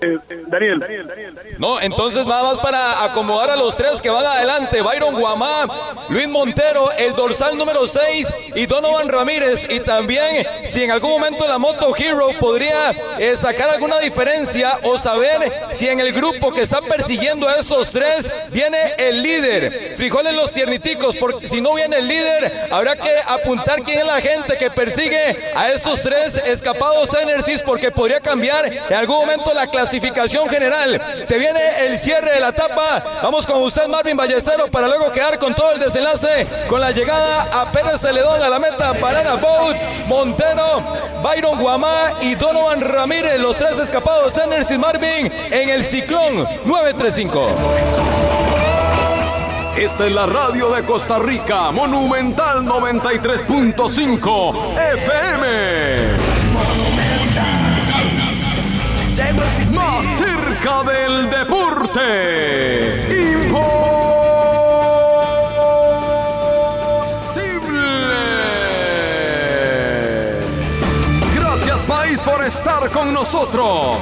Eh, 0.00 0.18
Daniel. 0.48 0.84
No, 1.58 1.80
entonces 1.80 2.26
nada 2.26 2.42
más 2.42 2.58
para 2.58 3.04
acomodar 3.04 3.50
a 3.50 3.56
los 3.56 3.76
tres 3.76 4.00
que 4.02 4.10
van 4.10 4.24
adelante. 4.24 4.82
Byron 4.82 5.18
Guamá, 5.18 5.66
Luis 6.08 6.28
Montero, 6.28 6.90
el 6.92 7.14
dorsal 7.14 7.56
número 7.56 7.86
6 7.86 8.32
y 8.56 8.66
Donovan 8.66 9.08
Ramírez. 9.08 9.66
Y 9.70 9.80
también 9.80 10.46
si 10.64 10.82
en 10.82 10.90
algún 10.90 11.10
momento 11.10 11.46
la 11.46 11.58
Moto 11.58 11.94
Hero 11.96 12.30
podría 12.38 12.90
eh, 13.18 13.36
sacar 13.36 13.70
alguna 13.70 13.98
diferencia 13.98 14.78
o 14.82 14.98
saber 14.98 15.52
si 15.72 15.88
en 15.88 16.00
el 16.00 16.12
grupo 16.12 16.52
que 16.52 16.62
está 16.62 16.80
persiguiendo 16.80 17.48
a 17.48 17.56
esos 17.56 17.90
tres 17.90 18.30
viene 18.50 18.94
el 18.98 19.22
líder. 19.22 19.94
Frijoles 19.96 20.34
los 20.34 20.52
tierniticos, 20.52 21.16
porque 21.16 21.48
si 21.48 21.60
no 21.60 21.74
viene 21.74 21.98
el 21.98 22.08
líder, 22.08 22.68
habrá 22.70 22.96
que 22.96 23.12
apuntar 23.26 23.82
quién 23.82 24.00
es 24.00 24.06
la 24.06 24.20
gente 24.20 24.56
que 24.56 24.70
persigue 24.70 25.52
a 25.54 25.70
estos 25.70 26.02
tres 26.02 26.36
escapados 26.38 27.12
Enersis 27.20 27.62
porque 27.62 27.90
podría 27.90 28.20
cambiar 28.20 28.66
en 28.66 28.94
algún 28.94 29.16
momento 29.16 29.52
la 29.54 29.66
clasificación 29.72 30.48
general. 30.48 31.00
Se 31.24 31.36
viene 31.38 31.60
el 31.86 31.98
cierre 31.98 32.34
de 32.34 32.40
la 32.40 32.50
etapa. 32.50 33.02
Vamos 33.22 33.44
con 33.44 33.60
usted, 33.62 33.88
Marvin 33.88 34.16
Ballestero, 34.16 34.68
para 34.68 34.86
luego 34.86 35.10
quedar 35.10 35.36
con 35.38 35.54
todo 35.54 35.72
el 35.72 35.80
desenlace 35.80 36.46
con 36.68 36.80
la 36.80 36.92
llegada 36.92 37.48
a 37.52 37.72
Pérez 37.72 38.00
Celedón 38.00 38.40
a 38.40 38.48
la 38.48 38.60
meta. 38.60 38.92
Banana 38.92 39.34
Boat, 39.34 39.76
Montero, 40.06 40.84
Byron 41.22 41.58
Guamá 41.58 42.12
y 42.20 42.36
Donovan 42.36 42.80
Ramírez, 42.80 43.40
los 43.40 43.56
tres 43.56 43.80
escapados 43.80 44.38
Enersis 44.38 44.78
Marvin 44.78 45.32
en 45.50 45.68
el 45.68 45.82
ciclón 45.82 46.46
935. 46.64 47.48
Esta 49.76 50.06
es 50.06 50.12
la 50.12 50.26
radio 50.26 50.70
de 50.70 50.84
Costa 50.84 51.18
Rica, 51.18 51.72
Monumental 51.72 52.64
93.5 52.64 54.78
FM. 54.94 56.31
Cerca 60.62 60.82
del 60.84 61.30
deporte. 61.30 63.08
Imposible. 63.10 63.82
Gracias 71.34 71.82
país 71.82 72.20
por 72.20 72.44
estar 72.44 72.90
con 72.90 73.12
nosotros. 73.12 73.96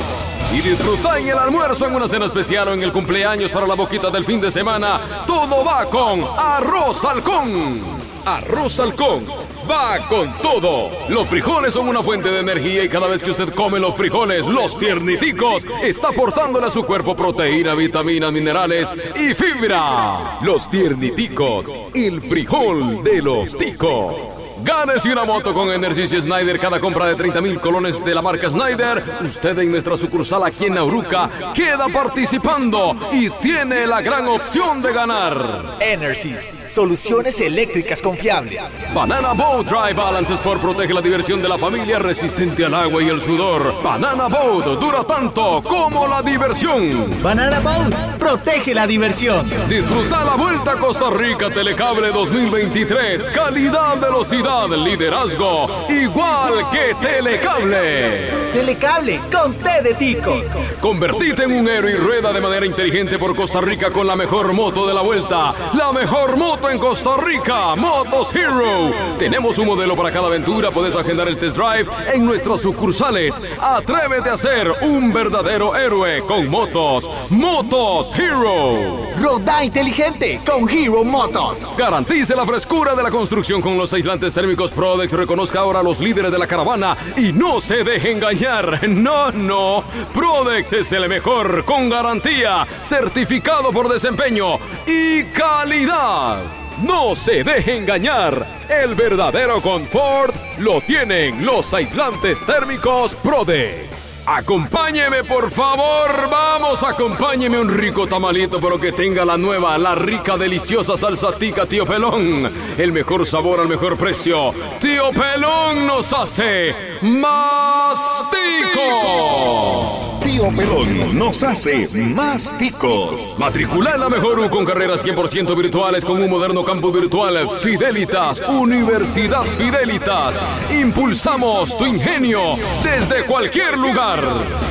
Y 0.52 0.60
disfruta 0.60 1.18
en 1.18 1.28
el 1.28 1.38
almuerzo, 1.38 1.86
en 1.86 1.94
una 1.94 2.08
cena 2.08 2.26
especial 2.26 2.68
o 2.68 2.74
en 2.74 2.82
el 2.82 2.92
cumpleaños 2.92 3.52
para 3.52 3.66
la 3.66 3.74
boquita 3.74 4.10
del 4.10 4.24
fin 4.24 4.40
de 4.40 4.50
semana. 4.50 5.00
Todo 5.26 5.64
va 5.64 5.86
con 5.86 6.24
Arroz 6.36 7.04
Halcón. 7.04 8.09
Arroz 8.24 8.78
Halcón 8.80 9.24
va 9.68 10.06
con 10.08 10.32
todo. 10.38 10.90
Los 11.08 11.28
frijoles 11.28 11.72
son 11.72 11.88
una 11.88 12.02
fuente 12.02 12.30
de 12.30 12.40
energía 12.40 12.84
y 12.84 12.88
cada 12.88 13.06
vez 13.06 13.22
que 13.22 13.30
usted 13.30 13.52
come 13.54 13.78
los 13.78 13.96
frijoles, 13.96 14.46
los 14.46 14.76
tierniticos, 14.78 15.64
está 15.82 16.08
aportándole 16.08 16.66
a 16.66 16.70
su 16.70 16.84
cuerpo 16.84 17.14
proteína, 17.14 17.74
vitaminas, 17.74 18.32
minerales 18.32 18.88
y 19.14 19.34
fibra. 19.34 20.38
Los 20.42 20.68
tierniticos, 20.68 21.72
el 21.94 22.20
frijol 22.20 23.02
de 23.04 23.22
los 23.22 23.56
ticos. 23.56 24.39
Gánese 24.62 25.12
una 25.12 25.24
moto 25.24 25.54
con 25.54 25.70
Energy 25.70 26.06
Snyder. 26.06 26.58
Cada 26.58 26.80
compra 26.80 27.06
de 27.06 27.14
30 27.14 27.40
mil 27.40 27.60
colones 27.60 28.04
de 28.04 28.14
la 28.14 28.20
marca 28.20 28.50
Snyder. 28.50 29.02
Usted 29.22 29.58
en 29.58 29.70
nuestra 29.70 29.96
sucursal 29.96 30.44
aquí 30.44 30.66
en 30.66 30.74
Nauruca 30.74 31.30
queda 31.54 31.88
participando 31.88 32.96
y 33.12 33.30
tiene 33.30 33.86
la 33.86 34.02
gran 34.02 34.28
opción 34.28 34.82
de 34.82 34.92
ganar. 34.92 35.78
Enersys, 35.80 36.54
soluciones 36.68 37.40
eléctricas 37.40 38.02
confiables. 38.02 38.76
Banana 38.94 39.32
Boat 39.32 39.66
Dry 39.66 39.94
Balance 39.94 40.34
Sport 40.34 40.60
protege 40.60 40.92
la 40.92 41.00
diversión 41.00 41.40
de 41.40 41.48
la 41.48 41.58
familia 41.58 41.98
resistente 41.98 42.64
al 42.64 42.74
agua 42.74 43.02
y 43.02 43.08
el 43.08 43.20
sudor. 43.20 43.74
Banana 43.82 44.28
Boat 44.28 44.78
dura 44.80 45.04
tanto 45.04 45.62
como 45.62 46.06
la 46.06 46.22
diversión. 46.22 47.22
Banana 47.22 47.60
Boat 47.60 47.94
protege 48.18 48.74
la 48.74 48.86
diversión. 48.86 49.44
Disfruta 49.68 50.24
la 50.24 50.34
Vuelta 50.34 50.72
a 50.72 50.76
Costa 50.76 51.10
Rica 51.10 51.48
Telecable 51.50 52.10
2023. 52.10 53.30
Calidad, 53.30 53.98
velocidad, 54.00 54.49
liderazgo, 54.50 55.86
igual 55.88 56.68
que 56.70 56.94
Telecable. 57.00 58.30
Telecable 58.52 59.20
con 59.30 59.54
T 59.54 59.82
de 59.82 59.94
ticos. 59.94 60.48
Convertite 60.80 61.44
en 61.44 61.52
un 61.52 61.68
héroe 61.68 61.92
y 61.92 61.96
rueda 61.96 62.32
de 62.32 62.40
manera 62.40 62.66
inteligente 62.66 63.18
por 63.18 63.36
Costa 63.36 63.60
Rica 63.60 63.90
con 63.90 64.06
la 64.06 64.16
mejor 64.16 64.52
moto 64.52 64.86
de 64.86 64.94
la 64.94 65.02
vuelta. 65.02 65.54
La 65.74 65.92
mejor 65.92 66.36
moto 66.36 66.68
en 66.68 66.78
Costa 66.78 67.16
Rica, 67.16 67.76
Motos 67.76 68.34
Hero. 68.34 68.92
Tenemos 69.18 69.58
un 69.58 69.66
modelo 69.66 69.94
para 69.94 70.10
cada 70.10 70.26
aventura. 70.26 70.70
Puedes 70.70 70.96
agendar 70.96 71.28
el 71.28 71.38
test 71.38 71.56
drive 71.56 71.88
en 72.12 72.26
nuestras 72.26 72.60
sucursales. 72.60 73.40
Atrévete 73.60 74.30
a 74.30 74.36
ser 74.36 74.72
un 74.82 75.12
verdadero 75.12 75.76
héroe 75.76 76.22
con 76.26 76.48
motos. 76.48 77.08
Motos 77.30 78.12
Hero. 78.18 79.06
Roda 79.16 79.64
inteligente 79.64 80.40
con 80.44 80.68
Hero 80.68 81.04
Motos. 81.04 81.68
Garantice 81.76 82.34
la 82.34 82.44
frescura 82.44 82.96
de 82.96 83.02
la 83.02 83.10
construcción 83.10 83.62
con 83.62 83.78
los 83.78 83.92
aislantes 83.92 84.34
térmicos 84.40 84.72
Prodex. 84.72 85.12
Reconozca 85.12 85.60
ahora 85.60 85.80
a 85.80 85.82
los 85.82 86.00
líderes 86.00 86.32
de 86.32 86.38
la 86.38 86.46
caravana 86.46 86.96
y 87.14 87.30
no 87.30 87.60
se 87.60 87.84
deje 87.84 88.12
engañar. 88.12 88.80
No, 89.00 89.30
no. 89.30 89.84
Prodex 90.12 90.72
es 90.72 90.92
el 90.92 91.08
mejor 91.08 91.64
con 91.64 91.88
garantía, 91.88 92.66
certificado 92.82 93.70
por 93.70 93.88
desempeño 93.88 94.58
y 94.86 95.24
calidad. 95.24 96.42
No 96.82 97.14
se 97.14 97.44
deje 97.44 97.76
engañar. 97.76 98.66
El 98.68 98.94
verdadero 98.94 99.60
confort 99.60 100.34
lo 100.58 100.80
tienen 100.80 101.44
los 101.44 101.72
aislantes 101.74 102.44
térmicos 102.46 103.14
Prodex. 103.16 103.99
Acompáñeme, 104.32 105.24
por 105.24 105.50
favor. 105.50 106.28
Vamos, 106.30 106.84
acompáñeme 106.84 107.58
un 107.58 107.68
rico 107.68 108.06
tamalito, 108.06 108.60
pero 108.60 108.78
que 108.78 108.92
tenga 108.92 109.24
la 109.24 109.36
nueva, 109.36 109.76
la 109.76 109.96
rica, 109.96 110.36
deliciosa 110.36 110.96
salsa 110.96 111.32
tica, 111.36 111.66
tío 111.66 111.84
Pelón. 111.84 112.48
El 112.78 112.92
mejor 112.92 113.26
sabor 113.26 113.58
al 113.58 113.66
mejor 113.66 113.96
precio. 113.96 114.52
Tío 114.80 115.10
Pelón 115.10 115.84
nos 115.84 116.12
hace 116.12 116.76
más 117.02 118.30
ticos. 118.30 120.19
Tío 120.30 120.48
Pelón 120.56 121.18
nos 121.18 121.42
hace 121.42 121.86
más 122.14 122.56
ticos. 122.58 123.36
Matricula 123.38 123.92
en 123.94 124.00
la 124.00 124.08
mejor 124.08 124.38
U 124.38 124.48
con 124.48 124.64
carreras 124.64 125.04
100% 125.04 125.56
virtuales 125.56 126.04
con 126.04 126.22
un 126.22 126.30
moderno 126.30 126.64
campus 126.64 126.92
virtual. 126.92 127.48
Fidelitas, 127.60 128.40
Universidad 128.48 129.42
Fidelitas. 129.58 130.38
Impulsamos 130.70 131.76
tu 131.76 131.86
ingenio 131.86 132.56
desde 132.82 133.24
cualquier 133.24 133.76
lugar. 133.78 134.22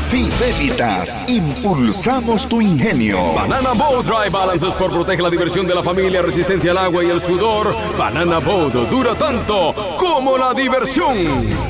Fidelitas, 0.10 1.20
impulsamos 1.28 2.48
tu 2.48 2.62
ingenio. 2.62 3.34
Banana 3.34 3.74
Boat 3.74 4.06
Dry 4.06 4.30
Balance 4.32 4.68
Sport 4.68 4.94
protege 4.94 5.22
la 5.22 5.30
diversión 5.30 5.68
de 5.68 5.76
la 5.76 5.84
familia, 5.84 6.22
resistencia 6.22 6.72
al 6.72 6.78
agua 6.78 7.04
y 7.04 7.10
el 7.10 7.22
sudor. 7.22 7.76
Banana 7.98 8.40
Boat 8.40 8.74
dura 8.90 9.14
tanto 9.16 9.96
como 9.98 10.38
la 10.38 10.54
diversión. 10.54 11.16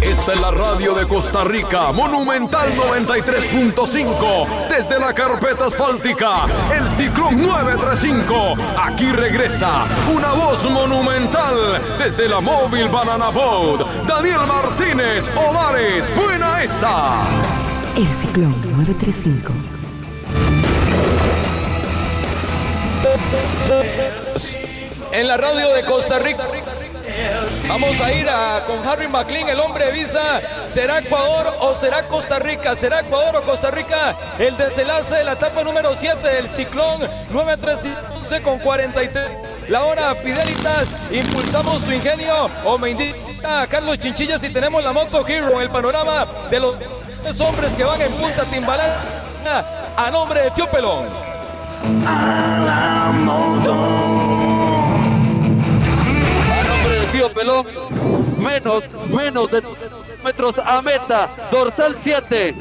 Esta 0.00 0.34
es 0.34 0.40
la 0.40 0.50
radio 0.50 0.94
de 0.94 1.06
Costa 1.06 1.42
Rica, 1.44 1.90
Monumental 1.92 2.68
93.5, 2.76 4.68
desde 4.68 4.98
la 4.98 5.12
carpeta 5.12 5.66
asfáltica, 5.66 6.44
el 6.74 6.88
Ciclón 6.88 7.42
935. 7.42 8.54
Aquí 8.78 9.10
regresa 9.10 9.84
una 10.14 10.32
voz 10.32 10.70
monumental 10.70 11.82
desde 11.98 12.28
la 12.28 12.40
móvil 12.40 12.88
Banana 12.88 13.30
Boat. 13.30 14.06
Daniel 14.06 14.46
Martínez 14.46 15.28
Olares, 15.36 16.14
buena 16.14 16.62
esa. 16.62 17.24
El 17.96 18.12
Ciclón 18.12 18.60
935. 18.62 19.75
En 25.12 25.26
la 25.26 25.36
radio 25.36 25.70
de 25.74 25.84
Costa 25.84 26.18
Rica. 26.18 26.44
Vamos 27.68 28.00
a 28.00 28.12
ir 28.12 28.28
a- 28.28 28.62
con 28.66 28.86
Harry 28.86 29.08
McLean, 29.08 29.48
el 29.48 29.58
hombre 29.60 29.86
de 29.86 29.92
visa. 29.92 30.40
¿Será 30.72 30.98
Ecuador 30.98 31.52
o 31.60 31.74
será 31.74 32.02
Costa 32.04 32.38
Rica? 32.38 32.76
¿Será 32.76 33.00
Ecuador 33.00 33.36
o 33.36 33.42
Costa 33.42 33.70
Rica? 33.70 34.14
El 34.38 34.56
desenlace 34.56 35.16
de 35.16 35.24
la 35.24 35.32
etapa 35.32 35.64
número 35.64 35.96
7 35.98 36.28
del 36.28 36.48
ciclón 36.48 37.00
913 37.30 38.42
con 38.42 38.58
43. 38.58 39.30
La 39.68 39.82
hora 39.84 40.14
Fidelitas, 40.14 40.86
impulsamos 41.10 41.82
tu 41.82 41.90
ingenio. 41.92 42.48
O 42.64 42.78
me 42.78 42.90
indica 42.90 43.66
Carlos 43.68 43.98
Chinchilla 43.98 44.38
si 44.38 44.50
tenemos 44.50 44.84
la 44.84 44.92
moto 44.92 45.26
Hero, 45.26 45.60
el 45.60 45.70
panorama 45.70 46.26
de 46.50 46.60
los 46.60 46.74
hombres 47.40 47.74
que 47.74 47.82
van 47.84 48.00
en 48.00 48.12
punta 48.12 48.44
timbalada 48.44 49.00
a 49.96 50.10
nombre 50.10 50.42
de 50.42 50.50
Tío 51.82 53.72
Pelón. 53.72 54.06
A 56.50 56.62
nombre 56.68 57.00
de 57.00 57.06
Tío 57.06 57.32
Pelón, 57.32 57.66
menos, 58.38 58.84
menos 59.08 59.50
de 59.50 59.62
metros 60.24 60.58
a 60.64 60.82
meta, 60.82 61.48
dorsal 61.50 61.96
7, 62.00 62.54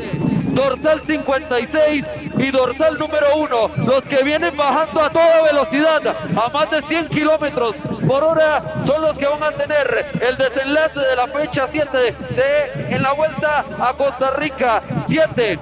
dorsal 0.54 1.02
56 1.06 2.06
y 2.38 2.52
dorsal 2.52 2.98
número 3.00 3.26
1, 3.38 3.72
los 3.86 4.04
que 4.04 4.24
vienen 4.24 4.56
bajando 4.56 5.02
a 5.02 5.10
toda 5.10 5.44
velocidad, 5.44 6.02
a 6.08 6.50
más 6.50 6.70
de 6.72 6.82
100 6.84 7.08
kilómetros 7.10 7.76
por 8.08 8.24
hora, 8.24 8.62
son 8.86 9.02
los 9.02 9.18
que 9.18 9.26
van 9.26 9.44
a 9.44 9.52
tener 9.52 10.06
el 10.22 10.38
desenlace 10.38 11.00
de 11.00 11.16
la 11.16 11.28
fecha 11.28 11.68
7 11.70 11.98
de 11.98 12.96
en 12.96 13.02
la 13.02 13.14
vuelta 13.14 13.66
a 13.80 13.94
Costa 13.94 14.32
Rica, 14.38 14.82
7. 15.08 15.60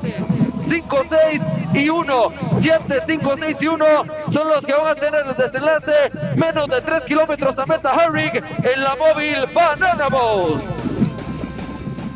5, 0.64 1.06
6 1.10 1.42
y 1.74 1.90
1. 1.90 2.34
7, 2.62 3.02
5, 3.06 3.36
6 3.38 3.58
y 3.62 3.68
1 3.68 3.86
son 4.30 4.50
los 4.50 4.66
que 4.66 4.74
van 4.74 4.88
a 4.88 4.96
tener 4.96 5.26
el 5.26 5.36
desenlace. 5.36 6.12
Menos 6.36 6.68
de 6.68 6.82
3 6.82 7.04
kilómetros 7.06 7.58
a 7.60 7.66
meta 7.66 7.92
Harrig 7.92 8.36
en 8.36 8.84
la 8.84 8.96
móvil 8.96 9.46
Banana 9.54 10.08
Boat. 10.10 10.74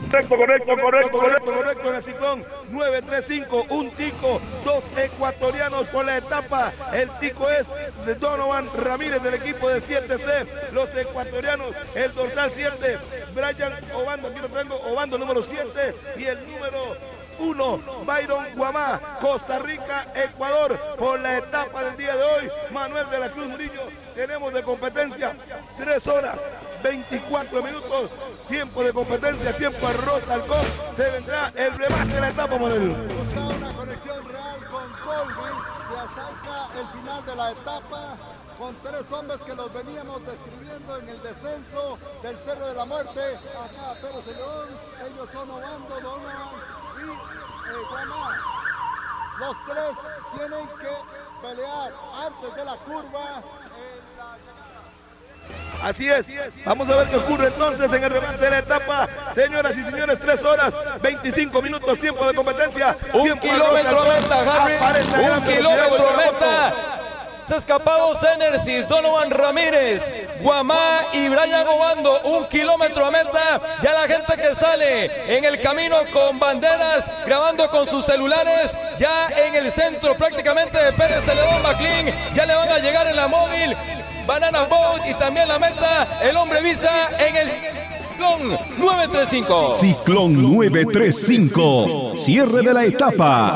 Correcto, 0.09 0.37
correcto, 0.37 0.75
correcto, 0.81 1.17
correcto, 1.17 1.53
correcto 1.53 1.89
en 1.89 1.95
el 1.95 2.03
ciclón 2.03 2.45
935, 2.69 3.65
un 3.69 3.91
tico, 3.91 4.39
dos 4.63 4.83
ecuatorianos 4.95 5.85
por 5.87 6.05
la 6.05 6.17
etapa. 6.17 6.71
El 6.93 7.09
tico 7.19 7.49
es 7.49 7.65
de 8.05 8.15
Donovan 8.15 8.67
Ramírez 8.77 9.21
del 9.21 9.33
equipo 9.33 9.67
de 9.67 9.81
7C. 9.81 10.71
Los 10.71 10.95
ecuatorianos, 10.95 11.73
el 11.93 12.13
dorsal 12.13 12.51
7, 12.55 12.97
Brian 13.35 13.73
Obando, 13.93 14.29
aquí 14.29 14.39
lo 14.39 14.47
tengo, 14.47 14.75
Obando 14.89 15.17
número 15.17 15.43
7 15.43 15.95
y 16.17 16.23
el 16.23 16.39
número 16.47 16.95
1, 17.39 17.81
Byron 18.05 18.45
Guamá, 18.55 18.99
Costa 19.21 19.59
Rica, 19.59 20.07
Ecuador, 20.15 20.77
por 20.97 21.19
la 21.19 21.37
etapa 21.37 21.83
del 21.83 21.97
día 21.97 22.15
de 22.15 22.23
hoy. 22.23 22.51
Manuel 22.71 23.09
de 23.09 23.19
la 23.19 23.31
Cruz 23.31 23.47
Murillo, 23.47 23.81
tenemos 24.15 24.53
de 24.53 24.63
competencia 24.63 25.33
3 25.77 26.07
horas 26.07 26.37
24 26.83 27.63
minutos, 27.63 28.09
tiempo 28.47 28.83
de 28.83 28.93
competencia, 28.93 29.55
tiempo 29.57 29.87
arroz 29.87 30.27
halcón, 30.29 30.65
se 30.95 31.09
vendrá 31.09 31.51
el 31.55 31.73
remate 31.73 32.13
de 32.13 32.21
la 32.21 32.29
etapa, 32.29 32.55
Manuel. 32.57 32.95
Una 33.35 33.73
conexión 33.73 34.29
real 34.29 34.59
con 34.69 34.91
Colby. 35.05 35.77
Se 35.87 35.97
acerca 35.97 36.67
el 36.77 36.99
final 36.99 37.25
de 37.25 37.35
la 37.35 37.51
etapa 37.51 38.17
con 38.57 38.75
tres 38.83 39.11
hombres 39.11 39.41
que 39.41 39.55
los 39.55 39.73
veníamos 39.73 40.21
describiendo 40.25 40.97
en 40.97 41.09
el 41.09 41.21
descenso 41.21 41.97
del 42.21 42.37
Cerro 42.39 42.67
de 42.67 42.73
la 42.73 42.85
Muerte. 42.85 43.21
Acá 43.21 43.93
Pérez 44.01 44.25
León, 44.25 44.67
ellos 45.05 45.29
son 45.31 45.51
Obando, 45.51 45.95
Donovan 46.01 46.76
y 46.99 47.09
eh. 47.09 47.13
Los 49.39 49.55
tres 49.65 49.95
tienen 50.35 50.67
que 50.79 51.47
pelear 51.47 51.91
antes 52.25 52.55
de 52.55 52.65
la 52.65 52.75
curva. 52.77 53.19
en 53.19 53.33
la- 54.17 54.37
Así 55.83 56.09
es. 56.09 56.25
Vamos 56.65 56.89
a 56.89 56.95
ver 56.95 57.07
qué 57.09 57.15
ocurre 57.17 57.47
entonces 57.47 57.93
en 57.93 58.03
el 58.03 58.09
remate 58.09 58.37
de 58.37 58.49
la 58.49 58.59
etapa. 58.59 59.07
Señoras 59.35 59.77
y 59.77 59.83
señores, 59.83 60.19
3 60.19 60.43
horas, 60.43 60.73
25 61.01 61.61
minutos, 61.61 61.99
tiempo 61.99 62.25
de 62.27 62.33
competencia. 62.33 62.97
Un 63.13 63.37
kilómetro 63.39 64.03
meta, 64.05 64.63
Harry. 64.63 64.73
Un 65.23 65.43
kilómetro 65.43 66.09
a 66.09 66.96
Escapados 67.51 68.17
Enersis, 68.23 68.87
Donovan 68.87 69.31
Ramírez, 69.31 70.13
Guamá 70.41 70.99
y 71.13 71.29
Brian 71.29 71.67
Obando, 71.67 72.19
un 72.23 72.45
kilómetro 72.47 73.05
a 73.05 73.11
meta. 73.11 73.61
Ya 73.81 73.93
la 73.93 74.01
gente 74.01 74.35
que 74.35 74.53
sale 74.53 75.35
en 75.37 75.45
el 75.45 75.59
camino 75.61 75.95
con 76.11 76.39
banderas, 76.39 77.09
grabando 77.25 77.69
con 77.69 77.87
sus 77.87 78.05
celulares, 78.05 78.75
ya 78.99 79.29
en 79.29 79.55
el 79.55 79.71
centro 79.71 80.15
prácticamente 80.15 80.77
de 80.77 80.91
Pérez 80.93 81.23
Celedón 81.23 81.61
McLean, 81.61 82.13
ya 82.33 82.45
le 82.45 82.55
van 82.55 82.69
a 82.69 82.79
llegar 82.79 83.07
en 83.07 83.15
la 83.15 83.27
móvil. 83.27 83.75
Banana 84.25 84.63
Boat 84.63 85.07
y 85.07 85.13
también 85.13 85.47
la 85.47 85.57
meta, 85.57 86.19
el 86.21 86.35
hombre 86.35 86.61
visa 86.61 86.91
en 87.17 87.35
el 87.37 87.49
ciclón 87.49 88.59
935. 88.77 89.75
Ciclón 89.75 90.41
935. 90.41 92.15
Cierre 92.17 92.61
de 92.61 92.73
la 92.73 92.83
etapa. 92.83 93.55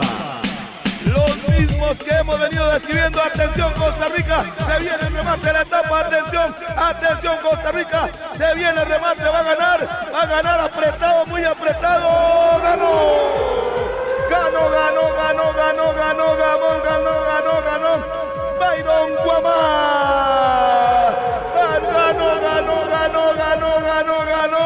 Los 1.05 1.49
mismos 1.49 1.97
que 1.99 2.11
hemos 2.13 2.39
venido 2.39 2.69
describiendo. 2.71 3.21
Atención 3.21 3.73
Costa 3.73 4.07
Rica, 4.09 4.45
se 4.67 4.79
viene 4.79 4.97
el 5.01 5.13
remate 5.13 5.47
de 5.47 5.53
la 5.53 5.61
etapa, 5.61 5.99
atención, 5.99 6.55
atención 6.77 7.37
Costa 7.41 7.71
Rica, 7.71 8.09
se 8.37 8.55
viene 8.55 8.81
el 8.81 8.87
remate, 8.87 9.23
va 9.23 9.39
a 9.39 9.43
ganar, 9.43 10.09
va 10.13 10.21
a 10.21 10.25
ganar 10.25 10.59
apretado, 10.59 11.25
muy 11.25 11.43
apretado, 11.43 12.61
ganó. 12.61 13.61
Ganó, 14.29 14.69
ganó, 14.69 15.01
ganó, 15.13 15.53
ganó, 15.53 15.93
ganó, 15.93 16.35
ganó, 16.37 16.81
ganó, 16.83 17.21
ganó, 17.21 17.61
ganó. 17.65 18.21
Byron 18.59 19.15
Guamá. 19.25 20.61
Ganó, 21.55 22.41
ganó, 22.41 22.89
ganó, 22.89 23.33
ganó, 23.33 23.71
ganó, 23.81 24.25
ganó. 24.25 24.63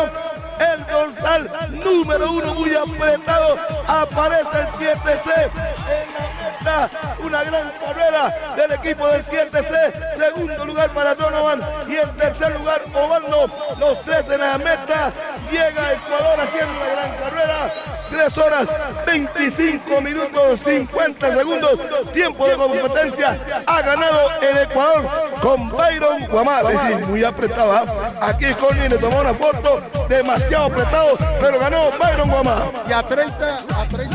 El 0.59 0.85
dorsal 0.85 1.49
número 1.95 2.31
uno 2.31 2.53
muy 2.55 2.75
apretado. 2.75 3.57
Aparece 3.87 4.59
el 4.59 4.67
7C 4.67 5.49
en 5.89 6.13
la 6.13 6.25
meta. 6.43 6.89
Una 7.23 7.43
gran 7.43 7.71
carrera 7.79 8.55
del 8.55 8.71
equipo 8.73 9.07
del 9.07 9.23
7C. 9.23 10.17
Segundo 10.17 10.65
lugar 10.65 10.89
para 10.89 11.15
Donovan. 11.15 11.61
Y 11.87 11.95
en 11.95 12.09
tercer 12.17 12.51
lugar 12.59 12.81
Obando. 12.93 13.47
Los 13.79 14.01
tres 14.03 14.29
en 14.29 14.41
la 14.41 14.57
meta. 14.57 15.11
Llega 15.51 15.93
Ecuador 15.93 16.39
haciendo 16.41 16.73
una 16.75 16.89
gran 16.91 17.15
carrera. 17.17 17.73
3 18.15 18.37
horas 18.37 18.67
25 19.05 19.99
minutos 20.01 20.59
50 20.63 21.37
segundos. 21.37 21.79
Tiempo 22.13 22.47
de 22.47 22.55
competencia. 22.55 23.37
Ha 23.67 23.81
ganado 23.81 24.29
el 24.41 24.57
Ecuador 24.59 25.05
con 25.41 25.69
Byron 25.69 26.25
Guamá. 26.27 26.61
Es 26.61 26.81
decir, 26.81 27.05
muy 27.07 27.25
apretado. 27.25 27.73
¿ah? 27.73 27.83
Aquí 28.21 28.45
Connie 28.53 28.87
le 28.87 28.97
tomó 28.97 29.19
una 29.19 29.33
foto. 29.33 29.81
Demasiado 30.07 30.67
apretado. 30.67 31.17
Pero 31.41 31.59
ganó 31.59 31.91
Byron 31.99 32.29
Guamá. 32.29 32.71
Y 32.87 32.93
a 32.93 33.03
30, 33.03 33.57
a 33.57 33.85
30 33.85 34.14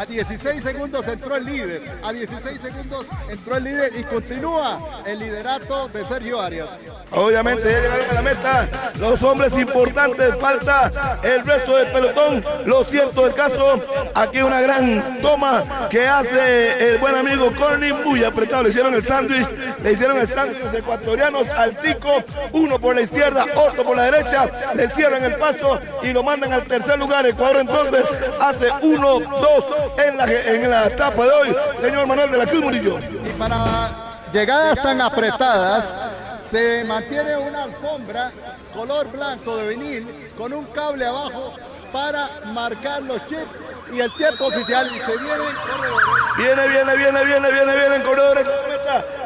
a 0.00 0.06
16 0.06 0.62
segundos 0.62 1.06
entró 1.06 1.36
el 1.36 1.44
líder. 1.44 1.82
A 2.02 2.10
16 2.10 2.58
segundos 2.62 3.04
entró 3.28 3.56
el 3.58 3.64
líder 3.64 3.92
y 3.98 4.02
continúa 4.04 5.02
el 5.04 5.18
liderato 5.18 5.88
de 5.88 6.02
Sergio 6.06 6.40
Arias. 6.40 6.68
Obviamente 7.12 7.64
ya 7.64 7.80
llegaron 7.80 8.10
a 8.10 8.14
la 8.14 8.22
meta 8.22 8.68
los 8.98 9.22
hombres 9.22 9.52
importantes, 9.58 10.36
falta 10.40 11.18
el 11.22 11.44
resto 11.44 11.76
del 11.76 11.88
pelotón. 11.88 12.42
Lo 12.64 12.82
cierto 12.84 13.24
del 13.24 13.34
caso, 13.34 13.78
aquí 14.14 14.40
una 14.40 14.62
gran 14.62 15.20
toma 15.20 15.88
que 15.90 16.06
hace 16.06 16.92
el 16.92 16.98
buen 16.98 17.16
amigo 17.16 17.54
Corny, 17.54 17.92
muy 17.92 18.24
apretado, 18.24 18.62
le 18.62 18.70
hicieron 18.70 18.94
el 18.94 19.04
sándwich, 19.04 19.46
le 19.82 19.92
hicieron 19.92 20.16
el 20.16 20.32
sándwich 20.32 20.62
los 20.64 20.72
ecuatorianos 20.72 21.46
al 21.50 21.78
tico, 21.78 22.24
uno 22.52 22.78
por 22.78 22.94
la 22.94 23.02
izquierda, 23.02 23.44
otro 23.54 23.84
por 23.84 23.98
la 23.98 24.04
derecha, 24.04 24.48
le 24.74 24.88
cierran 24.88 25.22
el 25.24 25.34
paso 25.34 25.78
y 26.02 26.12
lo 26.14 26.22
mandan 26.22 26.54
al 26.54 26.64
tercer 26.64 26.98
lugar. 26.98 27.26
Ecuador 27.26 27.58
entonces 27.58 28.04
hace 28.40 28.68
uno, 28.82 29.20
dos 29.20 29.64
en 29.96 30.16
la, 30.16 30.24
en 30.24 30.70
la 30.70 30.86
etapa 30.86 31.24
de 31.24 31.30
hoy, 31.30 31.56
señor 31.80 32.06
Manuel 32.06 32.30
de 32.30 32.38
la 32.38 32.46
Cruz 32.46 32.62
Murillo. 32.62 32.98
Y 32.98 33.30
para 33.38 34.26
llegadas 34.32 34.82
tan 34.82 35.00
apretadas, 35.00 35.84
se 36.50 36.84
mantiene 36.84 37.36
una 37.36 37.64
alfombra 37.64 38.32
color 38.74 39.06
blanco 39.10 39.56
de 39.56 39.68
vinil 39.68 40.32
con 40.36 40.52
un 40.52 40.64
cable 40.66 41.06
abajo 41.06 41.54
para 41.92 42.28
marcar 42.52 43.02
los 43.02 43.24
chips 43.26 43.60
y 43.92 44.00
el 44.00 44.12
tiempo 44.14 44.46
oficial 44.46 44.86
y 44.86 44.98
se 44.98 45.16
viene 45.18 45.44
Viene, 46.36 46.68
viene, 46.68 46.96
viene, 46.96 47.24
viene, 47.24 47.50
viene, 47.50 47.76
vienen 47.76 48.02
corredores. 48.02 48.46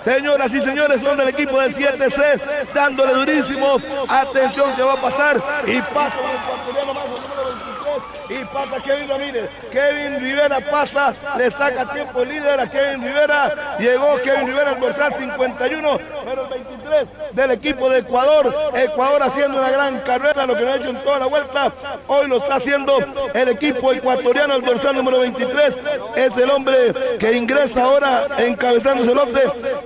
Señoras 0.03 0.53
y 0.53 0.61
señores, 0.61 1.01
son 1.01 1.16
del 1.16 1.28
equipo 1.28 1.61
del 1.61 1.74
7C, 1.74 2.41
dándole 2.74 3.15
durísimo. 3.15 3.77
Atención 4.09 4.74
que 4.74 4.82
va 4.82 4.95
a 4.95 5.01
pasar 5.01 5.36
y 5.66 5.81
pasa 5.81 6.16
un 6.20 6.31
ecuatoriano 6.31 6.95
más, 6.95 7.05
el 7.05 7.23
número 7.23 7.45
23, 7.47 8.03
y 8.28 8.44
pasa 8.44 8.80
Kevin 8.82 9.09
Ramírez. 9.09 9.51
Kevin 9.70 10.20
Rivera 10.20 10.60
pasa, 10.60 11.14
le 11.36 11.51
saca 11.51 11.92
tiempo 11.92 12.22
el 12.22 12.28
líder 12.28 12.60
a 12.60 12.70
Kevin 12.70 13.02
Rivera. 13.02 13.76
Llegó 13.78 14.16
Kevin 14.22 14.46
Rivera 14.46 14.70
al 14.70 14.80
dorsal 14.80 15.14
51, 15.14 15.98
pero 16.24 16.42
el 16.44 16.48
23 16.48 17.09
del 17.32 17.51
equipo 17.51 17.90
de 17.90 17.98
Ecuador. 17.98 18.55
Ecuador 18.74 19.22
haciendo 19.22 19.59
una 19.59 19.70
gran 19.70 19.98
carrera, 20.01 20.46
lo 20.46 20.56
que 20.56 20.64
no 20.64 20.72
ha 20.72 20.76
hecho 20.76 20.90
en 20.90 21.05
toda 21.05 21.18
la 21.18 21.26
vuelta. 21.26 21.72
Hoy 22.06 22.28
lo 22.28 22.38
está 22.38 22.56
haciendo 22.56 22.98
el 23.34 23.48
equipo 23.48 23.92
ecuatoriano, 23.92 24.55
el 24.55 24.62
dorsal 24.62 24.96
número 24.96 25.20
23. 25.20 25.74
Es 26.16 26.36
el 26.38 26.51
hombre 26.51 26.94
que 27.18 27.32
ingresa 27.32 27.84
ahora 27.84 28.26
encabezando 28.38 29.05
el 29.05 29.14
lote. 29.14 29.42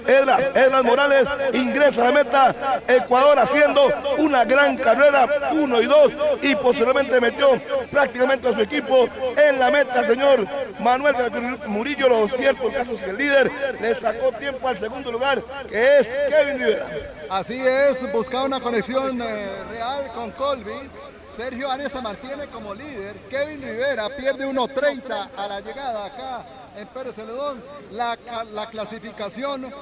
Edras, 0.06 0.40
Edras 0.54 0.84
Morales 0.84 1.26
ingresa 1.52 2.02
a 2.02 2.04
la 2.06 2.12
meta. 2.12 2.54
Ecuador 2.86 3.38
haciendo 3.38 3.88
una 4.18 4.44
gran 4.44 4.76
carrera, 4.76 5.26
uno 5.52 5.80
y 5.80 5.86
dos, 5.86 6.12
y 6.42 6.54
posteriormente 6.56 7.20
metió 7.20 7.60
prácticamente 7.90 8.27
a 8.30 8.54
su 8.54 8.60
equipo 8.60 9.08
en 9.36 9.58
la 9.58 9.70
meta, 9.70 10.06
señor 10.06 10.46
Manuel 10.80 11.16
de 11.16 11.68
Murillo. 11.68 12.08
Lo 12.08 12.28
cierto, 12.28 12.68
el 12.68 12.74
caso 12.74 12.96
que 12.96 13.10
el 13.10 13.16
líder 13.16 13.50
le 13.80 13.94
sacó 13.94 14.32
tiempo 14.32 14.68
al 14.68 14.76
segundo 14.78 15.10
lugar, 15.10 15.42
que 15.68 15.98
es 15.98 16.06
Kevin 16.28 16.58
Rivera. 16.58 16.86
Así 17.30 17.58
es, 17.58 18.12
buscaba 18.12 18.44
una 18.44 18.60
conexión 18.60 19.20
eh, 19.22 19.46
real 19.70 20.08
con 20.14 20.30
Colby. 20.32 20.90
Sergio 21.34 21.70
Arias 21.70 21.94
mantiene 22.02 22.46
como 22.48 22.74
líder. 22.74 23.14
Kevin 23.30 23.62
Rivera 23.62 24.08
pierde 24.10 24.46
1.30 24.46 25.28
a 25.36 25.48
la 25.48 25.60
llegada 25.60 26.04
acá 26.04 26.44
en 26.76 26.86
Pérez 26.88 27.14
Celedón. 27.14 27.62
La, 27.92 28.18
la 28.52 28.68
clasificación 28.68 29.72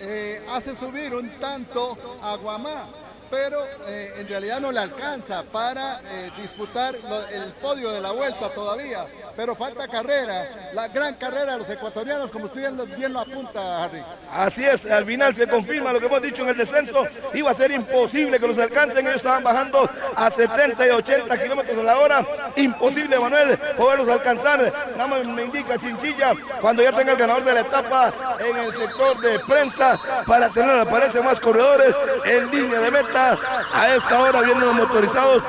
eh, 0.00 0.42
hace 0.50 0.76
subir 0.76 1.14
un 1.14 1.28
tanto 1.38 1.96
a 2.20 2.36
Guamá, 2.36 2.86
pero 3.30 3.64
eh, 3.86 4.14
en 4.18 4.28
realidad 4.28 4.60
no 4.60 4.72
le 4.72 4.80
alcanza 4.80 5.42
para 5.44 6.00
eh, 6.10 6.30
disputar 6.40 6.94
el 7.32 7.52
podio 7.60 7.90
de 7.90 8.00
la 8.00 8.12
vuelta 8.12 8.50
todavía. 8.50 9.06
Pero 9.36 9.54
falta 9.54 9.88
carrera, 9.88 10.70
la 10.72 10.88
gran 10.88 11.14
carrera 11.14 11.52
de 11.52 11.58
los 11.58 11.68
ecuatorianos, 11.68 12.30
como 12.30 12.44
usted 12.44 12.72
bien 12.96 13.12
lo 13.12 13.20
apunta, 13.20 13.84
Harry. 13.84 14.02
Así 14.32 14.64
es, 14.64 14.86
al 14.86 15.04
final 15.04 15.34
se 15.34 15.46
confirma 15.46 15.92
lo 15.92 16.00
que 16.00 16.06
hemos 16.06 16.22
dicho 16.22 16.42
en 16.42 16.50
el 16.50 16.56
descenso. 16.56 17.06
Iba 17.32 17.50
a 17.50 17.54
ser 17.54 17.70
imposible 17.72 18.38
que 18.38 18.46
los 18.46 18.58
alcancen. 18.58 19.06
Ellos 19.06 19.16
estaban 19.16 19.42
bajando 19.42 19.88
a 20.14 20.30
70 20.30 20.86
y 20.86 20.90
80 20.90 21.42
kilómetros 21.42 21.78
a 21.78 21.82
la 21.82 21.98
hora. 21.98 22.26
Imposible, 22.56 23.18
Manuel, 23.18 23.58
poderlos 23.76 24.08
alcanzar. 24.08 24.72
Nada 24.96 25.06
más 25.06 25.24
me 25.26 25.44
indica 25.44 25.78
Chinchilla 25.78 26.34
cuando 26.60 26.82
ya 26.82 26.92
tenga 26.92 27.12
el 27.12 27.18
ganador 27.18 27.44
de 27.44 27.54
la 27.54 27.60
etapa 27.60 28.12
en 28.38 28.56
el 28.56 28.76
sector 28.76 29.20
de 29.20 29.38
prensa 29.40 29.98
para 30.26 30.48
tener, 30.50 30.80
aparece 30.80 31.20
más 31.20 31.40
corredores 31.40 31.94
en 32.24 32.50
línea 32.50 32.80
de 32.80 32.90
meta. 32.90 33.13
A 33.14 33.94
esta 33.94 34.20
hora 34.20 34.40
vienen 34.40 34.64
los 34.64 34.74
motorizados. 34.74 35.42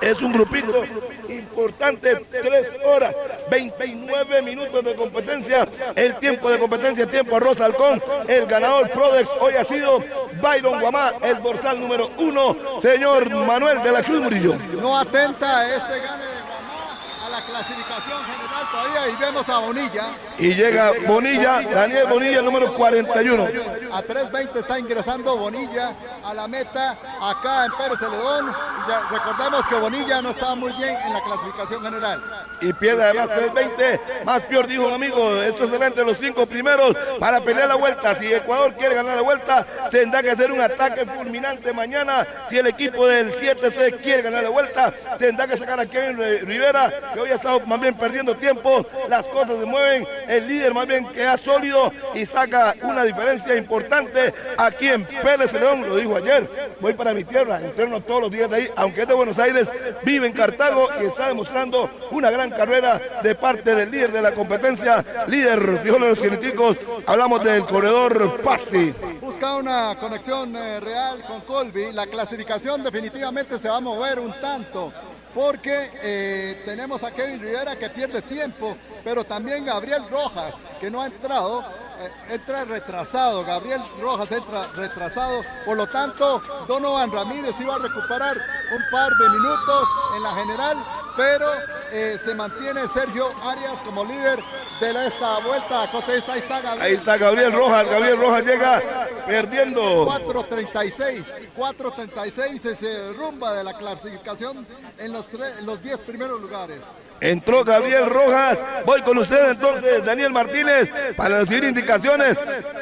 Es 0.00 0.20
un 0.22 0.32
grupito 0.32 0.84
importante, 1.28 2.24
3 2.30 2.66
horas, 2.84 3.14
29 3.50 4.42
minutos 4.42 4.82
de 4.82 4.94
competencia. 4.96 5.68
El 5.94 6.16
tiempo 6.16 6.50
de 6.50 6.58
competencia, 6.58 7.06
tiempo 7.06 7.36
a 7.36 7.40
Rosa 7.40 7.66
Halcón. 7.66 8.02
El 8.26 8.46
ganador 8.46 8.88
Prodex 8.90 9.28
hoy 9.40 9.54
ha 9.54 9.64
sido 9.64 10.02
Byron 10.40 10.80
Guamá, 10.80 11.12
el 11.22 11.42
dorsal 11.42 11.78
número 11.78 12.10
uno, 12.18 12.56
señor 12.80 13.28
Manuel 13.30 13.82
de 13.82 13.92
la 13.92 14.02
Cruz 14.02 14.22
Murillo. 14.22 14.56
No 14.80 14.98
atenta 14.98 15.58
a 15.58 15.76
este 15.76 16.00
gane 16.00 16.24
de 16.24 16.40
Guamá 16.48 17.26
a 17.26 17.28
la 17.28 17.41
clasificación 17.52 18.24
general 18.24 18.66
todavía 18.70 19.08
y 19.08 19.16
vemos 19.16 19.48
a 19.48 19.58
Bonilla. 19.58 20.04
Y 20.38 20.54
llega 20.54 20.92
Bonilla, 21.06 21.60
Daniel 21.60 22.06
Bonilla, 22.08 22.38
el 22.38 22.44
número 22.44 22.72
41. 22.74 23.44
A 23.92 24.02
3.20 24.02 24.56
está 24.56 24.78
ingresando 24.78 25.36
Bonilla 25.36 25.92
a 26.24 26.32
la 26.32 26.48
meta 26.48 26.96
acá 27.20 27.66
en 27.66 27.72
Pérez 27.72 27.98
Celedón. 27.98 28.52
Ya 28.88 29.00
recordemos 29.10 29.66
que 29.66 29.74
Bonilla 29.74 30.22
no 30.22 30.30
estaba 30.30 30.54
muy 30.54 30.72
bien 30.72 30.96
en 31.04 31.12
la 31.12 31.22
clasificación 31.22 31.82
general. 31.82 32.22
y 32.60 32.72
pierde 32.72 33.04
además 33.04 33.28
3.20. 33.30 34.00
Más 34.24 34.42
peor 34.44 34.66
dijo 34.66 34.86
un 34.86 34.94
amigo, 34.94 35.42
esto 35.42 35.66
será 35.66 35.86
entre 35.86 36.04
los 36.04 36.16
cinco 36.16 36.46
primeros 36.46 36.96
para 37.18 37.40
pelear 37.40 37.68
la 37.68 37.74
vuelta. 37.74 38.16
Si 38.16 38.32
Ecuador 38.32 38.72
quiere 38.74 38.94
ganar 38.94 39.16
la 39.16 39.22
vuelta, 39.22 39.66
tendrá 39.90 40.22
que 40.22 40.30
hacer 40.30 40.50
un 40.50 40.60
ataque 40.60 41.04
fulminante 41.04 41.72
mañana. 41.72 42.26
Si 42.48 42.56
el 42.56 42.66
equipo 42.66 43.06
del 43.06 43.32
7C 43.32 43.98
quiere 44.00 44.22
ganar 44.22 44.42
la 44.42 44.50
vuelta, 44.50 44.92
tendrá 45.18 45.46
que 45.46 45.56
sacar 45.56 45.78
a 45.80 45.86
Kevin 45.86 46.16
Rivera, 46.46 46.92
que 47.12 47.20
hoy 47.20 47.30
ha 47.30 47.41
estado 47.42 47.60
más 47.66 47.80
bien 47.80 47.94
perdiendo 47.94 48.36
tiempo. 48.36 48.86
Las 49.08 49.26
cosas 49.26 49.58
se 49.58 49.66
mueven. 49.66 50.06
El 50.28 50.46
líder 50.46 50.72
más 50.72 50.86
bien 50.86 51.06
queda 51.08 51.36
sólido 51.36 51.92
y 52.14 52.24
saca 52.24 52.76
una 52.82 53.02
diferencia 53.02 53.56
importante 53.56 54.32
aquí 54.56 54.88
en 54.88 55.04
Pérez 55.04 55.52
León. 55.52 55.82
Lo 55.88 55.96
dijo 55.96 56.16
ayer, 56.16 56.48
voy 56.80 56.94
para 56.94 57.12
mi 57.12 57.24
tierra, 57.24 57.60
entreno 57.60 58.00
todos 58.00 58.22
los 58.22 58.30
días 58.30 58.48
de 58.48 58.56
ahí, 58.56 58.70
aunque 58.76 59.02
es 59.02 59.08
de 59.08 59.14
Buenos 59.14 59.38
Aires, 59.38 59.68
vive 60.04 60.26
en 60.26 60.32
Cartago 60.32 60.88
y 61.02 61.06
está 61.06 61.28
demostrando 61.28 61.90
una 62.12 62.30
gran 62.30 62.50
carrera 62.50 63.00
de 63.22 63.34
parte 63.34 63.74
del 63.74 63.90
líder 63.90 64.12
de 64.12 64.22
la 64.22 64.32
competencia, 64.32 65.04
líder 65.26 65.78
frijol 65.78 66.02
de 66.02 66.08
los 66.10 66.18
científicos. 66.20 66.76
Hablamos 67.06 67.42
del 67.42 67.64
corredor 67.66 68.40
Pasti. 68.42 68.94
Busca 69.20 69.56
una 69.56 69.96
conexión 69.98 70.54
eh, 70.54 70.78
real 70.78 71.22
con 71.26 71.40
Colby. 71.40 71.92
La 71.92 72.06
clasificación 72.06 72.84
definitivamente 72.84 73.58
se 73.58 73.68
va 73.68 73.78
a 73.78 73.80
mover 73.80 74.20
un 74.20 74.32
tanto. 74.40 74.92
Porque 75.34 75.90
eh, 76.02 76.62
tenemos 76.64 77.02
a 77.02 77.10
Kevin 77.10 77.40
Rivera 77.40 77.76
que 77.76 77.88
pierde 77.88 78.20
tiempo, 78.22 78.76
pero 79.02 79.24
también 79.24 79.64
Gabriel 79.64 80.04
Rojas, 80.10 80.54
que 80.78 80.90
no 80.90 81.00
ha 81.00 81.06
entrado, 81.06 81.60
eh, 81.60 82.34
entra 82.34 82.64
retrasado. 82.64 83.44
Gabriel 83.44 83.80
Rojas 84.00 84.30
entra 84.30 84.68
retrasado. 84.74 85.42
Por 85.64 85.76
lo 85.76 85.86
tanto, 85.86 86.42
Donovan 86.68 87.10
Ramírez 87.10 87.58
iba 87.60 87.76
a 87.76 87.78
recuperar 87.78 88.36
un 88.36 88.82
par 88.90 89.10
de 89.12 89.28
minutos 89.30 89.88
en 90.16 90.22
la 90.22 90.34
general 90.34 90.76
pero 91.16 91.46
eh, 91.92 92.18
se 92.22 92.34
mantiene 92.34 92.86
Sergio 92.88 93.28
Arias 93.42 93.78
como 93.84 94.04
líder 94.04 94.40
de 94.80 94.92
la- 94.92 95.06
esta 95.06 95.38
vuelta. 95.40 95.90
Costa, 95.90 96.12
ahí 96.12 96.18
está, 96.18 96.32
ahí 96.32 96.38
está 96.40 96.60
Gabriel. 96.60 96.82
Ahí 96.86 96.94
está 96.94 97.16
Gabriel 97.18 97.52
Rojas. 97.52 97.88
Gabriel 97.88 98.18
Rojas 98.18 98.44
llega 98.44 98.82
perdiendo. 99.26 100.06
4.36, 100.06 101.24
4.36 101.56 102.76
se 102.76 102.86
derrumba 102.86 103.54
de 103.54 103.64
la 103.64 103.74
clasificación 103.76 104.66
en 104.98 105.12
los, 105.12 105.26
en 105.58 105.66
los 105.66 105.82
10 105.82 106.00
primeros 106.00 106.40
lugares. 106.40 106.80
Entró 107.22 107.64
Gabriel 107.64 108.06
Rojas. 108.06 108.58
Voy 108.84 109.00
con 109.02 109.16
usted 109.16 109.50
entonces, 109.50 110.04
Daniel 110.04 110.30
Martínez, 110.30 110.90
para 111.16 111.38
recibir 111.38 111.62
indicaciones. 111.64 112.36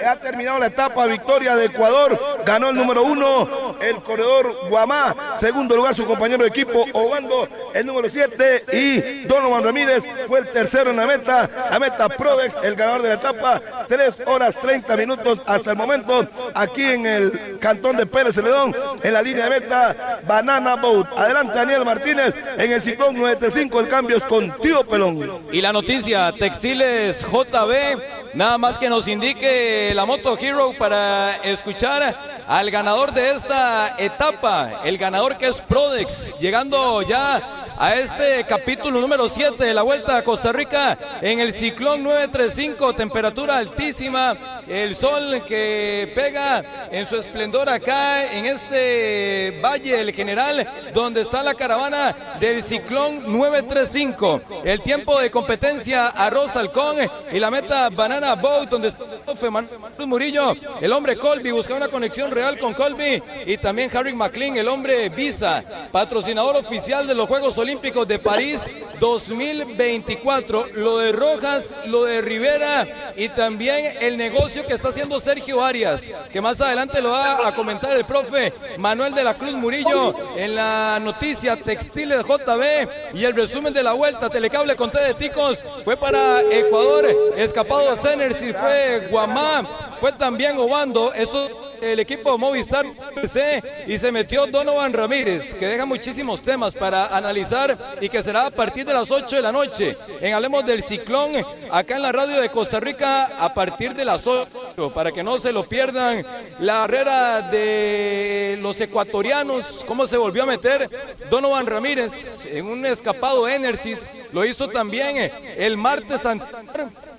Ha 0.06 0.16
terminado 0.16 0.58
la 0.58 0.66
etapa 0.66 1.04
victoria 1.04 1.54
de 1.54 1.66
Ecuador. 1.66 2.18
Ganó 2.46 2.70
el 2.70 2.76
número 2.76 3.02
uno, 3.02 3.76
el 3.82 3.96
corredor 3.96 4.68
Guamá. 4.70 5.14
Segundo 5.36 5.76
lugar, 5.76 5.94
su 5.94 6.06
compañero 6.06 6.42
de 6.42 6.48
equipo, 6.48 6.86
Obando, 6.94 7.46
el 7.74 7.84
número 7.84 8.08
siete. 8.08 8.64
Y 8.72 9.24
Donovan 9.26 9.62
Ramírez 9.62 10.04
fue 10.26 10.40
el 10.40 10.48
tercero 10.48 10.90
en 10.90 10.96
la 10.96 11.06
meta. 11.06 11.48
La 11.70 11.78
meta 11.78 12.08
Prodex, 12.08 12.54
el 12.62 12.74
ganador 12.76 13.02
de 13.02 13.08
la 13.08 13.14
etapa. 13.16 13.60
Tres 13.88 14.14
horas 14.24 14.54
30 14.54 14.96
minutos 14.96 15.42
hasta 15.44 15.72
el 15.72 15.76
momento. 15.76 16.26
Aquí 16.54 16.84
en 16.84 17.04
el 17.04 17.58
cantón 17.60 17.98
de 17.98 18.06
Pérez 18.06 18.36
Celedón, 18.36 18.74
en 19.02 19.12
la 19.12 19.20
línea 19.20 19.44
de 19.44 19.50
meta, 19.50 20.20
Banana 20.26 20.76
Boat. 20.76 21.08
Adelante, 21.14 21.54
Daniel 21.54 21.84
Martínez, 21.84 22.34
en 22.56 22.72
el 22.72 22.80
ciclón 22.80 23.14
935. 23.16 23.80
El 23.80 23.88
cambio 23.88 24.16
con 24.30 24.54
Pelón. 24.88 25.40
Y 25.50 25.60
la 25.60 25.72
noticia, 25.72 26.30
Textiles 26.30 27.26
JB, 27.26 28.29
nada 28.34 28.58
más 28.58 28.78
que 28.78 28.88
nos 28.88 29.08
indique 29.08 29.92
la 29.94 30.04
Moto 30.04 30.36
Hero 30.38 30.74
para 30.78 31.36
escuchar 31.42 32.14
al 32.46 32.70
ganador 32.70 33.12
de 33.12 33.30
esta 33.30 33.94
etapa, 33.98 34.80
el 34.84 34.98
ganador 34.98 35.36
que 35.36 35.48
es 35.48 35.60
Prodex, 35.60 36.36
llegando 36.38 37.02
ya 37.02 37.40
a 37.78 37.94
este 37.94 38.44
capítulo 38.44 39.00
número 39.00 39.28
7 39.28 39.64
de 39.64 39.72
la 39.72 39.82
Vuelta 39.82 40.18
a 40.18 40.22
Costa 40.22 40.52
Rica 40.52 40.98
en 41.22 41.40
el 41.40 41.52
ciclón 41.52 42.02
935, 42.02 42.92
temperatura 42.94 43.56
altísima, 43.56 44.36
el 44.68 44.94
sol 44.94 45.42
que 45.46 46.12
pega 46.14 46.62
en 46.90 47.06
su 47.06 47.16
esplendor 47.16 47.70
acá 47.70 48.32
en 48.32 48.46
este 48.46 49.58
Valle 49.64 49.96
del 49.96 50.12
General, 50.12 50.66
donde 50.92 51.22
está 51.22 51.42
la 51.42 51.54
caravana 51.54 52.14
del 52.38 52.62
ciclón 52.62 53.22
935. 53.26 54.42
El 54.64 54.82
tiempo 54.82 55.18
de 55.18 55.30
competencia 55.30 56.08
Arroz 56.08 56.54
Halcón 56.56 56.96
y 57.32 57.38
la 57.38 57.50
meta 57.50 57.88
Banana 57.90 58.19
Boat, 58.20 58.68
donde 58.68 58.88
está 58.88 59.50
Manuel 59.50 60.06
Murillo, 60.06 60.54
el 60.80 60.92
hombre 60.92 61.16
Colby, 61.16 61.50
busca 61.50 61.74
una 61.74 61.88
conexión 61.88 62.30
real 62.30 62.58
con 62.58 62.74
Colby 62.74 63.22
y 63.46 63.56
también 63.56 63.90
Harry 63.96 64.12
McLean, 64.12 64.56
el 64.56 64.68
hombre 64.68 65.08
Visa, 65.08 65.62
patrocinador 65.90 66.56
oficial 66.56 67.06
de 67.06 67.14
los 67.14 67.26
Juegos 67.26 67.56
Olímpicos 67.58 68.06
de 68.06 68.18
París 68.18 68.62
2024. 68.98 70.66
Lo 70.74 70.98
de 70.98 71.12
Rojas, 71.12 71.74
lo 71.86 72.04
de 72.04 72.20
Rivera 72.20 72.86
y 73.16 73.28
también 73.30 73.96
el 74.00 74.16
negocio 74.16 74.66
que 74.66 74.74
está 74.74 74.88
haciendo 74.88 75.18
Sergio 75.18 75.64
Arias, 75.64 76.10
que 76.32 76.40
más 76.40 76.60
adelante 76.60 77.00
lo 77.00 77.10
va 77.10 77.48
a 77.48 77.54
comentar 77.54 77.96
el 77.96 78.04
profe 78.04 78.52
Manuel 78.76 79.14
de 79.14 79.24
la 79.24 79.34
Cruz 79.34 79.52
Murillo 79.52 80.14
en 80.36 80.54
la 80.54 80.98
noticia 81.00 81.56
Textiles 81.56 82.24
JB 82.24 83.14
y 83.14 83.24
el 83.24 83.34
resumen 83.34 83.72
de 83.72 83.82
la 83.82 83.92
vuelta. 83.92 84.28
Telecable 84.28 84.76
con 84.76 84.90
T 84.90 85.00
de 85.02 85.14
Ticos 85.14 85.64
fue 85.84 85.96
para 85.96 86.42
Ecuador, 86.42 87.06
escapado 87.36 87.96
Seners 87.96 88.09
y 88.18 88.52
fue 88.52 89.06
Guamá, 89.08 89.64
fue 90.00 90.10
también 90.12 90.58
Obando. 90.58 91.12
Eso 91.12 91.48
el 91.80 92.00
equipo 92.00 92.36
Movistar 92.36 92.86
PC 93.14 93.62
y 93.86 93.98
se 93.98 94.12
metió 94.12 94.46
Donovan 94.46 94.92
Ramírez, 94.92 95.54
que 95.54 95.66
deja 95.66 95.86
muchísimos 95.86 96.42
temas 96.42 96.74
para 96.74 97.06
analizar 97.06 97.76
y 98.00 98.08
que 98.08 98.22
será 98.22 98.46
a 98.46 98.50
partir 98.50 98.84
de 98.84 98.92
las 98.92 99.10
8 99.10 99.36
de 99.36 99.42
la 99.42 99.52
noche. 99.52 99.96
En 100.20 100.34
Hablemos 100.34 100.66
del 100.66 100.82
Ciclón, 100.82 101.32
acá 101.70 101.96
en 101.96 102.02
la 102.02 102.12
radio 102.12 102.40
de 102.40 102.48
Costa 102.48 102.80
Rica, 102.80 103.30
a 103.38 103.54
partir 103.54 103.94
de 103.94 104.04
las 104.04 104.26
8, 104.26 104.92
para 104.92 105.12
que 105.12 105.22
no 105.22 105.38
se 105.38 105.52
lo 105.52 105.64
pierdan. 105.64 106.24
La 106.58 106.80
carrera 106.80 107.42
de 107.42 108.58
los 108.60 108.80
ecuatorianos, 108.80 109.84
cómo 109.86 110.06
se 110.06 110.16
volvió 110.16 110.42
a 110.42 110.46
meter 110.46 110.90
Donovan 111.30 111.66
Ramírez 111.66 112.46
en 112.46 112.66
un 112.66 112.84
escapado 112.84 113.48
Enersis, 113.48 114.08
lo 114.32 114.44
hizo 114.44 114.68
también 114.68 115.30
el 115.56 115.76
martes 115.76 116.26
anterior 116.26 117.09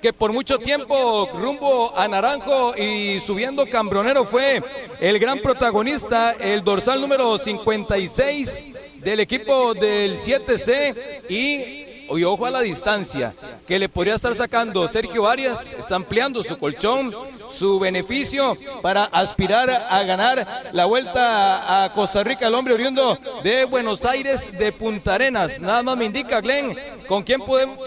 que 0.00 0.12
por 0.12 0.32
mucho 0.32 0.58
tiempo 0.58 1.28
rumbo 1.34 1.92
a 1.96 2.06
Naranjo 2.08 2.74
y 2.76 3.20
subiendo 3.20 3.66
Cambronero 3.66 4.24
fue 4.24 4.62
el 5.00 5.18
gran 5.18 5.40
protagonista, 5.40 6.32
el 6.32 6.62
dorsal 6.62 7.00
número 7.00 7.38
56 7.38 8.64
del 8.96 9.20
equipo 9.20 9.74
del 9.74 10.18
7C 10.18 11.28
y, 11.28 12.24
ojo 12.24 12.46
a 12.46 12.50
la 12.50 12.60
distancia 12.60 13.34
que 13.66 13.78
le 13.78 13.88
podría 13.88 14.14
estar 14.14 14.34
sacando 14.34 14.86
Sergio 14.88 15.28
Arias, 15.28 15.74
está 15.78 15.96
ampliando 15.96 16.42
su 16.42 16.58
colchón, 16.58 17.14
su 17.50 17.78
beneficio 17.78 18.56
para 18.82 19.04
aspirar 19.04 19.70
a 19.70 20.02
ganar 20.04 20.70
la 20.72 20.86
vuelta 20.86 21.84
a 21.84 21.92
Costa 21.92 22.22
Rica, 22.24 22.46
el 22.46 22.54
hombre 22.54 22.74
oriundo 22.74 23.18
de 23.42 23.64
Buenos 23.64 24.04
Aires, 24.04 24.58
de 24.58 24.72
Punta 24.72 25.14
Arenas. 25.14 25.60
Nada 25.60 25.82
más 25.82 25.96
me 25.96 26.06
indica 26.06 26.40
Glenn, 26.40 26.76
con 27.06 27.22
quién 27.22 27.40
podemos 27.40 27.78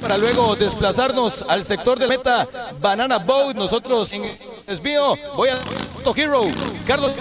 para 0.00 0.18
luego 0.18 0.56
desplazarnos 0.56 1.44
al 1.48 1.64
sector 1.64 1.98
de 1.98 2.08
meta 2.08 2.48
Banana 2.80 3.18
Boat. 3.18 3.56
Nosotros 3.56 4.12
en 4.12 4.30
desvío 4.66 5.16
voy 5.34 5.50
a 5.50 5.58
Hero. 6.14 6.42
Carlos. 6.86 7.12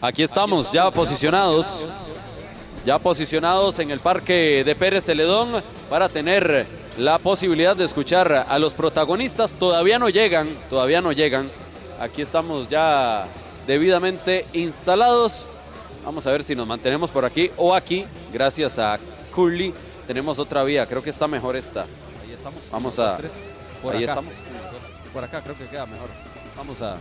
Aquí 0.00 0.22
estamos 0.22 0.72
ya 0.72 0.90
posicionados, 0.90 1.86
ya 2.84 2.98
posicionados 2.98 3.78
en 3.78 3.90
el 3.90 4.00
parque 4.00 4.62
de 4.64 4.74
Pérez 4.74 5.04
Celedón 5.04 5.62
para 5.88 6.08
tener 6.08 6.66
la 6.98 7.18
posibilidad 7.18 7.76
de 7.76 7.84
escuchar 7.84 8.46
a 8.48 8.58
los 8.58 8.74
protagonistas. 8.74 9.52
Todavía 9.52 9.98
no 9.98 10.08
llegan, 10.08 10.56
todavía 10.68 11.00
no 11.00 11.12
llegan. 11.12 11.50
Aquí 12.00 12.22
estamos 12.22 12.68
ya 12.68 13.26
debidamente 13.66 14.46
instalados. 14.52 15.46
Vamos 16.04 16.26
a 16.26 16.32
ver 16.32 16.42
si 16.42 16.54
nos 16.54 16.66
mantenemos 16.66 17.10
por 17.10 17.24
aquí 17.24 17.50
o 17.56 17.74
aquí, 17.74 18.04
gracias 18.32 18.78
a 18.78 18.98
Curly. 19.34 19.72
Tenemos 20.06 20.38
otra 20.38 20.64
vía, 20.64 20.86
creo 20.86 21.02
que 21.02 21.10
está 21.10 21.28
mejor 21.28 21.56
esta. 21.56 21.82
Ahí 21.82 22.32
estamos. 22.32 22.60
Vamos 22.70 22.98
a... 22.98 23.18
Por 23.82 23.94
ahí 23.94 24.04
acá. 24.04 24.12
estamos. 24.12 24.34
Por 25.12 25.24
acá 25.24 25.42
creo 25.42 25.56
que 25.56 25.66
queda 25.66 25.86
mejor. 25.86 26.08
Vamos 26.56 26.82
a, 26.82 26.96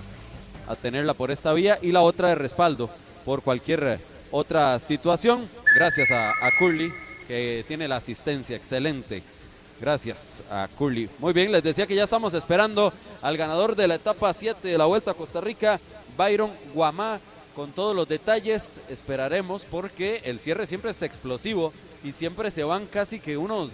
a 0.68 0.76
tenerla 0.76 1.14
por 1.14 1.32
esta 1.32 1.54
vía 1.54 1.80
y 1.82 1.92
la 1.92 2.02
otra 2.02 2.30
de 2.30 2.36
respaldo 2.36 2.90
por 3.26 3.42
cualquier 3.42 4.00
otra 4.32 4.78
situación. 4.80 5.48
Gracias 5.76 6.12
a, 6.12 6.30
a 6.30 6.52
Curly, 6.60 6.92
que 7.28 7.66
tiene 7.68 7.88
la 7.88 7.98
asistencia 7.98 8.56
excelente. 8.56 9.24
Gracias 9.82 10.44
a 10.52 10.68
Curly. 10.78 11.10
Muy 11.18 11.34
bien, 11.34 11.52
les 11.52 11.64
decía 11.64 11.88
que 11.88 11.96
ya 11.96 12.04
estamos 12.04 12.36
esperando 12.36 12.94
al 13.20 13.36
ganador 13.36 13.76
de 13.76 13.88
la 13.88 13.96
etapa 13.96 14.32
7 14.32 14.68
de 14.68 14.78
la 14.78 14.86
Vuelta 14.86 15.10
a 15.10 15.16
Costa 15.16 15.42
Rica, 15.42 15.80
Byron 16.16 16.52
Guamá. 16.76 17.20
Con 17.56 17.72
todos 17.72 17.96
los 17.96 18.08
detalles 18.08 18.80
esperaremos 18.90 19.66
porque 19.66 20.22
el 20.24 20.40
cierre 20.40 20.68
siempre 20.68 20.92
es 20.92 21.02
explosivo 21.02 21.74
y 22.04 22.12
siempre 22.12 22.52
se 22.52 22.64
van 22.64 22.86
casi 22.86 23.20
que 23.20 23.38
unos 23.38 23.72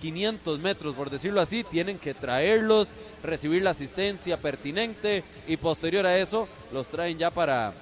500 0.00 0.58
metros, 0.58 0.96
por 0.96 1.08
decirlo 1.08 1.40
así, 1.40 1.62
tienen 1.62 2.00
que 2.00 2.14
traerlos, 2.14 2.90
recibir 3.22 3.62
la 3.62 3.70
asistencia 3.70 4.38
pertinente 4.38 5.22
y 5.46 5.56
posterior 5.56 6.04
a 6.04 6.18
eso 6.18 6.48
los 6.72 6.88
traen 6.88 7.16
ya 7.16 7.30
para 7.30 7.72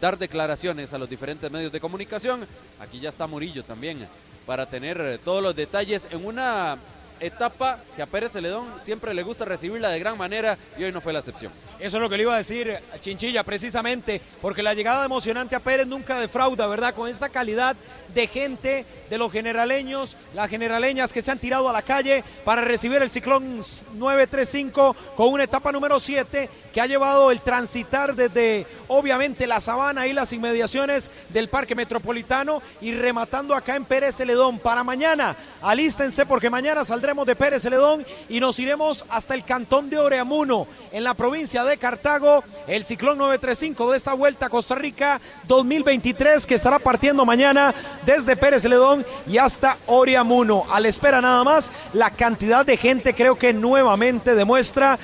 dar 0.00 0.18
declaraciones 0.18 0.92
a 0.92 0.98
los 0.98 1.08
diferentes 1.08 1.50
medios 1.52 1.70
de 1.70 1.80
comunicación. 1.80 2.44
Aquí 2.80 2.98
ya 2.98 3.10
está 3.10 3.28
Murillo 3.28 3.62
también 3.62 4.08
para 4.46 4.66
tener 4.66 5.00
eh, 5.00 5.18
todos 5.18 5.42
los 5.42 5.54
detalles 5.54 6.08
en 6.10 6.24
una 6.24 6.76
etapa 7.20 7.78
que 7.94 8.02
a 8.02 8.06
Pérez 8.06 8.32
Celedón 8.32 8.66
siempre 8.82 9.14
le 9.14 9.22
gusta 9.22 9.44
recibirla 9.44 9.90
de 9.90 9.98
gran 9.98 10.16
manera 10.16 10.56
y 10.78 10.84
hoy 10.84 10.92
no 10.92 11.00
fue 11.00 11.12
la 11.12 11.20
excepción. 11.20 11.52
Eso 11.78 11.96
es 11.96 12.02
lo 12.02 12.10
que 12.10 12.16
le 12.16 12.24
iba 12.24 12.34
a 12.34 12.38
decir 12.38 12.78
Chinchilla, 13.00 13.42
precisamente, 13.42 14.20
porque 14.42 14.62
la 14.62 14.74
llegada 14.74 15.04
emocionante 15.04 15.56
a 15.56 15.60
Pérez 15.60 15.86
nunca 15.86 16.20
defrauda, 16.20 16.66
¿verdad? 16.66 16.94
Con 16.94 17.08
esta 17.08 17.28
calidad 17.28 17.76
de 18.14 18.26
gente, 18.26 18.84
de 19.08 19.18
los 19.18 19.32
generaleños, 19.32 20.16
las 20.34 20.50
generaleñas 20.50 21.12
que 21.12 21.22
se 21.22 21.30
han 21.30 21.38
tirado 21.38 21.68
a 21.68 21.72
la 21.72 21.82
calle 21.82 22.22
para 22.44 22.62
recibir 22.62 23.00
el 23.00 23.10
ciclón 23.10 23.60
935 23.94 24.96
con 25.16 25.28
una 25.32 25.44
etapa 25.44 25.72
número 25.72 25.98
7 25.98 26.48
que 26.72 26.80
ha 26.80 26.86
llevado 26.86 27.30
el 27.30 27.40
transitar 27.40 28.14
desde, 28.14 28.66
obviamente, 28.88 29.46
la 29.46 29.60
sabana 29.60 30.06
y 30.06 30.12
las 30.12 30.32
inmediaciones 30.32 31.10
del 31.30 31.48
Parque 31.48 31.74
Metropolitano 31.74 32.62
y 32.80 32.92
rematando 32.92 33.54
acá 33.54 33.76
en 33.76 33.84
Pérez 33.84 34.16
Celedón. 34.16 34.58
Para 34.58 34.84
mañana, 34.84 35.36
alístense 35.62 36.26
porque 36.26 36.50
mañana 36.50 36.84
de 37.10 37.34
Pérez 37.34 37.62
Celedón 37.62 38.06
y 38.28 38.38
nos 38.38 38.60
iremos 38.60 39.04
hasta 39.08 39.34
el 39.34 39.44
cantón 39.44 39.90
de 39.90 39.98
Oreamuno, 39.98 40.68
en 40.92 41.02
la 41.02 41.14
provincia 41.14 41.64
de 41.64 41.76
Cartago, 41.76 42.44
el 42.68 42.84
ciclón 42.84 43.18
935 43.18 43.90
de 43.90 43.96
esta 43.96 44.14
vuelta 44.14 44.46
a 44.46 44.48
Costa 44.48 44.76
Rica 44.76 45.20
2023 45.48 46.46
que 46.46 46.54
estará 46.54 46.78
partiendo 46.78 47.26
mañana 47.26 47.74
desde 48.06 48.36
Pérez 48.36 48.62
Celedón 48.62 49.04
y 49.26 49.38
hasta 49.38 49.76
Oreamuno. 49.86 50.64
A 50.70 50.78
la 50.78 50.86
espera 50.86 51.20
nada 51.20 51.42
más, 51.42 51.72
la 51.94 52.10
cantidad 52.10 52.64
de 52.64 52.76
gente 52.76 53.12
creo 53.12 53.36
que 53.36 53.52
nuevamente 53.52 54.36
demuestra 54.36 54.96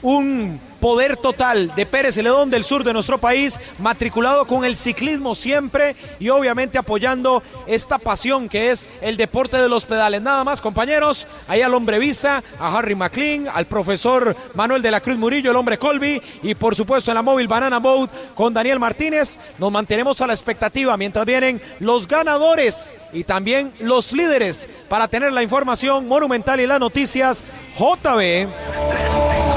un 0.00 0.58
poder 0.82 1.16
total 1.16 1.72
de 1.76 1.86
Pérez 1.86 2.16
Celedón 2.16 2.50
del 2.50 2.64
sur 2.64 2.82
de 2.82 2.92
nuestro 2.92 3.16
país, 3.16 3.60
matriculado 3.78 4.48
con 4.48 4.64
el 4.64 4.74
ciclismo 4.74 5.36
siempre 5.36 5.94
y 6.18 6.28
obviamente 6.28 6.76
apoyando 6.76 7.40
esta 7.68 7.98
pasión 7.98 8.48
que 8.48 8.72
es 8.72 8.88
el 9.00 9.16
deporte 9.16 9.58
de 9.58 9.68
los 9.68 9.86
pedales. 9.86 10.20
Nada 10.20 10.42
más, 10.42 10.60
compañeros, 10.60 11.28
ahí 11.46 11.62
al 11.62 11.72
hombre 11.72 12.00
Visa, 12.00 12.42
a 12.58 12.76
Harry 12.76 12.96
McLean, 12.96 13.46
al 13.54 13.66
profesor 13.66 14.34
Manuel 14.54 14.82
de 14.82 14.90
la 14.90 15.00
Cruz 15.00 15.16
Murillo, 15.16 15.52
el 15.52 15.56
hombre 15.56 15.78
Colby 15.78 16.20
y 16.42 16.56
por 16.56 16.74
supuesto 16.74 17.12
en 17.12 17.14
la 17.14 17.22
móvil 17.22 17.46
Banana 17.46 17.78
Boat 17.78 18.10
con 18.34 18.52
Daniel 18.52 18.80
Martínez. 18.80 19.38
Nos 19.58 19.70
mantenemos 19.70 20.20
a 20.20 20.26
la 20.26 20.34
expectativa 20.34 20.96
mientras 20.96 21.24
vienen 21.24 21.62
los 21.78 22.08
ganadores 22.08 22.92
y 23.12 23.22
también 23.22 23.72
los 23.78 24.12
líderes 24.12 24.68
para 24.88 25.06
tener 25.06 25.32
la 25.32 25.44
información 25.44 26.08
monumental 26.08 26.58
y 26.58 26.66
las 26.66 26.80
noticias 26.80 27.44
JB. 27.78 29.51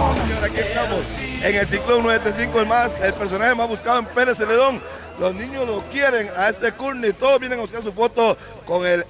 Aquí 0.46 0.60
estamos 0.60 1.04
en 1.42 1.56
el 1.56 1.66
ciclón 1.66 2.04
95, 2.04 2.60
el 2.62 2.68
más, 2.68 3.02
el 3.02 3.14
personaje 3.16 3.56
más 3.56 3.68
buscado 3.68 3.98
en 3.98 4.06
Pérez 4.06 4.38
Celedón. 4.38 4.80
Los 5.20 5.34
niños 5.34 5.66
lo 5.66 5.82
quieren 5.92 6.30
a 6.38 6.50
este 6.50 6.72
Courtney, 6.72 7.14
todos 7.14 7.40
vienen 7.40 7.58
a 7.58 7.64
buscar 7.64 7.82
su 7.82 7.92
foto 7.92 8.38
con 8.64 8.86
el 8.86 9.04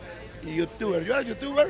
youtuber. 0.46 1.04
¿Yo 1.04 1.14
era 1.14 1.24
youtuber? 1.24 1.68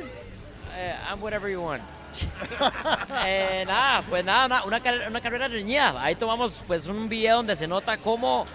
Eh, 0.76 0.94
I'm 1.10 1.20
whatever 1.20 1.50
you 1.50 1.60
want. 1.60 1.82
Eh, 3.26 3.64
nada, 3.66 4.04
pues 4.08 4.24
nada, 4.24 4.46
nada, 4.46 4.64
una, 4.64 4.78
carrera, 4.78 5.08
una 5.08 5.20
carrera 5.20 5.48
reñida. 5.48 6.00
Ahí 6.00 6.14
tomamos 6.14 6.62
pues 6.64 6.86
un 6.86 7.08
video 7.08 7.38
donde 7.38 7.56
se 7.56 7.66
nota 7.66 7.96
cómo 7.96 8.46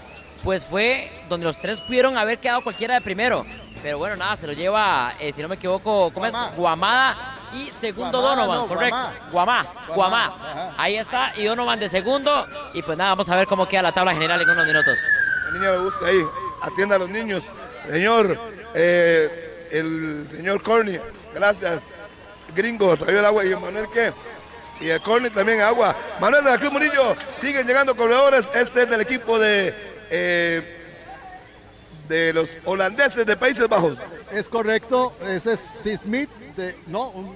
pues 0.45 0.65
fue 0.65 1.11
donde 1.27 1.45
los 1.45 1.59
tres 1.59 1.81
pudieron 1.81 2.17
haber 2.17 2.37
quedado 2.37 2.63
cualquiera 2.63 2.93
de 2.93 3.01
primero. 3.01 3.45
Pero 3.81 3.97
bueno, 3.97 4.15
nada, 4.15 4.35
se 4.37 4.47
lo 4.47 4.53
lleva, 4.53 5.13
eh, 5.19 5.33
si 5.33 5.41
no 5.41 5.47
me 5.47 5.55
equivoco, 5.55 6.11
¿cómo 6.13 6.29
Guamá. 6.29 6.49
es? 6.49 6.55
Guamada 6.55 7.17
y 7.53 7.71
segundo 7.71 8.21
Guamá, 8.21 8.35
Donovan, 8.35 8.59
no, 8.59 8.67
correcto. 8.67 8.97
Guamá. 9.31 9.65
Guamá, 9.87 10.35
Guamá. 10.35 10.75
Ahí 10.77 10.97
está, 10.97 11.33
y 11.35 11.45
Donovan 11.45 11.79
de 11.79 11.89
segundo. 11.89 12.45
Y 12.73 12.81
pues 12.81 12.97
nada, 12.97 13.11
vamos 13.11 13.29
a 13.29 13.35
ver 13.35 13.47
cómo 13.47 13.67
queda 13.67 13.81
la 13.81 13.91
tabla 13.91 14.13
general 14.13 14.41
en 14.41 14.49
unos 14.49 14.65
minutos. 14.65 14.99
El 15.47 15.53
niño 15.55 15.73
lo 15.73 15.83
busca 15.85 16.05
ahí, 16.05 16.23
atienda 16.61 16.95
a 16.95 16.99
los 16.99 17.09
niños. 17.09 17.43
Señor, 17.89 18.37
eh, 18.73 19.67
el 19.71 20.27
señor 20.29 20.61
Corny, 20.61 20.99
gracias. 21.33 21.83
Gringo, 22.55 22.95
trayó 22.97 23.19
el 23.19 23.25
agua 23.25 23.45
y 23.45 23.55
Manuel 23.55 23.87
qué. 23.93 24.13
Y 24.79 24.89
el 24.89 25.01
Corny 25.01 25.29
también 25.29 25.61
agua. 25.61 25.95
Manuel 26.19 26.43
de 26.43 26.51
la 26.51 26.57
Cruz 26.57 26.71
Murillo, 26.71 27.15
siguen 27.39 27.65
llegando 27.65 27.95
corredores. 27.95 28.47
Este 28.53 28.83
es 28.83 28.89
del 28.89 29.01
equipo 29.01 29.39
de, 29.39 29.73
eh, 30.09 30.80
de 32.11 32.33
los 32.33 32.49
holandeses 32.65 33.25
de 33.25 33.37
Países 33.37 33.67
Bajos. 33.69 33.97
Es 34.31 34.49
correcto, 34.49 35.13
ese 35.27 35.53
es 35.53 36.05
de, 36.57 36.75
no, 36.87 37.09
un- 37.11 37.35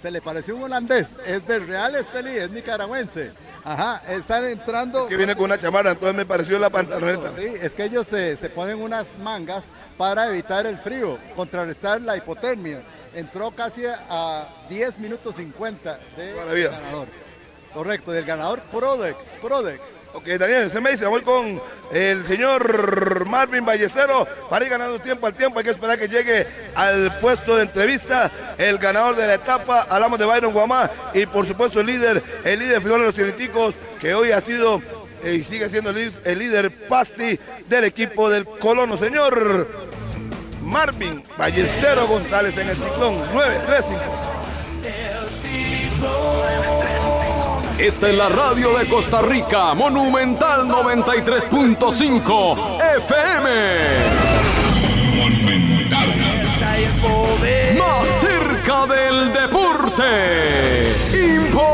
se 0.00 0.10
le 0.10 0.20
pareció 0.20 0.54
un 0.56 0.64
holandés, 0.64 1.08
es 1.26 1.46
del 1.46 1.66
Real 1.66 1.94
Estelí, 1.96 2.36
es 2.36 2.50
nicaragüense. 2.50 3.30
Ajá, 3.64 4.02
están 4.08 4.44
entrando. 4.44 5.08
Que 5.08 5.16
viene 5.16 5.34
con 5.34 5.46
una 5.46 5.58
chamarra, 5.58 5.92
entonces 5.92 6.14
me 6.14 6.26
pareció 6.26 6.58
la 6.58 6.68
pantaloneta. 6.70 7.32
Sí, 7.36 7.52
es 7.60 7.74
que 7.74 7.84
ellos 7.84 8.06
se, 8.06 8.36
se 8.36 8.50
ponen 8.50 8.80
unas 8.80 9.18
mangas 9.18 9.64
para 9.96 10.28
evitar 10.28 10.66
el 10.66 10.78
frío, 10.78 11.18
contrarrestar 11.34 12.00
la 12.02 12.16
hipotermia. 12.16 12.82
Entró 13.14 13.50
casi 13.50 13.82
a 13.86 14.46
10 14.68 14.98
minutos 14.98 15.36
50 15.36 15.98
del 16.16 16.36
Maravilla. 16.36 16.68
ganador. 16.70 17.08
Correcto, 17.76 18.10
del 18.10 18.24
ganador 18.24 18.60
Prodex. 18.72 19.36
Prodex. 19.42 19.80
Ok, 20.14 20.24
Daniel, 20.38 20.70
se 20.70 20.80
me 20.80 20.92
dice, 20.92 21.04
vamos 21.04 21.20
con 21.20 21.60
el 21.92 22.24
señor 22.24 23.26
Marvin 23.26 23.66
Ballestero 23.66 24.26
para 24.48 24.64
ir 24.64 24.70
ganando 24.70 24.98
tiempo 24.98 25.26
al 25.26 25.34
tiempo. 25.34 25.58
Hay 25.58 25.64
que 25.66 25.72
esperar 25.72 25.98
que 25.98 26.08
llegue 26.08 26.46
al 26.74 27.18
puesto 27.20 27.54
de 27.54 27.64
entrevista 27.64 28.30
el 28.56 28.78
ganador 28.78 29.14
de 29.14 29.26
la 29.26 29.34
etapa. 29.34 29.86
Hablamos 29.90 30.18
de 30.18 30.24
Byron 30.24 30.54
Guamá 30.54 30.90
y 31.12 31.26
por 31.26 31.46
supuesto 31.46 31.80
el 31.80 31.86
líder, 31.88 32.22
el 32.44 32.58
líder 32.60 32.82
de 32.82 32.98
los 32.98 33.14
Tiriticos, 33.14 33.74
que 34.00 34.14
hoy 34.14 34.32
ha 34.32 34.40
sido 34.40 34.80
eh, 35.22 35.34
y 35.34 35.42
sigue 35.44 35.68
siendo 35.68 35.90
el, 35.90 35.96
lí- 35.96 36.18
el 36.24 36.38
líder 36.38 36.70
Pasti 36.88 37.38
del 37.68 37.84
equipo 37.84 38.30
del 38.30 38.46
Colono. 38.46 38.96
Señor 38.96 39.68
Marvin 40.62 41.22
Ballestero 41.36 42.06
González 42.06 42.56
en 42.56 42.70
el 42.70 42.76
ciclón 42.76 43.18
935. 43.34 44.00
Esta 47.78 48.08
es 48.08 48.16
la 48.16 48.30
radio 48.30 48.72
de 48.78 48.86
Costa 48.86 49.20
Rica, 49.20 49.74
Monumental 49.74 50.66
93.5 50.66 52.80
FM. 52.96 53.50
Más 57.78 58.08
cerca 58.08 58.86
del 58.86 59.30
deporte. 59.30 60.90
Imposible. 61.12 61.66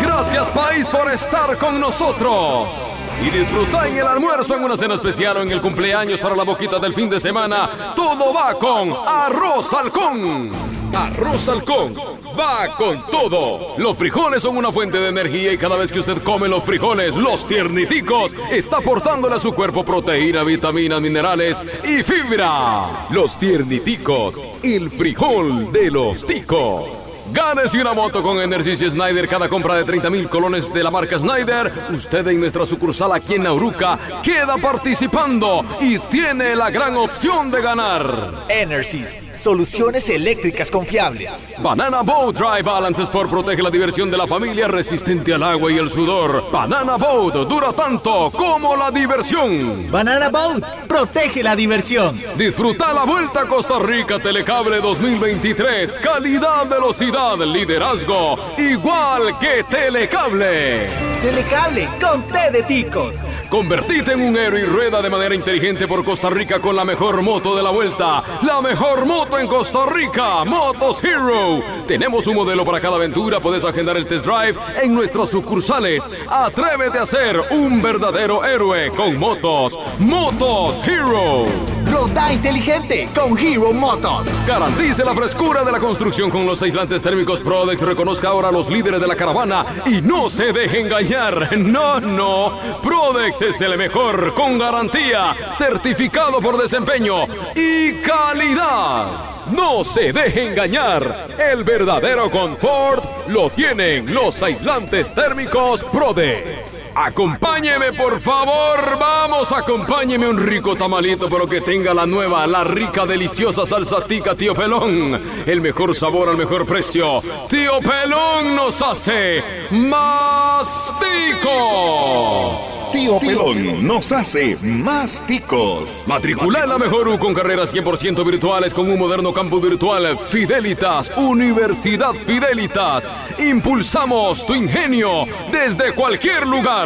Gracias 0.00 0.48
país 0.48 0.88
por 0.88 1.10
estar 1.10 1.58
con 1.58 1.78
nosotros. 1.78 2.89
Y 3.22 3.30
disfruta 3.30 3.86
en 3.86 3.96
el 3.98 4.06
almuerzo, 4.06 4.56
en 4.56 4.64
una 4.64 4.76
cena 4.76 4.94
especial 4.94 5.36
o 5.36 5.42
en 5.42 5.50
el 5.50 5.60
cumpleaños 5.60 6.20
para 6.20 6.34
la 6.34 6.42
boquita 6.42 6.78
del 6.78 6.94
fin 6.94 7.10
de 7.10 7.20
semana. 7.20 7.92
Todo 7.94 8.32
va 8.32 8.54
con 8.54 8.94
Arroz 9.06 9.72
Halcón. 9.74 10.50
Arroz 10.94 11.48
Halcón 11.48 11.92
va 12.38 12.74
con 12.76 13.04
todo. 13.06 13.76
Los 13.76 13.96
frijoles 13.96 14.42
son 14.42 14.56
una 14.56 14.72
fuente 14.72 14.98
de 14.98 15.08
energía 15.08 15.52
y 15.52 15.58
cada 15.58 15.76
vez 15.76 15.92
que 15.92 16.00
usted 16.00 16.22
come 16.22 16.48
los 16.48 16.64
frijoles, 16.64 17.14
los 17.14 17.46
tierniticos, 17.46 18.34
está 18.50 18.78
aportándole 18.78 19.36
a 19.36 19.38
su 19.38 19.52
cuerpo 19.52 19.84
proteína, 19.84 20.42
vitaminas, 20.42 21.00
minerales 21.00 21.58
y 21.84 22.02
fibra. 22.02 23.06
Los 23.10 23.38
tierniticos, 23.38 24.40
el 24.62 24.90
frijol 24.90 25.70
de 25.70 25.90
los 25.90 26.26
ticos. 26.26 26.99
Gánese 27.32 27.80
una 27.80 27.92
moto 27.92 28.22
con 28.22 28.40
Ejercicio 28.40 28.90
Snyder 28.90 29.28
cada 29.28 29.48
compra 29.48 29.76
de 29.76 29.84
30 29.84 30.10
mil 30.10 30.28
colones 30.28 30.72
de 30.72 30.82
la 30.82 30.90
marca 30.90 31.16
Snyder. 31.16 31.72
Usted 31.92 32.26
en 32.26 32.40
nuestra 32.40 32.66
sucursal 32.66 33.12
aquí 33.12 33.34
en 33.34 33.44
Nauruca 33.44 33.98
queda 34.20 34.56
participando 34.56 35.64
y 35.80 35.98
tiene 35.98 36.56
la 36.56 36.70
gran 36.70 36.96
opción 36.96 37.50
de 37.50 37.62
ganar. 37.62 38.46
Enersys, 38.48 39.24
soluciones 39.36 40.08
eléctricas 40.08 40.72
confiables. 40.72 41.46
Banana 41.58 42.02
Boat 42.02 42.36
Dry 42.36 42.62
Balance 42.62 43.02
Sport 43.02 43.30
protege 43.30 43.62
la 43.62 43.70
diversión 43.70 44.10
de 44.10 44.16
la 44.16 44.26
familia 44.26 44.66
resistente 44.66 45.32
al 45.32 45.42
agua 45.44 45.70
y 45.70 45.78
el 45.78 45.88
sudor. 45.88 46.50
Banana 46.50 46.96
Boat 46.96 47.34
dura 47.48 47.72
tanto 47.72 48.32
como 48.32 48.74
la 48.74 48.90
diversión. 48.90 49.88
Banana 49.90 50.30
Boat 50.30 50.64
protege 50.88 51.44
la 51.44 51.54
diversión. 51.54 52.20
Disfruta 52.36 52.92
la 52.92 53.04
Vuelta 53.04 53.42
a 53.42 53.46
Costa 53.46 53.78
Rica 53.78 54.18
Telecable 54.18 54.80
2023. 54.80 56.00
Calidad, 56.00 56.66
velocidad, 56.68 57.19
liderazgo, 57.46 58.38
igual 58.56 59.38
que 59.38 59.62
Telecable. 59.64 61.09
Telecable 61.20 61.86
con 62.00 62.22
T 62.28 62.50
de 62.50 62.62
ticos. 62.62 63.26
Convertite 63.50 64.12
en 64.12 64.22
un 64.22 64.36
héroe 64.38 64.62
y 64.62 64.64
rueda 64.64 65.02
de 65.02 65.10
manera 65.10 65.34
inteligente 65.34 65.86
por 65.86 66.02
Costa 66.02 66.30
Rica 66.30 66.60
con 66.60 66.74
la 66.74 66.82
mejor 66.82 67.20
moto 67.20 67.54
de 67.54 67.62
la 67.62 67.68
vuelta. 67.68 68.22
La 68.40 68.62
mejor 68.62 69.04
moto 69.04 69.38
en 69.38 69.46
Costa 69.46 69.84
Rica, 69.84 70.44
Motos 70.46 71.04
Hero. 71.04 71.62
Tenemos 71.86 72.26
un 72.26 72.36
modelo 72.36 72.64
para 72.64 72.80
cada 72.80 72.96
aventura. 72.96 73.38
Puedes 73.38 73.66
agendar 73.66 73.98
el 73.98 74.06
test 74.06 74.24
drive 74.24 74.58
en 74.82 74.94
nuestras 74.94 75.28
sucursales. 75.28 76.08
Atrévete 76.26 76.98
a 76.98 77.04
ser 77.04 77.38
un 77.50 77.82
verdadero 77.82 78.42
héroe 78.42 78.90
con 78.90 79.18
motos. 79.18 79.78
Motos 79.98 80.82
Hero. 80.88 81.44
Roda 81.84 82.32
inteligente 82.32 83.10
con 83.14 83.36
Hero 83.36 83.72
Motos. 83.72 84.26
Garantice 84.46 85.04
la 85.04 85.12
frescura 85.12 85.64
de 85.64 85.72
la 85.72 85.80
construcción 85.80 86.30
con 86.30 86.46
los 86.46 86.62
aislantes 86.62 87.02
térmicos 87.02 87.40
Prodex. 87.40 87.82
Reconozca 87.82 88.28
ahora 88.28 88.48
a 88.48 88.52
los 88.52 88.70
líderes 88.70 89.00
de 89.00 89.06
la 89.06 89.16
caravana 89.16 89.66
y 89.84 90.00
no 90.00 90.30
se 90.30 90.52
deje 90.52 90.80
engañar. 90.80 91.09
No, 91.10 91.98
no. 91.98 92.56
Prodex 92.82 93.42
es 93.42 93.60
el 93.62 93.76
mejor 93.76 94.32
con 94.32 94.58
garantía, 94.58 95.34
certificado 95.52 96.40
por 96.40 96.56
desempeño 96.56 97.24
y 97.56 97.94
calidad. 97.94 99.08
No 99.50 99.82
se 99.82 100.12
deje 100.12 100.50
engañar. 100.50 101.26
El 101.36 101.64
verdadero 101.64 102.30
confort 102.30 103.26
lo 103.26 103.50
tienen 103.50 104.14
los 104.14 104.40
aislantes 104.40 105.12
térmicos 105.12 105.82
Prodex. 105.82 106.79
Acompáñeme, 106.94 107.92
por 107.92 108.18
favor. 108.18 108.98
Vamos, 108.98 109.52
acompáñeme 109.52 110.28
un 110.28 110.38
rico 110.38 110.74
tamalito, 110.76 111.28
pero 111.28 111.48
que 111.48 111.60
tenga 111.60 111.94
la 111.94 112.06
nueva, 112.06 112.46
la 112.46 112.64
rica, 112.64 113.06
deliciosa 113.06 113.64
salsa 113.64 114.04
tica, 114.04 114.34
tío 114.34 114.54
Pelón. 114.54 115.20
El 115.46 115.60
mejor 115.60 115.94
sabor 115.94 116.28
al 116.28 116.36
mejor 116.36 116.66
precio. 116.66 117.22
Tío 117.48 117.78
Pelón 117.80 118.56
nos 118.56 118.82
hace 118.82 119.42
más 119.70 120.92
ticos. 121.00 122.80
Tío 122.92 123.20
Pelón 123.20 123.86
nos 123.86 124.10
hace 124.10 124.56
más 124.64 125.24
ticos. 125.26 126.04
Matricula 126.08 126.64
en 126.64 126.70
la 126.70 126.78
mejor 126.78 127.06
U 127.08 127.18
con 127.18 127.32
carreras 127.32 127.72
100% 127.72 128.26
virtuales 128.26 128.74
con 128.74 128.90
un 128.90 128.98
moderno 128.98 129.32
campus 129.32 129.62
virtual. 129.62 130.18
Fidelitas, 130.18 131.12
Universidad 131.16 132.12
Fidelitas. 132.14 133.08
Impulsamos 133.38 134.44
tu 134.44 134.54
ingenio 134.54 135.24
desde 135.52 135.92
cualquier 135.94 136.46
lugar. 136.48 136.79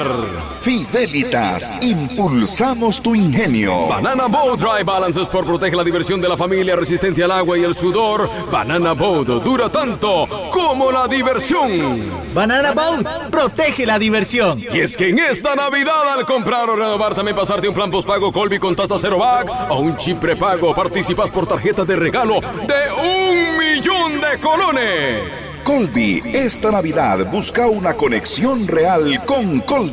Fidelitas, 0.60 1.72
impulsamos 1.80 3.00
tu 3.00 3.14
ingenio. 3.14 3.86
Banana 3.86 4.26
Boat 4.26 4.58
Dry 4.58 4.82
Balance 4.82 5.20
Sport 5.20 5.46
protege 5.46 5.76
la 5.76 5.84
diversión 5.84 6.20
de 6.20 6.28
la 6.28 6.36
familia, 6.36 6.74
resistente 6.74 7.22
al 7.22 7.30
agua 7.30 7.56
y 7.56 7.62
el 7.62 7.76
sudor. 7.76 8.28
Banana 8.50 8.92
Boat 8.92 9.28
dura 9.44 9.70
tanto 9.70 10.26
como 10.50 10.90
la 10.90 11.06
diversión. 11.06 12.24
Banana 12.34 12.72
Boat 12.72 13.30
protege 13.30 13.86
la 13.86 13.98
diversión. 13.98 14.58
Y 14.58 14.80
es 14.80 14.96
que 14.96 15.10
en 15.10 15.20
esta 15.20 15.54
Navidad 15.54 16.08
al 16.12 16.26
comprar 16.26 16.68
o 16.68 16.74
renovar 16.74 17.14
también 17.14 17.36
pasarte 17.36 17.68
un 17.68 17.74
plan 17.74 17.90
postpago 17.90 18.32
Colby 18.32 18.58
con 18.58 18.74
tasa 18.74 18.96
cero 18.98 19.18
back 19.18 19.70
o 19.70 19.78
un 19.78 19.96
chip 19.96 20.18
prepago 20.18 20.74
participas 20.74 21.30
por 21.30 21.46
tarjeta 21.46 21.84
de 21.84 21.94
regalo 21.94 22.40
de 22.40 22.92
un 23.00 23.58
millón 23.58 24.20
de 24.20 24.38
colones. 24.40 25.54
Colby, 25.64 26.22
esta 26.34 26.70
Navidad 26.70 27.30
busca 27.30 27.66
una 27.66 27.94
conexión 27.94 28.68
real 28.68 29.24
con 29.24 29.60
Colby. 29.60 29.83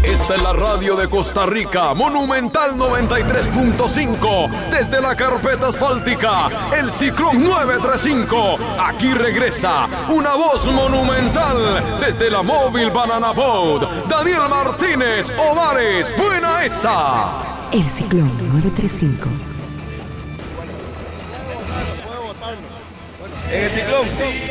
Esta 0.04 0.36
es 0.36 0.42
la 0.42 0.54
radio 0.54 0.96
de 0.96 1.08
Costa 1.08 1.46
Rica, 1.46 1.94
Monumental 1.94 2.76
93.5, 2.76 4.70
desde 4.72 5.00
la 5.02 5.16
carpeta 5.16 5.68
asfáltica, 5.68 6.48
el 6.76 6.90
Ciclón 6.90 7.44
935. 7.44 8.56
Aquí 8.80 9.14
regresa 9.14 9.86
una 10.08 10.36
voz 10.36 10.66
monumental 10.72 12.00
desde 12.00 12.32
la 12.32 12.42
móvil 12.42 12.90
Banana 12.90 13.32
Boat. 13.32 14.08
Daniel 14.08 14.50
Martínez, 14.50 15.32
Ovares, 15.38 16.12
buena 16.18 16.66
esa. 16.66 17.70
El 17.72 17.88
ciclón 17.88 18.36
935. 18.38 19.49
En 23.52 23.64
el 23.64 23.72
ciclón, 23.72 24.08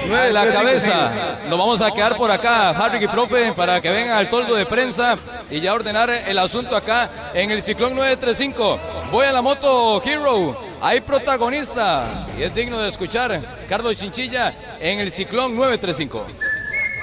nueve 0.09 0.33
la 0.33 0.53
cabeza. 0.53 1.39
Lo 1.49 1.57
vamos 1.57 1.81
a 1.81 1.93
quedar 1.93 2.17
por 2.17 2.33
acá, 2.33 2.71
Harry 2.71 3.05
y 3.05 3.07
profe, 3.07 3.53
para 3.53 3.81
que 3.81 3.91
vengan 3.91 4.17
al 4.17 4.29
toldo 4.29 4.57
de 4.57 4.67
prensa 4.67 5.17
y 5.49 5.61
ya 5.61 5.73
ordenar 5.73 6.11
el 6.11 6.37
asunto 6.37 6.77
acá 6.77 7.31
en 7.33 7.53
el 7.53 7.63
ciclón 7.63 7.95
935. 7.95 8.79
Voy 9.13 9.27
a 9.27 9.33
la 9.33 9.41
moto 9.41 10.03
Hero. 10.05 10.61
Hay 10.81 11.01
protagonista 11.01 12.07
y 12.37 12.43
es 12.43 12.53
digno 12.53 12.81
de 12.81 12.89
escuchar. 12.89 13.41
Carlos 13.69 13.97
Chinchilla 13.97 14.53
en 14.81 14.99
el 14.99 15.13
ciclón 15.13 15.57
935. 15.57 16.27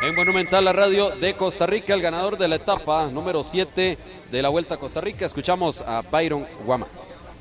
En 0.04 0.16
Monumental, 0.16 0.66
la 0.66 0.74
radio 0.74 1.12
de 1.12 1.34
Costa 1.36 1.66
Rica, 1.66 1.94
el 1.94 2.02
ganador 2.02 2.38
de 2.38 2.50
la 2.50 2.56
etapa 2.58 3.08
número 3.08 3.42
7 3.42 3.98
de 4.30 4.42
la 4.42 4.50
Vuelta 4.50 4.76
a 4.76 4.78
Costa 4.78 5.00
Rica. 5.00 5.26
Escuchamos 5.26 5.80
a 5.80 6.02
Byron 6.02 6.46
Guama. 6.66 6.88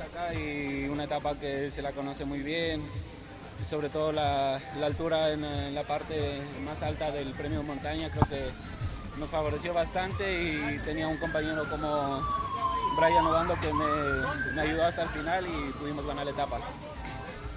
acá 0.00 0.30
una 0.88 1.04
etapa 1.04 1.34
que 1.34 1.72
se 1.72 1.82
la 1.82 1.90
conoce 1.90 2.24
muy 2.24 2.38
bien, 2.38 2.80
sobre 3.68 3.88
todo 3.88 4.12
la, 4.12 4.60
la 4.78 4.86
altura 4.86 5.30
en, 5.32 5.44
en 5.44 5.74
la 5.74 5.82
parte 5.82 6.40
más 6.64 6.82
alta 6.82 7.10
del 7.10 7.28
premio 7.32 7.62
montaña 7.62 8.10
creo 8.10 8.24
que 8.28 8.50
nos 9.18 9.30
favoreció 9.30 9.72
bastante 9.72 10.42
y 10.42 10.78
tenía 10.84 11.06
un 11.08 11.16
compañero 11.18 11.68
como 11.70 12.20
Brian 12.96 13.26
Obando 13.26 13.54
que 13.60 13.72
me, 13.72 14.52
me 14.54 14.62
ayudó 14.62 14.84
hasta 14.86 15.02
el 15.04 15.08
final 15.10 15.44
y 15.46 15.72
pudimos 15.72 16.06
ganar 16.06 16.24
la 16.24 16.32
etapa. 16.32 16.58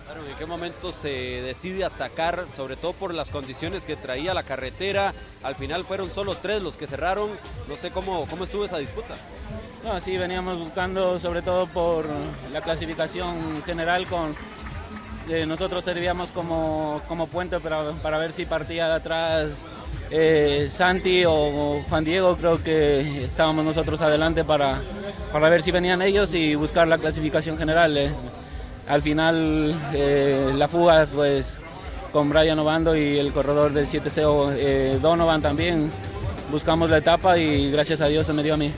Claro, 0.06 0.26
¿En 0.26 0.36
qué 0.38 0.46
momento 0.46 0.94
se 0.94 1.10
decide 1.42 1.84
atacar, 1.84 2.46
sobre 2.56 2.78
todo 2.78 2.94
por 2.94 3.14
las 3.14 3.30
condiciones 3.30 3.84
que 3.84 3.98
traía 3.98 4.34
la 4.34 4.44
carretera? 4.44 5.14
Al 5.44 5.56
final 5.56 5.84
fueron 5.84 6.10
solo 6.10 6.38
tres 6.38 6.64
los 6.64 6.78
que 6.78 6.88
cerraron. 6.88 7.30
No 7.68 7.76
sé 7.76 7.92
cómo, 7.92 8.26
cómo 8.30 8.46
estuvo 8.46 8.64
esa 8.64 8.78
disputa. 8.78 9.16
No, 9.84 10.00
sí, 10.00 10.18
veníamos 10.18 10.60
buscando 10.60 11.20
sobre 11.20 11.42
todo 11.42 11.68
por 11.68 12.06
la 12.54 12.62
clasificación 12.62 13.62
general 13.66 14.08
con 14.08 14.34
eh, 15.30 15.46
nosotros 15.46 15.84
servíamos 15.84 16.32
como, 16.32 17.02
como 17.08 17.28
puente 17.28 17.60
para, 17.60 17.92
para 18.04 18.18
ver 18.18 18.32
si 18.32 18.46
partía 18.46 18.88
de 18.88 18.94
atrás 18.94 19.66
eh, 20.12 20.68
Santi 20.70 21.24
o 21.26 21.84
Juan 21.90 22.04
Diego, 22.04 22.36
creo 22.38 22.64
que 22.64 23.26
estábamos 23.26 23.66
nosotros 23.66 24.02
adelante 24.02 24.44
para, 24.44 24.82
para 25.32 25.50
ver 25.50 25.62
si 25.62 25.72
venían 25.72 26.02
ellos 26.02 26.34
y 26.34 26.56
buscar 26.56 26.88
la 26.88 26.98
clasificación 26.98 27.58
general. 27.58 27.98
eh. 27.98 28.12
Al 28.88 29.02
final 29.02 29.76
la 30.58 30.68
fuga 30.70 31.06
pues 31.14 31.60
con 32.12 32.30
Brian 32.30 32.58
Obando 32.60 32.96
y 32.96 33.20
el 33.20 33.32
corredor 33.32 33.74
del 33.74 33.86
7CO 33.86 34.54
eh, 34.58 34.98
Donovan 35.02 35.42
también 35.42 35.92
buscamos 36.52 36.90
la 36.90 36.98
etapa 36.98 37.38
y 37.38 37.70
gracias 37.72 38.02
a 38.02 38.08
Dios 38.08 38.26
se 38.26 38.34
me 38.34 38.44
dio 38.44 38.54
a 38.54 38.58
mí. 38.58 38.74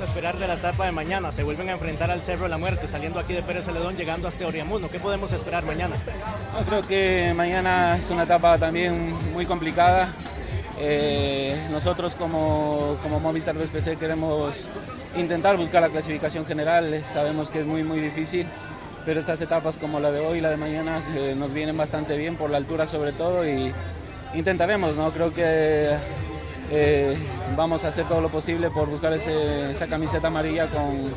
¿Qué 0.00 0.06
podemos 0.06 0.16
esperar 0.16 0.38
de 0.38 0.48
la 0.48 0.54
etapa 0.54 0.86
de 0.86 0.92
mañana? 0.92 1.30
Se 1.30 1.42
vuelven 1.42 1.68
a 1.68 1.72
enfrentar 1.72 2.10
al 2.10 2.22
Cerro 2.22 2.44
de 2.44 2.48
la 2.48 2.56
Muerte, 2.56 2.88
saliendo 2.88 3.18
aquí 3.18 3.34
de 3.34 3.42
Pérez 3.42 3.66
Celedón, 3.66 3.98
llegando 3.98 4.28
hasta 4.28 4.46
Oriamuno. 4.46 4.88
¿Qué 4.88 4.98
podemos 4.98 5.30
esperar 5.30 5.62
mañana? 5.66 5.94
No, 6.54 6.64
creo 6.64 6.80
que 6.86 7.34
mañana 7.36 7.98
es 7.98 8.08
una 8.08 8.22
etapa 8.22 8.56
también 8.56 9.14
muy 9.34 9.44
complicada. 9.44 10.14
Eh, 10.78 11.66
nosotros 11.70 12.14
como, 12.14 12.96
como 13.02 13.20
Movistar 13.20 13.54
BSPC 13.58 13.98
queremos 13.98 14.54
intentar 15.18 15.58
buscar 15.58 15.82
la 15.82 15.90
clasificación 15.90 16.46
general. 16.46 17.04
Sabemos 17.12 17.50
que 17.50 17.60
es 17.60 17.66
muy 17.66 17.84
muy 17.84 18.00
difícil, 18.00 18.46
pero 19.04 19.20
estas 19.20 19.42
etapas 19.42 19.76
como 19.76 20.00
la 20.00 20.10
de 20.10 20.20
hoy 20.20 20.38
y 20.38 20.40
la 20.40 20.48
de 20.48 20.56
mañana 20.56 21.02
eh, 21.14 21.34
nos 21.36 21.52
vienen 21.52 21.76
bastante 21.76 22.16
bien 22.16 22.36
por 22.36 22.48
la 22.48 22.56
altura 22.56 22.86
sobre 22.86 23.12
todo 23.12 23.46
y 23.46 23.70
intentaremos. 24.32 24.96
¿no? 24.96 25.10
Creo 25.10 25.34
que 25.34 25.94
eh, 26.70 27.16
vamos 27.56 27.84
a 27.84 27.88
hacer 27.88 28.06
todo 28.06 28.20
lo 28.20 28.28
posible 28.28 28.70
por 28.70 28.88
buscar 28.88 29.12
esa 29.12 29.86
camiseta 29.86 30.28
amarilla 30.28 30.68
con, 30.68 31.10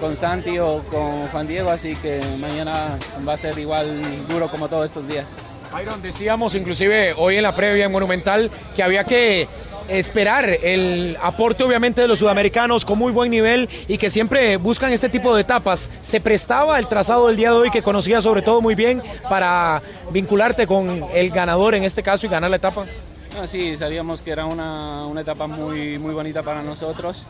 con 0.00 0.16
Santi 0.16 0.58
o 0.58 0.82
con 0.90 1.26
Juan 1.28 1.46
Diego, 1.46 1.70
así 1.70 1.96
que 1.96 2.20
mañana 2.38 2.98
va 3.26 3.34
a 3.34 3.36
ser 3.36 3.58
igual 3.58 4.00
duro 4.28 4.48
como 4.48 4.68
todos 4.68 4.86
estos 4.86 5.08
días. 5.08 5.36
Byron, 5.72 6.00
decíamos 6.02 6.54
inclusive 6.54 7.14
hoy 7.16 7.36
en 7.36 7.42
la 7.42 7.56
previa 7.56 7.86
en 7.86 7.92
Monumental 7.92 8.50
que 8.76 8.82
había 8.82 9.02
que 9.04 9.48
esperar 9.88 10.48
el 10.62 11.16
aporte 11.20 11.64
obviamente 11.64 12.00
de 12.00 12.08
los 12.08 12.20
sudamericanos 12.20 12.84
con 12.84 12.98
muy 12.98 13.12
buen 13.12 13.30
nivel 13.30 13.68
y 13.88 13.98
que 13.98 14.10
siempre 14.10 14.56
buscan 14.56 14.92
este 14.92 15.08
tipo 15.08 15.34
de 15.34 15.42
etapas. 15.42 15.90
¿Se 16.00 16.20
prestaba 16.20 16.78
el 16.78 16.86
trazado 16.86 17.26
del 17.26 17.36
día 17.36 17.50
de 17.50 17.56
hoy 17.56 17.70
que 17.70 17.82
conocía 17.82 18.20
sobre 18.20 18.42
todo 18.42 18.60
muy 18.60 18.74
bien 18.74 19.02
para 19.28 19.82
vincularte 20.10 20.66
con 20.66 21.04
el 21.12 21.30
ganador 21.30 21.74
en 21.74 21.84
este 21.84 22.02
caso 22.02 22.26
y 22.26 22.30
ganar 22.30 22.50
la 22.50 22.56
etapa? 22.56 22.86
Ah, 23.36 23.48
sí, 23.48 23.76
sabíamos 23.76 24.22
que 24.22 24.30
era 24.30 24.46
una, 24.46 25.06
una 25.06 25.22
etapa 25.22 25.48
muy, 25.48 25.98
muy 25.98 26.14
bonita 26.14 26.44
para 26.44 26.62
nosotros, 26.62 27.26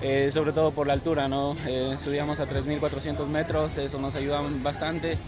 eh, 0.00 0.30
sobre 0.32 0.52
todo 0.52 0.70
por 0.70 0.86
la 0.86 0.92
altura, 0.92 1.26
¿no? 1.26 1.56
Eh, 1.66 1.96
subíamos 2.02 2.38
a 2.38 2.46
3.400 2.46 3.26
metros, 3.26 3.76
eso 3.76 3.98
nos 3.98 4.14
ayuda 4.14 4.40
bastante 4.62 5.18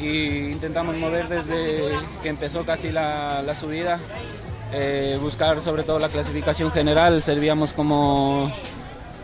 y 0.00 0.50
intentamos 0.50 0.96
mover 0.96 1.28
desde 1.28 1.96
que 2.24 2.28
empezó 2.28 2.64
casi 2.64 2.90
la, 2.90 3.42
la 3.42 3.54
subida, 3.54 4.00
eh, 4.72 5.16
buscar 5.22 5.60
sobre 5.60 5.84
todo 5.84 6.00
la 6.00 6.08
clasificación 6.08 6.72
general, 6.72 7.22
servíamos 7.22 7.72
como, 7.72 8.52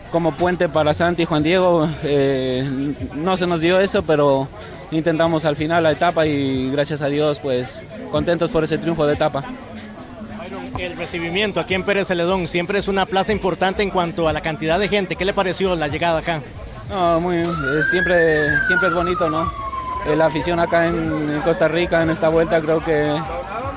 como 0.09 0.31
puente 0.37 0.69
para 0.69 0.93
Santi 0.93 1.23
y 1.23 1.25
Juan 1.25 1.43
Diego, 1.43 1.89
eh, 2.03 2.95
no 3.13 3.35
se 3.35 3.45
nos 3.45 3.59
dio 3.59 3.77
eso, 3.77 4.03
pero 4.03 4.47
intentamos 4.91 5.43
al 5.43 5.57
final 5.57 5.83
la 5.83 5.91
etapa 5.91 6.25
y 6.25 6.71
gracias 6.71 7.01
a 7.01 7.07
Dios 7.07 7.41
pues 7.41 7.83
contentos 8.09 8.49
por 8.51 8.63
ese 8.63 8.77
triunfo 8.77 9.05
de 9.05 9.15
etapa. 9.15 9.43
El 10.79 10.95
recibimiento 10.95 11.59
aquí 11.59 11.73
en 11.73 11.83
Pérez 11.83 12.07
Celedón 12.07 12.47
siempre 12.47 12.79
es 12.79 12.87
una 12.87 13.05
plaza 13.05 13.33
importante 13.33 13.83
en 13.83 13.89
cuanto 13.89 14.29
a 14.29 14.33
la 14.33 14.39
cantidad 14.39 14.79
de 14.79 14.87
gente. 14.87 15.17
¿Qué 15.17 15.25
le 15.25 15.33
pareció 15.33 15.75
la 15.75 15.89
llegada 15.89 16.19
acá? 16.19 16.41
No, 16.89 17.19
muy, 17.19 17.35
eh, 17.35 17.45
siempre, 17.91 18.61
siempre 18.65 18.87
es 18.87 18.93
bonito, 18.93 19.29
¿no? 19.29 19.51
Eh, 20.07 20.15
La 20.15 20.27
afición 20.27 20.57
acá 20.57 20.87
en, 20.87 20.95
en 21.33 21.41
Costa 21.41 21.67
Rica, 21.67 22.01
en 22.01 22.09
esta 22.09 22.29
vuelta, 22.29 22.61
creo 22.61 22.81
que 22.81 23.13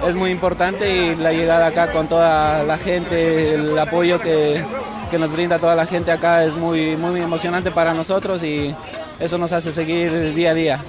es 0.06 0.14
muy 0.14 0.30
importante 0.30 0.88
y 0.94 1.16
la 1.16 1.32
llegada 1.32 1.66
acá 1.66 1.90
con 1.90 2.06
toda 2.06 2.62
la 2.62 2.78
gente, 2.78 3.54
el 3.54 3.76
apoyo 3.76 4.20
que, 4.20 4.64
que 5.10 5.18
nos 5.18 5.32
brinda 5.32 5.58
toda 5.58 5.74
la 5.74 5.86
gente 5.86 6.12
acá 6.12 6.44
es 6.44 6.54
muy, 6.54 6.96
muy 6.96 7.20
emocionante 7.20 7.72
para 7.72 7.94
nosotros 7.94 8.44
y 8.44 8.72
eso 9.18 9.38
nos 9.38 9.50
hace 9.50 9.72
seguir 9.72 10.34
día 10.34 10.52
a 10.52 10.54
día. 10.54 10.80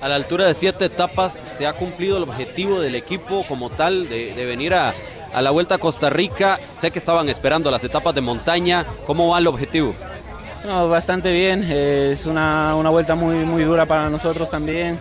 A 0.00 0.08
la 0.08 0.16
altura 0.16 0.46
de 0.46 0.54
siete 0.54 0.86
etapas 0.86 1.32
se 1.32 1.64
ha 1.66 1.74
cumplido 1.74 2.16
el 2.16 2.24
objetivo 2.24 2.80
del 2.80 2.96
equipo 2.96 3.44
como 3.46 3.70
tal 3.70 4.08
de, 4.08 4.34
de 4.34 4.44
venir 4.44 4.74
a, 4.74 4.94
a 5.32 5.42
la 5.42 5.50
Vuelta 5.50 5.76
a 5.76 5.78
Costa 5.78 6.10
Rica. 6.10 6.58
Sé 6.76 6.90
que 6.90 6.98
estaban 6.98 7.28
esperando 7.28 7.70
las 7.70 7.84
etapas 7.84 8.14
de 8.14 8.20
montaña. 8.20 8.86
¿Cómo 9.06 9.28
va 9.28 9.38
el 9.38 9.46
objetivo? 9.46 9.94
No, 10.64 10.88
bastante 10.88 11.32
bien, 11.32 11.64
eh, 11.68 12.10
es 12.12 12.26
una, 12.26 12.74
una 12.74 12.90
vuelta 12.90 13.14
muy, 13.14 13.36
muy 13.44 13.62
dura 13.62 13.86
para 13.86 14.10
nosotros 14.10 14.50
también 14.50 14.98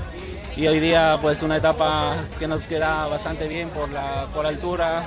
y 0.58 0.68
hoy 0.68 0.80
día 0.80 1.20
pues 1.22 1.44
una 1.44 1.58
etapa 1.58 2.16
que 2.40 2.48
nos 2.48 2.64
queda 2.64 3.06
bastante 3.08 3.48
bien 3.48 3.70
por 3.70 3.90
la, 3.92 4.26
por 4.34 4.46
altura, 4.48 5.04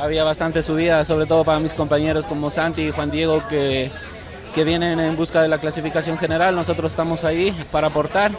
había 0.00 0.24
bastante 0.24 0.62
subida, 0.62 1.04
sobre 1.04 1.26
todo 1.26 1.44
para 1.44 1.60
mis 1.60 1.74
compañeros 1.74 2.26
como 2.26 2.48
Santi 2.48 2.82
y 2.82 2.90
Juan 2.90 3.10
Diego 3.10 3.42
que, 3.46 3.90
que 4.54 4.64
vienen 4.64 4.98
en 4.98 5.14
busca 5.14 5.42
de 5.42 5.48
la 5.48 5.58
clasificación 5.58 6.16
general, 6.16 6.56
nosotros 6.56 6.92
estamos 6.92 7.24
ahí 7.24 7.54
para 7.70 7.88
aportar 7.88 8.32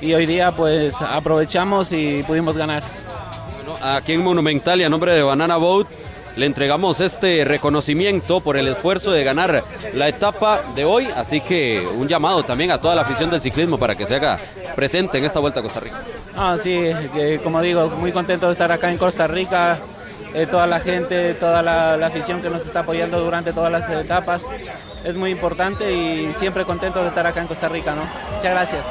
y 0.00 0.12
hoy 0.14 0.26
día 0.26 0.50
pues 0.50 1.00
aprovechamos 1.00 1.92
y 1.92 2.24
pudimos 2.24 2.56
ganar. 2.56 2.82
Aquí 3.82 4.12
en 4.12 4.22
Monumental 4.22 4.80
y 4.80 4.84
a 4.84 4.88
nombre 4.88 5.12
de 5.12 5.22
Banana 5.22 5.56
Boat 5.56 5.88
le 6.36 6.46
entregamos 6.46 7.00
este 7.00 7.44
reconocimiento 7.44 8.40
por 8.40 8.56
el 8.56 8.68
esfuerzo 8.68 9.10
de 9.10 9.24
ganar 9.24 9.60
la 9.94 10.08
etapa 10.08 10.60
de 10.76 10.84
hoy, 10.84 11.08
así 11.16 11.40
que 11.40 11.84
un 11.96 12.06
llamado 12.06 12.44
también 12.44 12.70
a 12.70 12.80
toda 12.80 12.94
la 12.94 13.02
afición 13.02 13.28
del 13.28 13.40
ciclismo 13.40 13.78
para 13.78 13.96
que 13.96 14.06
se 14.06 14.14
haga 14.14 14.38
presente 14.76 15.18
en 15.18 15.24
esta 15.24 15.40
vuelta 15.40 15.58
a 15.58 15.62
Costa 15.64 15.80
Rica. 15.80 16.00
Ah, 16.36 16.56
sí, 16.56 16.92
que, 17.12 17.40
como 17.42 17.60
digo, 17.60 17.90
muy 17.90 18.12
contento 18.12 18.46
de 18.46 18.52
estar 18.52 18.70
acá 18.70 18.88
en 18.88 18.98
Costa 18.98 19.26
Rica, 19.26 19.78
eh, 20.32 20.46
toda 20.46 20.68
la 20.68 20.78
gente, 20.78 21.34
toda 21.34 21.60
la, 21.62 21.96
la 21.96 22.06
afición 22.06 22.40
que 22.40 22.50
nos 22.50 22.64
está 22.64 22.80
apoyando 22.80 23.20
durante 23.20 23.52
todas 23.52 23.72
las 23.72 23.90
etapas, 23.90 24.46
es 25.04 25.16
muy 25.16 25.30
importante 25.30 25.92
y 25.92 26.32
siempre 26.34 26.64
contento 26.64 27.02
de 27.02 27.08
estar 27.08 27.26
acá 27.26 27.40
en 27.40 27.48
Costa 27.48 27.68
Rica, 27.68 27.96
¿no? 27.96 28.02
Muchas 28.36 28.52
gracias. 28.52 28.86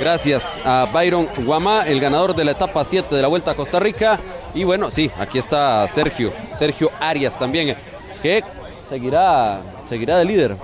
Gracias 0.00 0.58
a 0.64 0.88
Byron 0.90 1.28
Guamá, 1.44 1.82
el 1.86 2.00
ganador 2.00 2.34
de 2.34 2.42
la 2.42 2.52
etapa 2.52 2.82
7 2.82 3.14
de 3.14 3.20
la 3.20 3.28
Vuelta 3.28 3.50
a 3.50 3.54
Costa 3.54 3.78
Rica. 3.78 4.18
Y 4.54 4.64
bueno, 4.64 4.90
sí, 4.90 5.10
aquí 5.18 5.38
está 5.38 5.86
Sergio, 5.88 6.32
Sergio 6.58 6.90
Arias 6.98 7.38
también, 7.38 7.76
que 8.22 8.42
seguirá, 8.88 9.60
seguirá 9.86 10.16
de 10.16 10.24
líder 10.24 10.56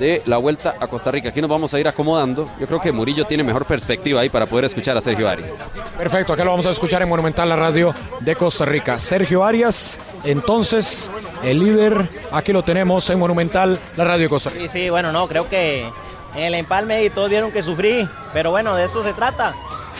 de 0.00 0.22
la 0.26 0.38
Vuelta 0.38 0.74
a 0.80 0.88
Costa 0.88 1.12
Rica. 1.12 1.28
Aquí 1.28 1.40
nos 1.40 1.48
vamos 1.48 1.72
a 1.72 1.78
ir 1.78 1.86
acomodando. 1.86 2.50
Yo 2.58 2.66
creo 2.66 2.80
que 2.80 2.90
Murillo 2.90 3.24
tiene 3.26 3.44
mejor 3.44 3.64
perspectiva 3.64 4.22
ahí 4.22 4.28
para 4.28 4.46
poder 4.46 4.64
escuchar 4.64 4.96
a 4.96 5.00
Sergio 5.00 5.28
Arias. 5.28 5.64
Perfecto, 5.96 6.32
acá 6.32 6.44
lo 6.44 6.50
vamos 6.50 6.66
a 6.66 6.70
escuchar 6.70 7.00
en 7.02 7.08
Monumental, 7.08 7.48
la 7.48 7.56
radio 7.56 7.94
de 8.18 8.34
Costa 8.34 8.64
Rica. 8.64 8.98
Sergio 8.98 9.44
Arias, 9.44 10.00
entonces, 10.24 11.12
el 11.44 11.60
líder, 11.60 12.08
aquí 12.32 12.52
lo 12.52 12.64
tenemos 12.64 13.08
en 13.08 13.20
Monumental, 13.20 13.78
la 13.96 14.02
radio 14.02 14.24
de 14.24 14.28
Costa 14.28 14.50
Rica. 14.50 14.62
Sí, 14.68 14.80
sí, 14.80 14.90
bueno, 14.90 15.12
no, 15.12 15.28
creo 15.28 15.48
que 15.48 15.88
en 16.34 16.44
el 16.44 16.54
empalme 16.54 17.04
y 17.04 17.10
todos 17.10 17.28
vieron 17.28 17.50
que 17.50 17.62
sufrí, 17.62 18.08
pero 18.32 18.50
bueno, 18.50 18.74
de 18.74 18.84
eso 18.84 19.02
se 19.02 19.12
trata. 19.12 19.54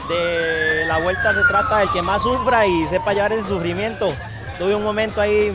De 0.09 0.84
la 0.86 0.98
vuelta 0.98 1.34
se 1.34 1.42
trata 1.50 1.78
del 1.78 1.90
que 1.90 2.00
más 2.00 2.22
sufra 2.22 2.66
y 2.66 2.86
sepa 2.86 3.12
llevar 3.12 3.32
ese 3.32 3.48
sufrimiento. 3.48 4.14
Tuve 4.59 4.74
un 4.74 4.82
momento 4.82 5.20
ahí 5.20 5.52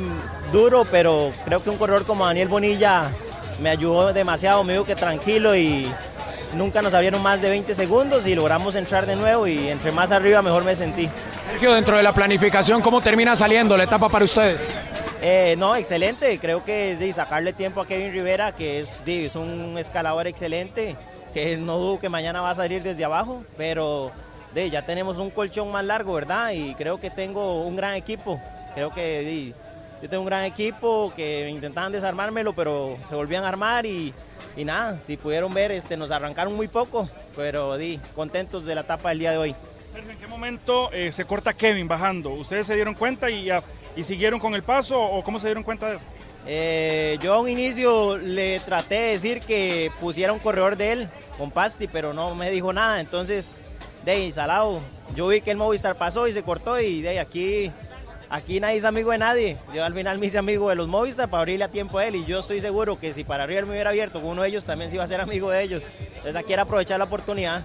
duro, 0.52 0.86
pero 0.90 1.32
creo 1.46 1.64
que 1.64 1.70
un 1.70 1.78
corredor 1.78 2.06
como 2.06 2.26
Daniel 2.26 2.48
Bonilla 2.48 3.10
me 3.60 3.70
ayudó 3.70 4.14
demasiado, 4.14 4.64
me 4.64 4.74
dijo 4.74 4.86
que 4.86 4.96
tranquilo 4.96 5.56
y 5.56 5.92
nunca 6.54 6.82
nos 6.82 6.94
abrieron 6.94 7.22
más 7.22 7.42
de 7.42 7.50
20 7.50 7.74
segundos 7.74 8.28
y 8.28 8.36
logramos 8.36 8.76
entrar 8.76 9.06
de 9.06 9.16
nuevo 9.16 9.48
y 9.48 9.70
entre 9.70 9.92
más 9.92 10.12
arriba 10.12 10.42
mejor 10.42 10.64
me 10.64 10.76
sentí. 10.76 11.10
Sergio, 11.46 11.74
dentro 11.74 11.98
de 11.98 12.04
la 12.04 12.14
planificación, 12.14 12.82
¿cómo 12.82 13.02
termina 13.02 13.36
saliendo 13.36 13.76
la 13.76 13.84
etapa 13.84 14.10
para 14.10 14.26
ustedes? 14.26 14.62
Eh, 15.26 15.56
no, 15.58 15.74
excelente. 15.74 16.38
Creo 16.38 16.66
que 16.66 16.92
es 16.92 17.16
sacarle 17.16 17.54
tiempo 17.54 17.80
a 17.80 17.88
Kevin 17.88 18.12
Rivera, 18.12 18.52
que 18.52 18.82
es, 18.82 19.36
un 19.38 19.78
escalador 19.78 20.28
excelente, 20.28 20.98
que 21.34 21.56
no 21.56 21.78
dudo 21.78 22.00
que 22.00 22.10
mañana 22.10 22.42
va 22.42 22.50
a 22.50 22.56
salir 22.56 22.84
desde 22.84 23.06
abajo, 23.06 23.42
pero 23.56 24.12
ya 24.54 24.86
tenemos 24.86 25.20
un 25.20 25.30
colchón 25.30 25.72
más 25.72 25.86
largo, 25.86 26.14
¿verdad? 26.14 26.52
Y 26.52 26.76
creo 26.76 27.00
que 27.00 27.10
tengo 27.10 27.62
un 27.64 27.78
gran 27.78 27.96
equipo. 27.96 28.38
Creo 28.76 28.94
que 28.94 29.54
yo 30.02 30.10
tengo 30.10 30.24
un 30.24 30.28
gran 30.28 30.44
equipo 30.44 31.14
que 31.16 31.50
intentaban 31.50 31.94
desarmármelo, 31.94 32.54
pero 32.54 32.98
se 33.08 33.16
volvían 33.16 33.46
a 33.46 33.48
armar 33.48 33.86
y, 33.86 34.14
y 34.58 34.66
nada, 34.66 35.00
si 35.00 35.16
pudieron 35.16 35.54
ver, 35.54 35.72
este, 35.72 35.96
nos 35.96 36.12
arrancaron 36.12 36.54
muy 36.54 36.68
poco, 36.68 37.08
pero 37.34 37.78
di, 37.78 37.98
contentos 38.14 38.66
de 38.66 38.76
la 38.76 38.82
etapa 38.82 39.10
del 39.10 39.20
día 39.20 39.32
de 39.32 39.38
hoy. 39.38 39.56
Sergio, 39.94 40.12
¿en 40.12 40.18
qué 40.18 40.28
momento 40.28 40.92
eh, 40.92 41.14
se 41.14 41.24
corta 41.24 41.54
Kevin 41.54 41.88
bajando? 41.88 42.32
¿Ustedes 42.32 42.68
se 42.68 42.76
dieron 42.76 42.94
cuenta 42.96 43.30
y, 43.30 43.46
ya- 43.46 43.64
y 43.96 44.04
siguieron 44.04 44.40
con 44.40 44.56
el 44.56 44.64
paso 44.64 45.02
o 45.02 45.24
cómo 45.24 45.40
se 45.40 45.48
dieron 45.48 45.64
cuenta 45.64 45.90
de 45.90 45.96
eso? 45.98 46.06
Eh, 46.46 47.18
yo 47.22 47.34
a 47.34 47.40
un 47.40 47.48
inicio 47.50 48.18
le 48.18 48.60
traté 48.62 48.96
de 48.96 49.08
decir 49.14 49.40
que 49.42 49.92
pusiera 50.02 50.34
un 50.34 50.40
corredor 50.40 50.76
de 50.76 50.92
él 50.92 51.10
con 51.38 51.52
Pasti, 51.52 51.88
pero 51.88 52.14
no 52.14 52.36
me 52.36 52.52
dijo 52.52 52.74
nada. 52.74 53.00
Entonces, 53.00 53.62
de 54.04 54.12
ahí, 54.12 54.32
salado. 54.32 54.82
Yo 55.16 55.28
vi 55.28 55.40
que 55.42 55.52
el 55.52 55.58
Movistar 55.58 55.96
pasó 55.96 56.28
y 56.28 56.34
se 56.34 56.44
cortó 56.44 56.80
y 56.82 57.02
de 57.02 57.20
aquí, 57.20 57.72
aquí 58.30 58.60
nadie 58.60 58.78
es 58.78 58.84
amigo 58.84 59.12
de 59.12 59.20
nadie. 59.20 59.58
Yo 59.74 59.86
al 59.86 59.94
final 59.94 60.18
me 60.18 60.26
hice 60.26 60.38
amigo 60.38 60.68
de 60.70 60.76
los 60.76 60.88
Movistar 60.88 61.30
para 61.30 61.42
abrirle 61.42 61.64
a 61.66 61.70
tiempo 61.70 62.00
a 62.00 62.06
él 62.08 62.16
y 62.16 62.26
yo 62.26 62.40
estoy 62.40 62.60
seguro 62.60 63.00
que 63.00 63.14
si 63.14 63.24
para 63.24 63.44
arriba 63.44 63.60
él 63.62 63.66
me 63.66 63.72
hubiera 63.74 63.92
abierto 63.92 64.20
con 64.22 64.32
uno 64.32 64.42
de 64.42 64.50
ellos, 64.50 64.66
también 64.66 64.90
se 64.90 64.98
iba 64.98 65.06
a 65.06 65.08
ser 65.08 65.22
amigo 65.22 65.50
de 65.50 65.62
ellos. 65.64 65.84
Entonces 66.08 66.36
aquí 66.36 66.52
era 66.52 66.64
aprovechar 66.64 66.98
la 67.00 67.06
oportunidad. 67.06 67.62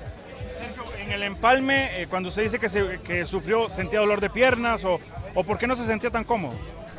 En 1.01 1.11
el 1.13 1.23
empalme, 1.23 2.03
eh, 2.03 2.07
cuando 2.07 2.29
usted 2.29 2.43
dice 2.43 2.59
que, 2.59 2.69
se- 2.69 3.01
que 3.03 3.25
sufrió, 3.25 3.69
sentía 3.69 3.99
dolor 4.01 4.21
de 4.21 4.29
piernas 4.31 4.85
o, 4.85 5.01
o 5.39 5.45
por 5.45 5.57
qué 5.57 5.69
no 5.69 5.77
se 5.77 5.87
sentía 5.87 6.11
tan 6.11 6.25
cómodo. 6.25 6.57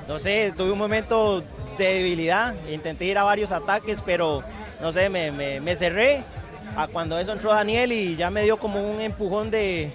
No 0.07 0.17
sé, 0.17 0.53
tuve 0.55 0.71
un 0.71 0.77
momento 0.77 1.43
de 1.77 1.93
debilidad, 1.95 2.55
intenté 2.71 3.03
ir 3.05 3.17
a 3.17 3.23
varios 3.23 3.51
ataques, 3.51 4.01
pero 4.01 4.41
no 4.81 4.91
sé, 4.93 5.09
me, 5.09 5.29
me- 5.31 5.59
me 5.59 5.75
cerré 5.75 6.23
a 6.77 6.87
cuando 6.87 7.19
eso 7.19 7.33
entró 7.33 7.51
Daniel 7.51 7.91
y 7.91 8.15
ya 8.15 8.29
me 8.29 8.43
dio 8.43 8.57
como 8.57 8.81
un 8.81 9.01
empujón 9.01 9.51
de, 9.51 9.91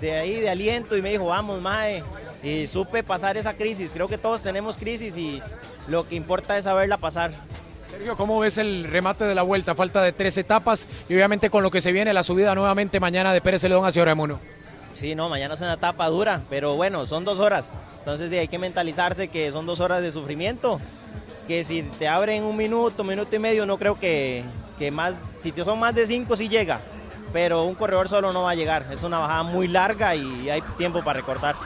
de 0.00 0.16
ahí, 0.18 0.40
de 0.40 0.50
aliento 0.50 0.96
y 0.96 1.02
me 1.02 1.10
dijo, 1.10 1.26
vamos, 1.26 1.60
Mae. 1.60 2.02
Y 2.42 2.66
supe 2.66 3.04
pasar 3.04 3.36
esa 3.36 3.54
crisis. 3.54 3.92
Creo 3.94 4.08
que 4.08 4.18
todos 4.18 4.42
tenemos 4.42 4.76
crisis 4.76 5.16
y 5.16 5.40
lo 5.86 6.06
que 6.08 6.16
importa 6.16 6.58
es 6.58 6.64
saberla 6.64 6.96
pasar. 6.96 7.30
Sergio, 7.88 8.16
¿cómo 8.16 8.40
ves 8.40 8.58
el 8.58 8.84
remate 8.84 9.24
de 9.24 9.34
la 9.36 9.42
vuelta? 9.42 9.74
Falta 9.76 10.02
de 10.02 10.12
tres 10.12 10.36
etapas 10.36 10.88
y 11.08 11.14
obviamente 11.14 11.48
con 11.48 11.62
lo 11.62 11.70
que 11.70 11.80
se 11.80 11.92
viene 11.92 12.12
la 12.12 12.24
subida 12.24 12.54
nuevamente 12.56 12.98
mañana 12.98 13.32
de 13.32 13.40
Pérez 13.40 13.60
Celedón 13.60 13.86
hacia 13.86 14.02
Oremuno. 14.02 14.40
Sí, 14.94 15.16
no, 15.16 15.28
mañana 15.28 15.54
es 15.54 15.60
una 15.60 15.74
etapa 15.74 16.06
dura, 16.06 16.42
pero 16.48 16.76
bueno, 16.76 17.04
son 17.04 17.24
dos 17.24 17.40
horas. 17.40 17.76
Entonces 17.98 18.30
hay 18.30 18.46
que 18.46 18.58
mentalizarse 18.58 19.26
que 19.26 19.50
son 19.50 19.66
dos 19.66 19.80
horas 19.80 20.00
de 20.00 20.12
sufrimiento. 20.12 20.80
Que 21.48 21.64
si 21.64 21.82
te 21.82 22.06
abren 22.08 22.44
un 22.44 22.56
minuto, 22.56 23.02
minuto 23.02 23.34
y 23.34 23.40
medio, 23.40 23.66
no 23.66 23.76
creo 23.76 23.98
que, 23.98 24.44
que 24.78 24.92
más, 24.92 25.16
si 25.40 25.50
son 25.50 25.80
más 25.80 25.96
de 25.96 26.06
cinco, 26.06 26.36
sí 26.36 26.48
llega. 26.48 26.80
Pero 27.32 27.64
un 27.64 27.74
corredor 27.74 28.08
solo 28.08 28.32
no 28.32 28.44
va 28.44 28.52
a 28.52 28.54
llegar. 28.54 28.86
Es 28.92 29.02
una 29.02 29.18
bajada 29.18 29.42
muy 29.42 29.66
larga 29.66 30.14
y 30.14 30.48
hay 30.48 30.62
tiempo 30.78 31.02
para 31.02 31.18
recortar. 31.18 31.56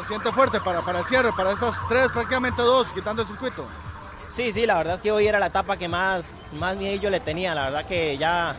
Se 0.00 0.08
siente 0.08 0.32
fuerte 0.32 0.60
para, 0.60 0.82
para 0.82 0.98
el 0.98 1.06
cierre, 1.06 1.30
para 1.36 1.52
estas 1.52 1.76
tres, 1.88 2.08
prácticamente 2.08 2.62
dos, 2.62 2.88
quitando 2.88 3.22
el 3.22 3.28
circuito. 3.28 3.64
Sí, 4.28 4.52
sí, 4.52 4.66
la 4.66 4.76
verdad 4.76 4.94
es 4.94 5.00
que 5.00 5.12
hoy 5.12 5.28
era 5.28 5.38
la 5.38 5.46
etapa 5.46 5.76
que 5.76 5.86
más, 5.86 6.48
más 6.54 6.76
miedo 6.76 7.00
yo 7.00 7.10
le 7.10 7.20
tenía. 7.20 7.54
La 7.54 7.66
verdad 7.66 7.86
que 7.86 8.18
ya 8.18 8.56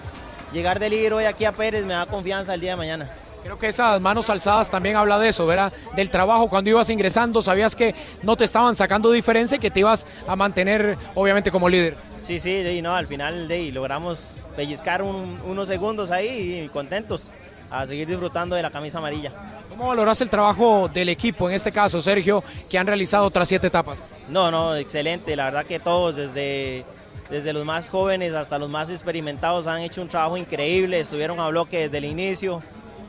llegar 0.53 0.79
de 0.79 0.89
líder 0.89 1.13
hoy 1.13 1.25
aquí 1.25 1.43
a 1.43 1.51
Pérez 1.51 1.85
me 1.85 1.93
da 1.93 2.05
confianza 2.05 2.53
el 2.53 2.61
día 2.61 2.71
de 2.71 2.77
mañana. 2.77 3.11
Creo 3.47 3.57
que 3.57 3.67
esas 3.69 4.01
manos 4.01 4.29
alzadas 4.29 4.69
también 4.69 4.97
habla 4.97 5.17
de 5.19 5.29
eso, 5.29 5.45
¿verdad? 5.45 5.71
Del 5.95 6.09
trabajo 6.11 6.49
cuando 6.49 6.69
ibas 6.69 6.89
ingresando, 6.89 7.41
sabías 7.41 7.77
que 7.77 7.95
no 8.21 8.35
te 8.35 8.43
estaban 8.43 8.75
sacando 8.75 9.09
diferencia 9.09 9.55
y 9.55 9.59
que 9.59 9.71
te 9.71 9.79
ibas 9.79 10.05
a 10.27 10.35
mantener 10.35 10.97
obviamente 11.15 11.49
como 11.49 11.69
líder. 11.69 11.95
Sí, 12.19 12.41
sí, 12.41 12.57
y 12.57 12.81
no, 12.81 12.93
al 12.93 13.07
final 13.07 13.47
de, 13.47 13.71
logramos 13.71 14.45
pellizcar 14.57 15.01
un- 15.01 15.39
unos 15.45 15.65
segundos 15.69 16.11
ahí 16.11 16.61
y 16.65 16.67
contentos 16.67 17.31
a 17.71 17.85
seguir 17.85 18.05
disfrutando 18.05 18.53
de 18.57 18.63
la 18.63 18.69
camisa 18.69 18.97
amarilla. 18.97 19.31
¿Cómo 19.69 19.87
valoras 19.87 20.19
el 20.19 20.29
trabajo 20.29 20.89
del 20.93 21.07
equipo, 21.07 21.47
en 21.47 21.55
este 21.55 21.71
caso, 21.71 22.01
Sergio, 22.01 22.43
que 22.69 22.77
han 22.77 22.85
realizado 22.85 23.23
otras 23.23 23.47
siete 23.47 23.67
etapas? 23.67 23.97
No, 24.27 24.51
no, 24.51 24.75
excelente. 24.75 25.37
La 25.37 25.45
verdad 25.45 25.65
que 25.65 25.79
todos, 25.79 26.17
desde, 26.17 26.83
desde 27.29 27.53
los 27.53 27.63
más 27.63 27.87
jóvenes 27.87 28.33
hasta 28.33 28.59
los 28.59 28.69
más 28.69 28.89
experimentados, 28.89 29.67
han 29.67 29.79
hecho 29.83 30.01
un 30.01 30.09
trabajo 30.09 30.35
increíble. 30.35 30.99
Estuvieron 30.99 31.39
a 31.39 31.47
bloque 31.47 31.83
desde 31.83 31.99
el 31.99 32.03
inicio. 32.05 32.61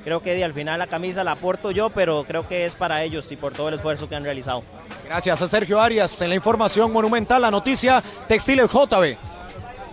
Creo 0.04 0.20
que 0.20 0.42
al 0.42 0.54
final 0.54 0.78
la 0.78 0.86
camisa 0.86 1.24
la 1.24 1.32
aporto 1.32 1.70
yo, 1.70 1.90
pero 1.90 2.24
creo 2.24 2.46
que 2.46 2.64
es 2.64 2.74
para 2.74 3.02
ellos 3.02 3.30
y 3.32 3.36
por 3.36 3.52
todo 3.52 3.68
el 3.68 3.74
esfuerzo 3.74 4.08
que 4.08 4.16
han 4.16 4.24
realizado. 4.24 4.62
Gracias 5.06 5.42
a 5.42 5.46
Sergio 5.46 5.80
Arias 5.80 6.20
en 6.22 6.30
la 6.30 6.34
información 6.34 6.92
monumental, 6.92 7.42
la 7.42 7.50
noticia 7.50 8.02
Textiles 8.26 8.70
JB. 8.70 9.16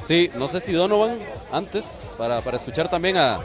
Sí, 0.02 0.30
no 0.36 0.48
sé 0.48 0.60
si 0.62 0.72
Donovan 0.72 1.18
antes, 1.52 2.02
para, 2.18 2.42
para 2.42 2.58
escuchar 2.58 2.88
también 2.88 3.18
a, 3.18 3.40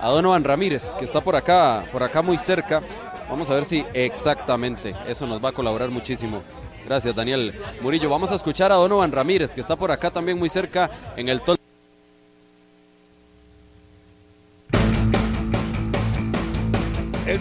a 0.00 0.08
Donovan 0.08 0.44
Ramírez, 0.44 0.94
que 0.98 1.04
está 1.04 1.20
por 1.20 1.36
acá, 1.36 1.84
por 1.90 2.02
acá 2.02 2.22
muy 2.22 2.36
cerca. 2.36 2.82
Vamos 3.30 3.48
a 3.48 3.54
ver 3.54 3.64
si 3.64 3.84
exactamente 3.94 4.94
eso 5.08 5.26
nos 5.26 5.42
va 5.42 5.50
a 5.50 5.52
colaborar 5.52 5.88
muchísimo. 5.90 6.42
Gracias, 6.84 7.14
Daniel 7.14 7.54
Murillo. 7.80 8.10
Vamos 8.10 8.32
a 8.32 8.34
escuchar 8.34 8.72
a 8.72 8.74
Donovan 8.74 9.12
Ramírez, 9.12 9.54
que 9.54 9.60
está 9.60 9.76
por 9.76 9.90
acá 9.90 10.10
también 10.10 10.38
muy 10.38 10.48
cerca 10.48 10.90
en 11.16 11.28
el 11.28 11.40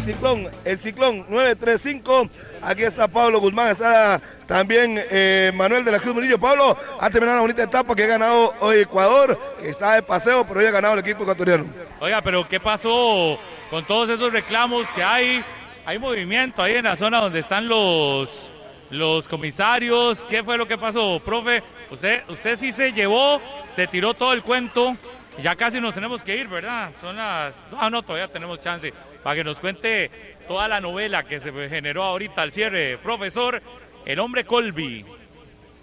ciclón 0.02 0.50
el 0.66 0.78
Ciclón 0.78 1.26
935. 1.30 2.30
Aquí 2.62 2.84
está 2.84 3.08
Pablo 3.08 3.40
Guzmán, 3.40 3.72
está 3.72 4.22
también 4.46 5.02
eh, 5.10 5.52
Manuel 5.56 5.84
de 5.84 5.92
la 5.92 6.00
Cruz 6.00 6.14
Murillo. 6.14 6.40
Pablo 6.40 6.78
ha 7.00 7.10
terminado 7.10 7.38
una 7.38 7.42
bonita 7.42 7.64
etapa 7.64 7.96
que 7.96 8.04
ha 8.04 8.08
ganado 8.08 8.54
hoy 8.60 8.80
Ecuador, 8.80 9.38
que 9.60 9.70
está 9.70 9.94
de 9.94 10.04
paseo, 10.04 10.46
pero 10.48 10.60
hoy 10.60 10.66
ha 10.66 10.72
ganado 10.72 10.94
el 10.96 11.00
equipo 11.00 11.24
ecuatoriano. 11.24 11.66
Oiga, 12.00 12.22
pero 12.22 12.48
¿qué 12.48 12.60
pasó 12.60 13.40
con 13.70 13.86
todos 13.86 14.10
esos 14.10 14.32
reclamos 14.32 14.88
que 14.90 15.04
hay? 15.04 15.44
Hay 15.86 15.98
movimiento 15.98 16.62
ahí 16.62 16.76
en 16.76 16.86
la 16.86 16.96
zona 16.96 17.20
donde 17.20 17.40
están 17.40 17.68
los, 17.68 18.52
los 18.90 19.28
comisarios. 19.28 20.26
¿Qué 20.26 20.44
fue 20.44 20.58
lo 20.58 20.68
que 20.68 20.78
pasó, 20.78 21.20
profe? 21.24 21.64
Usted, 21.90 22.24
usted 22.28 22.56
sí 22.58 22.72
se 22.72 22.92
llevó, 22.92 23.42
se 23.74 23.88
tiró 23.88 24.14
todo 24.14 24.34
el 24.34 24.44
cuento. 24.44 24.96
Ya 25.42 25.56
casi 25.56 25.80
nos 25.80 25.96
tenemos 25.96 26.22
que 26.22 26.36
ir, 26.36 26.48
¿verdad? 26.48 26.92
Son 27.00 27.16
las... 27.16 27.56
Ah, 27.78 27.90
no, 27.90 28.04
todavía 28.04 28.28
tenemos 28.28 28.60
chance 28.62 28.94
para 29.24 29.36
que 29.36 29.44
nos 29.44 29.60
cuente 29.60 30.10
toda 30.48 30.68
la 30.68 30.82
novela 30.82 31.24
que 31.24 31.40
se 31.40 31.52
generó 31.70 32.04
ahorita 32.04 32.42
al 32.42 32.52
cierre. 32.52 32.98
Profesor, 32.98 33.62
el 34.06 34.20
hombre 34.20 34.46
Colby. 34.46 35.06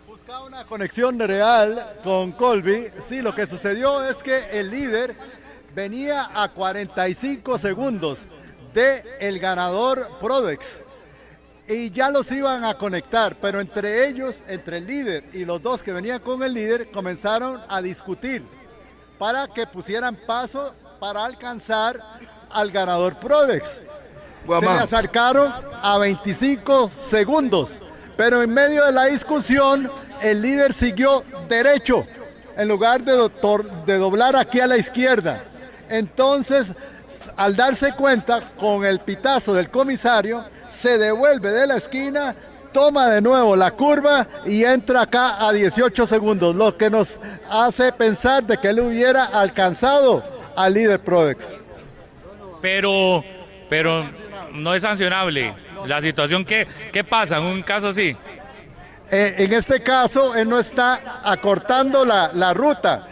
Buscaba 0.07 0.45
una 0.45 0.65
conexión 0.65 1.19
real 1.19 1.99
con 2.03 2.33
Colby. 2.33 2.89
Sí, 3.01 3.23
lo 3.23 3.35
que 3.35 3.47
sucedió 3.47 4.09
es 4.09 4.23
que 4.23 4.59
el 4.59 4.71
líder 4.71 5.15
venía 5.75 6.31
a 6.35 6.49
45 6.49 7.59
segundos 7.59 8.27
de 8.75 9.03
el 9.21 9.39
ganador 9.39 10.09
Prodex 10.21 10.83
y 11.69 11.91
ya 11.91 12.11
los 12.11 12.33
iban 12.33 12.65
a 12.65 12.75
conectar, 12.75 13.37
pero 13.41 13.61
entre 13.61 14.09
ellos, 14.09 14.43
entre 14.49 14.79
el 14.79 14.87
líder 14.87 15.25
y 15.35 15.45
los 15.45 15.63
dos 15.63 15.83
que 15.83 15.93
venían 15.93 16.21
con 16.21 16.43
el 16.43 16.55
líder, 16.55 16.91
comenzaron 16.91 17.61
a 17.69 17.83
discutir 17.83 18.43
para 19.19 19.49
que 19.49 19.67
pusieran 19.67 20.17
paso 20.27 20.75
para 20.99 21.25
alcanzar 21.25 22.01
al 22.51 22.71
ganador 22.71 23.17
Prodex. 23.17 23.67
Se 24.61 24.67
le 24.67 24.71
acercaron 24.85 25.53
a 25.83 25.99
25 25.99 26.91
segundos, 26.91 27.81
pero 28.17 28.43
en 28.43 28.53
medio 28.53 28.85
de 28.87 28.93
la 28.93 29.07
discusión 29.07 29.91
el 30.23 30.41
líder 30.43 30.73
siguió 30.73 31.23
derecho 31.49 32.07
en 32.57 32.67
lugar 32.69 33.03
de, 33.03 33.13
doctor- 33.13 33.85
de 33.87 33.99
doblar 33.99 34.35
aquí 34.37 34.61
a 34.61 34.67
la 34.67 34.77
izquierda. 34.77 35.45
Entonces, 35.89 36.69
al 37.37 37.55
darse 37.57 37.93
cuenta 37.95 38.41
con 38.59 38.85
el 38.85 39.01
pitazo 39.01 39.55
del 39.55 39.71
comisario, 39.71 40.45
se 40.69 40.99
devuelve 40.99 41.51
de 41.51 41.67
la 41.67 41.77
esquina, 41.77 42.35
toma 42.73 43.09
de 43.09 43.21
nuevo 43.23 43.57
la 43.57 43.71
curva 43.71 44.27
y 44.45 44.65
entra 44.65 45.03
acá 45.03 45.47
a 45.47 45.53
18 45.53 46.07
segundos, 46.07 46.55
lo 46.55 46.77
que 46.77 46.91
nos 46.91 47.21
hace 47.51 47.93
pensar 47.93 48.45
de 48.45 48.59
que 48.59 48.69
él 48.69 48.81
hubiera 48.81 49.25
alcanzado 49.25 50.23
al 50.57 50.75
líder 50.75 51.01
Prodex. 51.01 51.55
Pero, 52.61 53.25
pero 53.69 54.05
no 54.53 54.75
es 54.75 54.83
sancionable. 54.83 55.55
La 55.87 56.03
situación, 56.03 56.45
¿qué, 56.45 56.67
qué 56.93 57.05
pasa 57.05 57.39
en 57.39 57.45
un 57.45 57.63
caso 57.63 57.89
así? 57.89 58.17
Eh, 59.11 59.35
en 59.39 59.53
este 59.53 59.83
caso, 59.83 60.35
él 60.35 60.49
no 60.49 60.59
está 60.59 61.21
acortando 61.25 62.05
la, 62.05 62.31
la 62.35 62.53
ruta, 62.53 63.07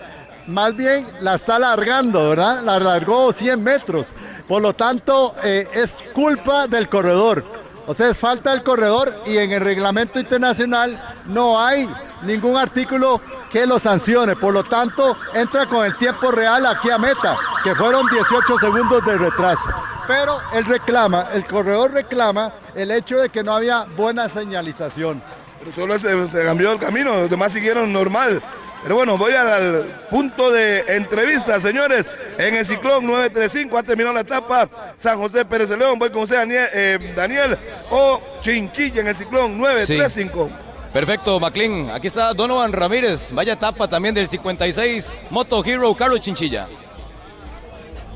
más 0.47 0.77
bien 0.77 1.07
la 1.21 1.35
está 1.35 1.57
alargando, 1.57 2.31
¿verdad? 2.31 2.63
La 2.63 2.77
alargó 2.77 3.33
100 3.33 3.63
metros. 3.63 4.15
Por 4.47 4.63
lo 4.63 4.75
tanto, 4.75 5.35
eh, 5.43 5.67
es 5.75 6.03
culpa 6.13 6.69
del 6.69 6.89
corredor. 6.89 7.45
O 7.87 7.95
sea, 7.95 8.09
es 8.11 8.19
falta 8.19 8.51
del 8.51 8.63
corredor 8.63 9.23
y 9.27 9.39
en 9.39 9.53
el 9.53 9.61
reglamento 9.61 10.19
internacional 10.19 11.01
no 11.27 11.61
hay 11.61 11.89
ningún 12.23 12.57
artículo 12.57 13.21
que 13.51 13.67
lo 13.67 13.79
sancione. 13.79 14.37
Por 14.37 14.55
lo 14.55 14.65
tanto, 14.65 15.17
entra 15.35 15.67
con 15.67 15.85
el 15.85 15.97
tiempo 15.97 16.31
real 16.31 16.67
aquí 16.67 16.91
a 16.91 16.99
meta, 16.99 17.37
que 17.63 17.75
fueron 17.75 18.07
18 18.09 18.59
segundos 18.59 19.05
de 19.05 19.19
retraso. 19.19 19.65
Pero 20.07 20.41
él 20.53 20.65
reclama, 20.65 21.29
el 21.33 21.45
corredor 21.45 21.93
reclama 21.93 22.53
el 22.75 22.91
hecho 22.91 23.19
de 23.19 23.29
que 23.29 23.43
no 23.43 23.55
había 23.55 23.85
buena 23.97 24.29
señalización. 24.29 25.23
Pero 25.59 25.73
solo 25.73 25.99
se, 25.99 26.29
se 26.29 26.45
cambió 26.45 26.73
el 26.73 26.79
camino, 26.79 27.23
los 27.23 27.31
demás 27.31 27.53
siguieron 27.53 27.93
normal. 27.93 28.41
Pero 28.83 28.95
bueno, 28.95 29.19
voy 29.19 29.33
al, 29.33 29.49
al 29.49 29.85
punto 30.09 30.53
de 30.53 30.85
entrevista, 30.87 31.61
señores. 31.61 32.09
En 32.39 32.55
el 32.55 32.65
ciclón 32.65 33.05
935 33.07 33.79
ha 33.79 33.83
terminado 33.83 34.15
la 34.15 34.21
etapa 34.21 34.69
San 34.97 35.19
José 35.19 35.45
Pérez 35.45 35.71
de 35.71 35.77
León. 35.77 35.99
Voy 35.99 36.11
con 36.11 36.23
usted, 36.23 36.37
Daniel, 36.37 36.69
eh, 36.73 37.13
Daniel 37.17 37.59
o 37.91 38.23
Chinchilla 38.41 39.01
en 39.01 39.09
el 39.09 39.17
ciclón 39.17 39.59
935. 39.59 40.66
Perfecto, 40.97 41.39
McLean. 41.39 41.91
Aquí 41.91 42.07
está 42.07 42.33
Donovan 42.33 42.73
Ramírez. 42.73 43.31
Vaya 43.35 43.53
etapa 43.53 43.87
también 43.87 44.15
del 44.15 44.27
56 44.27 45.13
Moto 45.29 45.63
Hero 45.63 45.95
Carlos 45.95 46.23
Chinchilla. 46.23 46.67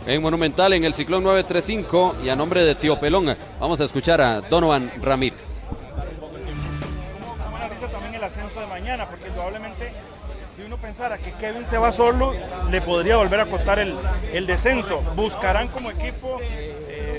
En 0.06 0.22
Monumental, 0.22 0.72
en 0.72 0.84
el 0.84 0.94
Ciclón 0.94 1.22
935 1.22 2.16
y 2.24 2.30
a 2.30 2.36
nombre 2.36 2.64
de 2.64 2.74
Tío 2.74 2.98
Pelón, 2.98 3.36
vamos 3.60 3.82
a 3.82 3.84
escuchar 3.84 4.22
a 4.22 4.40
Donovan 4.40 4.90
Ramírez. 5.02 5.62
¿Cómo 7.44 7.54
analiza 7.54 7.86
también 7.88 8.14
el 8.14 8.24
ascenso 8.24 8.60
de 8.60 8.66
mañana? 8.66 9.06
Porque 9.10 9.26
probablemente 9.26 9.92
si 10.50 10.62
uno 10.62 10.78
pensara 10.78 11.18
que 11.18 11.32
Kevin 11.32 11.66
se 11.66 11.76
va 11.76 11.92
solo, 11.92 12.32
le 12.70 12.80
podría 12.80 13.18
volver 13.18 13.40
a 13.40 13.44
costar 13.44 13.78
el, 13.78 13.94
el 14.32 14.46
descenso. 14.46 15.02
Buscarán 15.14 15.68
como 15.68 15.90
equipo 15.90 16.40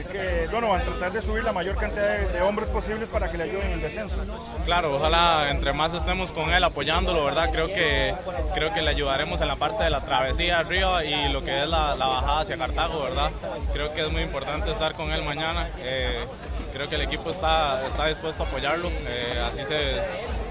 que 0.05 0.47
Donovan 0.47 0.83
tratar 0.83 1.11
de 1.11 1.21
subir 1.21 1.43
la 1.43 1.53
mayor 1.53 1.75
cantidad 1.75 2.19
de, 2.19 2.41
hombres 2.41 2.69
posibles 2.69 3.09
para 3.09 3.31
que 3.31 3.37
le 3.37 3.43
ayuden 3.45 3.67
en 3.67 3.73
el 3.73 3.81
descenso. 3.81 4.17
Claro, 4.65 4.95
ojalá 4.95 5.49
entre 5.49 5.73
más 5.73 5.93
estemos 5.93 6.31
con 6.31 6.51
él 6.51 6.63
apoyándolo, 6.63 7.25
¿verdad? 7.25 7.49
Creo 7.51 7.67
que, 7.67 8.15
creo 8.53 8.73
que 8.73 8.81
le 8.81 8.89
ayudaremos 8.89 9.41
en 9.41 9.47
la 9.47 9.55
parte 9.55 9.83
de 9.83 9.89
la 9.89 10.01
travesía 10.01 10.59
arriba 10.59 11.03
y 11.05 11.29
lo 11.29 11.43
que 11.43 11.63
es 11.63 11.69
la, 11.69 11.95
bajada 11.95 12.41
hacia 12.41 12.57
Cartago, 12.57 13.03
¿verdad? 13.03 13.31
Creo 13.73 13.93
que 13.93 14.01
es 14.01 14.11
muy 14.11 14.21
importante 14.21 14.71
estar 14.71 14.93
con 14.93 15.11
él 15.11 15.23
mañana. 15.23 15.69
eh, 15.79 16.25
creo 16.73 16.87
que 16.87 16.95
el 16.95 17.01
equipo 17.01 17.31
está, 17.31 17.85
está 17.87 18.07
dispuesto 18.07 18.43
a 18.43 18.47
apoyarlo. 18.47 18.89
eh, 19.07 19.43
así 19.45 19.59
se, 19.65 20.01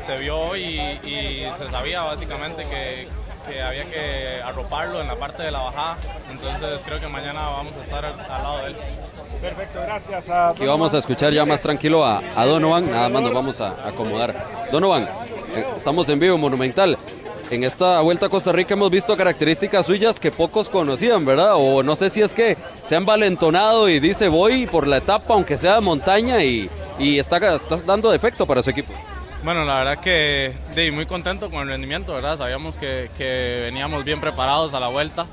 se 0.05 0.19
vio 0.19 0.57
y, 0.57 0.79
y 1.05 1.49
se 1.57 1.69
sabía 1.71 2.03
básicamente 2.03 2.65
que, 2.65 3.09
que 3.47 3.63
había 3.63 3.85
que 3.85 4.41
arroparlo 4.45 5.01
en 5.01 5.09
la 5.09 5.17
parte 5.17 5.43
de 5.43 5.51
la 5.51 5.61
bajada. 5.61 5.99
Entonces 6.31 6.83
creo 6.85 7.01
que 7.01 7.09
mañana 7.09 7.41
vamos 7.49 7.77
a 7.77 7.83
estar 7.83 8.05
al, 8.05 8.19
al 8.21 8.43
lado 8.43 8.59
de 8.59 8.67
él. 8.69 8.77
Perfecto, 9.41 9.81
gracias 9.83 10.29
a 10.29 10.51
Aquí 10.51 10.67
vamos 10.67 10.93
a 10.93 10.99
escuchar 10.99 11.33
ya 11.33 11.47
más 11.47 11.63
tranquilo 11.63 12.05
a, 12.05 12.21
a 12.37 12.45
Donovan, 12.45 12.91
nada 12.91 13.09
más 13.09 13.23
nos 13.23 13.33
vamos 13.33 13.61
a 13.61 13.89
acomodar. 13.89 14.35
Donovan, 14.71 15.09
eh, 15.55 15.67
estamos 15.77 16.09
en 16.11 16.21
vivo, 16.21 16.37
Monumental. 16.37 16.99
En 17.51 17.65
esta 17.65 18.01
vuelta 18.01 18.27
a 18.27 18.29
Costa 18.29 18.53
Rica 18.53 18.75
hemos 18.75 18.91
visto 18.91 19.17
características 19.17 19.87
suyas 19.87 20.21
que 20.21 20.31
pocos 20.31 20.69
conocían, 20.69 21.25
¿verdad? 21.25 21.55
O 21.55 21.83
no 21.83 21.97
sé 21.97 22.09
si 22.09 22.21
es 22.23 22.33
que 22.33 22.57
se 22.85 22.95
han 22.95 23.05
valentonado 23.05 23.89
y 23.89 23.99
dice 23.99 24.29
voy 24.29 24.67
por 24.67 24.87
la 24.87 24.99
etapa, 24.99 25.35
aunque 25.35 25.59
sea 25.59 25.77
de 25.77 25.81
montaña, 25.81 26.45
y, 26.45 26.71
y 26.99 27.19
está, 27.19 27.39
está 27.55 27.77
dando 27.79 28.11
defecto 28.11 28.47
para 28.47 28.63
su 28.63 28.71
equipo. 28.71 28.93
Bueno, 29.43 29.65
la 29.65 29.79
verdad 29.79 30.01
que 30.01 30.53
de, 30.75 30.93
muy 30.93 31.07
contento 31.07 31.49
con 31.49 31.63
el 31.63 31.69
rendimiento, 31.69 32.13
¿verdad? 32.13 32.37
Sabíamos 32.37 32.77
que, 32.77 33.09
veníamos 33.65 34.05
bien 34.05 34.21
preparados 34.21 34.75
a 34.75 34.81
la 34.81 34.89
vuelta. 34.89 35.27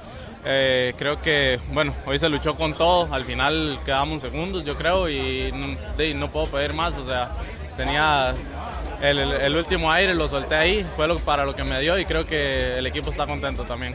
Eh, 0.45 0.93
creo 0.97 1.21
que, 1.21 1.59
bueno, 1.73 1.93
hoy 2.05 2.17
se 2.17 2.29
luchó 2.29 2.55
con 2.55 2.73
todo. 2.73 3.13
Al 3.13 3.25
final 3.25 3.77
quedamos 3.83 4.21
segundos, 4.21 4.63
yo 4.63 4.75
creo, 4.75 5.09
y 5.09 5.51
de, 5.97 6.13
no 6.13 6.29
puedo 6.29 6.47
pedir 6.47 6.73
más. 6.73 6.97
O 6.97 7.05
sea, 7.05 7.31
tenía 7.75 8.33
el, 9.01 9.55
último 9.57 9.91
aire, 9.91 10.15
lo 10.15 10.29
solté 10.29 10.55
ahí, 10.55 10.87
fue 10.95 11.13
para 11.19 11.43
lo 11.43 11.53
que 11.53 11.65
me 11.65 11.79
dio 11.81 11.99
y 11.99 12.05
creo 12.05 12.25
que 12.25 12.77
el 12.77 12.85
equipo 12.85 13.09
está 13.09 13.27
contento 13.27 13.63
también. 13.63 13.93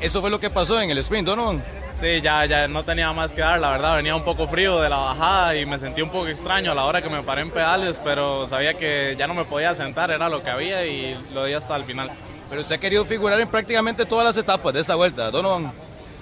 ¿Eso 0.00 0.20
fue 0.20 0.30
lo 0.30 0.38
que 0.38 0.50
pasó 0.50 0.80
en 0.80 0.90
el 0.90 0.98
sprint, 0.98 1.26
Donovan? 1.26 1.64
Sí, 1.98 2.20
ya, 2.20 2.44
ya 2.44 2.68
no 2.68 2.84
tenía 2.84 3.12
más 3.12 3.34
que 3.34 3.40
dar, 3.40 3.58
la 3.58 3.70
verdad, 3.70 3.96
venía 3.96 4.14
un 4.14 4.22
poco 4.22 4.46
frío 4.46 4.80
de 4.80 4.88
la 4.88 4.98
bajada 4.98 5.56
y 5.56 5.66
me 5.66 5.78
sentí 5.78 6.02
un 6.02 6.10
poco 6.10 6.28
extraño 6.28 6.72
a 6.72 6.74
la 6.74 6.84
hora 6.84 7.02
que 7.02 7.08
me 7.08 7.22
paré 7.22 7.42
en 7.42 7.50
pedales, 7.50 8.00
pero 8.04 8.46
sabía 8.46 8.74
que 8.74 9.16
ya 9.18 9.26
no 9.26 9.34
me 9.34 9.44
podía 9.44 9.74
sentar, 9.74 10.10
era 10.10 10.28
lo 10.28 10.42
que 10.42 10.50
había 10.50 10.86
y 10.86 11.16
lo 11.34 11.44
di 11.44 11.54
hasta 11.54 11.74
el 11.74 11.84
final. 11.84 12.10
Pero 12.48 12.60
usted 12.60 12.76
ha 12.76 12.78
querido 12.78 13.04
figurar 13.04 13.40
en 13.40 13.48
prácticamente 13.48 14.06
todas 14.06 14.24
las 14.26 14.36
etapas 14.36 14.72
de 14.74 14.80
esa 14.80 14.94
vuelta, 14.94 15.30
Donovan. 15.30 15.72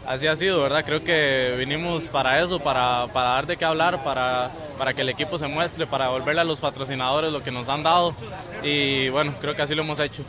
Así 0.07 0.27
ha 0.29 0.37
sido, 0.37 0.63
¿verdad? 0.63 0.85
Creo 0.85 1.03
que 1.03 1.57
vinimos 1.59 2.09
para 2.09 2.41
eso, 2.41 2.61
para, 2.61 3.09
para 3.13 3.31
dar 3.31 3.47
de 3.47 3.57
qué 3.57 3.65
hablar, 3.65 4.05
para, 4.05 4.51
para 4.79 4.95
que 4.95 5.03
el 5.03 5.09
equipo 5.09 5.37
se 5.37 5.49
muestre, 5.49 5.87
para 5.87 6.05
devolverle 6.07 6.41
a 6.41 6.45
los 6.45 6.61
patrocinadores 6.61 7.33
lo 7.33 7.43
que 7.43 7.51
nos 7.51 7.69
han 7.69 7.83
dado 7.83 8.15
y 8.63 9.09
bueno, 9.09 9.35
creo 9.41 9.55
que 9.55 9.63
así 9.63 9.75
lo 9.75 9.83
hemos 9.83 9.99
hecho. 9.99 10.23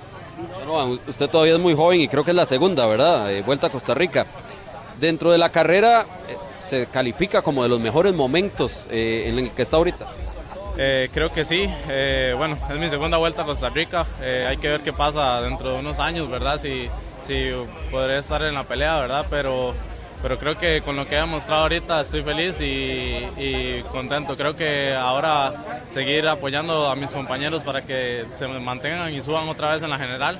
Usted 1.08 1.30
todavía 1.30 1.56
es 1.56 1.60
muy 1.60 1.74
joven 1.74 2.02
y 2.02 2.08
creo 2.08 2.24
que 2.24 2.32
es 2.32 2.36
la 2.36 2.46
segunda, 2.46 2.86
¿verdad? 2.86 3.32
Eh, 3.32 3.42
vuelta 3.44 3.68
a 3.68 3.70
Costa 3.70 3.94
Rica. 3.94 4.26
Dentro 5.00 5.32
de 5.32 5.38
la 5.38 5.50
carrera 5.50 6.06
eh, 6.28 6.36
se 6.60 6.88
califica 6.88 7.42
como 7.42 7.64
de 7.64 7.70
los 7.70 7.80
mejores 7.80 8.14
momentos 8.14 8.88
eh, 8.92 9.26
en 9.28 9.40
el 9.40 9.52
que 9.52 9.62
está 9.62 9.78
ahorita. 9.78 10.06
Creo 10.76 11.34
que 11.34 11.44
sí. 11.44 11.68
Bueno, 12.38 12.56
es 12.70 12.78
mi 12.78 12.88
segunda 12.88 13.18
vuelta 13.18 13.42
a 13.42 13.46
Costa 13.46 13.70
Rica. 13.70 14.06
Hay 14.48 14.58
que 14.58 14.70
ver 14.70 14.82
qué 14.82 14.94
pasa 14.94 15.42
dentro 15.42 15.72
de 15.72 15.80
unos 15.80 15.98
años, 15.98 16.30
¿verdad? 16.30 16.60
Si, 16.60 16.88
si 17.20 17.50
podré 17.90 18.20
estar 18.20 18.44
en 18.44 18.54
la 18.54 18.64
pelea, 18.64 19.00
¿verdad? 19.00 19.26
Pero, 19.28 19.74
pero 20.22 20.38
creo 20.40 20.58
que 20.58 20.82
con 20.82 20.96
lo 20.96 21.08
que 21.08 21.16
he 21.16 21.20
demostrado 21.20 21.64
ahorita 21.64 22.02
estoy 22.02 22.24
feliz 22.24 22.60
y, 22.60 22.64
y 23.38 23.84
contento. 23.92 24.36
Creo 24.36 24.56
que 24.56 24.96
ahora 24.96 25.54
seguir 25.92 26.28
apoyando 26.28 26.90
a 26.90 26.96
mis 26.96 27.12
compañeros 27.12 27.64
para 27.64 27.82
que 27.84 28.26
se 28.34 28.48
mantengan 28.48 29.14
y 29.14 29.22
suban 29.22 29.48
otra 29.48 29.74
vez 29.74 29.84
en 29.84 29.90
la 29.90 29.98
general. 30.00 30.40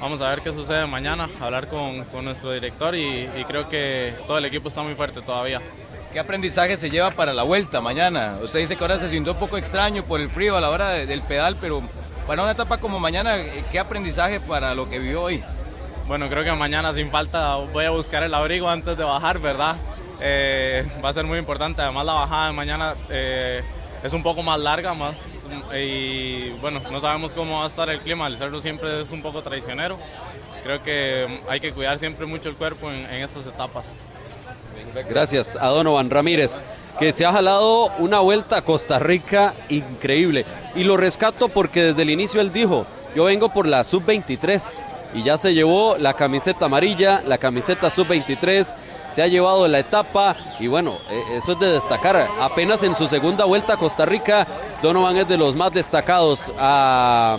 Vamos 0.00 0.22
a 0.22 0.28
ver 0.30 0.40
qué 0.42 0.52
sucede 0.52 0.86
mañana, 0.86 1.28
hablar 1.40 1.66
con, 1.66 2.04
con 2.04 2.24
nuestro 2.24 2.52
director 2.52 2.94
y, 2.94 3.28
y 3.36 3.44
creo 3.48 3.68
que 3.68 4.14
todo 4.26 4.38
el 4.38 4.44
equipo 4.44 4.68
está 4.68 4.82
muy 4.82 4.94
fuerte 4.94 5.20
todavía. 5.22 5.60
¿Qué 6.12 6.20
aprendizaje 6.20 6.76
se 6.76 6.88
lleva 6.88 7.10
para 7.10 7.34
la 7.34 7.42
vuelta 7.42 7.80
mañana? 7.80 8.38
Usted 8.42 8.60
dice 8.60 8.76
que 8.76 8.84
ahora 8.84 8.98
se 8.98 9.10
sintió 9.10 9.32
un 9.32 9.38
poco 9.38 9.58
extraño 9.58 10.04
por 10.04 10.20
el 10.20 10.30
frío 10.30 10.56
a 10.56 10.60
la 10.60 10.70
hora 10.70 10.90
de- 10.90 11.06
del 11.06 11.20
pedal, 11.22 11.56
pero 11.60 11.82
para 12.26 12.42
una 12.44 12.52
etapa 12.52 12.78
como 12.78 12.98
mañana, 13.00 13.36
¿qué 13.72 13.78
aprendizaje 13.78 14.38
para 14.40 14.74
lo 14.74 14.88
que 14.88 14.98
vivió 15.00 15.22
hoy? 15.22 15.42
Bueno, 16.08 16.30
creo 16.30 16.42
que 16.42 16.50
mañana 16.52 16.94
sin 16.94 17.10
falta 17.10 17.56
voy 17.56 17.84
a 17.84 17.90
buscar 17.90 18.22
el 18.22 18.32
abrigo 18.32 18.66
antes 18.66 18.96
de 18.96 19.04
bajar, 19.04 19.38
¿verdad? 19.40 19.76
Eh, 20.22 20.82
va 21.04 21.10
a 21.10 21.12
ser 21.12 21.26
muy 21.26 21.38
importante. 21.38 21.82
Además 21.82 22.06
la 22.06 22.14
bajada 22.14 22.46
de 22.46 22.52
mañana 22.54 22.94
eh, 23.10 23.62
es 24.02 24.14
un 24.14 24.22
poco 24.22 24.42
más 24.42 24.58
larga, 24.58 24.94
más 24.94 25.14
y 25.78 26.48
bueno, 26.62 26.80
no 26.90 26.98
sabemos 26.98 27.34
cómo 27.34 27.58
va 27.58 27.64
a 27.64 27.68
estar 27.68 27.90
el 27.90 28.00
clima. 28.00 28.26
El 28.26 28.38
cerro 28.38 28.58
siempre 28.62 29.02
es 29.02 29.10
un 29.10 29.20
poco 29.20 29.42
traicionero. 29.42 29.98
Creo 30.62 30.82
que 30.82 31.42
hay 31.46 31.60
que 31.60 31.72
cuidar 31.72 31.98
siempre 31.98 32.24
mucho 32.24 32.48
el 32.48 32.54
cuerpo 32.54 32.90
en, 32.90 33.04
en 33.04 33.22
estas 33.22 33.46
etapas. 33.46 33.94
Gracias 35.10 35.56
a 35.60 35.68
Donovan 35.68 36.08
Ramírez, 36.08 36.64
que 36.98 37.12
se 37.12 37.26
ha 37.26 37.32
jalado 37.32 37.92
una 37.98 38.20
vuelta 38.20 38.56
a 38.56 38.62
Costa 38.62 38.98
Rica 38.98 39.52
increíble. 39.68 40.46
Y 40.74 40.84
lo 40.84 40.96
rescato 40.96 41.50
porque 41.50 41.82
desde 41.82 42.00
el 42.00 42.08
inicio 42.08 42.40
él 42.40 42.50
dijo, 42.50 42.86
yo 43.14 43.24
vengo 43.24 43.50
por 43.50 43.66
la 43.66 43.84
sub-23 43.84 44.87
y 45.14 45.22
ya 45.22 45.36
se 45.36 45.54
llevó 45.54 45.96
la 45.98 46.14
camiseta 46.14 46.66
amarilla, 46.66 47.22
la 47.26 47.38
camiseta 47.38 47.90
sub-23, 47.90 48.74
se 49.14 49.22
ha 49.22 49.26
llevado 49.26 49.66
la 49.68 49.78
etapa 49.78 50.36
y 50.60 50.66
bueno, 50.66 50.96
eh, 51.10 51.22
eso 51.36 51.52
es 51.52 51.58
de 51.60 51.72
destacar. 51.72 52.28
Apenas 52.40 52.82
en 52.82 52.94
su 52.94 53.08
segunda 53.08 53.44
vuelta 53.44 53.74
a 53.74 53.76
Costa 53.76 54.04
Rica, 54.06 54.46
Donovan 54.82 55.16
es 55.16 55.28
de 55.28 55.36
los 55.36 55.56
más 55.56 55.72
destacados 55.72 56.52
a- 56.58 57.38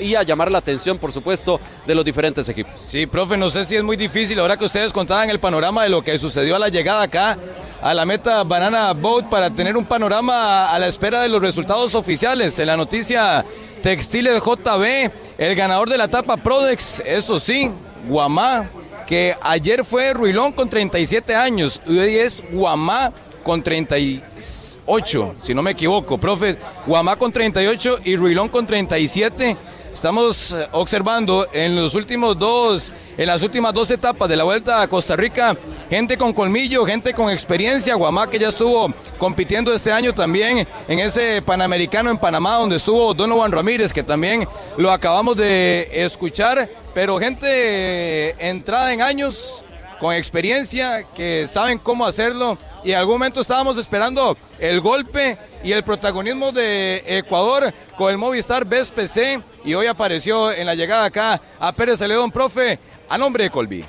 y 0.00 0.14
a 0.14 0.22
llamar 0.22 0.50
la 0.50 0.58
atención, 0.58 0.98
por 0.98 1.12
supuesto, 1.12 1.60
de 1.86 1.94
los 1.94 2.04
diferentes 2.04 2.48
equipos. 2.48 2.72
Sí, 2.88 3.06
profe, 3.06 3.36
no 3.36 3.48
sé 3.50 3.64
si 3.64 3.76
es 3.76 3.82
muy 3.82 3.96
difícil 3.96 4.38
ahora 4.40 4.56
que 4.56 4.64
ustedes 4.64 4.92
contaban 4.92 5.30
el 5.30 5.38
panorama 5.38 5.82
de 5.84 5.88
lo 5.88 6.02
que 6.02 6.18
sucedió 6.18 6.56
a 6.56 6.58
la 6.58 6.68
llegada 6.68 7.02
acá 7.02 7.36
a 7.82 7.94
la 7.94 8.04
meta 8.04 8.42
Banana 8.44 8.92
Boat 8.92 9.26
para 9.30 9.48
tener 9.50 9.76
un 9.76 9.86
panorama 9.86 10.70
a 10.70 10.78
la 10.78 10.86
espera 10.86 11.22
de 11.22 11.28
los 11.30 11.40
resultados 11.40 11.94
oficiales. 11.94 12.58
En 12.58 12.66
la 12.66 12.76
noticia 12.76 13.44
Textiles 13.82 14.42
JB, 14.42 15.10
el 15.38 15.54
ganador 15.54 15.88
de 15.88 15.96
la 15.96 16.04
etapa 16.04 16.36
Prodex, 16.36 17.02
eso 17.06 17.38
sí, 17.40 17.70
Guamá, 18.06 18.68
que 19.10 19.34
ayer 19.42 19.84
fue 19.84 20.14
Ruilón 20.14 20.52
con 20.52 20.70
37 20.70 21.34
años, 21.34 21.82
hoy 21.84 22.16
es 22.16 22.44
Guamá 22.52 23.12
con 23.42 23.60
38, 23.60 25.34
si 25.42 25.52
no 25.52 25.62
me 25.62 25.72
equivoco, 25.72 26.16
profe. 26.16 26.56
Guamá 26.86 27.16
con 27.16 27.32
38 27.32 28.02
y 28.04 28.14
Ruilón 28.14 28.48
con 28.48 28.68
37. 28.68 29.56
Estamos 29.92 30.52
eh, 30.52 30.68
observando 30.72 31.48
en 31.52 31.74
los 31.74 31.94
últimos 31.94 32.38
dos, 32.38 32.92
en 33.18 33.26
las 33.26 33.42
últimas 33.42 33.74
dos 33.74 33.90
etapas 33.90 34.28
de 34.28 34.36
la 34.36 34.44
vuelta 34.44 34.80
a 34.80 34.88
Costa 34.88 35.16
Rica, 35.16 35.56
gente 35.90 36.16
con 36.16 36.32
colmillo, 36.32 36.86
gente 36.86 37.12
con 37.12 37.28
experiencia. 37.28 37.96
Guamá 37.96 38.30
que 38.30 38.38
ya 38.38 38.48
estuvo 38.48 38.94
compitiendo 39.18 39.74
este 39.74 39.90
año 39.90 40.14
también 40.14 40.66
en 40.86 40.98
ese 41.00 41.42
Panamericano 41.42 42.10
en 42.10 42.18
Panamá, 42.18 42.56
donde 42.56 42.76
estuvo 42.76 43.12
Donovan 43.14 43.50
Ramírez, 43.50 43.92
que 43.92 44.04
también 44.04 44.46
lo 44.76 44.92
acabamos 44.92 45.36
de 45.36 45.88
escuchar. 45.92 46.70
Pero 46.94 47.18
gente 47.18 47.48
eh, 47.50 48.36
entrada 48.38 48.92
en 48.92 49.02
años, 49.02 49.64
con 49.98 50.14
experiencia, 50.14 51.04
que 51.14 51.46
saben 51.48 51.78
cómo 51.78 52.06
hacerlo. 52.06 52.56
Y 52.84 52.92
en 52.92 52.98
algún 52.98 53.16
momento 53.16 53.40
estábamos 53.40 53.76
esperando 53.76 54.38
el 54.58 54.80
golpe 54.80 55.36
y 55.62 55.72
el 55.72 55.82
protagonismo 55.82 56.52
de 56.52 57.02
Ecuador 57.06 57.74
con 57.96 58.10
el 58.10 58.16
Movistar 58.16 58.64
BSPC 58.64 59.49
y 59.64 59.74
hoy 59.74 59.86
apareció 59.86 60.52
en 60.52 60.66
la 60.66 60.74
llegada 60.74 61.04
acá 61.04 61.40
a 61.58 61.72
Pérez 61.72 61.98
Celedón, 61.98 62.30
profe, 62.30 62.78
a 63.08 63.18
nombre 63.18 63.44
de 63.44 63.50
Colby. 63.50 63.84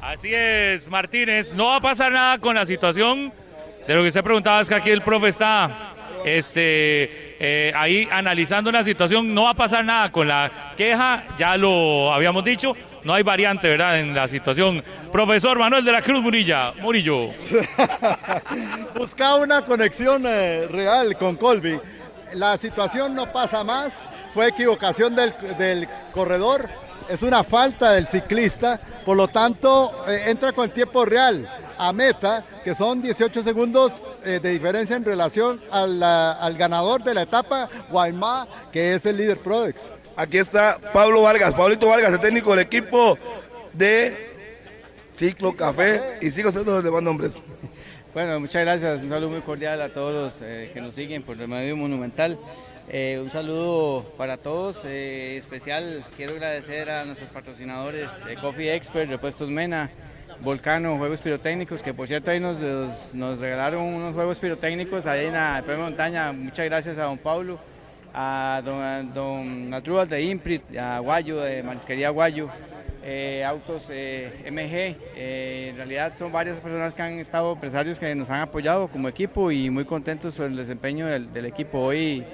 Así 0.00 0.32
es, 0.32 0.88
Martínez. 0.88 1.52
No 1.52 1.66
va 1.66 1.76
a 1.76 1.80
pasar 1.80 2.12
nada 2.12 2.38
con 2.38 2.54
la 2.54 2.64
situación 2.64 3.32
de 3.88 3.94
lo 3.94 4.02
que 4.02 4.08
usted 4.08 4.22
preguntaba. 4.22 4.60
Es 4.60 4.68
que 4.68 4.76
aquí 4.76 4.90
el 4.90 5.02
profe 5.02 5.28
está 5.28 5.94
este, 6.24 7.36
eh, 7.40 7.72
ahí 7.74 8.08
analizando 8.12 8.70
una 8.70 8.84
situación. 8.84 9.34
No 9.34 9.42
va 9.44 9.50
a 9.50 9.54
pasar 9.54 9.84
nada 9.84 10.12
con 10.12 10.28
la 10.28 10.74
queja. 10.76 11.24
Ya 11.36 11.56
lo 11.56 12.14
habíamos 12.14 12.44
dicho. 12.44 12.76
No 13.02 13.14
hay 13.14 13.24
variante, 13.24 13.68
¿verdad? 13.68 13.98
En 13.98 14.14
la 14.14 14.28
situación. 14.28 14.82
Profesor 15.10 15.58
Manuel 15.58 15.84
de 15.84 15.90
la 15.90 16.02
Cruz 16.02 16.22
Murilla. 16.22 16.72
Murillo. 16.80 17.30
Buscaba 18.94 19.36
una 19.36 19.62
conexión 19.62 20.22
eh, 20.24 20.68
real 20.70 21.16
con 21.16 21.34
Colby. 21.34 21.80
La 22.36 22.56
situación 22.58 23.14
no 23.14 23.32
pasa 23.32 23.64
más. 23.64 23.94
Fue 24.34 24.48
equivocación 24.48 25.16
del, 25.16 25.32
del 25.58 25.88
corredor. 26.12 26.68
Es 27.08 27.22
una 27.22 27.42
falta 27.42 27.92
del 27.92 28.06
ciclista. 28.06 28.78
Por 29.06 29.16
lo 29.16 29.28
tanto, 29.28 30.04
eh, 30.06 30.24
entra 30.26 30.52
con 30.52 30.64
el 30.66 30.70
tiempo 30.70 31.04
real 31.06 31.48
a 31.78 31.92
meta, 31.92 32.44
que 32.62 32.74
son 32.74 33.00
18 33.00 33.42
segundos 33.42 34.02
eh, 34.24 34.38
de 34.42 34.50
diferencia 34.50 34.96
en 34.96 35.04
relación 35.04 35.60
a 35.70 35.86
la- 35.86 36.32
al 36.32 36.56
ganador 36.58 37.02
de 37.02 37.14
la 37.14 37.22
etapa, 37.22 37.70
Guaymá, 37.90 38.46
que 38.70 38.94
es 38.94 39.06
el 39.06 39.16
líder 39.16 39.38
Prodex. 39.38 39.88
Aquí 40.16 40.36
está 40.38 40.78
Pablo 40.92 41.22
Vargas, 41.22 41.54
Pablito 41.54 41.88
Vargas, 41.88 42.12
el 42.12 42.20
técnico 42.20 42.50
del 42.50 42.60
equipo 42.60 43.18
de 43.72 44.32
Ciclo 45.14 45.54
Café 45.56 46.18
y 46.20 46.30
sigo 46.30 46.50
siendo 46.50 46.72
los 46.72 46.84
demás 46.84 47.02
nombres. 47.02 47.42
Bueno, 48.16 48.40
muchas 48.40 48.62
gracias. 48.62 49.02
Un 49.02 49.10
saludo 49.10 49.28
muy 49.28 49.42
cordial 49.42 49.78
a 49.82 49.90
todos 49.90 50.14
los 50.14 50.40
eh, 50.40 50.70
que 50.72 50.80
nos 50.80 50.94
siguen 50.94 51.22
por 51.22 51.38
el 51.38 51.46
medio 51.48 51.76
monumental. 51.76 52.38
Eh, 52.88 53.20
un 53.22 53.28
saludo 53.28 54.04
para 54.16 54.38
todos. 54.38 54.86
eh, 54.86 55.36
especial, 55.36 56.02
quiero 56.16 56.32
agradecer 56.32 56.88
a 56.88 57.04
nuestros 57.04 57.30
patrocinadores 57.30 58.24
eh, 58.26 58.36
Coffee 58.40 58.74
Expert, 58.74 59.10
Repuestos 59.10 59.50
Mena, 59.50 59.90
Volcano, 60.40 60.96
Juegos 60.96 61.20
Pirotécnicos, 61.20 61.82
que 61.82 61.92
por 61.92 62.08
cierto 62.08 62.30
ahí 62.30 62.40
nos, 62.40 62.58
nos 63.12 63.38
regalaron 63.38 63.82
unos 63.82 64.14
juegos 64.14 64.38
pirotécnicos 64.38 65.06
ahí 65.06 65.26
en 65.26 65.34
la 65.34 65.62
Premio 65.66 65.84
Montaña. 65.84 66.32
Muchas 66.32 66.64
gracias 66.64 66.96
a 66.96 67.02
don 67.02 67.18
Pablo, 67.18 67.58
a 68.14 68.62
don, 68.64 68.80
a 69.74 69.80
don 69.82 70.08
de 70.08 70.22
Imprit, 70.22 70.62
a 70.74 71.00
Guayo, 71.00 71.42
de 71.42 71.62
Marisquería 71.62 72.08
Guayo 72.08 72.48
eh, 73.08 73.44
autos 73.44 73.86
eh, 73.88 74.50
MG. 74.50 74.96
eh, 75.16 75.68
en 75.70 75.76
realidad 75.76 76.14
son 76.18 76.32
varias 76.32 76.60
personas 76.60 76.92
que 76.92 77.02
han 77.02 77.20
estado, 77.20 77.52
empresarios 77.52 78.00
que 78.00 78.12
nos 78.16 78.28
han 78.30 78.40
apoyado 78.40 78.88
como 78.88 79.08
equipo 79.08 79.52
y 79.52 79.70
muy 79.70 79.84
contentos 79.84 80.36
por 80.36 80.46
el 80.46 80.56
desempeño 80.56 81.06
del, 81.06 81.46
equipo. 81.46 81.78
Hoy 81.78 82.24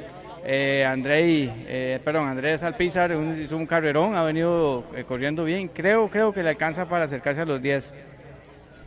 eh, 0.44 2.00
perdón, 2.02 2.26
Andrés 2.26 2.62
Alpizar 2.62 3.14
un- 3.14 3.42
hizo 3.42 3.54
un 3.58 3.66
carrerón, 3.66 4.16
ha 4.16 4.22
venido 4.24 4.84
corriendo 5.06 5.44
bien. 5.44 5.68
Creo, 5.68 6.08
creo 6.08 6.32
que 6.32 6.42
le 6.42 6.48
alcanza 6.48 6.88
para 6.88 7.04
acercarse 7.04 7.42
a 7.42 7.44
los 7.44 7.60
10. 7.60 7.92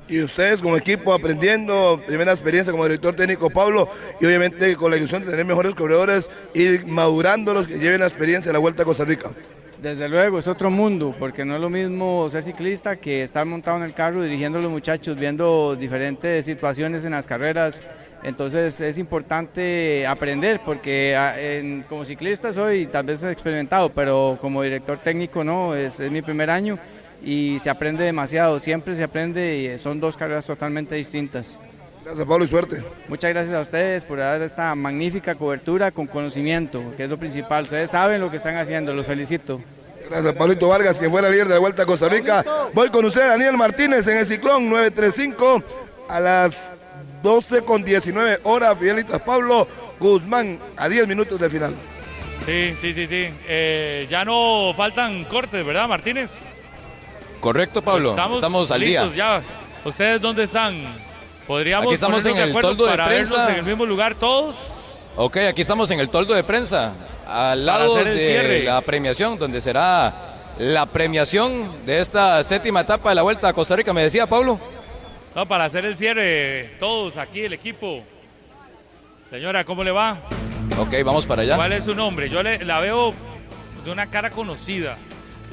Y 0.07 0.21
ustedes 0.21 0.61
como 0.63 0.77
equipo 0.77 1.13
aprendiendo, 1.13 2.01
primera 2.05 2.31
experiencia 2.31 2.71
como 2.71 2.85
director 2.85 3.15
técnico 3.15 3.51
Pablo, 3.51 3.89
y 4.19 4.25
obviamente 4.25 4.75
con 4.75 4.89
la 4.89 4.97
ilusión 4.97 5.23
de 5.23 5.29
tener 5.29 5.45
mejores 5.45 5.75
corredores, 5.75 6.29
ir 6.55 6.85
madurando 6.87 7.53
los 7.53 7.67
que 7.67 7.77
lleven 7.77 8.01
la 8.01 8.07
experiencia 8.07 8.49
de 8.49 8.53
la 8.53 8.59
Vuelta 8.59 8.81
a 8.81 8.85
Costa 8.85 9.05
Rica. 9.05 9.29
Desde 9.85 10.09
luego, 10.09 10.39
es 10.39 10.47
otro 10.47 10.71
mundo, 10.71 11.13
porque 11.19 11.45
no 11.45 11.53
es 11.53 11.61
lo 11.61 11.69
mismo 11.69 12.27
ser 12.31 12.41
ciclista 12.41 12.95
que 12.95 13.21
estar 13.21 13.45
montado 13.45 13.77
en 13.77 13.83
el 13.83 13.93
carro 13.93 14.23
dirigiendo 14.23 14.59
los 14.59 14.71
muchachos, 14.71 15.15
viendo 15.15 15.75
diferentes 15.75 16.43
situaciones 16.43 17.05
en 17.05 17.11
las 17.11 17.27
carreras. 17.27 17.83
Entonces 18.23 18.81
es 18.81 18.97
importante 18.97 20.07
aprender, 20.07 20.59
porque 20.65 21.15
ah, 21.15 21.39
en- 21.39 21.83
como 21.83 22.03
ciclista 22.03 22.51
soy 22.51 22.87
tal 22.87 23.05
vez 23.05 23.21
experimentado, 23.25 23.89
pero 23.89 24.39
como 24.41 24.63
director 24.63 24.97
técnico 24.97 25.43
no, 25.43 25.75
es, 25.75 25.99
es 25.99 26.11
mi 26.11 26.23
primer 26.23 26.49
año 26.49 26.79
y 27.23 27.59
se 27.59 27.69
aprende 27.69 28.03
demasiado, 28.05 28.59
siempre 28.59 28.95
se 28.95 29.03
aprende 29.03 29.55
y 29.75 29.77
son 29.77 29.99
dos 29.99 30.17
carreras 30.17 30.47
totalmente 30.47 30.95
distintas. 30.95 31.59
Gracias 32.06 32.27
Pablo 32.27 32.45
y 32.45 32.48
suerte. 32.48 32.84
Muchas 33.07 33.34
gracias 33.34 33.56
a 33.56 33.61
ustedes 33.61 34.03
por 34.03 34.19
dar 34.19 34.40
esta 34.44 34.76
magnífica 34.76 35.34
cobertura 35.34 35.90
con 35.90 36.06
conocimiento, 36.06 36.94
que 36.95 37.06
es 37.06 37.10
lo 37.10 37.18
principal. 37.18 37.64
Ustedes 37.64 37.90
saben 37.90 38.22
lo 38.22 38.30
que 38.30 38.38
están 38.38 38.56
haciendo, 38.57 38.94
los 38.94 39.07
felicito. 39.07 39.60
Gracias 40.07 40.36
Pablito 40.36 40.68
Vargas, 40.68 40.99
quien 40.99 41.10
fue 41.10 41.23
la 41.23 41.32
líder 41.32 41.48
de 41.48 41.56
la 41.56 41.60
Vuelta 41.60 41.82
a 41.82 41.86
Costa 41.88 42.07
Rica. 42.07 42.45
Voy 42.73 42.90
con 42.90 43.06
usted, 43.06 43.27
Daniel 43.27 43.57
Martínez, 43.57 44.07
en 44.07 44.18
el 44.18 44.27
Ciclón 44.27 44.69
935 44.69 45.64
a 46.07 46.19
las 46.19 46.73
12 47.23 47.64
con 47.64 47.84
19 47.84 48.41
horas. 48.44 48.77
Fidelitas 48.77 49.19
Pablo 49.22 49.68
Guzmán 49.99 50.60
a 50.77 50.88
10 50.88 51.07
minutos 51.07 51.40
del 51.40 51.49
final. 51.49 51.73
Sí, 52.45 52.76
sí, 52.80 52.94
sí, 52.94 53.07
sí. 53.07 53.30
Eh, 53.48 54.06
ya 54.11 54.23
no 54.23 54.73
faltan 54.77 55.23
cortes, 55.23 55.65
¿verdad, 55.65 55.88
Martínez? 55.88 56.44
Correcto, 57.40 57.82
Pablo. 57.82 58.11
Estamos, 58.36 58.69
al 58.69 58.82
día. 58.82 59.10
ya. 59.15 59.41
¿Ustedes 59.84 60.22
dónde 60.22 60.44
están? 60.44 60.84
¿Podríamos 61.47 61.85
Aquí 61.85 61.93
estamos 61.93 62.26
en 62.26 62.35
de 62.35 62.43
el 62.43 62.49
acuerdo 62.49 62.69
toldo 62.69 62.85
de 62.85 62.89
para 62.91 63.07
vernos 63.07 63.30
prensa. 63.30 63.51
en 63.53 63.59
el 63.59 63.63
mismo 63.65 63.85
lugar 63.85 64.15
todos? 64.15 65.05
Ok, 65.15 65.38
aquí 65.38 65.61
estamos 65.61 65.89
en 65.91 65.99
el 65.99 66.09
toldo 66.09 66.34
de 66.34 66.43
prensa, 66.43 66.93
al 67.27 67.65
lado 67.65 67.95
de 67.95 68.26
cierre. 68.26 68.63
la 68.63 68.81
premiación, 68.81 69.38
donde 69.38 69.61
será 69.61 70.13
la 70.57 70.85
premiación 70.88 71.85
de 71.85 71.99
esta 71.99 72.43
séptima 72.43 72.81
etapa 72.81 73.09
de 73.09 73.15
la 73.15 73.22
Vuelta 73.22 73.47
a 73.47 73.53
Costa 73.53 73.76
Rica. 73.76 73.93
Me 73.93 74.03
decía 74.03 74.26
Pablo. 74.27 74.59
No, 75.35 75.45
para 75.47 75.65
hacer 75.65 75.85
el 75.85 75.95
cierre, 75.95 76.76
todos 76.80 77.17
aquí, 77.17 77.41
el 77.41 77.53
equipo. 77.53 78.03
Señora, 79.30 79.63
¿cómo 79.65 79.84
le 79.84 79.91
va? 79.91 80.17
Ok, 80.80 80.93
vamos 81.03 81.26
para 81.26 81.43
allá. 81.43 81.55
¿Cuál 81.55 81.73
es 81.73 81.84
su 81.84 81.93
nombre? 81.95 82.30
Yo 82.30 82.41
le, 82.41 82.63
la 82.65 82.80
veo 82.80 83.13
de 83.84 83.91
una 83.91 84.09
cara 84.09 84.30
conocida. 84.31 84.97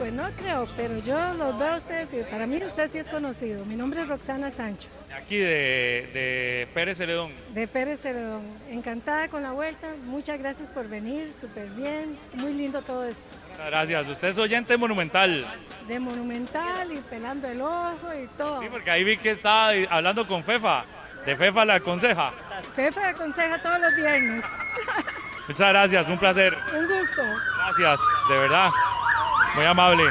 Pues 0.03 0.15
no 0.15 0.29
creo, 0.37 0.67
pero 0.77 0.99
yo 0.99 1.17
los 1.35 1.57
veo 1.61 1.75
a 1.75 1.77
ustedes 1.77 2.13
y 2.13 2.17
para 2.29 2.45
mí 2.45 2.57
usted 2.65 2.91
sí 2.91 2.99
es 2.99 3.09
conocido. 3.09 3.65
Mi 3.67 3.77
nombre 3.77 4.01
es 4.03 4.09
Roxana 4.09 4.51
Sancho, 4.51 4.89
Aquí 5.17 5.37
de, 5.39 6.11
de 6.13 6.69
Pérez 6.75 6.99
Celedón. 6.99 7.31
de 7.55 7.69
Pérez 7.69 8.01
Celedón. 8.01 8.43
Encantada 8.69 9.29
con 9.29 9.45
la 9.45 9.53
vuelta, 9.53 9.87
muchas 10.07 10.41
gracias 10.41 10.71
por 10.71 10.89
venir, 10.89 11.33
súper 11.41 11.69
bien, 11.69 12.19
muy 12.35 12.53
lindo 12.53 12.83
todo 12.83 13.05
esto. 13.05 13.29
Muchas 13.53 13.67
gracias. 13.67 14.09
Usted 14.09 14.29
es 14.31 14.39
oyente 14.39 14.77
monumental. 14.77 15.47
De 15.87 16.01
Monumental 16.01 16.91
y 16.93 16.97
pelando 16.99 17.47
el 17.47 17.61
ojo 17.61 18.13
y 18.21 18.27
todo. 18.37 18.61
Sí, 18.61 18.67
porque 18.73 18.91
ahí 18.91 19.05
vi 19.05 19.17
que 19.17 19.31
estaba 19.31 19.71
hablando 19.89 20.27
con 20.27 20.43
Fefa. 20.43 20.83
De 21.25 21.37
Fefa 21.37 21.65
la 21.65 21.75
aconseja. 21.75 22.33
Fefa 22.75 23.11
aconseja 23.11 23.63
todos 23.63 23.79
los 23.79 23.95
viernes. 23.95 24.45
Muchas 25.47 25.69
gracias, 25.69 26.09
un 26.09 26.19
placer. 26.19 26.57
Un 26.77 26.89
gusto. 26.89 27.23
Gracias, 27.57 28.01
de 28.29 28.39
verdad. 28.39 28.69
Muy 29.55 29.65
amable. 29.65 30.05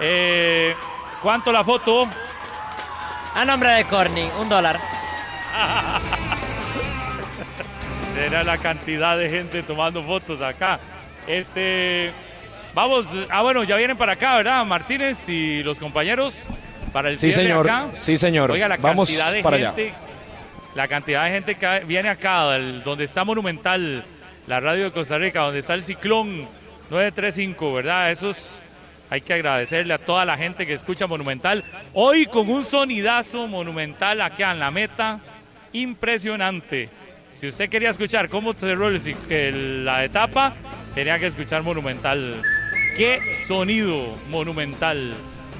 Eh, 0.00 0.74
¿Cuánto 1.22 1.50
la 1.52 1.64
foto? 1.64 2.06
A 3.34 3.44
nombre 3.44 3.70
de 3.70 3.84
Corny, 3.84 4.28
un 4.38 4.48
dólar. 4.48 4.78
Era 8.18 8.42
la 8.42 8.58
cantidad 8.58 9.16
de 9.16 9.28
gente 9.28 9.62
tomando 9.62 10.02
fotos 10.02 10.40
acá. 10.40 10.78
Este, 11.26 12.12
vamos, 12.74 13.06
ah 13.30 13.42
bueno, 13.42 13.62
ya 13.64 13.76
vienen 13.76 13.96
para 13.96 14.12
acá, 14.12 14.36
¿verdad? 14.36 14.64
Martínez 14.64 15.28
y 15.28 15.62
los 15.62 15.78
compañeros 15.78 16.46
para 16.92 17.10
el 17.10 17.16
Sí, 17.16 17.30
señor. 17.32 17.68
acá. 17.68 17.88
Sí, 17.94 18.16
señor. 18.16 18.50
Oiga, 18.50 18.68
la 18.68 18.76
Vamos 18.78 19.08
cantidad 19.08 19.32
de 19.32 19.42
para 19.42 19.56
allá. 19.56 19.72
gente, 19.74 19.94
la 20.74 20.88
cantidad 20.88 21.24
de 21.24 21.30
gente 21.30 21.54
que 21.56 21.80
viene 21.86 22.08
acá, 22.08 22.42
donde 22.84 23.04
está 23.04 23.24
Monumental, 23.24 24.04
la 24.46 24.60
radio 24.60 24.84
de 24.84 24.92
Costa 24.92 25.18
Rica, 25.18 25.40
donde 25.40 25.58
está 25.58 25.74
el 25.74 25.82
Ciclón 25.82 26.46
935, 26.90 27.72
¿verdad? 27.74 28.10
Esos 28.10 28.60
hay 29.10 29.20
que 29.20 29.34
agradecerle 29.34 29.94
a 29.94 29.98
toda 29.98 30.24
la 30.24 30.36
gente 30.36 30.66
que 30.66 30.72
escucha 30.74 31.06
Monumental. 31.06 31.64
Hoy 31.94 32.26
con 32.26 32.48
un 32.48 32.64
sonidazo 32.64 33.46
monumental 33.46 34.20
acá 34.20 34.52
en 34.52 34.58
la 34.60 34.70
meta, 34.70 35.20
impresionante. 35.72 36.88
Si 37.34 37.46
usted 37.48 37.68
quería 37.68 37.90
escuchar 37.90 38.28
cómo 38.28 38.54
cerró 38.54 38.88
el- 38.88 39.84
la 39.84 40.04
etapa, 40.04 40.54
tenía 40.94 41.18
que 41.18 41.26
escuchar 41.26 41.62
Monumental. 41.62 42.42
¡Qué 42.96 43.20
sonido 43.46 44.16
monumental! 44.30 45.14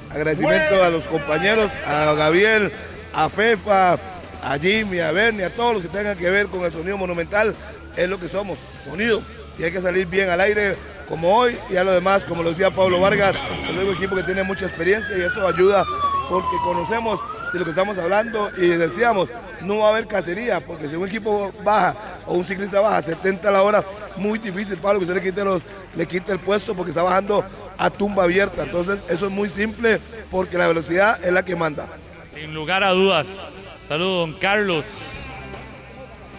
Agradecimiento 0.09 0.83
a 0.83 0.89
los 0.89 1.03
compañeros, 1.07 1.71
a 1.85 2.13
Gabriel, 2.13 2.71
a 3.13 3.29
Fefa, 3.29 3.93
a 4.41 4.57
Jimmy, 4.59 4.99
a 4.99 5.11
Bernie, 5.11 5.43
a 5.43 5.49
todos 5.51 5.73
los 5.75 5.83
que 5.83 5.89
tengan 5.89 6.17
que 6.17 6.29
ver 6.29 6.47
con 6.47 6.63
el 6.65 6.71
sonido 6.71 6.97
monumental. 6.97 7.53
Es 7.95 8.09
lo 8.09 8.19
que 8.19 8.27
somos, 8.27 8.57
sonido. 8.83 9.21
Y 9.57 9.63
hay 9.63 9.71
que 9.71 9.81
salir 9.81 10.07
bien 10.07 10.29
al 10.29 10.41
aire 10.41 10.75
como 11.09 11.35
hoy 11.35 11.57
y 11.69 11.77
a 11.77 11.83
lo 11.83 11.91
demás, 11.91 12.23
como 12.25 12.43
lo 12.43 12.51
decía 12.51 12.69
Pablo 12.69 12.99
Vargas, 12.99 13.35
es 13.69 13.75
un 13.75 13.95
equipo 13.95 14.15
que 14.15 14.23
tiene 14.23 14.43
mucha 14.43 14.65
experiencia 14.65 15.17
y 15.17 15.21
eso 15.21 15.47
ayuda 15.47 15.83
porque 16.29 16.57
conocemos 16.63 17.19
de 17.53 17.59
lo 17.59 17.65
que 17.65 17.71
estamos 17.71 17.97
hablando 17.97 18.51
y 18.57 18.67
decíamos, 18.67 19.29
no 19.61 19.77
va 19.77 19.87
a 19.87 19.89
haber 19.91 20.07
cacería, 20.07 20.59
porque 20.59 20.89
si 20.89 20.95
un 20.95 21.07
equipo 21.07 21.53
baja 21.63 21.95
o 22.25 22.33
un 22.33 22.43
ciclista 22.43 22.81
baja 22.81 23.01
70 23.01 23.47
a 23.47 23.51
la 23.51 23.63
hora, 23.63 23.83
muy 24.17 24.37
difícil, 24.39 24.77
Pablo, 24.77 24.99
que 24.99 25.05
usted 25.05 25.15
le 25.15 25.23
quite, 25.23 25.43
los, 25.43 25.61
le 25.95 26.05
quite 26.05 26.31
el 26.33 26.39
puesto 26.39 26.75
porque 26.75 26.91
está 26.91 27.03
bajando 27.03 27.45
a 27.77 27.89
tumba 27.89 28.23
abierta. 28.23 28.63
Entonces 28.63 28.99
eso 29.09 29.27
es 29.27 29.31
muy 29.31 29.49
simple 29.49 29.99
porque 30.29 30.57
la 30.57 30.67
velocidad 30.67 31.23
es 31.23 31.31
la 31.31 31.43
que 31.43 31.55
manda. 31.55 31.87
Sin 32.33 32.53
lugar 32.53 32.83
a 32.83 32.91
dudas. 32.91 33.53
Saludos, 33.87 34.27
don 34.27 34.39
Carlos. 34.39 35.26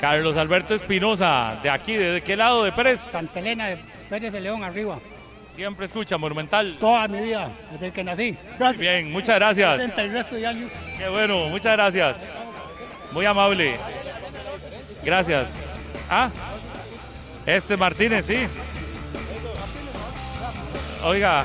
Carlos 0.00 0.36
Alberto 0.36 0.74
Espinosa, 0.74 1.56
de 1.62 1.70
aquí, 1.70 1.94
¿de 1.94 2.22
qué 2.22 2.36
lado 2.36 2.62
de 2.62 2.70
Pérez? 2.72 3.00
Santa 3.00 3.40
Elena 3.40 3.66
de 3.66 3.78
Pérez 4.08 4.32
de 4.32 4.40
León, 4.40 4.62
arriba. 4.62 4.98
Siempre 5.56 5.86
escucha 5.86 6.16
Monumental. 6.16 6.76
Toda 6.78 7.08
mi 7.08 7.20
vida, 7.20 7.50
desde 7.72 7.90
que 7.90 8.04
nací. 8.04 8.36
Bien, 8.78 9.10
muchas 9.10 9.34
gracias. 9.34 9.76
70 9.78 10.04
y 10.04 10.08
resto 10.08 10.36
de 10.36 10.46
años. 10.46 10.70
Qué 10.96 11.08
bueno, 11.08 11.46
muchas 11.46 11.72
gracias. 11.72 12.48
Muy 13.10 13.26
amable. 13.26 13.76
Gracias. 15.02 15.64
Ah, 16.08 16.30
este 17.44 17.76
Martínez, 17.76 18.26
sí. 18.26 18.46
Oiga, 21.04 21.44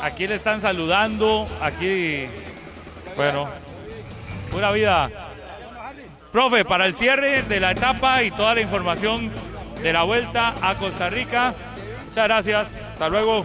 aquí 0.00 0.28
le 0.28 0.36
están 0.36 0.60
saludando. 0.60 1.48
Aquí, 1.60 2.26
bueno, 3.16 3.48
pura 4.52 4.70
vida. 4.70 5.29
Profe, 6.32 6.64
para 6.64 6.86
el 6.86 6.94
cierre 6.94 7.42
de 7.42 7.58
la 7.58 7.72
etapa 7.72 8.22
y 8.22 8.30
toda 8.30 8.54
la 8.54 8.60
información 8.60 9.30
de 9.82 9.92
la 9.92 10.04
vuelta 10.04 10.54
a 10.62 10.76
Costa 10.76 11.10
Rica. 11.10 11.54
Muchas 12.06 12.24
gracias. 12.24 12.90
Hasta 12.92 13.08
luego. 13.08 13.44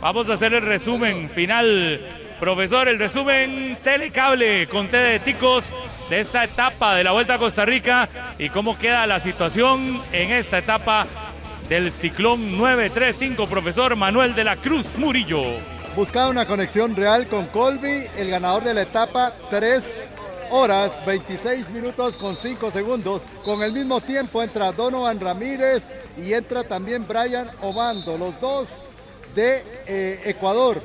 Vamos 0.00 0.28
a 0.30 0.34
hacer 0.34 0.54
el 0.54 0.62
resumen 0.62 1.28
final. 1.28 2.00
Profesor, 2.38 2.86
el 2.86 3.00
resumen 3.00 3.78
telecable 3.82 4.68
con 4.68 4.86
T 4.86 4.96
de 4.96 5.18
Ticos 5.18 5.72
de 6.08 6.20
esta 6.20 6.44
etapa 6.44 6.94
de 6.94 7.02
la 7.02 7.10
Vuelta 7.10 7.34
a 7.34 7.38
Costa 7.38 7.64
Rica 7.64 8.08
y 8.38 8.48
cómo 8.48 8.78
queda 8.78 9.04
la 9.08 9.18
situación 9.18 10.00
en 10.12 10.30
esta 10.30 10.58
etapa 10.58 11.04
del 11.68 11.90
Ciclón 11.90 12.56
935. 12.56 13.48
Profesor 13.48 13.96
Manuel 13.96 14.36
de 14.36 14.44
la 14.44 14.54
Cruz 14.54 14.96
Murillo. 14.98 15.42
Buscaba 15.96 16.30
una 16.30 16.46
conexión 16.46 16.94
real 16.94 17.26
con 17.26 17.46
Colby, 17.46 18.04
el 18.16 18.30
ganador 18.30 18.62
de 18.62 18.74
la 18.74 18.82
etapa, 18.82 19.32
3 19.50 19.84
horas 20.50 21.04
26 21.06 21.70
minutos 21.70 22.16
con 22.16 22.36
5 22.36 22.70
segundos. 22.70 23.22
Con 23.44 23.62
el 23.62 23.72
mismo 23.72 24.00
tiempo 24.00 24.42
entra 24.42 24.72
Donovan 24.72 25.20
Ramírez 25.20 25.84
y 26.16 26.32
entra 26.32 26.64
también 26.64 27.06
Brian 27.06 27.48
Obando, 27.62 28.16
los 28.18 28.38
dos 28.40 28.68
de 29.34 29.62
eh, 29.86 30.20
Ecuador. 30.24 30.80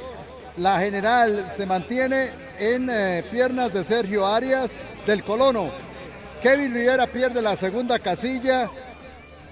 La 0.57 0.79
general 0.79 1.49
se 1.55 1.65
mantiene 1.65 2.29
en 2.59 2.89
eh, 2.89 3.23
piernas 3.31 3.73
de 3.73 3.83
Sergio 3.83 4.25
Arias 4.25 4.71
del 5.05 5.23
Colono. 5.23 5.71
Kevin 6.41 6.73
Rivera 6.73 7.07
pierde 7.07 7.41
la 7.41 7.55
segunda 7.55 7.99
casilla. 7.99 8.69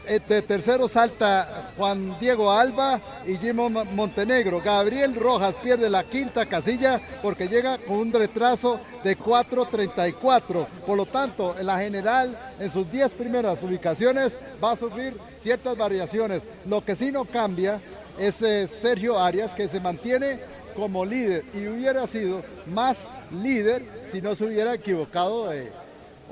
De 0.08 0.42
tercero 0.42 0.90
salta 0.90 1.72
Juan 1.78 2.18
Diego 2.20 2.52
Alba 2.52 3.00
y 3.26 3.38
Jimo 3.38 3.70
Mo- 3.70 3.86
Montenegro. 3.86 4.60
Gabriel 4.62 5.16
Rojas 5.16 5.56
pierde 5.64 5.90
la 5.90 6.04
quinta 6.04 6.46
casilla 6.46 7.00
porque 7.22 7.48
llega 7.48 7.78
con 7.78 7.98
un 7.98 8.12
retraso 8.12 8.80
de 9.04 9.18
4.34. 9.18 10.66
Por 10.86 10.98
lo 10.98 11.06
tanto, 11.06 11.56
en 11.58 11.66
la 11.66 11.80
general, 11.80 12.38
en 12.60 12.70
sus 12.72 12.92
10 12.92 13.14
primeras 13.14 13.64
ubicaciones, 13.64 14.38
va 14.62 14.72
a 14.74 14.78
sufrir 14.78 15.16
ciertas 15.42 15.78
variaciones. 15.78 16.44
Lo 16.68 16.84
que 16.84 16.96
sí 16.96 17.12
no 17.12 17.24
cambia 17.24 17.80
es 18.20 18.42
eh, 18.42 18.68
Sergio 18.68 19.18
Arias, 19.18 19.54
que 19.54 19.70
se 19.70 19.80
mantiene 19.80 20.40
como 20.76 21.06
líder 21.06 21.44
y 21.54 21.68
hubiera 21.68 22.06
sido 22.08 22.44
más 22.66 22.98
líder 23.42 23.84
si 24.04 24.22
no 24.22 24.36
se 24.36 24.46
hubiera 24.46 24.74
equivocado, 24.74 25.50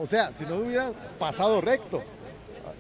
o 0.02 0.06
sea, 0.08 0.34
si 0.34 0.44
no 0.46 0.56
hubiera 0.58 0.91
pasado 1.18 1.62
recto. 1.62 2.02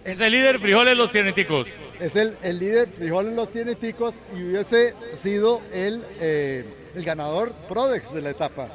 Es 0.05 0.21
el 0.21 0.31
líder 0.31 0.59
Frijoles 0.59 0.95
Los 0.95 1.11
Cieneticos. 1.11 1.67
Es 1.99 2.15
el, 2.15 2.35
el 2.41 2.59
líder 2.59 2.87
Frijoles 2.87 3.33
Los 3.33 3.51
Tieneticos 3.51 4.15
y 4.35 4.43
hubiese 4.43 4.93
sido 5.21 5.61
el, 5.73 6.03
eh, 6.19 6.65
el 6.95 7.03
ganador 7.03 7.51
Prodex 7.67 8.13
de 8.13 8.21
la 8.21 8.29
etapa. 8.29 8.67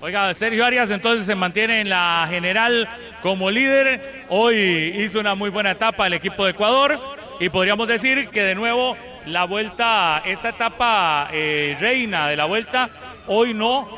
Oiga, 0.00 0.32
Sergio 0.34 0.64
Arias 0.64 0.90
entonces 0.90 1.26
se 1.26 1.34
mantiene 1.34 1.80
en 1.80 1.88
la 1.88 2.26
general 2.30 2.88
como 3.22 3.50
líder. 3.50 4.24
Hoy 4.28 4.56
hizo 4.98 5.18
una 5.18 5.34
muy 5.34 5.50
buena 5.50 5.72
etapa 5.72 6.06
el 6.06 6.12
equipo 6.14 6.44
de 6.44 6.52
Ecuador 6.52 7.00
y 7.40 7.48
podríamos 7.48 7.88
decir 7.88 8.28
que 8.28 8.42
de 8.42 8.54
nuevo 8.54 8.96
la 9.26 9.44
vuelta, 9.44 10.22
esta 10.24 10.50
etapa 10.50 11.28
eh, 11.32 11.76
reina 11.80 12.28
de 12.28 12.36
la 12.36 12.44
vuelta, 12.44 12.90
hoy 13.26 13.54
no 13.54 13.88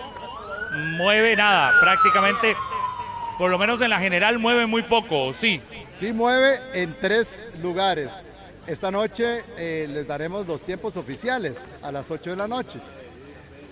mueve 0.97 1.37
nada. 1.37 1.73
Prácticamente, 1.81 2.57
por 3.37 3.51
lo 3.51 3.59
menos 3.59 3.81
en 3.81 3.91
la 3.91 3.99
general, 3.99 4.39
mueve 4.39 4.67
muy 4.67 4.83
poco, 4.83 5.33
sí. 5.35 5.61
Sí 5.99 6.13
mueve 6.13 6.61
en 6.75 6.95
tres 7.01 7.49
lugares. 7.63 8.11
Esta 8.67 8.91
noche 8.91 9.43
eh, 9.57 9.87
les 9.89 10.07
daremos 10.07 10.47
los 10.47 10.61
tiempos 10.61 10.95
oficiales 10.99 11.57
a 11.81 11.91
las 11.91 12.11
8 12.11 12.31
de 12.31 12.37
la 12.37 12.47
noche 12.47 12.79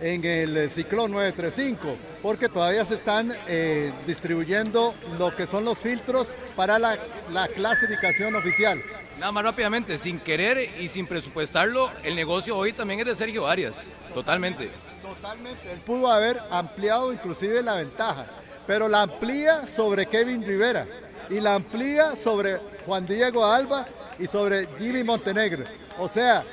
en 0.01 0.25
el 0.25 0.57
eh, 0.57 0.69
ciclón 0.71 1.13
935, 1.13 1.97
porque 2.23 2.49
todavía 2.49 2.83
se 2.87 2.95
están 2.95 3.37
eh, 3.47 3.93
distribuyendo 4.07 4.95
lo 5.19 5.37
que 5.37 5.47
son 5.47 5.67
los 5.67 5.79
filtros 5.79 6.29
para 6.57 6.79
la, 6.79 6.97
la 7.31 7.47
clasificación 7.49 8.35
oficial. 8.37 8.81
Nada 9.19 9.31
más 9.31 9.45
rápidamente, 9.45 9.99
sin 9.99 10.19
querer 10.19 10.71
y 10.81 10.89
sin 10.89 11.07
presupuestarlo, 11.07 11.91
el 12.05 12.17
negocio 12.17 12.57
hoy 12.57 12.73
también 12.73 13.01
es 13.01 13.07
de 13.07 13.15
Sergio 13.17 13.47
Arias, 13.47 13.83
totalmente. 14.15 14.71
Totalmente. 15.03 15.71
Él 15.71 15.79
pudo 15.81 16.11
haber 16.11 16.41
ampliado 16.51 17.13
inclusive 17.13 17.63
la 17.63 17.75
ventaja, 17.75 18.25
pero 18.67 18.89
la 18.89 19.03
amplía 19.03 19.69
sobre 19.69 20.07
Kevin 20.07 20.43
Rivera 20.43 20.87
y 21.31 21.41
la 21.41 21.55
amplía 21.55 22.17
sobre 22.17 22.59
Juan 22.87 23.07
Diego 23.07 23.45
Alba 23.45 23.87
y 24.19 24.27
sobre 24.27 24.69
Jimmy 24.79 25.03
Montenegro. 25.05 25.65
O 25.99 26.09
sea, 26.09 26.45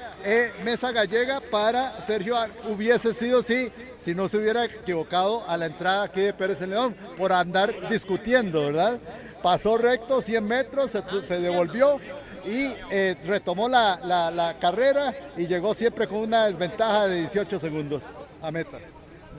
mesa 0.64 0.92
gallega 0.92 1.40
para 1.40 2.02
Sergio 2.04 2.36
hubiese 2.70 3.14
sido 3.14 3.42
sí, 3.42 3.72
si 3.98 4.14
no 4.16 4.28
se 4.28 4.38
hubiera 4.38 4.66
equivocado 4.66 5.44
a 5.48 5.58
la 5.58 5.66
entrada 5.68 6.04
aquí 6.04 6.22
de 6.22 6.34
Pérez 6.34 6.62
en 6.62 6.72
León 6.72 6.96
por 7.18 7.32
andar 7.34 7.90
discutiendo, 7.90 8.66
¿verdad? 8.66 9.00
Pasó 9.42 9.78
recto 9.78 10.22
100 10.22 10.44
metros, 10.44 10.92
se, 11.24 11.40
devolvió 11.40 12.00
y 12.46 12.72
eh, 12.92 13.16
retomó 13.26 13.68
la, 13.68 14.00
la- 14.04 14.30
la 14.32 14.60
carrera 14.60 15.16
y 15.36 15.48
llegó 15.48 15.74
siempre 15.74 16.08
con 16.08 16.20
una 16.20 16.46
desventaja 16.46 17.08
de 17.08 17.22
18 17.22 17.58
segundos 17.60 18.04
a 18.42 18.52
meta. 18.52 18.78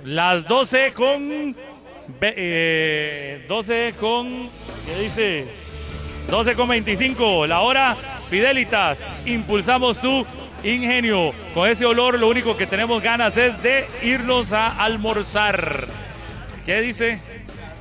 Las 0.05 0.45
12 0.47 0.93
con. 0.93 1.57
Eh, 2.21 3.45
12 3.49 3.95
con. 3.99 4.49
¿Qué 4.87 5.03
dice? 5.03 5.47
12 6.29 6.55
con 6.55 6.69
25. 6.69 7.47
La 7.47 7.61
hora. 7.61 7.97
Fidelitas. 8.31 9.21
Impulsamos 9.27 10.01
tu 10.01 10.27
ingenio. 10.65 11.33
Con 11.55 11.69
ese 11.69 11.85
olor, 11.85 12.19
lo 12.19 12.29
único 12.29 12.57
que 12.57 12.67
tenemos 12.67 13.03
ganas 13.03 13.37
es 13.37 13.61
de 13.63 13.87
irnos 14.03 14.53
a 14.53 14.69
almorzar. 14.83 15.87
¿Qué 16.65 16.81
dice? 16.81 17.19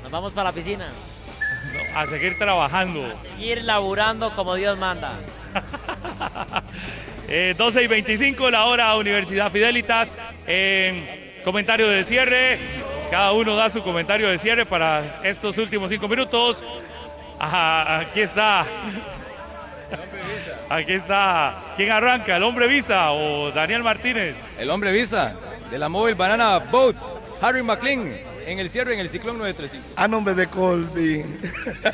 Nos 0.04 0.12
vamos 0.12 0.34
para 0.34 0.50
la 0.50 0.56
piscina. 0.56 0.90
A 1.96 2.06
seguir 2.08 2.38
trabajando. 2.38 3.02
Ir 3.40 3.64
laburando 3.64 4.36
como 4.36 4.56
Dios 4.56 4.78
manda. 4.78 5.14
Eh, 7.34 7.56
12 7.58 7.84
y 7.84 7.88
25 7.88 8.52
la 8.52 8.66
hora 8.66 8.94
Universidad 8.98 9.50
Fidelitas. 9.54 10.12
Eh, 10.46 11.40
comentario 11.46 11.88
de 11.88 12.04
cierre. 12.04 12.60
Cada 13.12 13.34
uno 13.34 13.58
da 13.58 13.70
su 13.70 13.84
comentario 13.84 14.30
de 14.30 14.38
cierre 14.38 14.66
para 14.66 15.20
estos 15.22 15.58
últimos 15.58 15.92
cinco 15.92 16.08
minutos. 16.08 16.64
Ajá, 17.38 18.00
aquí 18.00 18.22
está. 18.22 18.66
Aquí 20.70 20.94
está. 20.94 21.62
¿Quién 21.76 21.92
arranca? 21.92 22.38
¿El 22.38 22.44
hombre 22.44 22.70
Visa 22.70 23.12
o 23.12 23.52
Daniel 23.52 23.84
Martínez? 23.84 24.38
El 24.58 24.70
hombre 24.70 24.94
Visa 24.94 25.34
de 25.70 25.78
la 25.78 25.90
Móvil 25.90 26.16
Banana 26.16 26.60
Boat, 26.60 26.96
Harry 27.42 27.62
McLean, 27.62 28.14
en 28.46 28.60
el 28.60 28.70
cierre 28.70 28.94
en 28.94 29.02
el 29.02 29.10
Ciclón 29.10 29.38
935. 29.40 29.94
A 29.98 30.08
nombre 30.08 30.34
de 30.34 30.48
Colby. 30.48 31.26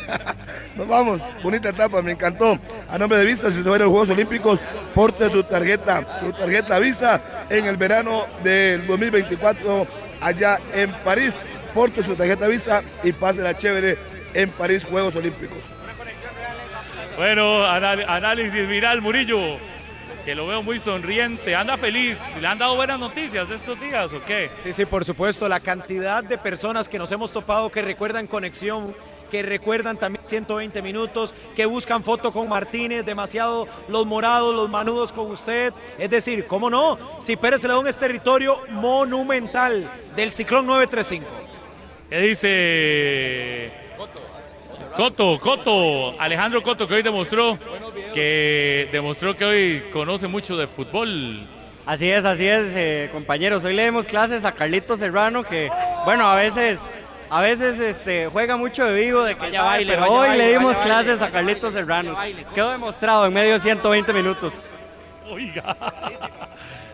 Nos 0.76 0.88
vamos. 0.88 1.20
Bonita 1.42 1.70
etapa, 1.70 2.00
me 2.04 2.12
encantó. 2.12 2.60
A 2.88 3.00
nombre 3.00 3.18
de 3.18 3.26
Visa, 3.26 3.50
si 3.52 3.64
se 3.64 3.70
va 3.70 3.74
a 3.74 3.78
ir 3.78 3.82
a 3.82 3.86
los 3.86 3.92
Juegos 3.92 4.12
Olímpicos, 4.12 4.60
porte 4.94 5.32
su 5.32 5.44
tarjeta, 5.44 6.20
su 6.20 6.32
tarjeta 6.32 6.78
Visa 6.78 7.20
en 7.50 7.66
el 7.66 7.76
verano 7.76 8.28
del 8.44 8.86
2024 8.86 10.07
allá 10.22 10.58
en 10.74 10.92
París. 11.04 11.34
Porte 11.74 12.04
su 12.04 12.16
tarjeta 12.16 12.48
Visa 12.48 12.82
y 13.04 13.12
pase 13.12 13.42
la 13.42 13.56
chévere 13.58 13.98
en 14.34 14.50
París 14.50 14.86
Juegos 14.86 15.16
Olímpicos. 15.16 15.60
Bueno, 17.18 17.66
análisis 17.66 18.68
viral 18.68 19.02
Murillo. 19.02 19.58
Que 20.24 20.36
lo 20.36 20.46
veo 20.46 20.62
muy 20.62 20.78
sonriente, 20.78 21.56
anda 21.56 21.78
feliz. 21.78 22.20
¿Le 22.42 22.48
han 22.48 22.58
dado 22.58 22.76
buenas 22.76 23.00
noticias 23.00 23.50
estos 23.50 23.80
días 23.80 24.12
o 24.12 24.22
qué? 24.26 24.50
Sí, 24.58 24.74
sí, 24.74 24.86
por 24.86 25.06
supuesto. 25.06 25.48
La 25.48 25.62
cantidad 25.62 26.22
de 26.22 26.38
personas 26.38 26.90
que 26.90 27.00
nos 27.00 27.10
hemos 27.14 27.32
topado 27.32 27.70
que 27.70 27.82
recuerdan 27.82 28.28
conexión, 28.28 28.94
que 29.30 29.44
recuerdan 29.44 29.98
también 29.98 30.24
120 30.28 30.82
minutos, 30.82 31.34
que 31.56 31.66
buscan 31.66 32.04
foto 32.04 32.32
con 32.32 32.50
Martínez, 32.50 33.06
demasiado 33.06 33.68
los 33.88 34.06
morados, 34.06 34.56
los 34.56 34.70
manudos 34.70 35.12
con 35.12 35.32
usted. 35.32 35.74
Es 35.98 36.10
decir, 36.10 36.46
¿cómo 36.46 36.70
no? 36.70 36.98
Si 37.20 37.36
Pérez 37.36 37.62
Celedón 37.62 37.88
es 37.88 37.98
territorio 37.98 38.62
monumental 38.70 39.90
del 40.16 40.32
Ciclón 40.32 40.68
935. 40.68 41.26
¿Qué 42.10 42.20
dice? 42.20 43.72
Coto, 44.96 45.40
Coto, 45.40 46.20
Alejandro 46.20 46.64
Coto, 46.64 46.88
que 46.88 46.96
hoy 46.96 47.04
demostró 47.04 47.58
que 48.14 48.90
demostró 48.92 49.36
que 49.36 49.46
hoy 49.46 49.84
conoce 49.92 50.28
mucho 50.28 50.58
de 50.58 50.66
fútbol. 50.66 51.46
Así 51.86 52.10
es, 52.10 52.26
así 52.26 52.48
es, 52.48 52.74
eh, 52.76 53.10
compañeros. 53.14 53.64
Hoy 53.64 53.74
le 53.74 53.84
demos 53.84 54.08
clases 54.08 54.44
a 54.44 54.52
Carlito 54.52 54.98
Serrano, 54.98 55.44
que, 55.44 55.70
bueno, 56.04 56.28
a 56.28 56.36
veces, 56.36 56.82
a 57.30 57.42
veces 57.42 57.80
este, 57.80 58.28
juega 58.28 58.58
mucho 58.58 58.86
de 58.86 59.02
vivo, 59.02 59.24
de 59.24 59.36
que 59.36 59.42
Vaya 59.42 59.54
ya 59.54 59.64
baile, 59.64 59.94
pero 59.94 60.02
vaya 60.02 60.14
hoy 60.14 60.28
baile, 60.30 60.44
le 60.46 60.52
dimos 60.52 60.74
vaya 60.74 60.84
clases 60.84 61.20
baile. 61.20 61.26
a 61.26 61.32
Carlito 61.32 61.72
Serrano. 61.72 62.10
Vaya 62.12 62.20
baile. 62.20 62.46
Quedó 62.54 62.72
demostrado 62.72 63.26
en 63.26 63.34
medio 63.34 63.54
de 63.54 63.60
120 63.60 64.14
minutos. 64.14 64.72
Oiga. 65.30 65.76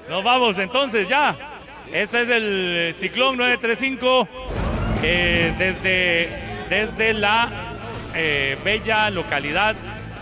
Nos 0.09 0.23
vamos 0.23 0.57
entonces 0.57 1.07
ya. 1.07 1.35
Ese 1.91 2.23
es 2.23 2.29
el 2.29 2.91
Ciclón 2.95 3.37
935 3.37 4.27
eh, 5.03 5.53
desde, 5.57 6.29
desde 6.69 7.13
la 7.13 7.49
eh, 8.15 8.57
bella 8.63 9.09
localidad 9.11 9.75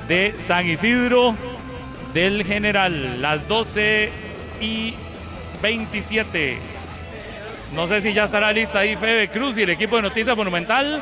de 0.08 0.34
San 0.38 0.68
Isidro 0.68 1.36
del 2.14 2.44
General. 2.44 3.22
Las 3.22 3.48
12 3.48 4.12
y 4.60 4.94
27. 5.62 6.58
No 7.74 7.88
sé 7.88 8.01
si 8.01 8.14
ya 8.14 8.25
estará 8.25 8.51
lista 8.51 8.80
ahí 8.80 8.95
Febe 8.95 9.30
Cruz 9.30 9.58
y 9.58 9.61
el 9.61 9.69
equipo 9.69 9.95
de 9.95 10.01
Noticias 10.03 10.35
Monumental. 10.35 11.01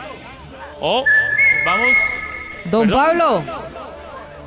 O 0.80 1.04
vamos. 1.66 1.88
Don 2.66 2.88
Perdón. 2.88 3.04
Pablo, 3.06 3.44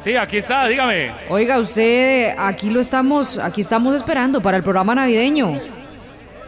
Sí, 0.01 0.17
aquí 0.17 0.39
está, 0.39 0.67
dígame. 0.67 1.13
oiga, 1.29 1.59
usted 1.61 2.35
aquí 2.37 2.71
lo 2.71 2.81
estamos, 2.81 3.39
aquí 3.39 3.61
estamos 3.61 3.95
esperando 3.95 4.41
para 4.41 4.57
el 4.57 4.63
programa 4.65 4.97
navideño. 4.97 5.61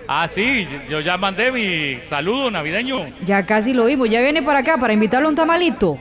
Ah, 0.08 0.26
sí, 0.28 0.66
yo 0.88 0.98
ya 1.00 1.16
mandé 1.16 1.52
mi 1.52 2.00
saludo 2.00 2.50
navideño. 2.50 3.06
Ya 3.24 3.46
casi 3.46 3.72
lo 3.72 3.84
vimos, 3.86 4.10
ya 4.10 4.20
viene 4.22 4.42
para 4.42 4.58
acá 4.58 4.76
para 4.76 4.92
invitarlo 4.92 5.28
a 5.28 5.30
un 5.30 5.36
tamalito. 5.36 5.96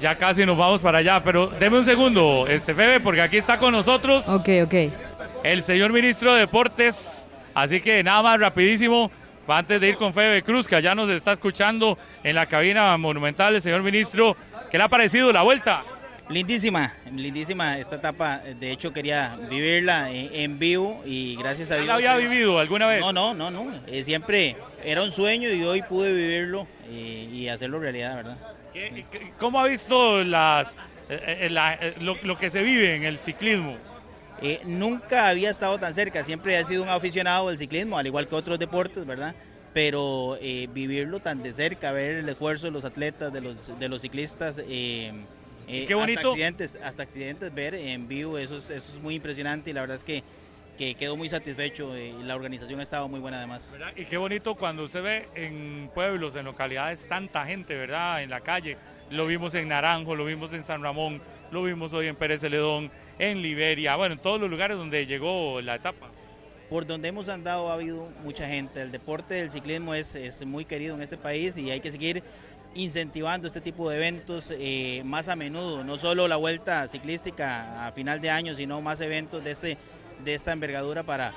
Ya 0.00 0.14
casi 0.16 0.46
nos 0.46 0.56
vamos 0.56 0.82
para 0.82 0.98
allá, 0.98 1.22
pero 1.24 1.48
deme 1.48 1.78
un 1.78 1.84
segundo, 1.84 2.46
este 2.48 2.74
Febe, 2.74 3.00
porque 3.00 3.22
aquí 3.22 3.38
está 3.38 3.58
con 3.58 3.72
nosotros 3.72 4.28
Ok, 4.28 4.48
ok. 4.64 4.74
el 5.42 5.62
señor 5.64 5.92
ministro 5.92 6.32
de 6.34 6.40
Deportes. 6.40 7.26
Así 7.54 7.80
que 7.80 8.02
nada 8.02 8.22
más 8.22 8.40
rapidísimo, 8.40 9.10
antes 9.46 9.80
de 9.80 9.88
ir 9.90 9.96
con 9.96 10.12
Febe 10.12 10.42
Cruz, 10.42 10.66
que 10.66 10.76
allá 10.76 10.94
nos 10.94 11.08
está 11.10 11.32
escuchando 11.32 11.96
en 12.22 12.34
la 12.34 12.46
cabina 12.46 12.96
monumental, 12.96 13.54
el 13.54 13.62
señor 13.62 13.82
ministro, 13.82 14.36
¿qué 14.70 14.78
le 14.78 14.84
ha 14.84 14.88
parecido 14.88 15.32
la 15.32 15.42
vuelta? 15.42 15.84
Lindísima, 16.30 16.94
lindísima 17.12 17.78
esta 17.78 17.96
etapa. 17.96 18.38
De 18.58 18.72
hecho, 18.72 18.92
quería 18.94 19.36
vivirla 19.50 20.10
en, 20.10 20.58
vivo 20.58 21.02
y 21.04 21.36
gracias 21.36 21.70
a 21.70 21.74
¿Ya 21.74 21.82
Dios. 21.82 21.86
la 21.88 21.94
había 21.94 22.16
vivido 22.16 22.58
alguna 22.58 22.86
vez? 22.86 23.00
No, 23.00 23.12
no, 23.12 23.34
no, 23.34 23.50
no. 23.50 23.70
Eh, 23.86 24.02
siempre 24.02 24.56
era 24.82 25.02
un 25.02 25.12
sueño 25.12 25.50
y 25.50 25.62
hoy 25.64 25.82
pude 25.82 26.14
vivirlo 26.14 26.66
eh, 26.88 27.28
y 27.30 27.48
hacerlo 27.48 27.78
realidad, 27.78 28.16
¿verdad? 28.16 28.38
¿Qué- 28.72 29.04
qué- 29.12 29.32
¿Cómo 29.38 29.60
ha 29.60 29.66
visto 29.68 30.24
las, 30.24 30.78
eh, 31.10 31.48
la- 31.50 31.78
lo, 32.00 32.16
lo 32.22 32.38
que 32.38 32.48
se 32.48 32.62
vive 32.62 32.96
en 32.96 33.04
el 33.04 33.18
ciclismo? 33.18 33.76
Eh, 34.44 34.60
nunca 34.64 35.28
había 35.28 35.50
estado 35.50 35.78
tan 35.78 35.94
cerca, 35.94 36.22
siempre 36.22 36.58
he 36.58 36.64
sido 36.64 36.82
un 36.82 36.88
aficionado 36.90 37.48
del 37.48 37.58
ciclismo, 37.58 37.98
al 37.98 38.06
igual 38.06 38.28
que 38.28 38.34
otros 38.34 38.58
deportes, 38.58 39.06
¿verdad? 39.06 39.34
Pero 39.72 40.36
eh, 40.40 40.68
vivirlo 40.72 41.18
tan 41.20 41.42
de 41.42 41.52
cerca, 41.52 41.92
ver 41.92 42.16
el 42.16 42.28
esfuerzo 42.28 42.66
de 42.66 42.72
los 42.72 42.84
atletas, 42.84 43.32
de 43.32 43.40
los, 43.40 43.78
de 43.78 43.88
los 43.88 44.02
ciclistas, 44.02 44.60
eh, 44.68 45.12
eh, 45.66 45.84
Qué 45.86 45.94
bonito. 45.94 46.20
Hasta 46.20 46.30
accidentes, 46.30 46.78
hasta 46.82 47.02
accidentes 47.02 47.54
ver 47.54 47.74
en 47.74 48.06
vivo, 48.06 48.38
eso 48.38 48.56
es, 48.56 48.70
eso 48.70 48.92
es 48.92 49.00
muy 49.00 49.14
impresionante 49.14 49.70
y 49.70 49.72
la 49.72 49.80
verdad 49.80 49.96
es 49.96 50.04
que, 50.04 50.22
que 50.76 50.94
quedo 50.94 51.16
muy 51.16 51.28
satisfecho 51.28 51.96
y 51.96 52.22
la 52.22 52.34
organización 52.34 52.80
ha 52.80 52.82
estado 52.82 53.08
muy 53.08 53.20
buena 53.20 53.38
además. 53.38 53.70
¿verdad? 53.72 53.92
Y 53.96 54.04
qué 54.04 54.16
bonito 54.16 54.54
cuando 54.56 54.82
usted 54.82 55.02
ve 55.02 55.28
en 55.34 55.90
pueblos, 55.94 56.36
en 56.36 56.44
localidades, 56.44 57.08
tanta 57.08 57.46
gente, 57.46 57.74
¿verdad? 57.74 58.22
En 58.22 58.30
la 58.30 58.40
calle. 58.40 58.76
Lo 59.10 59.26
vimos 59.26 59.54
en 59.54 59.68
Naranjo, 59.68 60.14
lo 60.16 60.24
vimos 60.24 60.52
en 60.54 60.64
San 60.64 60.82
Ramón, 60.82 61.20
lo 61.50 61.62
vimos 61.62 61.92
hoy 61.92 62.08
en 62.08 62.16
Pérez 62.16 62.40
Celedón, 62.40 62.90
en 63.18 63.42
Liberia, 63.42 63.96
bueno, 63.96 64.14
en 64.14 64.20
todos 64.20 64.40
los 64.40 64.50
lugares 64.50 64.76
donde 64.76 65.06
llegó 65.06 65.60
la 65.60 65.76
etapa. 65.76 66.08
Por 66.68 66.86
donde 66.86 67.08
hemos 67.08 67.28
andado 67.28 67.70
ha 67.70 67.74
habido 67.74 68.08
mucha 68.22 68.48
gente. 68.48 68.80
El 68.80 68.90
deporte 68.90 69.34
del 69.34 69.50
ciclismo 69.50 69.94
es, 69.94 70.14
es 70.14 70.44
muy 70.44 70.64
querido 70.64 70.94
en 70.94 71.02
este 71.02 71.16
país 71.16 71.56
y 71.58 71.70
hay 71.70 71.80
que 71.80 71.90
seguir 71.90 72.22
incentivando 72.74 73.46
este 73.46 73.60
tipo 73.60 73.88
de 73.88 73.96
eventos 73.96 74.48
eh, 74.50 75.02
más 75.04 75.28
a 75.28 75.36
menudo. 75.36 75.84
No 75.84 75.96
solo 75.96 76.26
la 76.26 76.36
vuelta 76.36 76.88
ciclística 76.88 77.86
a 77.86 77.92
final 77.92 78.20
de 78.20 78.30
año, 78.30 78.54
sino 78.54 78.80
más 78.80 79.00
eventos 79.00 79.44
de, 79.44 79.52
este, 79.52 79.78
de 80.24 80.34
esta 80.34 80.52
envergadura 80.52 81.02
para, 81.02 81.32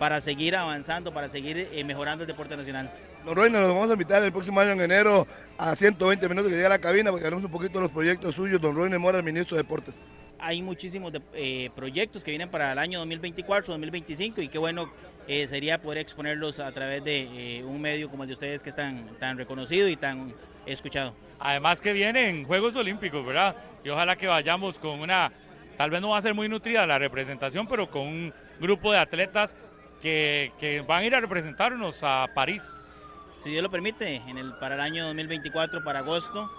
para 0.00 0.18
seguir 0.22 0.56
avanzando, 0.56 1.12
para 1.12 1.28
seguir 1.28 1.68
eh, 1.72 1.84
mejorando 1.84 2.24
el 2.24 2.26
deporte 2.26 2.56
nacional. 2.56 2.90
Don 3.26 3.36
Roy, 3.36 3.50
nos 3.50 3.68
vamos 3.68 3.90
a 3.90 3.92
invitar 3.92 4.22
el 4.22 4.32
próximo 4.32 4.58
año 4.58 4.70
en 4.72 4.80
enero 4.80 5.26
a 5.58 5.76
120 5.76 6.26
minutos 6.26 6.48
que 6.48 6.54
llegue 6.56 6.64
a 6.64 6.70
la 6.70 6.78
cabina 6.78 7.10
porque 7.10 7.26
hablamos 7.26 7.44
un 7.44 7.50
poquito 7.50 7.74
de 7.74 7.80
los 7.82 7.90
proyectos 7.90 8.34
suyos. 8.34 8.58
Don 8.62 8.74
Roy 8.74 8.88
Mora, 8.98 9.18
el 9.18 9.24
ministro 9.24 9.58
de 9.58 9.62
Deportes. 9.62 10.06
Hay 10.38 10.62
muchísimos 10.62 11.12
de- 11.12 11.20
eh, 11.34 11.68
proyectos 11.76 12.24
que 12.24 12.30
vienen 12.30 12.48
para 12.48 12.72
el 12.72 12.78
año 12.78 12.98
2024, 13.00 13.74
2025 13.74 14.40
y 14.40 14.48
qué 14.48 14.56
bueno 14.56 14.90
eh, 15.28 15.46
sería 15.46 15.76
poder 15.82 15.98
exponerlos 15.98 16.60
a 16.60 16.72
través 16.72 17.04
de 17.04 17.58
eh, 17.58 17.62
un 17.62 17.78
medio 17.78 18.08
como 18.08 18.22
el 18.22 18.28
de 18.28 18.32
ustedes 18.32 18.62
que 18.62 18.70
es 18.70 18.76
tan, 18.76 19.06
tan 19.18 19.36
reconocido 19.36 19.86
y 19.86 19.96
tan 19.96 20.32
escuchado. 20.64 21.14
Además 21.38 21.82
que 21.82 21.92
vienen 21.92 22.44
Juegos 22.44 22.74
Olímpicos, 22.74 23.24
¿verdad? 23.26 23.54
Y 23.84 23.90
ojalá 23.90 24.16
que 24.16 24.28
vayamos 24.28 24.78
con 24.78 24.98
una, 25.00 25.30
tal 25.76 25.90
vez 25.90 26.00
no 26.00 26.08
va 26.08 26.16
a 26.16 26.22
ser 26.22 26.32
muy 26.32 26.48
nutrida 26.48 26.86
la 26.86 26.98
representación, 26.98 27.66
pero 27.68 27.90
con 27.90 28.06
un 28.06 28.32
grupo 28.58 28.92
de 28.92 28.98
atletas 28.98 29.54
que, 30.00 30.84
van 30.86 31.02
a 31.02 31.06
ir 31.06 31.14
a 31.14 31.20
representarnos 31.20 32.02
a 32.02 32.28
París. 32.34 32.94
Si 33.32 33.50
Dios 33.50 33.62
lo 33.62 33.70
permite, 33.70 34.16
en 34.16 34.38
el, 34.38 34.52
para 34.58 34.74
el 34.74 34.80
año 34.80 35.06
2024, 35.06 35.82
para 35.84 36.00
agosto, 36.00 36.50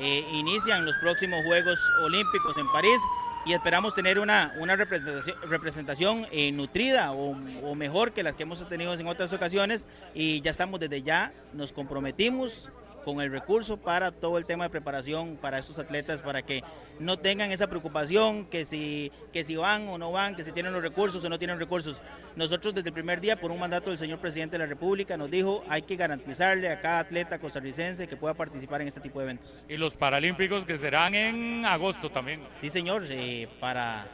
eh, 0.00 0.24
inician 0.32 0.84
los 0.84 0.96
próximos 0.98 1.44
Juegos 1.44 1.78
Olímpicos 2.02 2.56
en 2.58 2.66
París 2.72 2.98
y 3.46 3.52
esperamos 3.52 3.94
tener 3.94 4.18
una, 4.18 4.54
una 4.58 4.74
representación, 4.74 5.36
representación 5.48 6.26
eh, 6.32 6.50
nutrida 6.50 7.12
o, 7.12 7.36
o 7.62 7.74
mejor 7.74 8.12
que 8.12 8.22
las 8.22 8.34
que 8.34 8.44
hemos 8.44 8.66
tenido 8.68 8.94
en 8.94 9.06
otras 9.06 9.32
ocasiones 9.32 9.86
y 10.14 10.40
ya 10.40 10.50
estamos 10.50 10.80
desde 10.80 11.02
ya, 11.02 11.32
nos 11.52 11.72
comprometimos 11.72 12.70
con 13.04 13.20
el 13.20 13.30
recurso 13.30 13.76
para 13.76 14.10
todo 14.12 14.38
el 14.38 14.44
tema 14.44 14.64
de 14.64 14.70
preparación 14.70 15.36
para 15.36 15.58
estos 15.58 15.78
atletas, 15.78 16.22
para 16.22 16.42
que 16.42 16.62
no 16.98 17.18
tengan 17.18 17.52
esa 17.52 17.68
preocupación 17.68 18.46
que 18.46 18.64
si, 18.64 19.12
que 19.32 19.44
si 19.44 19.56
van 19.56 19.88
o 19.88 19.98
no 19.98 20.12
van, 20.12 20.34
que 20.34 20.44
si 20.44 20.52
tienen 20.52 20.72
los 20.72 20.82
recursos 20.82 21.24
o 21.24 21.28
no 21.28 21.38
tienen 21.38 21.58
recursos. 21.58 22.00
Nosotros 22.36 22.74
desde 22.74 22.88
el 22.88 22.94
primer 22.94 23.20
día, 23.20 23.36
por 23.36 23.50
un 23.50 23.60
mandato 23.60 23.90
del 23.90 23.98
señor 23.98 24.18
presidente 24.18 24.54
de 24.54 24.64
la 24.64 24.66
República, 24.66 25.16
nos 25.16 25.30
dijo 25.30 25.62
hay 25.68 25.82
que 25.82 25.96
garantizarle 25.96 26.68
a 26.68 26.80
cada 26.80 27.00
atleta 27.00 27.38
costarricense 27.38 28.06
que 28.08 28.16
pueda 28.16 28.34
participar 28.34 28.80
en 28.80 28.88
este 28.88 29.00
tipo 29.00 29.18
de 29.18 29.26
eventos. 29.26 29.64
Y 29.68 29.76
los 29.76 29.96
Paralímpicos 29.96 30.64
que 30.64 30.78
serán 30.78 31.14
en 31.14 31.64
agosto 31.64 32.10
también. 32.10 32.42
Sí, 32.56 32.68
señor, 32.68 33.04
eh, 33.08 33.48
para 33.60 34.06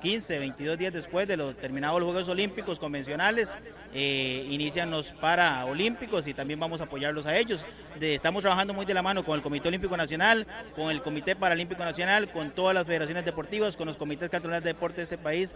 15, 0.00 0.38
22 0.38 0.78
días 0.78 0.92
después 0.92 1.26
de 1.28 1.36
los 1.36 1.56
terminados 1.56 2.00
los 2.00 2.08
Juegos 2.08 2.28
Olímpicos 2.28 2.78
convencionales, 2.78 3.54
eh, 3.94 4.46
inician 4.50 4.90
los 4.90 5.12
Paraolímpicos 5.12 6.26
y 6.26 6.34
también 6.34 6.58
vamos 6.58 6.80
a 6.80 6.84
apoyarlos 6.84 7.26
a 7.26 7.36
ellos. 7.36 7.64
Estamos 8.00 8.42
trabajando 8.42 8.74
muy 8.74 8.86
de 8.86 8.94
la 8.94 9.02
mano 9.02 9.24
con 9.24 9.36
el 9.36 9.42
Comité 9.42 9.68
Olímpico 9.68 9.96
Nacional, 9.96 10.46
con 10.74 10.90
el 10.90 11.02
Comité 11.02 11.36
Paralímpico 11.36 11.84
Nacional, 11.84 12.30
con 12.30 12.50
todas 12.50 12.74
las 12.74 12.86
federaciones 12.86 13.24
deportivas, 13.24 13.76
con 13.76 13.86
los 13.86 13.96
comités 13.96 14.30
cantonales 14.30 14.64
de 14.64 14.70
deporte 14.70 14.96
de 14.96 15.02
este 15.02 15.18
país. 15.18 15.54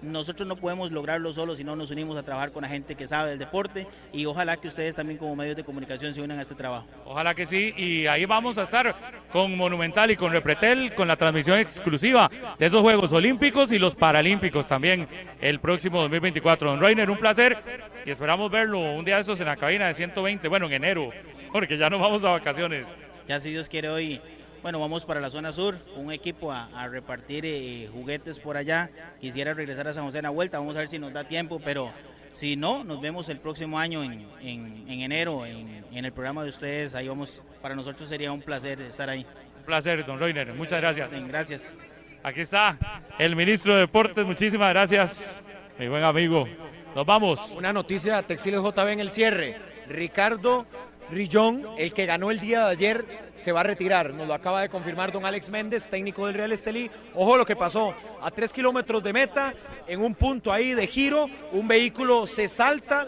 Nosotros 0.00 0.46
no 0.46 0.54
podemos 0.56 0.92
lograrlo 0.92 1.32
solos 1.32 1.58
si 1.58 1.64
no 1.64 1.74
nos 1.74 1.90
unimos 1.90 2.16
a 2.16 2.22
trabajar 2.22 2.52
con 2.52 2.62
la 2.62 2.68
gente 2.68 2.94
que 2.94 3.08
sabe 3.08 3.30
del 3.30 3.38
deporte 3.38 3.86
y 4.12 4.26
ojalá 4.26 4.56
que 4.56 4.68
ustedes 4.68 4.94
también 4.94 5.18
como 5.18 5.34
medios 5.34 5.56
de 5.56 5.64
comunicación 5.64 6.14
se 6.14 6.22
unan 6.22 6.38
a 6.38 6.42
este 6.42 6.54
trabajo. 6.54 6.86
Ojalá 7.04 7.34
que 7.34 7.46
sí, 7.46 7.74
y 7.76 8.06
ahí 8.06 8.24
vamos 8.24 8.58
a 8.58 8.62
estar 8.62 8.94
con 9.32 9.56
Monumental 9.56 10.10
y 10.10 10.16
con 10.16 10.30
Repretel, 10.30 10.94
con 10.94 11.08
la 11.08 11.16
transmisión 11.16 11.58
exclusiva 11.58 12.30
de 12.58 12.66
esos 12.66 12.80
Juegos 12.80 13.12
Olímpicos 13.12 13.72
y 13.72 13.78
los 13.78 13.96
Paralímpicos 13.96 14.68
también 14.68 15.08
el 15.40 15.58
próximo 15.58 16.00
2024. 16.02 16.70
Don 16.70 16.80
Reiner, 16.80 17.10
un 17.10 17.18
placer 17.18 17.58
y 18.06 18.10
esperamos 18.10 18.50
verlo 18.50 18.78
un 18.78 19.04
día 19.04 19.16
de 19.16 19.22
esos 19.22 19.40
en 19.40 19.46
la 19.46 19.56
cabina 19.56 19.88
de 19.88 19.94
120, 19.94 20.46
bueno, 20.46 20.66
en 20.66 20.74
enero, 20.74 21.10
porque 21.52 21.76
ya 21.76 21.90
nos 21.90 22.00
vamos 22.00 22.22
a 22.22 22.30
vacaciones. 22.30 22.86
Ya 23.26 23.40
si 23.40 23.50
Dios 23.50 23.68
quiere 23.68 23.88
hoy, 23.88 24.20
bueno, 24.62 24.80
vamos 24.80 25.04
para 25.04 25.20
la 25.20 25.30
zona 25.30 25.52
sur, 25.52 25.76
un 25.96 26.12
equipo 26.12 26.52
a, 26.52 26.68
a 26.74 26.88
repartir 26.88 27.44
eh, 27.46 27.88
juguetes 27.92 28.38
por 28.40 28.56
allá. 28.56 28.90
Quisiera 29.20 29.54
regresar 29.54 29.86
a 29.88 29.92
San 29.94 30.04
José 30.04 30.18
en 30.18 30.24
la 30.24 30.30
vuelta, 30.30 30.58
vamos 30.58 30.76
a 30.76 30.80
ver 30.80 30.88
si 30.88 30.98
nos 30.98 31.12
da 31.12 31.24
tiempo, 31.24 31.60
pero 31.64 31.92
si 32.32 32.56
no, 32.56 32.84
nos 32.84 33.00
vemos 33.00 33.28
el 33.28 33.38
próximo 33.38 33.78
año 33.78 34.02
en, 34.04 34.26
en- 34.40 34.84
en 34.88 35.00
enero 35.00 35.46
en, 35.46 35.84
en 35.92 36.04
el 36.04 36.12
programa 36.12 36.42
de 36.42 36.50
ustedes. 36.50 36.94
Ahí 36.94 37.08
vamos, 37.08 37.40
para 37.62 37.74
nosotros 37.74 38.08
sería 38.08 38.32
un 38.32 38.42
placer 38.42 38.80
estar 38.82 39.08
ahí. 39.08 39.24
Un 39.58 39.64
placer, 39.64 40.04
don 40.06 40.18
Reiner, 40.18 40.52
muchas 40.54 40.80
gracias. 40.80 41.12
Gracias. 41.28 41.74
Aquí 42.22 42.40
está 42.40 42.76
el 43.18 43.36
ministro 43.36 43.74
de 43.74 43.80
Deportes, 43.80 44.24
muchísimas 44.26 44.70
gracias, 44.70 45.42
mi 45.78 45.88
buen 45.88 46.02
amigo. 46.02 46.46
Nos 46.94 47.06
vamos. 47.06 47.52
Una 47.56 47.72
noticia 47.72 48.22
Textiles 48.22 48.60
JB 48.60 48.88
en 48.88 49.00
el 49.00 49.10
cierre. 49.10 49.56
Ricardo 49.88 50.66
Rillón, 51.10 51.66
el 51.78 51.92
que 51.92 52.06
ganó 52.06 52.30
el 52.30 52.40
día 52.40 52.66
de 52.66 52.70
ayer, 52.70 53.04
se 53.34 53.52
va 53.52 53.60
a 53.60 53.64
retirar. 53.64 54.12
Nos 54.12 54.26
lo 54.26 54.34
acaba 54.34 54.62
de 54.62 54.68
confirmar 54.68 55.12
don 55.12 55.24
Alex 55.24 55.50
Méndez, 55.50 55.88
técnico 55.88 56.26
del 56.26 56.34
Real 56.34 56.52
Estelí. 56.52 56.90
Ojo 57.14 57.36
lo 57.36 57.46
que 57.46 57.56
pasó. 57.56 57.94
A 58.20 58.30
tres 58.30 58.52
kilómetros 58.52 59.02
de 59.02 59.12
meta, 59.12 59.54
en 59.86 60.00
un 60.00 60.14
punto 60.14 60.52
ahí 60.52 60.74
de 60.74 60.86
giro, 60.86 61.28
un 61.52 61.68
vehículo 61.68 62.26
se 62.26 62.48
salta 62.48 63.06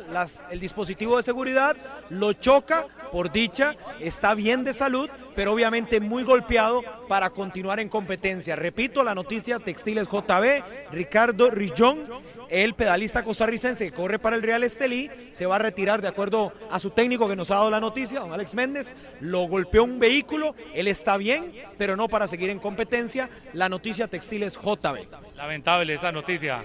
el 0.51 0.61
dispositivo 0.61 1.17
de 1.17 1.23
seguridad, 1.23 1.77
lo 2.11 2.33
choca, 2.33 2.87
por 3.11 3.33
dicha, 3.33 3.75
está 3.99 4.35
bien 4.35 4.63
de 4.63 4.73
salud, 4.73 5.11
pero 5.35 5.53
obviamente 5.53 6.01
muy 6.01 6.23
golpeado 6.23 6.83
para 7.09 7.31
continuar 7.31 7.81
en 7.81 7.89
competencia. 7.89 8.55
Repito, 8.55 9.03
la 9.03 9.15
noticia 9.15 9.59
Textiles 9.59 10.07
JB, 10.09 10.93
Ricardo 10.93 11.51
Rillón, 11.51 12.05
el 12.51 12.75
pedalista 12.75 13.23
costarricense 13.23 13.87
que 13.87 13.93
corre 13.93 14.19
para 14.19 14.37
el 14.37 14.43
Real 14.43 14.63
Estelí, 14.65 15.11
se 15.33 15.47
va 15.47 15.57
a 15.57 15.61
retirar 15.61 16.03
de 16.03 16.09
acuerdo 16.09 16.53
a 16.71 16.81
su 16.81 16.91
técnico 16.91 17.29
que 17.29 17.37
nos 17.37 17.51
ha 17.51 17.55
dado 17.55 17.71
la 17.71 17.81
noticia, 17.81 18.21
don 18.21 18.33
Alex 18.33 18.55
Méndez, 18.55 18.95
lo 19.21 19.43
golpeó 19.43 19.85
un 19.85 19.99
vehículo, 19.99 20.55
él 20.75 20.89
está 20.89 21.17
bien, 21.17 21.53
pero 21.79 21.97
no 21.97 22.09
para 22.09 22.27
seguir 22.27 22.51
en 22.51 22.59
competencia. 22.59 23.31
La 23.53 23.69
noticia 23.69 24.09
Textiles 24.09 24.59
JB. 24.59 25.37
Lamentable 25.37 25.95
esa 25.95 26.13
noticia. 26.13 26.65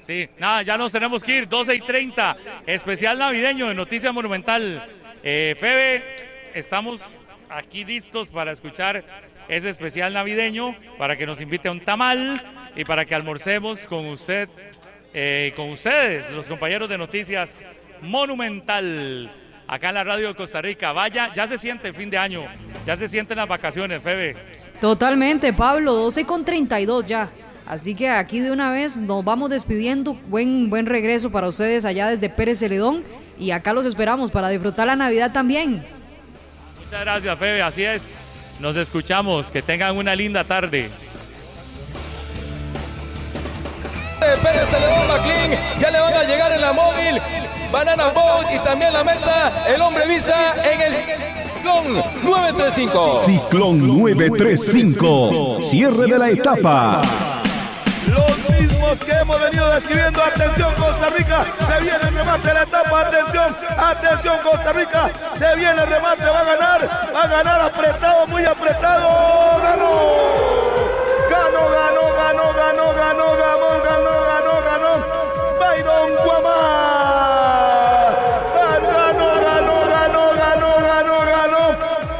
Sí, 0.00 0.28
nada, 0.38 0.62
ya 0.62 0.78
nos 0.78 0.92
tenemos 0.92 1.22
que 1.22 1.38
ir, 1.38 1.48
12 1.48 1.74
y 1.74 1.80
30, 1.80 2.36
especial 2.66 3.18
navideño 3.18 3.68
de 3.68 3.74
Noticia 3.74 4.12
Monumental. 4.12 4.86
Eh, 5.22 5.56
Febe, 5.58 6.02
estamos 6.54 7.02
aquí 7.50 7.84
listos 7.84 8.28
para 8.28 8.52
escuchar 8.52 9.04
ese 9.48 9.70
especial 9.70 10.12
navideño, 10.12 10.76
para 10.98 11.16
que 11.16 11.26
nos 11.26 11.40
invite 11.40 11.68
a 11.68 11.72
un 11.72 11.80
tamal 11.80 12.40
y 12.76 12.84
para 12.84 13.04
que 13.04 13.14
almorcemos 13.14 13.86
con 13.86 14.06
usted, 14.06 14.48
eh, 15.14 15.52
con 15.56 15.70
ustedes, 15.70 16.30
los 16.30 16.48
compañeros 16.48 16.88
de 16.88 16.98
Noticias 16.98 17.58
Monumental, 18.02 19.30
acá 19.66 19.88
en 19.88 19.94
la 19.94 20.04
radio 20.04 20.28
de 20.28 20.34
Costa 20.34 20.62
Rica. 20.62 20.92
Vaya, 20.92 21.32
ya 21.34 21.46
se 21.46 21.58
siente 21.58 21.92
fin 21.92 22.10
de 22.10 22.18
año, 22.18 22.44
ya 22.86 22.96
se 22.96 23.08
sienten 23.08 23.36
las 23.36 23.48
vacaciones, 23.48 24.02
Febe. 24.02 24.36
Totalmente, 24.80 25.52
Pablo, 25.52 25.92
12 25.94 26.24
con 26.24 26.44
32 26.44 27.04
ya. 27.04 27.30
Así 27.68 27.94
que 27.94 28.08
aquí 28.08 28.40
de 28.40 28.50
una 28.50 28.70
vez 28.70 28.96
nos 28.96 29.22
vamos 29.24 29.50
despidiendo. 29.50 30.14
Buen, 30.28 30.70
buen 30.70 30.86
regreso 30.86 31.30
para 31.30 31.48
ustedes 31.48 31.84
allá 31.84 32.08
desde 32.08 32.30
Pérez 32.30 32.60
Celedón. 32.60 33.04
Y 33.38 33.50
acá 33.50 33.74
los 33.74 33.84
esperamos 33.84 34.30
para 34.30 34.48
disfrutar 34.48 34.86
la 34.86 34.96
Navidad 34.96 35.32
también. 35.32 35.84
Muchas 36.82 37.00
gracias, 37.00 37.38
Febe. 37.38 37.60
Así 37.60 37.84
es. 37.84 38.20
Nos 38.58 38.74
escuchamos. 38.74 39.50
Que 39.50 39.60
tengan 39.60 39.98
una 39.98 40.16
linda 40.16 40.44
tarde. 40.44 40.88
De 44.28 44.36
Pérez 44.38 44.68
Celedón 44.68 45.06
McLean, 45.08 45.58
ya 45.78 45.90
le 45.90 46.00
van 46.00 46.14
a 46.14 46.24
llegar 46.24 46.52
en 46.52 46.60
la 46.60 46.72
móvil, 46.72 47.20
Banana 47.72 48.08
Boat 48.08 48.52
y 48.52 48.58
también 48.58 48.92
la 48.92 49.02
meta, 49.02 49.64
el 49.66 49.80
hombre 49.80 50.06
visa 50.06 50.54
en 50.64 50.80
el 50.80 50.94
ciclón 50.94 51.94
935. 52.22 53.20
Ciclón 53.20 53.86
935. 53.86 55.58
Cierre 55.62 56.06
de 56.06 56.18
la 56.18 56.28
etapa. 56.30 57.00
Los 58.06 58.58
mismos 58.58 58.98
que 59.00 59.12
hemos 59.12 59.40
venido 59.40 59.68
describiendo. 59.70 60.22
Atención 60.22 60.74
Costa 60.74 61.08
Rica. 61.16 61.44
Se 61.66 61.82
viene 61.82 61.98
el 62.02 62.14
remate 62.14 62.48
de 62.48 62.54
la 62.54 62.62
etapa. 62.62 63.00
Atención. 63.00 63.56
Atención 63.78 64.36
Costa 64.42 64.72
Rica. 64.72 65.10
Se 65.38 65.56
viene 65.56 65.82
el 65.82 65.88
remate. 65.88 66.24
Va 66.24 66.40
a 66.40 66.44
ganar. 66.44 67.10
Va 67.14 67.22
a 67.22 67.26
ganar 67.26 67.60
apretado. 67.60 68.26
Muy 68.28 68.44
apretado. 68.44 69.60
Ganó. 69.62 70.87
Ganó, 71.30 71.68
ganó, 71.70 72.02
ganó, 72.14 72.52
ganó, 72.54 72.94
ganó, 72.94 73.36
ganó, 73.36 73.70
ganó, 73.84 74.14
ganó, 74.24 74.54
ganó. 74.64 74.92
Byron 75.60 76.10
Guamá. 76.24 76.58
Ganó, 78.54 79.28
ganó, 79.40 79.76
ganó, 79.90 80.32
ganó, 80.34 80.70
ganó, 80.88 81.16
ganó. 81.26 81.64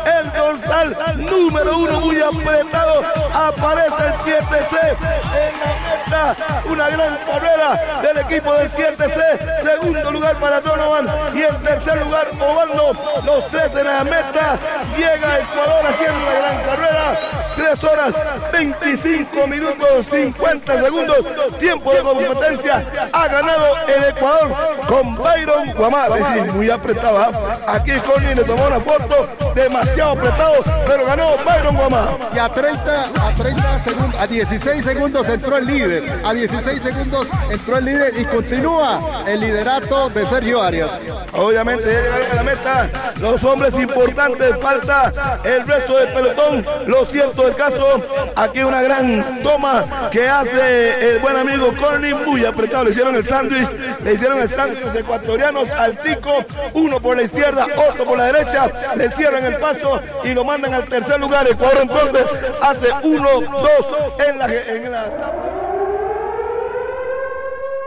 El 0.05 0.33
dorsal 0.33 0.89
número 1.25 1.79
uno 1.79 2.01
muy 2.01 2.21
apretado. 2.21 3.03
Aparece 3.33 4.07
el 4.07 4.15
7C 4.15 4.97
en 5.35 5.55
la 5.61 5.73
meta. 5.87 6.37
Una 6.67 6.89
gran 6.91 7.17
carrera 7.27 8.01
del 8.03 8.19
equipo 8.19 8.53
del 8.55 8.71
7C. 8.71 9.63
Segundo 9.63 10.11
lugar 10.11 10.37
para 10.37 10.61
Donovan 10.61 11.07
y 11.35 11.43
en 11.45 11.63
tercer 11.63 11.99
lugar 12.05 12.27
Obando. 12.41 12.93
Los 13.25 13.47
tres 13.49 13.75
en 13.75 13.87
la 13.87 14.05
meta. 14.05 14.59
Llega 14.97 15.39
Ecuador 15.39 15.87
haciendo 15.87 16.19
una 16.19 16.33
gran 16.35 16.63
carrera. 16.65 17.38
3 17.59 17.85
horas 17.85 18.15
25 18.53 19.47
minutos 19.49 20.07
50 20.11 20.81
segundos. 20.81 21.17
Tiempo 21.59 21.93
de 21.93 22.01
competencia. 22.01 22.87
Ha 23.13 23.29
ganado 23.29 23.67
el 23.89 24.05
Ecuador 24.05 24.53
con 24.87 25.17
Byron 25.17 25.73
Guamá. 25.73 26.07
Es 26.07 26.15
decir, 26.15 26.53
muy 26.53 26.71
apretado. 26.71 27.19
¿ah? 27.19 27.59
Aquí 27.67 27.93
Connie 28.07 28.37
le 28.37 28.45
tomó 28.45 28.69
una 28.69 28.79
foto. 28.79 29.29
Demasiado 29.57 30.13
apretado. 30.13 30.55
Pero 30.87 31.05
ganó 31.05 31.31
Byron 31.45 31.77
Guamá. 31.77 32.17
Y 32.33 32.39
a 32.39 32.49
30, 32.49 33.05
a 33.05 33.35
30 33.37 33.79
segundos, 33.81 34.21
a 34.21 34.27
16 34.29 34.85
segundos 34.85 35.29
entró 35.29 35.57
el 35.57 35.67
líder. 35.67 36.21
A 36.25 36.33
16 36.33 36.81
segundos 36.81 37.27
entró 37.51 37.79
el 37.79 37.85
líder 37.85 38.21
y 38.21 38.25
continúa 38.25 39.25
el 39.27 39.41
liderato 39.41 40.11
de 40.11 40.25
Sergio 40.27 40.63
Arias. 40.63 40.91
Obviamente 41.33 41.93
ya 41.93 42.01
llegaron 42.01 42.31
a 42.31 42.35
la 42.35 42.43
meta 42.43 42.91
los 43.21 43.43
hombres 43.43 43.75
importantes, 43.75 44.57
falta 44.61 45.13
el 45.45 45.67
resto 45.67 45.97
del 45.97 46.13
pelotón. 46.13 46.65
Lo 46.87 47.05
cierto 47.07 47.48
del 47.49 47.57
caso, 47.57 48.03
aquí 48.37 48.63
una 48.63 48.83
gran 48.83 49.41
toma 49.43 50.11
que 50.11 50.29
hace 50.29 51.13
el 51.13 51.19
buen 51.21 51.37
amigo 51.37 51.73
Corny, 51.81 52.13
muy 52.13 52.45
apretado, 52.45 52.85
le 52.85 52.91
hicieron 52.91 53.17
el 53.17 53.25
sándwich, 53.25 53.69
le 54.05 54.13
hicieron 54.13 54.41
el 54.41 54.51
sándwich 54.51 54.85
los 54.85 54.95
ecuatorianos 54.95 55.71
al 55.71 55.97
tico, 55.99 56.45
uno 56.75 57.01
por 57.01 57.17
la 57.17 57.23
izquierda, 57.23 57.67
otro 57.91 58.05
por 58.05 58.19
la 58.19 58.27
derecha, 58.33 58.71
le 58.97 59.11
cierran 59.13 59.45
el 59.45 59.57
paso 59.57 60.01
y 60.25 60.35
lo 60.35 60.45
mandan 60.45 60.75
al 60.75 60.85
tercer 60.85 61.19
lugar. 61.19 61.49
Ecuador 61.49 61.79
entonces 61.83 62.27
hace 62.61 62.89
uno, 63.03 63.41
dos 63.41 63.87
en 64.27 64.39
la, 64.39 64.47
en 64.47 64.95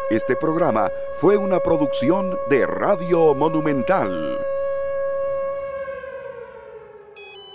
Este 0.09 0.35
programa 0.35 0.89
fue 1.19 1.37
una 1.37 1.59
producción 1.59 2.37
de 2.49 2.65
Radio 2.65 3.35
Monumental. 3.35 4.39